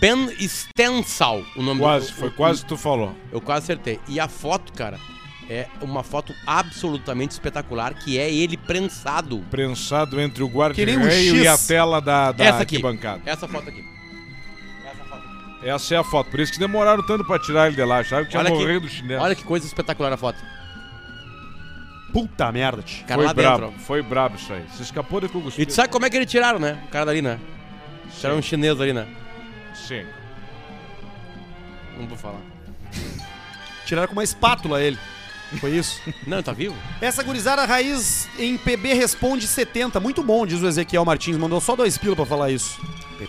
Ben 0.00 0.28
Stensal, 0.46 1.42
o 1.56 1.62
nome 1.62 1.80
Quase, 1.80 2.08
do 2.08 2.12
foi 2.14 2.30
quase 2.30 2.60
que 2.62 2.68
tu 2.68 2.76
falou. 2.76 3.14
Eu 3.32 3.40
quase 3.40 3.64
acertei. 3.64 3.98
E 4.08 4.20
a 4.20 4.28
foto, 4.28 4.72
cara, 4.72 4.98
é 5.48 5.68
uma 5.80 6.02
foto 6.02 6.34
absolutamente 6.46 7.32
espetacular, 7.32 7.94
que 7.94 8.18
é 8.18 8.32
ele 8.32 8.56
prensado. 8.56 9.44
Prensado 9.50 10.20
entre 10.20 10.42
o 10.42 10.46
um 10.46 10.50
guarda-reio 10.50 11.10
X. 11.10 11.32
e 11.32 11.46
a 11.46 11.56
tela 11.56 12.00
da, 12.00 12.32
da 12.32 12.44
Essa 12.44 12.62
aqui. 12.62 12.76
arquibancada. 12.76 13.22
Essa 13.24 13.46
foto 13.46 13.68
aqui. 13.68 13.84
Essa 14.84 15.04
foto 15.04 15.22
aqui. 15.24 15.68
Essa 15.68 15.94
é 15.94 15.98
a 15.98 16.04
foto. 16.04 16.30
Por 16.30 16.40
isso 16.40 16.52
que 16.52 16.58
demoraram 16.58 17.04
tanto 17.06 17.24
pra 17.24 17.38
tirar 17.38 17.68
ele 17.68 17.76
de 17.76 17.84
lá. 17.84 17.98
Acharam 17.98 18.24
que 18.24 18.30
tinha 18.30 18.40
Olha 18.40 18.50
morrido 18.50 18.80
que, 18.82 18.86
o 18.86 18.90
chinelo. 18.90 19.22
olha 19.22 19.34
que 19.34 19.44
coisa 19.44 19.66
espetacular 19.66 20.12
a 20.12 20.16
foto. 20.16 20.38
Puta 22.12 22.50
merda, 22.50 22.82
tio. 22.82 23.04
Cara, 23.04 23.18
foi 23.18 23.26
lá 23.26 23.34
brabo, 23.34 23.66
dentro. 23.66 23.80
foi 23.80 24.02
brabo 24.02 24.36
isso 24.36 24.52
aí. 24.52 24.64
Se 24.74 24.82
escapou 24.82 25.20
de 25.20 25.28
cu 25.28 25.42
E 25.58 25.66
tu 25.66 25.72
sabe 25.72 25.90
como 25.90 26.06
é 26.06 26.10
que 26.10 26.16
ele 26.16 26.26
tiraram, 26.26 26.58
né? 26.58 26.82
O 26.86 26.88
cara 26.88 27.04
dali, 27.04 27.20
né? 27.20 27.38
Tiraram 28.16 28.38
um 28.38 28.42
chinês 28.42 28.80
ali, 28.80 28.92
né? 28.92 29.06
Sim. 29.74 30.06
Não 31.98 32.06
vou 32.06 32.16
falar. 32.16 32.40
Tiraram 33.84 34.08
com 34.08 34.14
uma 34.14 34.24
espátula 34.24 34.80
ele. 34.80 34.98
Foi 35.60 35.70
isso? 35.70 36.00
Não, 36.26 36.42
tá 36.42 36.52
vivo? 36.52 36.74
Essa 37.00 37.22
gurizada 37.22 37.64
raiz 37.64 38.28
em 38.38 38.56
PB 38.56 38.94
responde 38.94 39.46
70. 39.46 40.00
Muito 40.00 40.22
bom, 40.22 40.46
diz 40.46 40.60
o 40.60 40.66
Ezequiel 40.66 41.04
Martins. 41.04 41.36
Mandou 41.36 41.60
só 41.60 41.76
dois 41.76 41.96
pila 41.96 42.16
pra 42.16 42.26
falar 42.26 42.50
isso. 42.50 42.80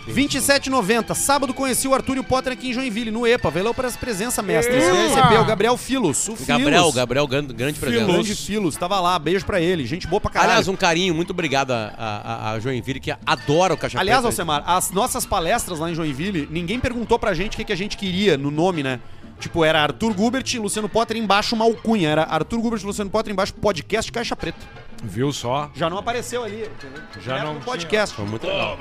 27,90. 0.08 1.14
Sábado 1.14 1.54
conheci 1.54 1.88
o 1.88 1.94
Arthur 1.94 2.16
e 2.16 2.20
o 2.20 2.24
Potter 2.24 2.52
aqui 2.52 2.70
em 2.70 2.72
Joinville, 2.72 3.10
no 3.10 3.26
EPA. 3.26 3.50
Valeu 3.50 3.72
para 3.72 3.88
essa 3.88 3.98
presença, 3.98 4.42
mestre. 4.42 4.76
Esse 4.76 4.90
recebeu 4.90 5.40
o 5.40 5.44
Gabriel 5.44 5.76
Filos. 5.76 6.28
O 6.28 6.36
Gabriel, 6.44 6.80
Filos. 6.80 6.94
Gabriel, 6.94 7.26
grande, 7.26 7.54
grande 7.54 7.78
presença. 7.78 8.04
Grande 8.04 8.34
Filos. 8.34 8.76
Tava 8.76 9.00
lá. 9.00 9.18
Beijo 9.18 9.46
pra 9.46 9.60
ele. 9.60 9.86
Gente 9.86 10.06
boa 10.06 10.20
pra 10.20 10.30
caralho. 10.30 10.50
Aliás, 10.50 10.68
um 10.68 10.76
carinho, 10.76 11.14
muito 11.14 11.30
obrigado 11.30 11.70
a, 11.70 11.94
a, 11.96 12.52
a 12.52 12.60
Joinville, 12.60 13.00
que 13.00 13.14
adora 13.24 13.74
o 13.74 13.76
Caixa 13.76 13.98
Aliás. 13.98 14.24
Alcemar, 14.24 14.62
as 14.66 14.90
nossas 14.90 15.24
palestras 15.24 15.78
lá 15.78 15.90
em 15.90 15.94
Joinville, 15.94 16.48
ninguém 16.50 16.78
perguntou 16.78 17.18
pra 17.18 17.32
gente 17.32 17.54
o 17.54 17.56
que, 17.56 17.64
que 17.64 17.72
a 17.72 17.76
gente 17.76 17.96
queria 17.96 18.36
no 18.36 18.50
nome, 18.50 18.82
né? 18.82 19.00
Tipo, 19.38 19.64
era 19.64 19.80
Arthur 19.80 20.12
Gubert 20.14 20.44
Luciano 20.60 20.88
Potter 20.88 21.16
embaixo 21.16 21.54
uma 21.54 21.64
alcunha. 21.64 22.08
Era 22.08 22.24
Arthur 22.24 22.60
Gubert 22.60 22.84
Luciano 22.84 23.10
Potter 23.10 23.32
embaixo 23.32 23.54
podcast 23.54 24.10
Caixa 24.10 24.36
Preta. 24.36 24.87
Viu 25.02 25.32
só? 25.32 25.70
Já 25.74 25.88
não 25.88 25.98
apareceu 25.98 26.42
ali. 26.44 26.62
entendeu? 26.62 27.02
Já 27.20 27.34
Era 27.36 27.44
não 27.44 27.54
no 27.54 27.60
tinha. 27.60 27.64
podcast. 27.72 28.14
Foi 28.16 28.24
muito 28.24 28.46
legal. 28.46 28.76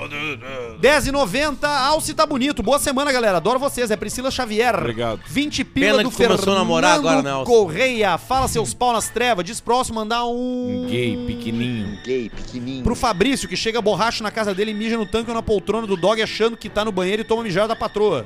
10,90. 0.82 1.63
Alce 1.68 2.13
tá 2.13 2.26
bonito. 2.26 2.61
Boa 2.63 2.80
semana, 2.80 3.11
galera. 3.11 3.38
Adoro 3.38 3.59
vocês. 3.59 3.91
É 3.91 3.95
Priscila 3.95 4.32
Xavier. 4.32 4.76
Obrigado. 4.76 5.20
20 5.28 5.63
pila 5.63 5.91
Pena 5.97 6.03
do 6.03 6.11
que 6.11 6.18
começou 6.28 6.53
a 6.53 6.57
namorar 6.57 6.95
agora, 6.95 7.18
né, 7.18 7.22
Fernando 7.24 7.39
Alce? 7.39 7.51
Correia. 7.51 8.18
Fala 8.18 8.47
seus 8.47 8.74
pau 8.74 8.93
nas 8.93 9.09
trevas. 9.09 9.45
Diz 9.45 9.59
próximo 9.59 9.99
mandar 9.99 10.26
um... 10.26 10.86
Gay, 10.89 11.26
pequenininho. 11.28 11.97
Gay, 12.03 12.30
pequenininho. 12.30 12.84
Pro 12.84 12.95
Fabrício, 12.95 13.47
que 13.47 13.55
chega 13.55 13.82
borracho 13.82 14.24
na 14.24 14.32
casa 14.32 14.53
dele 14.53 14.72
e 14.72 14.74
mija 14.74 14.97
no 14.97 15.05
tanque 15.05 15.30
ou 15.30 15.36
na 15.36 15.41
poltrona 15.43 15.88
do 15.88 15.95
dog 15.95 16.22
achando 16.22 16.57
que 16.57 16.70
tá 16.70 16.84
no 16.84 16.91
banheiro 16.91 17.22
e 17.22 17.26
toma 17.26 17.43
mijada 17.43 17.70
da 17.70 17.76
patroa. 17.76 18.26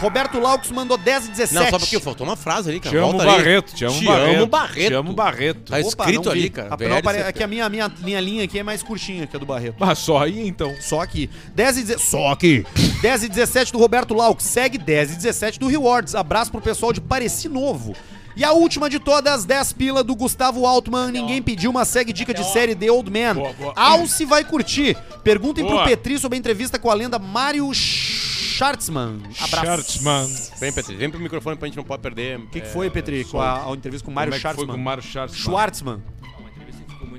Roberto 0.00 0.38
Laux 0.38 0.70
mandou 0.70 0.96
10 0.98 1.26
e 1.26 1.30
17. 1.30 1.54
Não, 1.54 1.70
só 1.70 1.78
porque 1.78 2.00
faltou 2.00 2.26
uma 2.26 2.36
frase 2.36 2.70
ali, 2.70 2.80
cara. 2.80 2.94
Te 2.94 2.98
amo, 2.98 3.12
Volta 3.12 3.22
ali. 3.28 3.36
Barreto. 3.36 3.74
Te 3.74 3.84
amo, 3.84 3.98
Te 3.98 4.04
Barreto. 4.04 4.36
amo, 4.36 4.46
Barreto. 4.46 4.88
Te 4.88 4.94
amo, 4.94 5.12
Barreto. 5.12 5.60
Tá 5.70 5.80
escrito 5.80 6.22
vi. 6.30 6.30
ali, 6.30 6.50
cara. 6.50 6.74
A, 6.74 7.25
VL 7.26 7.28
não, 7.28 7.28
apare- 7.28 7.28
70. 7.28 7.28
é 7.28 7.32
que 7.32 7.42
a 7.42 7.46
minha, 7.46 7.68
minha, 7.68 7.92
minha 8.02 8.20
linha 8.20 8.44
aqui 8.44 8.58
é 8.58 8.62
mais 8.62 8.82
curtinha 8.82 9.26
que 9.26 9.36
a 9.36 9.38
do 9.38 9.46
Barreto. 9.46 9.76
Ah, 9.80 9.94
só 9.94 10.18
aí 10.22 10.46
então. 10.46 10.74
Só 10.80 11.00
aqui. 11.00 11.28
10 11.54 11.78
e 11.78 11.82
17. 11.82 12.10
Só 12.10 12.28
aqui. 12.32 12.66
10 13.02 13.24
e 13.24 13.28
17 13.28 13.72
do 13.72 13.78
Roberto 13.78 14.14
Laux. 14.14 14.42
Segue 14.42 14.78
10 14.78 15.12
e 15.12 15.16
17 15.16 15.58
do 15.58 15.66
Rewards. 15.66 16.14
Abraço 16.14 16.50
pro 16.50 16.60
pessoal 16.60 16.92
de 16.92 17.00
Pareci 17.00 17.48
Novo. 17.48 17.94
E 18.36 18.44
a 18.44 18.52
última 18.52 18.90
de 18.90 18.98
todas, 18.98 19.46
10 19.46 19.72
pila 19.72 20.04
do 20.04 20.14
Gustavo 20.14 20.66
Altman. 20.66 21.10
Ninguém 21.10 21.40
pediu 21.40 21.70
uma 21.70 21.86
segue 21.86 22.12
dica 22.12 22.34
de 22.34 22.44
série 22.44 22.74
The 22.74 22.90
Old 22.90 23.10
Man. 23.10 23.34
Boa, 23.34 23.52
boa. 23.54 23.72
Alce 23.74 24.26
vai 24.26 24.44
curtir. 24.44 24.94
Perguntem 25.24 25.64
Boa. 25.64 25.78
pro 25.78 25.88
Petri 25.88 26.18
sobre 26.18 26.36
a 26.36 26.38
entrevista 26.38 26.78
com 26.78 26.90
a 26.90 26.94
lenda 26.94 27.18
Mário 27.18 27.72
Schartzman. 27.72 29.22
Abraço. 29.40 29.98
Schwartzman. 29.98 30.26
Vem, 30.60 30.70
Petri, 30.72 30.94
vem 30.96 31.10
pro 31.10 31.18
microfone 31.18 31.56
pra 31.56 31.66
gente 31.66 31.76
não 31.76 31.84
pode 31.84 32.02
perder. 32.02 32.38
O 32.38 32.46
que, 32.48 32.60
que 32.60 32.68
foi, 32.68 32.90
Petri, 32.90 33.24
com 33.24 33.40
a, 33.40 33.70
a 33.70 33.70
entrevista 33.72 34.04
com 34.04 34.10
o 34.10 34.14
Mário 34.14 34.30
Como 34.30 34.36
é 34.36 34.38
que 34.38 34.42
foi 34.42 34.50
Schartzman? 34.50 34.74
com 34.74 34.80
o 34.80 34.84
Mário 34.84 35.02
Schwartzman? 35.02 35.40
Schwartzman. 35.42 36.02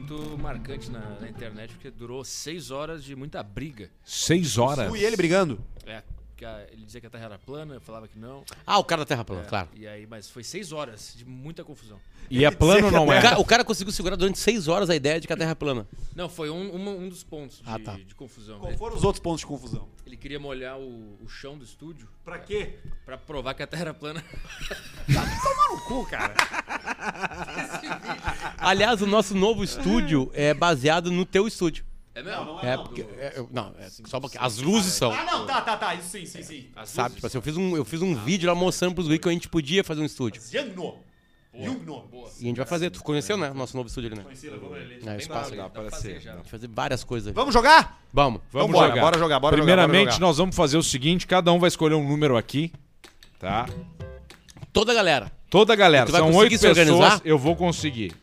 Muito 0.07 0.37
marcante 0.37 0.89
na, 0.89 1.01
na 1.19 1.27
internet, 1.27 1.73
porque 1.73 1.91
durou 1.91 2.23
seis 2.23 2.71
horas 2.71 3.03
de 3.03 3.15
muita 3.15 3.43
briga. 3.43 3.89
Seis 4.03 4.57
horas. 4.57 4.93
E 4.95 5.03
ele 5.03 5.17
brigando. 5.17 5.59
É, 5.85 6.01
que 6.37 6.45
a- 6.45 6.67
ele 6.71 6.85
dizia 6.85 7.01
que 7.01 7.07
a 7.07 7.09
Terra 7.09 7.25
era 7.25 7.39
plana, 7.39 7.73
eu 7.73 7.81
falava 7.81 8.07
que 8.07 8.17
não. 8.17 8.43
Ah, 8.65 8.77
o 8.77 8.83
cara 8.83 9.01
da 9.01 9.05
Terra 9.07 9.25
Plana, 9.25 9.41
É, 9.41 9.45
claro. 9.45 9.69
E 9.73 9.87
aí, 9.87 10.05
mas 10.05 10.29
foi 10.29 10.43
seis 10.43 10.71
horas 10.71 11.13
de 11.17 11.25
muita 11.25 11.63
confusão. 11.63 11.99
E 12.29 12.45
é 12.45 12.51
plano 12.51 12.85
ou 12.85 12.91
não 12.91 13.07
O 13.07 13.11
é? 13.13 13.21
cara, 13.21 13.39
o 13.39 13.45
cara 13.45 13.63
conseguiu 13.65 13.91
segurar 13.91 14.15
durante 14.15 14.37
seis 14.37 14.67
horas 14.67 14.89
a 14.89 14.95
ideia 14.95 15.19
de 15.19 15.25
que 15.27 15.33
a 15.33 15.37
Terra 15.37 15.51
é 15.51 15.55
plana. 15.55 15.87
Não, 16.15 16.29
foi 16.29 16.49
um, 16.49 16.69
uma- 16.71 16.91
um 16.91 17.09
dos 17.09 17.23
pontos 17.23 17.57
de, 17.57 17.63
Ah, 17.65 17.79
tá. 17.79 17.93
de 17.97 18.13
confusão. 18.15 18.59
Qual 18.59 18.69
Ele, 18.69 18.77
foram 18.77 18.95
os 18.95 19.03
outros 19.03 19.21
pontos 19.21 19.39
de 19.41 19.47
confusão? 19.47 19.87
ele 20.05 20.15
queria 20.15 20.39
molhar 20.39 20.77
o, 20.79 21.17
o 21.23 21.27
chão 21.27 21.57
do 21.57 21.63
estúdio 21.65 22.07
Pra 22.23 22.37
quê? 22.39 22.75
pra 23.05 23.17
provar 23.17 23.53
que 23.55 23.63
a 23.63 23.67
Terra 23.67 23.81
era 23.81 23.93
plana. 23.93 24.23
No 25.69 25.81
cu, 25.81 26.05
cara. 26.09 26.33
Aliás, 28.57 29.01
o 29.01 29.05
nosso 29.07 29.35
novo 29.35 29.63
estúdio 29.63 30.31
é 30.33 30.53
baseado 30.53 31.11
no 31.11 31.25
teu 31.25 31.47
estúdio. 31.47 31.85
É 32.17 32.23
mesmo? 32.23 32.59
É, 32.63 32.77
porque, 32.77 33.01
é, 33.01 33.33
eu- 33.35 33.47
não, 33.51 33.75
é 33.77 33.87
só 34.07 34.19
porque 34.19 34.37
as 34.39 34.57
luzes 34.57 34.93
são. 34.93 35.11
Ah, 35.11 35.23
não, 35.23 35.45
tá, 35.45 35.61
tá, 35.61 35.77
tá. 35.77 35.93
Isso 35.93 36.09
sim, 36.09 36.25
sim, 36.25 36.41
sim. 36.41 36.67
Sabe, 36.85 37.13
tipo 37.15 37.27
assim, 37.27 37.37
eu 37.37 37.41
fiz 37.43 37.55
um, 37.55 37.77
eu 37.77 37.85
fiz 37.85 38.01
um 38.01 38.15
vídeo 38.15 38.47
lá 38.49 38.55
mostrando 38.55 38.95
pros 38.95 39.05
guri 39.05 39.19
que 39.19 39.29
a 39.29 39.31
gente 39.31 39.47
podia 39.47 39.83
fazer 39.83 40.01
um 40.01 40.05
estúdio. 40.05 40.41
Jungno. 40.41 40.95
E 41.53 42.45
a 42.45 42.47
gente 42.47 42.57
vai 42.57 42.65
fazer, 42.65 42.89
tu 42.89 43.03
conheceu, 43.03 43.37
né? 43.37 43.51
Nosso 43.51 43.75
novo 43.77 43.87
estúdio 43.87 44.11
ali, 44.11 44.19
né? 44.19 44.25
É, 45.13 45.17
espaço 45.17 45.47
ali. 45.49 45.57
Dá 45.57 45.69
pra 45.69 45.91
ser. 45.91 46.19
já. 46.19 46.31
A 46.31 46.35
gente 46.35 46.43
vai 46.43 46.51
fazer 46.51 46.67
várias 46.67 47.03
coisas 47.03 47.27
ali. 47.27 47.35
Vamos 47.35 47.53
jogar? 47.53 47.99
Vamos. 48.11 48.41
Vamos 48.51 48.71
jogar. 48.71 48.99
bora 49.01 49.17
jogar, 49.19 49.39
bora 49.39 49.55
jogar, 49.55 49.63
Primeiramente, 49.65 50.05
bora 50.05 50.11
jogar. 50.13 50.25
nós 50.27 50.37
vamos 50.37 50.55
fazer 50.55 50.77
o 50.77 50.83
seguinte: 50.83 51.25
cada 51.27 51.51
um 51.51 51.59
vai 51.59 51.67
escolher 51.67 51.95
um 51.95 52.07
número 52.07 52.35
aqui, 52.37 52.71
tá? 53.39 53.67
Toda 54.73 54.91
a 54.91 54.95
galera. 54.95 55.31
Toda 55.49 55.73
a 55.73 55.75
galera, 55.75 56.05
Tu 56.05 56.11
vai 56.11 56.21
são 56.21 56.31
conseguir 56.31 56.53
oito 56.55 56.59
se 56.61 56.67
pessoas, 56.67 56.87
organizar? 56.89 57.21
eu 57.25 57.37
vou 57.37 57.55
conseguir. 57.55 58.15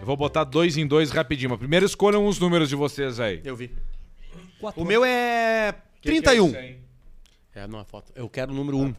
Eu 0.00 0.06
vou 0.06 0.16
botar 0.16 0.44
dois 0.44 0.76
em 0.76 0.86
dois 0.86 1.10
rapidinho. 1.10 1.50
Mas 1.50 1.58
primeiro 1.58 1.86
escolham 1.86 2.26
os 2.26 2.38
números 2.38 2.68
de 2.68 2.76
vocês 2.76 3.18
aí. 3.20 3.40
Eu 3.44 3.56
vi. 3.56 3.70
O 4.76 4.84
meu 4.84 5.04
é 5.04 5.74
31. 6.02 6.54
É, 7.54 7.66
não 7.66 7.80
é 7.80 7.84
foto. 7.84 8.12
Eu 8.14 8.28
quero 8.28 8.52
o 8.52 8.54
número 8.54 8.78
1. 8.78 8.94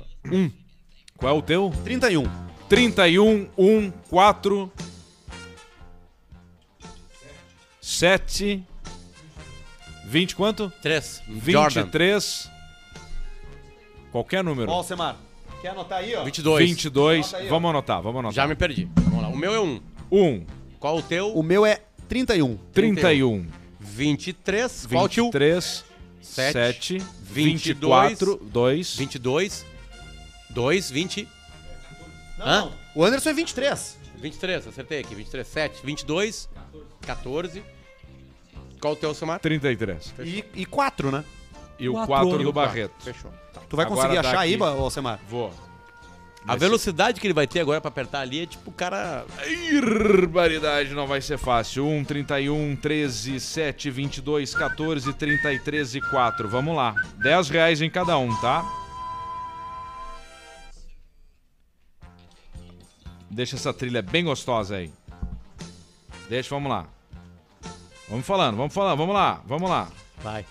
Qual 1.18 1.36
é 1.36 1.38
o 1.38 1.42
teu? 1.42 1.72
31. 1.84 2.24
31, 2.68 3.48
1, 3.58 3.92
4, 4.10 4.72
7, 7.80 8.64
20 10.06 10.36
quanto? 10.36 10.72
3. 10.82 11.22
Jordan. 11.46 11.84
23. 11.84 12.52
Qualquer 14.12 14.44
número. 14.44 14.72
Ó, 14.72 14.76
Alcemar. 14.76 15.18
Quer 15.62 15.70
anotar 15.70 16.00
aí, 16.00 16.16
ó? 16.16 16.24
22. 16.24 16.70
22. 16.70 17.26
Anota 17.28 17.38
aí, 17.38 17.50
vamos 17.50 17.70
anotar, 17.70 18.02
vamos 18.02 18.20
anotar. 18.20 18.34
Já 18.36 18.48
me 18.48 18.56
perdi. 18.56 18.90
Vamos 18.96 19.22
lá. 19.22 19.28
O 19.28 19.38
meu 19.38 19.54
é 19.54 19.60
1. 19.60 19.82
1, 20.12 20.46
Qual 20.86 20.98
o 21.00 21.02
teu? 21.02 21.34
O 21.34 21.42
meu 21.42 21.66
é 21.66 21.82
31. 22.08 22.58
31, 22.72 23.48
23. 23.80 24.86
Qual 24.86 25.06
o 25.06 25.10
tio? 25.10 25.24
23, 25.24 25.84
Sete, 26.22 26.54
7, 26.54 26.98
22, 27.24 27.64
24, 27.64 28.36
2. 28.44 28.96
22. 28.96 29.66
2, 30.52 30.92
20. 30.92 31.28
Não, 32.38 32.46
Hã? 32.46 32.62
não. 32.66 32.72
O 32.94 33.04
Anderson 33.04 33.32
é 33.32 33.34
23. 33.34 33.98
23, 34.18 34.68
acertei 34.68 35.00
aqui. 35.00 35.16
23, 35.16 35.48
7, 35.48 35.84
22, 35.84 36.48
14, 37.02 37.64
Qual 38.80 38.94
o 38.94 38.96
teu, 38.96 39.16
Samar? 39.16 39.40
33. 39.40 40.14
E, 40.20 40.46
e 40.54 40.68
quatro, 40.68 41.12
né? 41.12 41.26
E 41.80 41.90
o 41.90 41.94
Quatro. 41.94 42.08
4 42.10 42.42
E 42.42 42.44
do 42.44 42.50
o 42.52 42.54
Barreto. 42.54 42.94
Fechou. 43.04 43.34
Tu 43.68 43.76
vai 43.76 43.88
Agora 43.88 44.02
conseguir 44.02 44.20
achar 44.20 44.38
aí, 44.38 44.54
aqui. 44.54 44.64
Ô 44.64 44.90
Semar? 44.92 45.20
Vou. 45.28 45.52
A 46.48 46.56
velocidade 46.56 47.20
que 47.20 47.26
ele 47.26 47.34
vai 47.34 47.48
ter 47.48 47.60
agora 47.60 47.82
pra 47.82 47.90
apertar 47.90 48.20
ali 48.22 48.42
é 48.44 48.46
tipo 48.46 48.70
o 48.70 48.74
cara. 48.74 49.26
Barbaridade, 50.30 50.94
não 50.94 51.08
vai 51.08 51.20
ser 51.20 51.38
fácil. 51.40 51.88
1, 51.88 52.04
31, 52.06 52.76
13, 52.76 53.40
7, 53.40 53.90
22, 53.90 54.54
14, 54.54 55.12
33 55.14 55.96
e 55.96 56.02
4. 56.02 56.48
Vamos 56.48 56.76
lá. 56.76 56.94
10 57.18 57.50
reais 57.50 57.82
em 57.82 57.90
cada 57.90 58.18
um, 58.18 58.34
tá? 58.42 58.64
Deixa 63.30 63.56
essa 63.56 63.74
trilha 63.74 64.02
bem 64.02 64.24
gostosa 64.24 64.76
aí. 64.78 64.92
Deixa, 66.30 66.50
vamos 66.52 66.70
lá. 66.70 66.86
Vamos 68.08 68.26
falando, 68.26 68.56
vamos 68.56 68.74
falando, 68.74 68.98
vamos 68.98 69.16
lá, 69.16 69.42
vamos 69.46 69.70
lá. 69.70 69.88
Vai. 70.22 70.46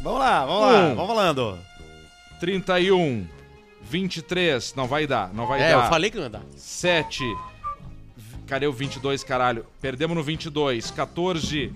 Vamos 0.00 0.20
lá, 0.20 0.46
vamos 0.46 0.62
lá, 0.72 0.78
Um. 0.78 0.94
vamos 0.94 1.06
falando. 1.08 1.58
31, 2.38 3.26
23, 3.82 4.74
não 4.76 4.86
vai 4.86 5.06
dar, 5.06 5.32
não 5.34 5.46
vai 5.46 5.60
É, 5.60 5.72
dar. 5.72 5.84
eu 5.84 5.88
falei 5.90 6.10
que 6.10 6.16
não 6.16 6.24
ia 6.24 6.30
dar. 6.30 6.42
7. 6.56 7.22
Cadê 8.46 8.66
o 8.66 8.72
22, 8.72 9.22
caralho? 9.24 9.64
Perdemos 9.80 10.16
no 10.16 10.22
22. 10.22 10.90
14. 10.90 11.72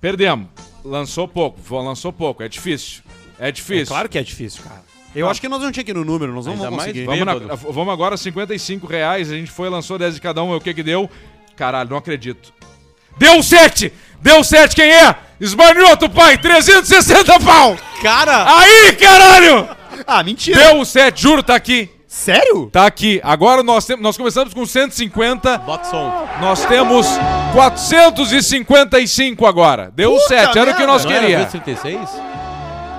Perdemos. 0.00 0.48
Lançou 0.84 1.26
pouco. 1.28 1.58
Lançou 1.80 2.12
pouco. 2.12 2.42
É 2.42 2.48
difícil. 2.48 3.02
É 3.38 3.50
difícil. 3.50 3.86
Claro 3.88 4.08
que 4.08 4.18
é 4.18 4.22
difícil, 4.22 4.62
cara. 4.62 4.82
Eu 5.14 5.28
acho 5.28 5.40
que 5.40 5.48
nós 5.48 5.60
não 5.60 5.70
tinha 5.70 5.84
que 5.84 5.90
ir 5.90 5.94
no 5.94 6.04
número, 6.04 6.32
nós 6.32 6.46
não 6.46 6.52
Ainda 6.54 6.64
vamos 6.64 6.76
mais 6.78 6.88
conseguir. 6.92 7.06
Vamos, 7.06 7.46
na- 7.46 7.54
vamos 7.54 7.92
agora, 7.92 8.16
55 8.16 8.86
reais. 8.86 9.30
A 9.30 9.34
gente 9.34 9.50
foi, 9.50 9.68
lançou 9.68 9.98
10 9.98 10.14
de 10.14 10.20
cada 10.20 10.42
um. 10.42 10.54
O 10.56 10.60
que 10.60 10.72
que 10.72 10.82
deu? 10.82 11.10
Caralho, 11.54 11.90
não 11.90 11.98
acredito. 11.98 12.52
Deu 13.18 13.42
7! 13.42 13.92
Deu 14.22 14.42
7, 14.42 14.74
quem 14.74 14.90
é? 14.90 15.14
Esmanhoto, 15.38 16.08
pai! 16.08 16.38
360 16.38 17.38
pau! 17.40 17.76
Cara! 18.00 18.58
Aí, 18.58 18.92
caralho! 18.94 19.68
Ah, 20.06 20.22
mentira. 20.22 20.58
Deu 20.58 20.80
o 20.80 20.84
7, 20.84 21.20
juro, 21.20 21.42
tá 21.42 21.54
aqui. 21.54 21.88
Sério? 22.06 22.68
Tá 22.70 22.84
aqui. 22.86 23.20
Agora 23.24 23.62
nós, 23.62 23.86
temos, 23.86 24.02
nós 24.02 24.16
começamos 24.18 24.52
com 24.52 24.66
150. 24.66 25.58
Bota 25.58 25.84
som. 25.88 26.28
Nós 26.42 26.64
temos 26.66 27.06
455 27.54 29.46
agora. 29.46 29.90
Deu 29.94 30.12
Puta 30.12 30.28
7, 30.28 30.58
era 30.58 30.70
o 30.72 30.76
que 30.76 30.86
nós 30.86 31.04
queríamos. 31.04 31.50
vezes 31.50 31.50
36? 31.52 31.98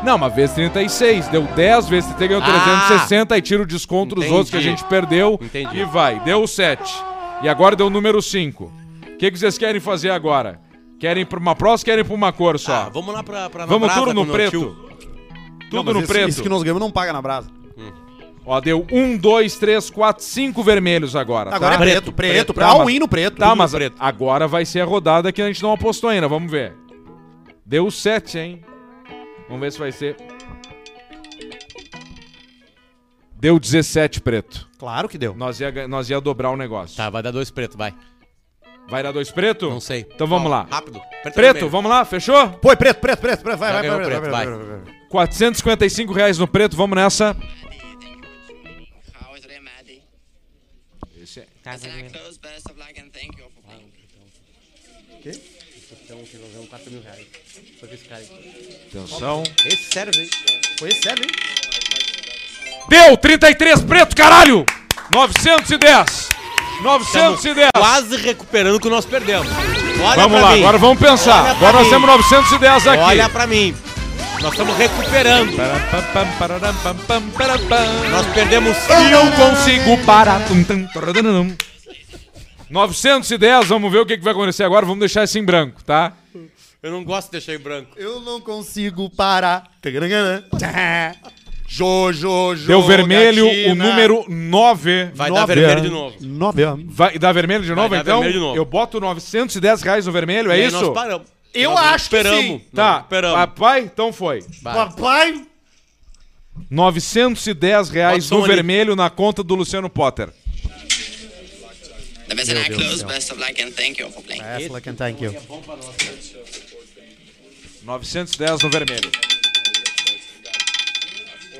Não, 0.03 0.15
uma 0.17 0.29
vez 0.29 0.51
36, 0.51 1.27
deu 1.29 1.43
10 1.43 1.87
vezes, 1.87 2.11
você 2.11 2.27
ganhou 2.27 2.43
Ah. 2.43 2.45
360 2.87 3.37
e 3.37 3.41
tira 3.41 3.63
o 3.63 3.65
desconto 3.65 4.15
dos 4.15 4.25
Entendi. 4.25 4.35
outros 4.37 4.51
que 4.51 4.57
a 4.57 4.61
gente 4.61 4.83
perdeu 4.85 5.39
Entendi. 5.41 5.77
e 5.79 5.85
vai. 5.85 6.19
Deu 6.21 6.45
7. 6.45 6.93
E 7.41 7.47
agora 7.47 7.75
deu 7.75 7.87
o 7.87 7.89
número 7.89 8.21
5. 8.21 8.65
O 9.13 9.17
que, 9.17 9.31
que 9.31 9.37
vocês 9.39 9.57
querem 9.57 9.79
fazer 9.79 10.09
agora? 10.09 10.59
Querem 10.99 11.25
pra 11.25 11.39
uma 11.39 11.55
próxima 11.55 11.85
querem 11.85 12.03
pra 12.03 12.13
uma 12.15 12.33
cor 12.33 12.59
só? 12.59 12.73
Ah, 12.73 12.89
vamos 12.93 13.13
lá 13.13 13.23
pra, 13.23 13.49
pra 13.49 13.61
na 13.61 13.65
Vamos 13.67 13.87
brasa 13.87 13.99
tudo 14.01 14.07
com 14.15 14.23
no 14.25 14.29
o 14.29 14.33
preto. 14.33 14.75
Tudo 15.77 15.85
Não, 15.85 15.93
no 15.93 15.99
esse, 15.99 16.07
preto. 16.07 16.29
Esse 16.29 16.41
que 16.41 16.49
nós 16.49 16.61
ganhamos 16.63 16.81
não 16.81 16.91
paga 16.91 17.11
na 17.13 17.21
brasa. 17.21 17.49
Ó, 18.45 18.59
deu 18.59 18.85
1, 18.91 19.17
2, 19.17 19.55
3, 19.57 19.89
4, 19.89 20.23
5 20.23 20.61
vermelhos 20.63 21.15
agora. 21.15 21.55
Agora 21.55 21.77
tá? 21.77 21.83
é 21.83 21.87
preto, 21.87 22.11
preto, 22.11 22.31
preto. 22.33 22.53
pra 22.53 22.65
Tá, 22.67 22.71
all 22.73 22.79
mas- 22.85 22.93
in 22.93 22.99
no 22.99 23.07
preto. 23.07 23.37
Tá, 23.37 23.55
mas 23.55 23.71
preto. 23.71 23.95
agora 23.99 24.47
vai 24.47 24.65
ser 24.65 24.81
a 24.81 24.85
rodada 24.85 25.31
que 25.31 25.41
a 25.41 25.47
gente 25.47 25.63
não 25.63 25.71
apostou 25.71 26.09
ainda, 26.09 26.27
vamos 26.27 26.51
ver. 26.51 26.73
Deu 27.65 27.89
7, 27.89 28.37
hein? 28.37 28.61
Vamos 29.47 29.61
ver 29.61 29.71
se 29.71 29.79
vai 29.79 29.91
ser. 29.93 30.17
Deu 33.39 33.59
17 33.59 34.21
preto. 34.21 34.67
Claro 34.77 35.07
que 35.09 35.17
deu. 35.17 35.33
Nós 35.35 35.59
ia, 35.59 35.87
nós 35.87 36.09
ia 36.09 36.19
dobrar 36.21 36.49
o 36.51 36.57
negócio. 36.57 36.95
Tá, 36.97 37.09
vai 37.09 37.21
dar 37.23 37.31
dois 37.31 37.49
preto, 37.51 37.77
vai. 37.77 37.93
Vai 38.89 39.01
dar 39.03 39.11
dois 39.11 39.31
preto? 39.31 39.69
Não 39.69 39.79
sei. 39.79 40.05
Então 40.13 40.27
vamos 40.27 40.47
Ó, 40.47 40.49
lá. 40.49 40.67
Rápido. 40.69 40.99
Preto, 41.23 41.35
vermelho. 41.35 41.69
vamos 41.69 41.89
lá, 41.89 42.03
fechou? 42.05 42.49
Põe 42.61 42.75
preto, 42.75 42.99
preto, 42.99 43.19
preto, 43.19 43.41
preto. 43.41 43.57
Vai, 43.57 43.71
vai, 43.71 43.87
vai, 43.89 44.05
preto, 44.05 44.21
vai, 44.21 44.29
vai. 44.31 44.45
vai, 44.45 44.57
vai, 44.57 44.65
vai. 44.79 45.02
455 45.13 46.11
reais 46.11 46.39
no 46.39 46.47
preto, 46.47 46.75
vamos 46.75 46.95
nessa. 46.95 47.37
How 49.21 49.37
is 49.37 49.45
it, 49.45 49.59
Maddie? 49.59 50.01
Esse 51.21 51.41
é- 51.41 51.47
As 51.69 51.83
I 51.83 52.09
close, 52.11 52.39
best 52.39 52.65
of 52.71 52.79
luck 52.79 52.99
and 52.99 53.11
thank 53.11 53.37
you 53.37 53.45
for 53.53 53.61
playing. 53.63 53.93
Atenção. 58.89 59.43
Esse 59.65 59.91
sério, 59.91 60.19
hein? 60.19 60.29
Foi 60.79 60.89
esse 60.89 61.03
sério, 61.03 61.23
hein? 61.23 61.29
Deu 62.89 63.15
33 63.15 63.81
preto, 63.81 64.15
caralho! 64.15 64.65
910. 65.11 66.29
910. 66.81 67.69
Quase 67.75 68.17
recuperando 68.17 68.75
o 68.77 68.79
que 68.79 68.89
nós 68.89 69.05
perdemos. 69.05 69.47
Olha 70.01 70.15
Vamos 70.15 70.41
lá, 70.41 70.53
mim. 70.53 70.59
agora 70.61 70.77
vamos 70.79 70.99
pensar. 70.99 71.51
Agora 71.51 71.73
nós 71.73 71.83
mim. 71.85 71.89
temos 71.91 72.07
910 72.07 72.87
aqui. 72.87 72.99
Olha 73.03 73.29
pra 73.29 73.45
mim. 73.45 73.75
Nós 74.43 74.51
estamos 74.51 74.75
recuperando. 74.75 75.53
Nós 78.11 78.25
perdemos 78.33 78.77
Eu 78.89 79.03
não 79.09 79.31
consigo 79.31 79.97
parar. 80.05 80.45
Tum, 80.45 80.61
tum, 80.65 80.85
taradadadam. 80.87 81.55
910, 82.69 83.67
vamos 83.67 83.89
ver 83.89 83.99
o 83.99 84.05
que, 84.05 84.17
que 84.17 84.23
vai 84.23 84.33
acontecer 84.33 84.65
agora. 84.65 84.85
Vamos 84.85 84.99
deixar 84.99 85.23
isso 85.23 85.39
em 85.39 85.45
branco, 85.45 85.81
tá? 85.85 86.11
Eu 86.81 86.91
não 86.91 87.05
gosto 87.05 87.27
de 87.27 87.31
deixar 87.31 87.53
em 87.53 87.59
branco. 87.59 87.91
Eu 87.95 88.19
não 88.19 88.41
consigo 88.41 89.09
parar. 89.09 89.63
Jojo, 91.65 92.55
jo, 92.55 92.67
Deu 92.67 92.81
vermelho, 92.83 93.45
o 93.45 93.49
gatina. 93.49 93.85
número 93.85 94.25
9. 94.27 95.11
Vai 95.15 95.31
dar 95.31 95.39
Nove 95.39 95.55
vermelho 95.55 95.81
de 95.81 95.89
novo. 95.89 96.15
Nove 96.19 96.63
anos. 96.63 96.85
Vai 96.89 97.17
dar 97.17 97.31
vermelho 97.31 97.63
de 97.63 97.73
novo, 97.73 97.89
dar 97.95 98.01
então? 98.01 98.19
vermelho 98.19 98.39
de 98.39 98.45
novo. 98.45 98.57
Eu 98.57 98.65
boto 98.65 98.99
910 98.99 99.81
reais 99.81 100.05
no 100.05 100.11
vermelho, 100.11 100.51
é 100.51 100.57
E 100.57 100.61
aí 100.63 100.67
isso? 100.67 100.81
Nós 100.81 100.93
paramos. 100.93 101.27
Eu 101.53 101.71
Nós 101.71 101.79
acho 101.85 102.09
que 102.09 102.15
recuperamos. 102.17 102.45
sim. 102.45 102.51
Nós 102.51 102.73
Tá, 102.73 102.95
recuperamos. 102.97 103.35
papai, 103.37 103.79
então 103.81 104.11
foi. 104.13 104.43
Vai. 104.61 104.73
Papai. 104.73 105.45
910 106.69 107.89
reais 107.89 108.25
Bota 108.29 108.35
no 108.39 108.45
ali. 108.45 108.55
vermelho 108.55 108.95
na 108.95 109.09
conta 109.09 109.43
do 109.43 109.55
Luciano 109.55 109.89
Potter. 109.89 110.29
The 112.27 112.35
best 112.35 112.51
I 112.51 112.69
close, 112.73 113.03
best 113.05 113.31
of 113.31 113.39
luck 113.39 113.61
and 113.61 113.71
thank 113.71 113.99
you 114.01 114.09
for 114.11 114.23
playing. 114.23 114.41
Yes, 114.59 114.71
like 114.71 114.89
and 114.89 114.95
thank 114.95 115.21
you. 115.21 115.31
910 117.83 118.63
no 118.63 118.69
vermelho. 118.69 119.11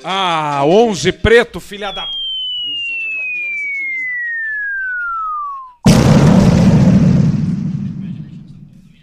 Ah, 0.03 0.61
11 0.65 1.11
preto, 1.13 1.59
filha 1.59 1.91
da... 1.91 2.09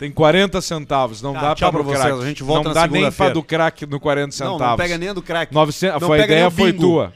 Tem 0.00 0.10
40 0.10 0.60
centavos, 0.62 1.20
não 1.22 1.34
Tá, 1.34 1.40
dá 1.40 1.54
tchau 1.54 1.70
pra 1.70 1.82
vocês, 1.82 2.00
crack. 2.02 2.20
a 2.22 2.26
gente 2.26 2.42
volta 2.42 2.68
Não 2.70 2.74
na 2.74 2.80
dá 2.80 2.86
nem 2.88 3.02
pra 3.02 3.10
segunda-feira. 3.12 3.34
do 3.34 3.42
crack 3.44 3.86
no 3.86 4.00
40 4.00 4.32
centavos. 4.32 4.58
Não, 4.60 4.68
não 4.70 4.76
pega 4.76 4.96
nem 4.98 5.08
a 5.10 5.12
do 5.12 5.20
crack. 5.22 5.52
900, 5.54 6.00
Não 6.00 6.08
foi 6.08 6.20
a 6.20 6.24
ideia 6.24 6.48
o 6.48 6.50
foi 6.50 6.72
bingo. 6.72 6.82
tua. 6.84 7.14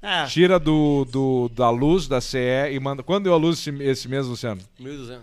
É. 0.00 0.24
Tira 0.26 0.58
do, 0.58 1.04
do, 1.10 1.48
da 1.54 1.68
luz, 1.68 2.06
da 2.08 2.20
CE 2.20 2.38
e 2.72 2.78
manda. 2.80 3.02
Quando 3.02 3.24
deu 3.24 3.34
a 3.34 3.36
luz 3.36 3.58
esse, 3.58 3.70
esse 3.82 4.08
mês, 4.08 4.26
Luciano? 4.26 4.60
1.200. 4.80 5.18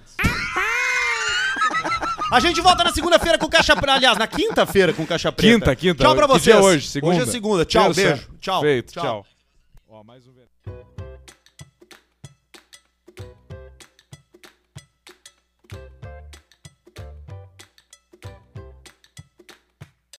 A 2.32 2.40
gente 2.40 2.62
volta 2.62 2.84
na 2.84 2.92
segunda-feira 2.92 3.38
com 3.38 3.48
Caixa 3.50 3.76
Preta. 3.76 3.94
Aliás, 3.94 4.18
na 4.18 4.28
quinta-feira 4.28 4.94
com 4.94 5.06
Caixa 5.06 5.32
Preta. 5.32 5.54
Quinta, 5.54 5.76
quinta. 5.76 6.04
Tchau 6.04 6.16
pra 6.16 6.28
Que 6.28 6.34
vocês. 6.34 6.44
dia 6.44 6.54
é 6.56 6.60
hoje? 6.60 6.88
Segunda? 6.88 7.16
Hoje 7.16 7.24
é 7.24 7.32
segunda. 7.32 7.66
Tchau, 7.66 7.94
Terça. 7.94 8.02
beijo. 8.16 8.28
Tchau. 8.40 8.62
Feito, 8.62 8.92
tchau. 8.94 9.26
Ó, 9.90 10.04
mais 10.04 10.28
um. 10.28 10.39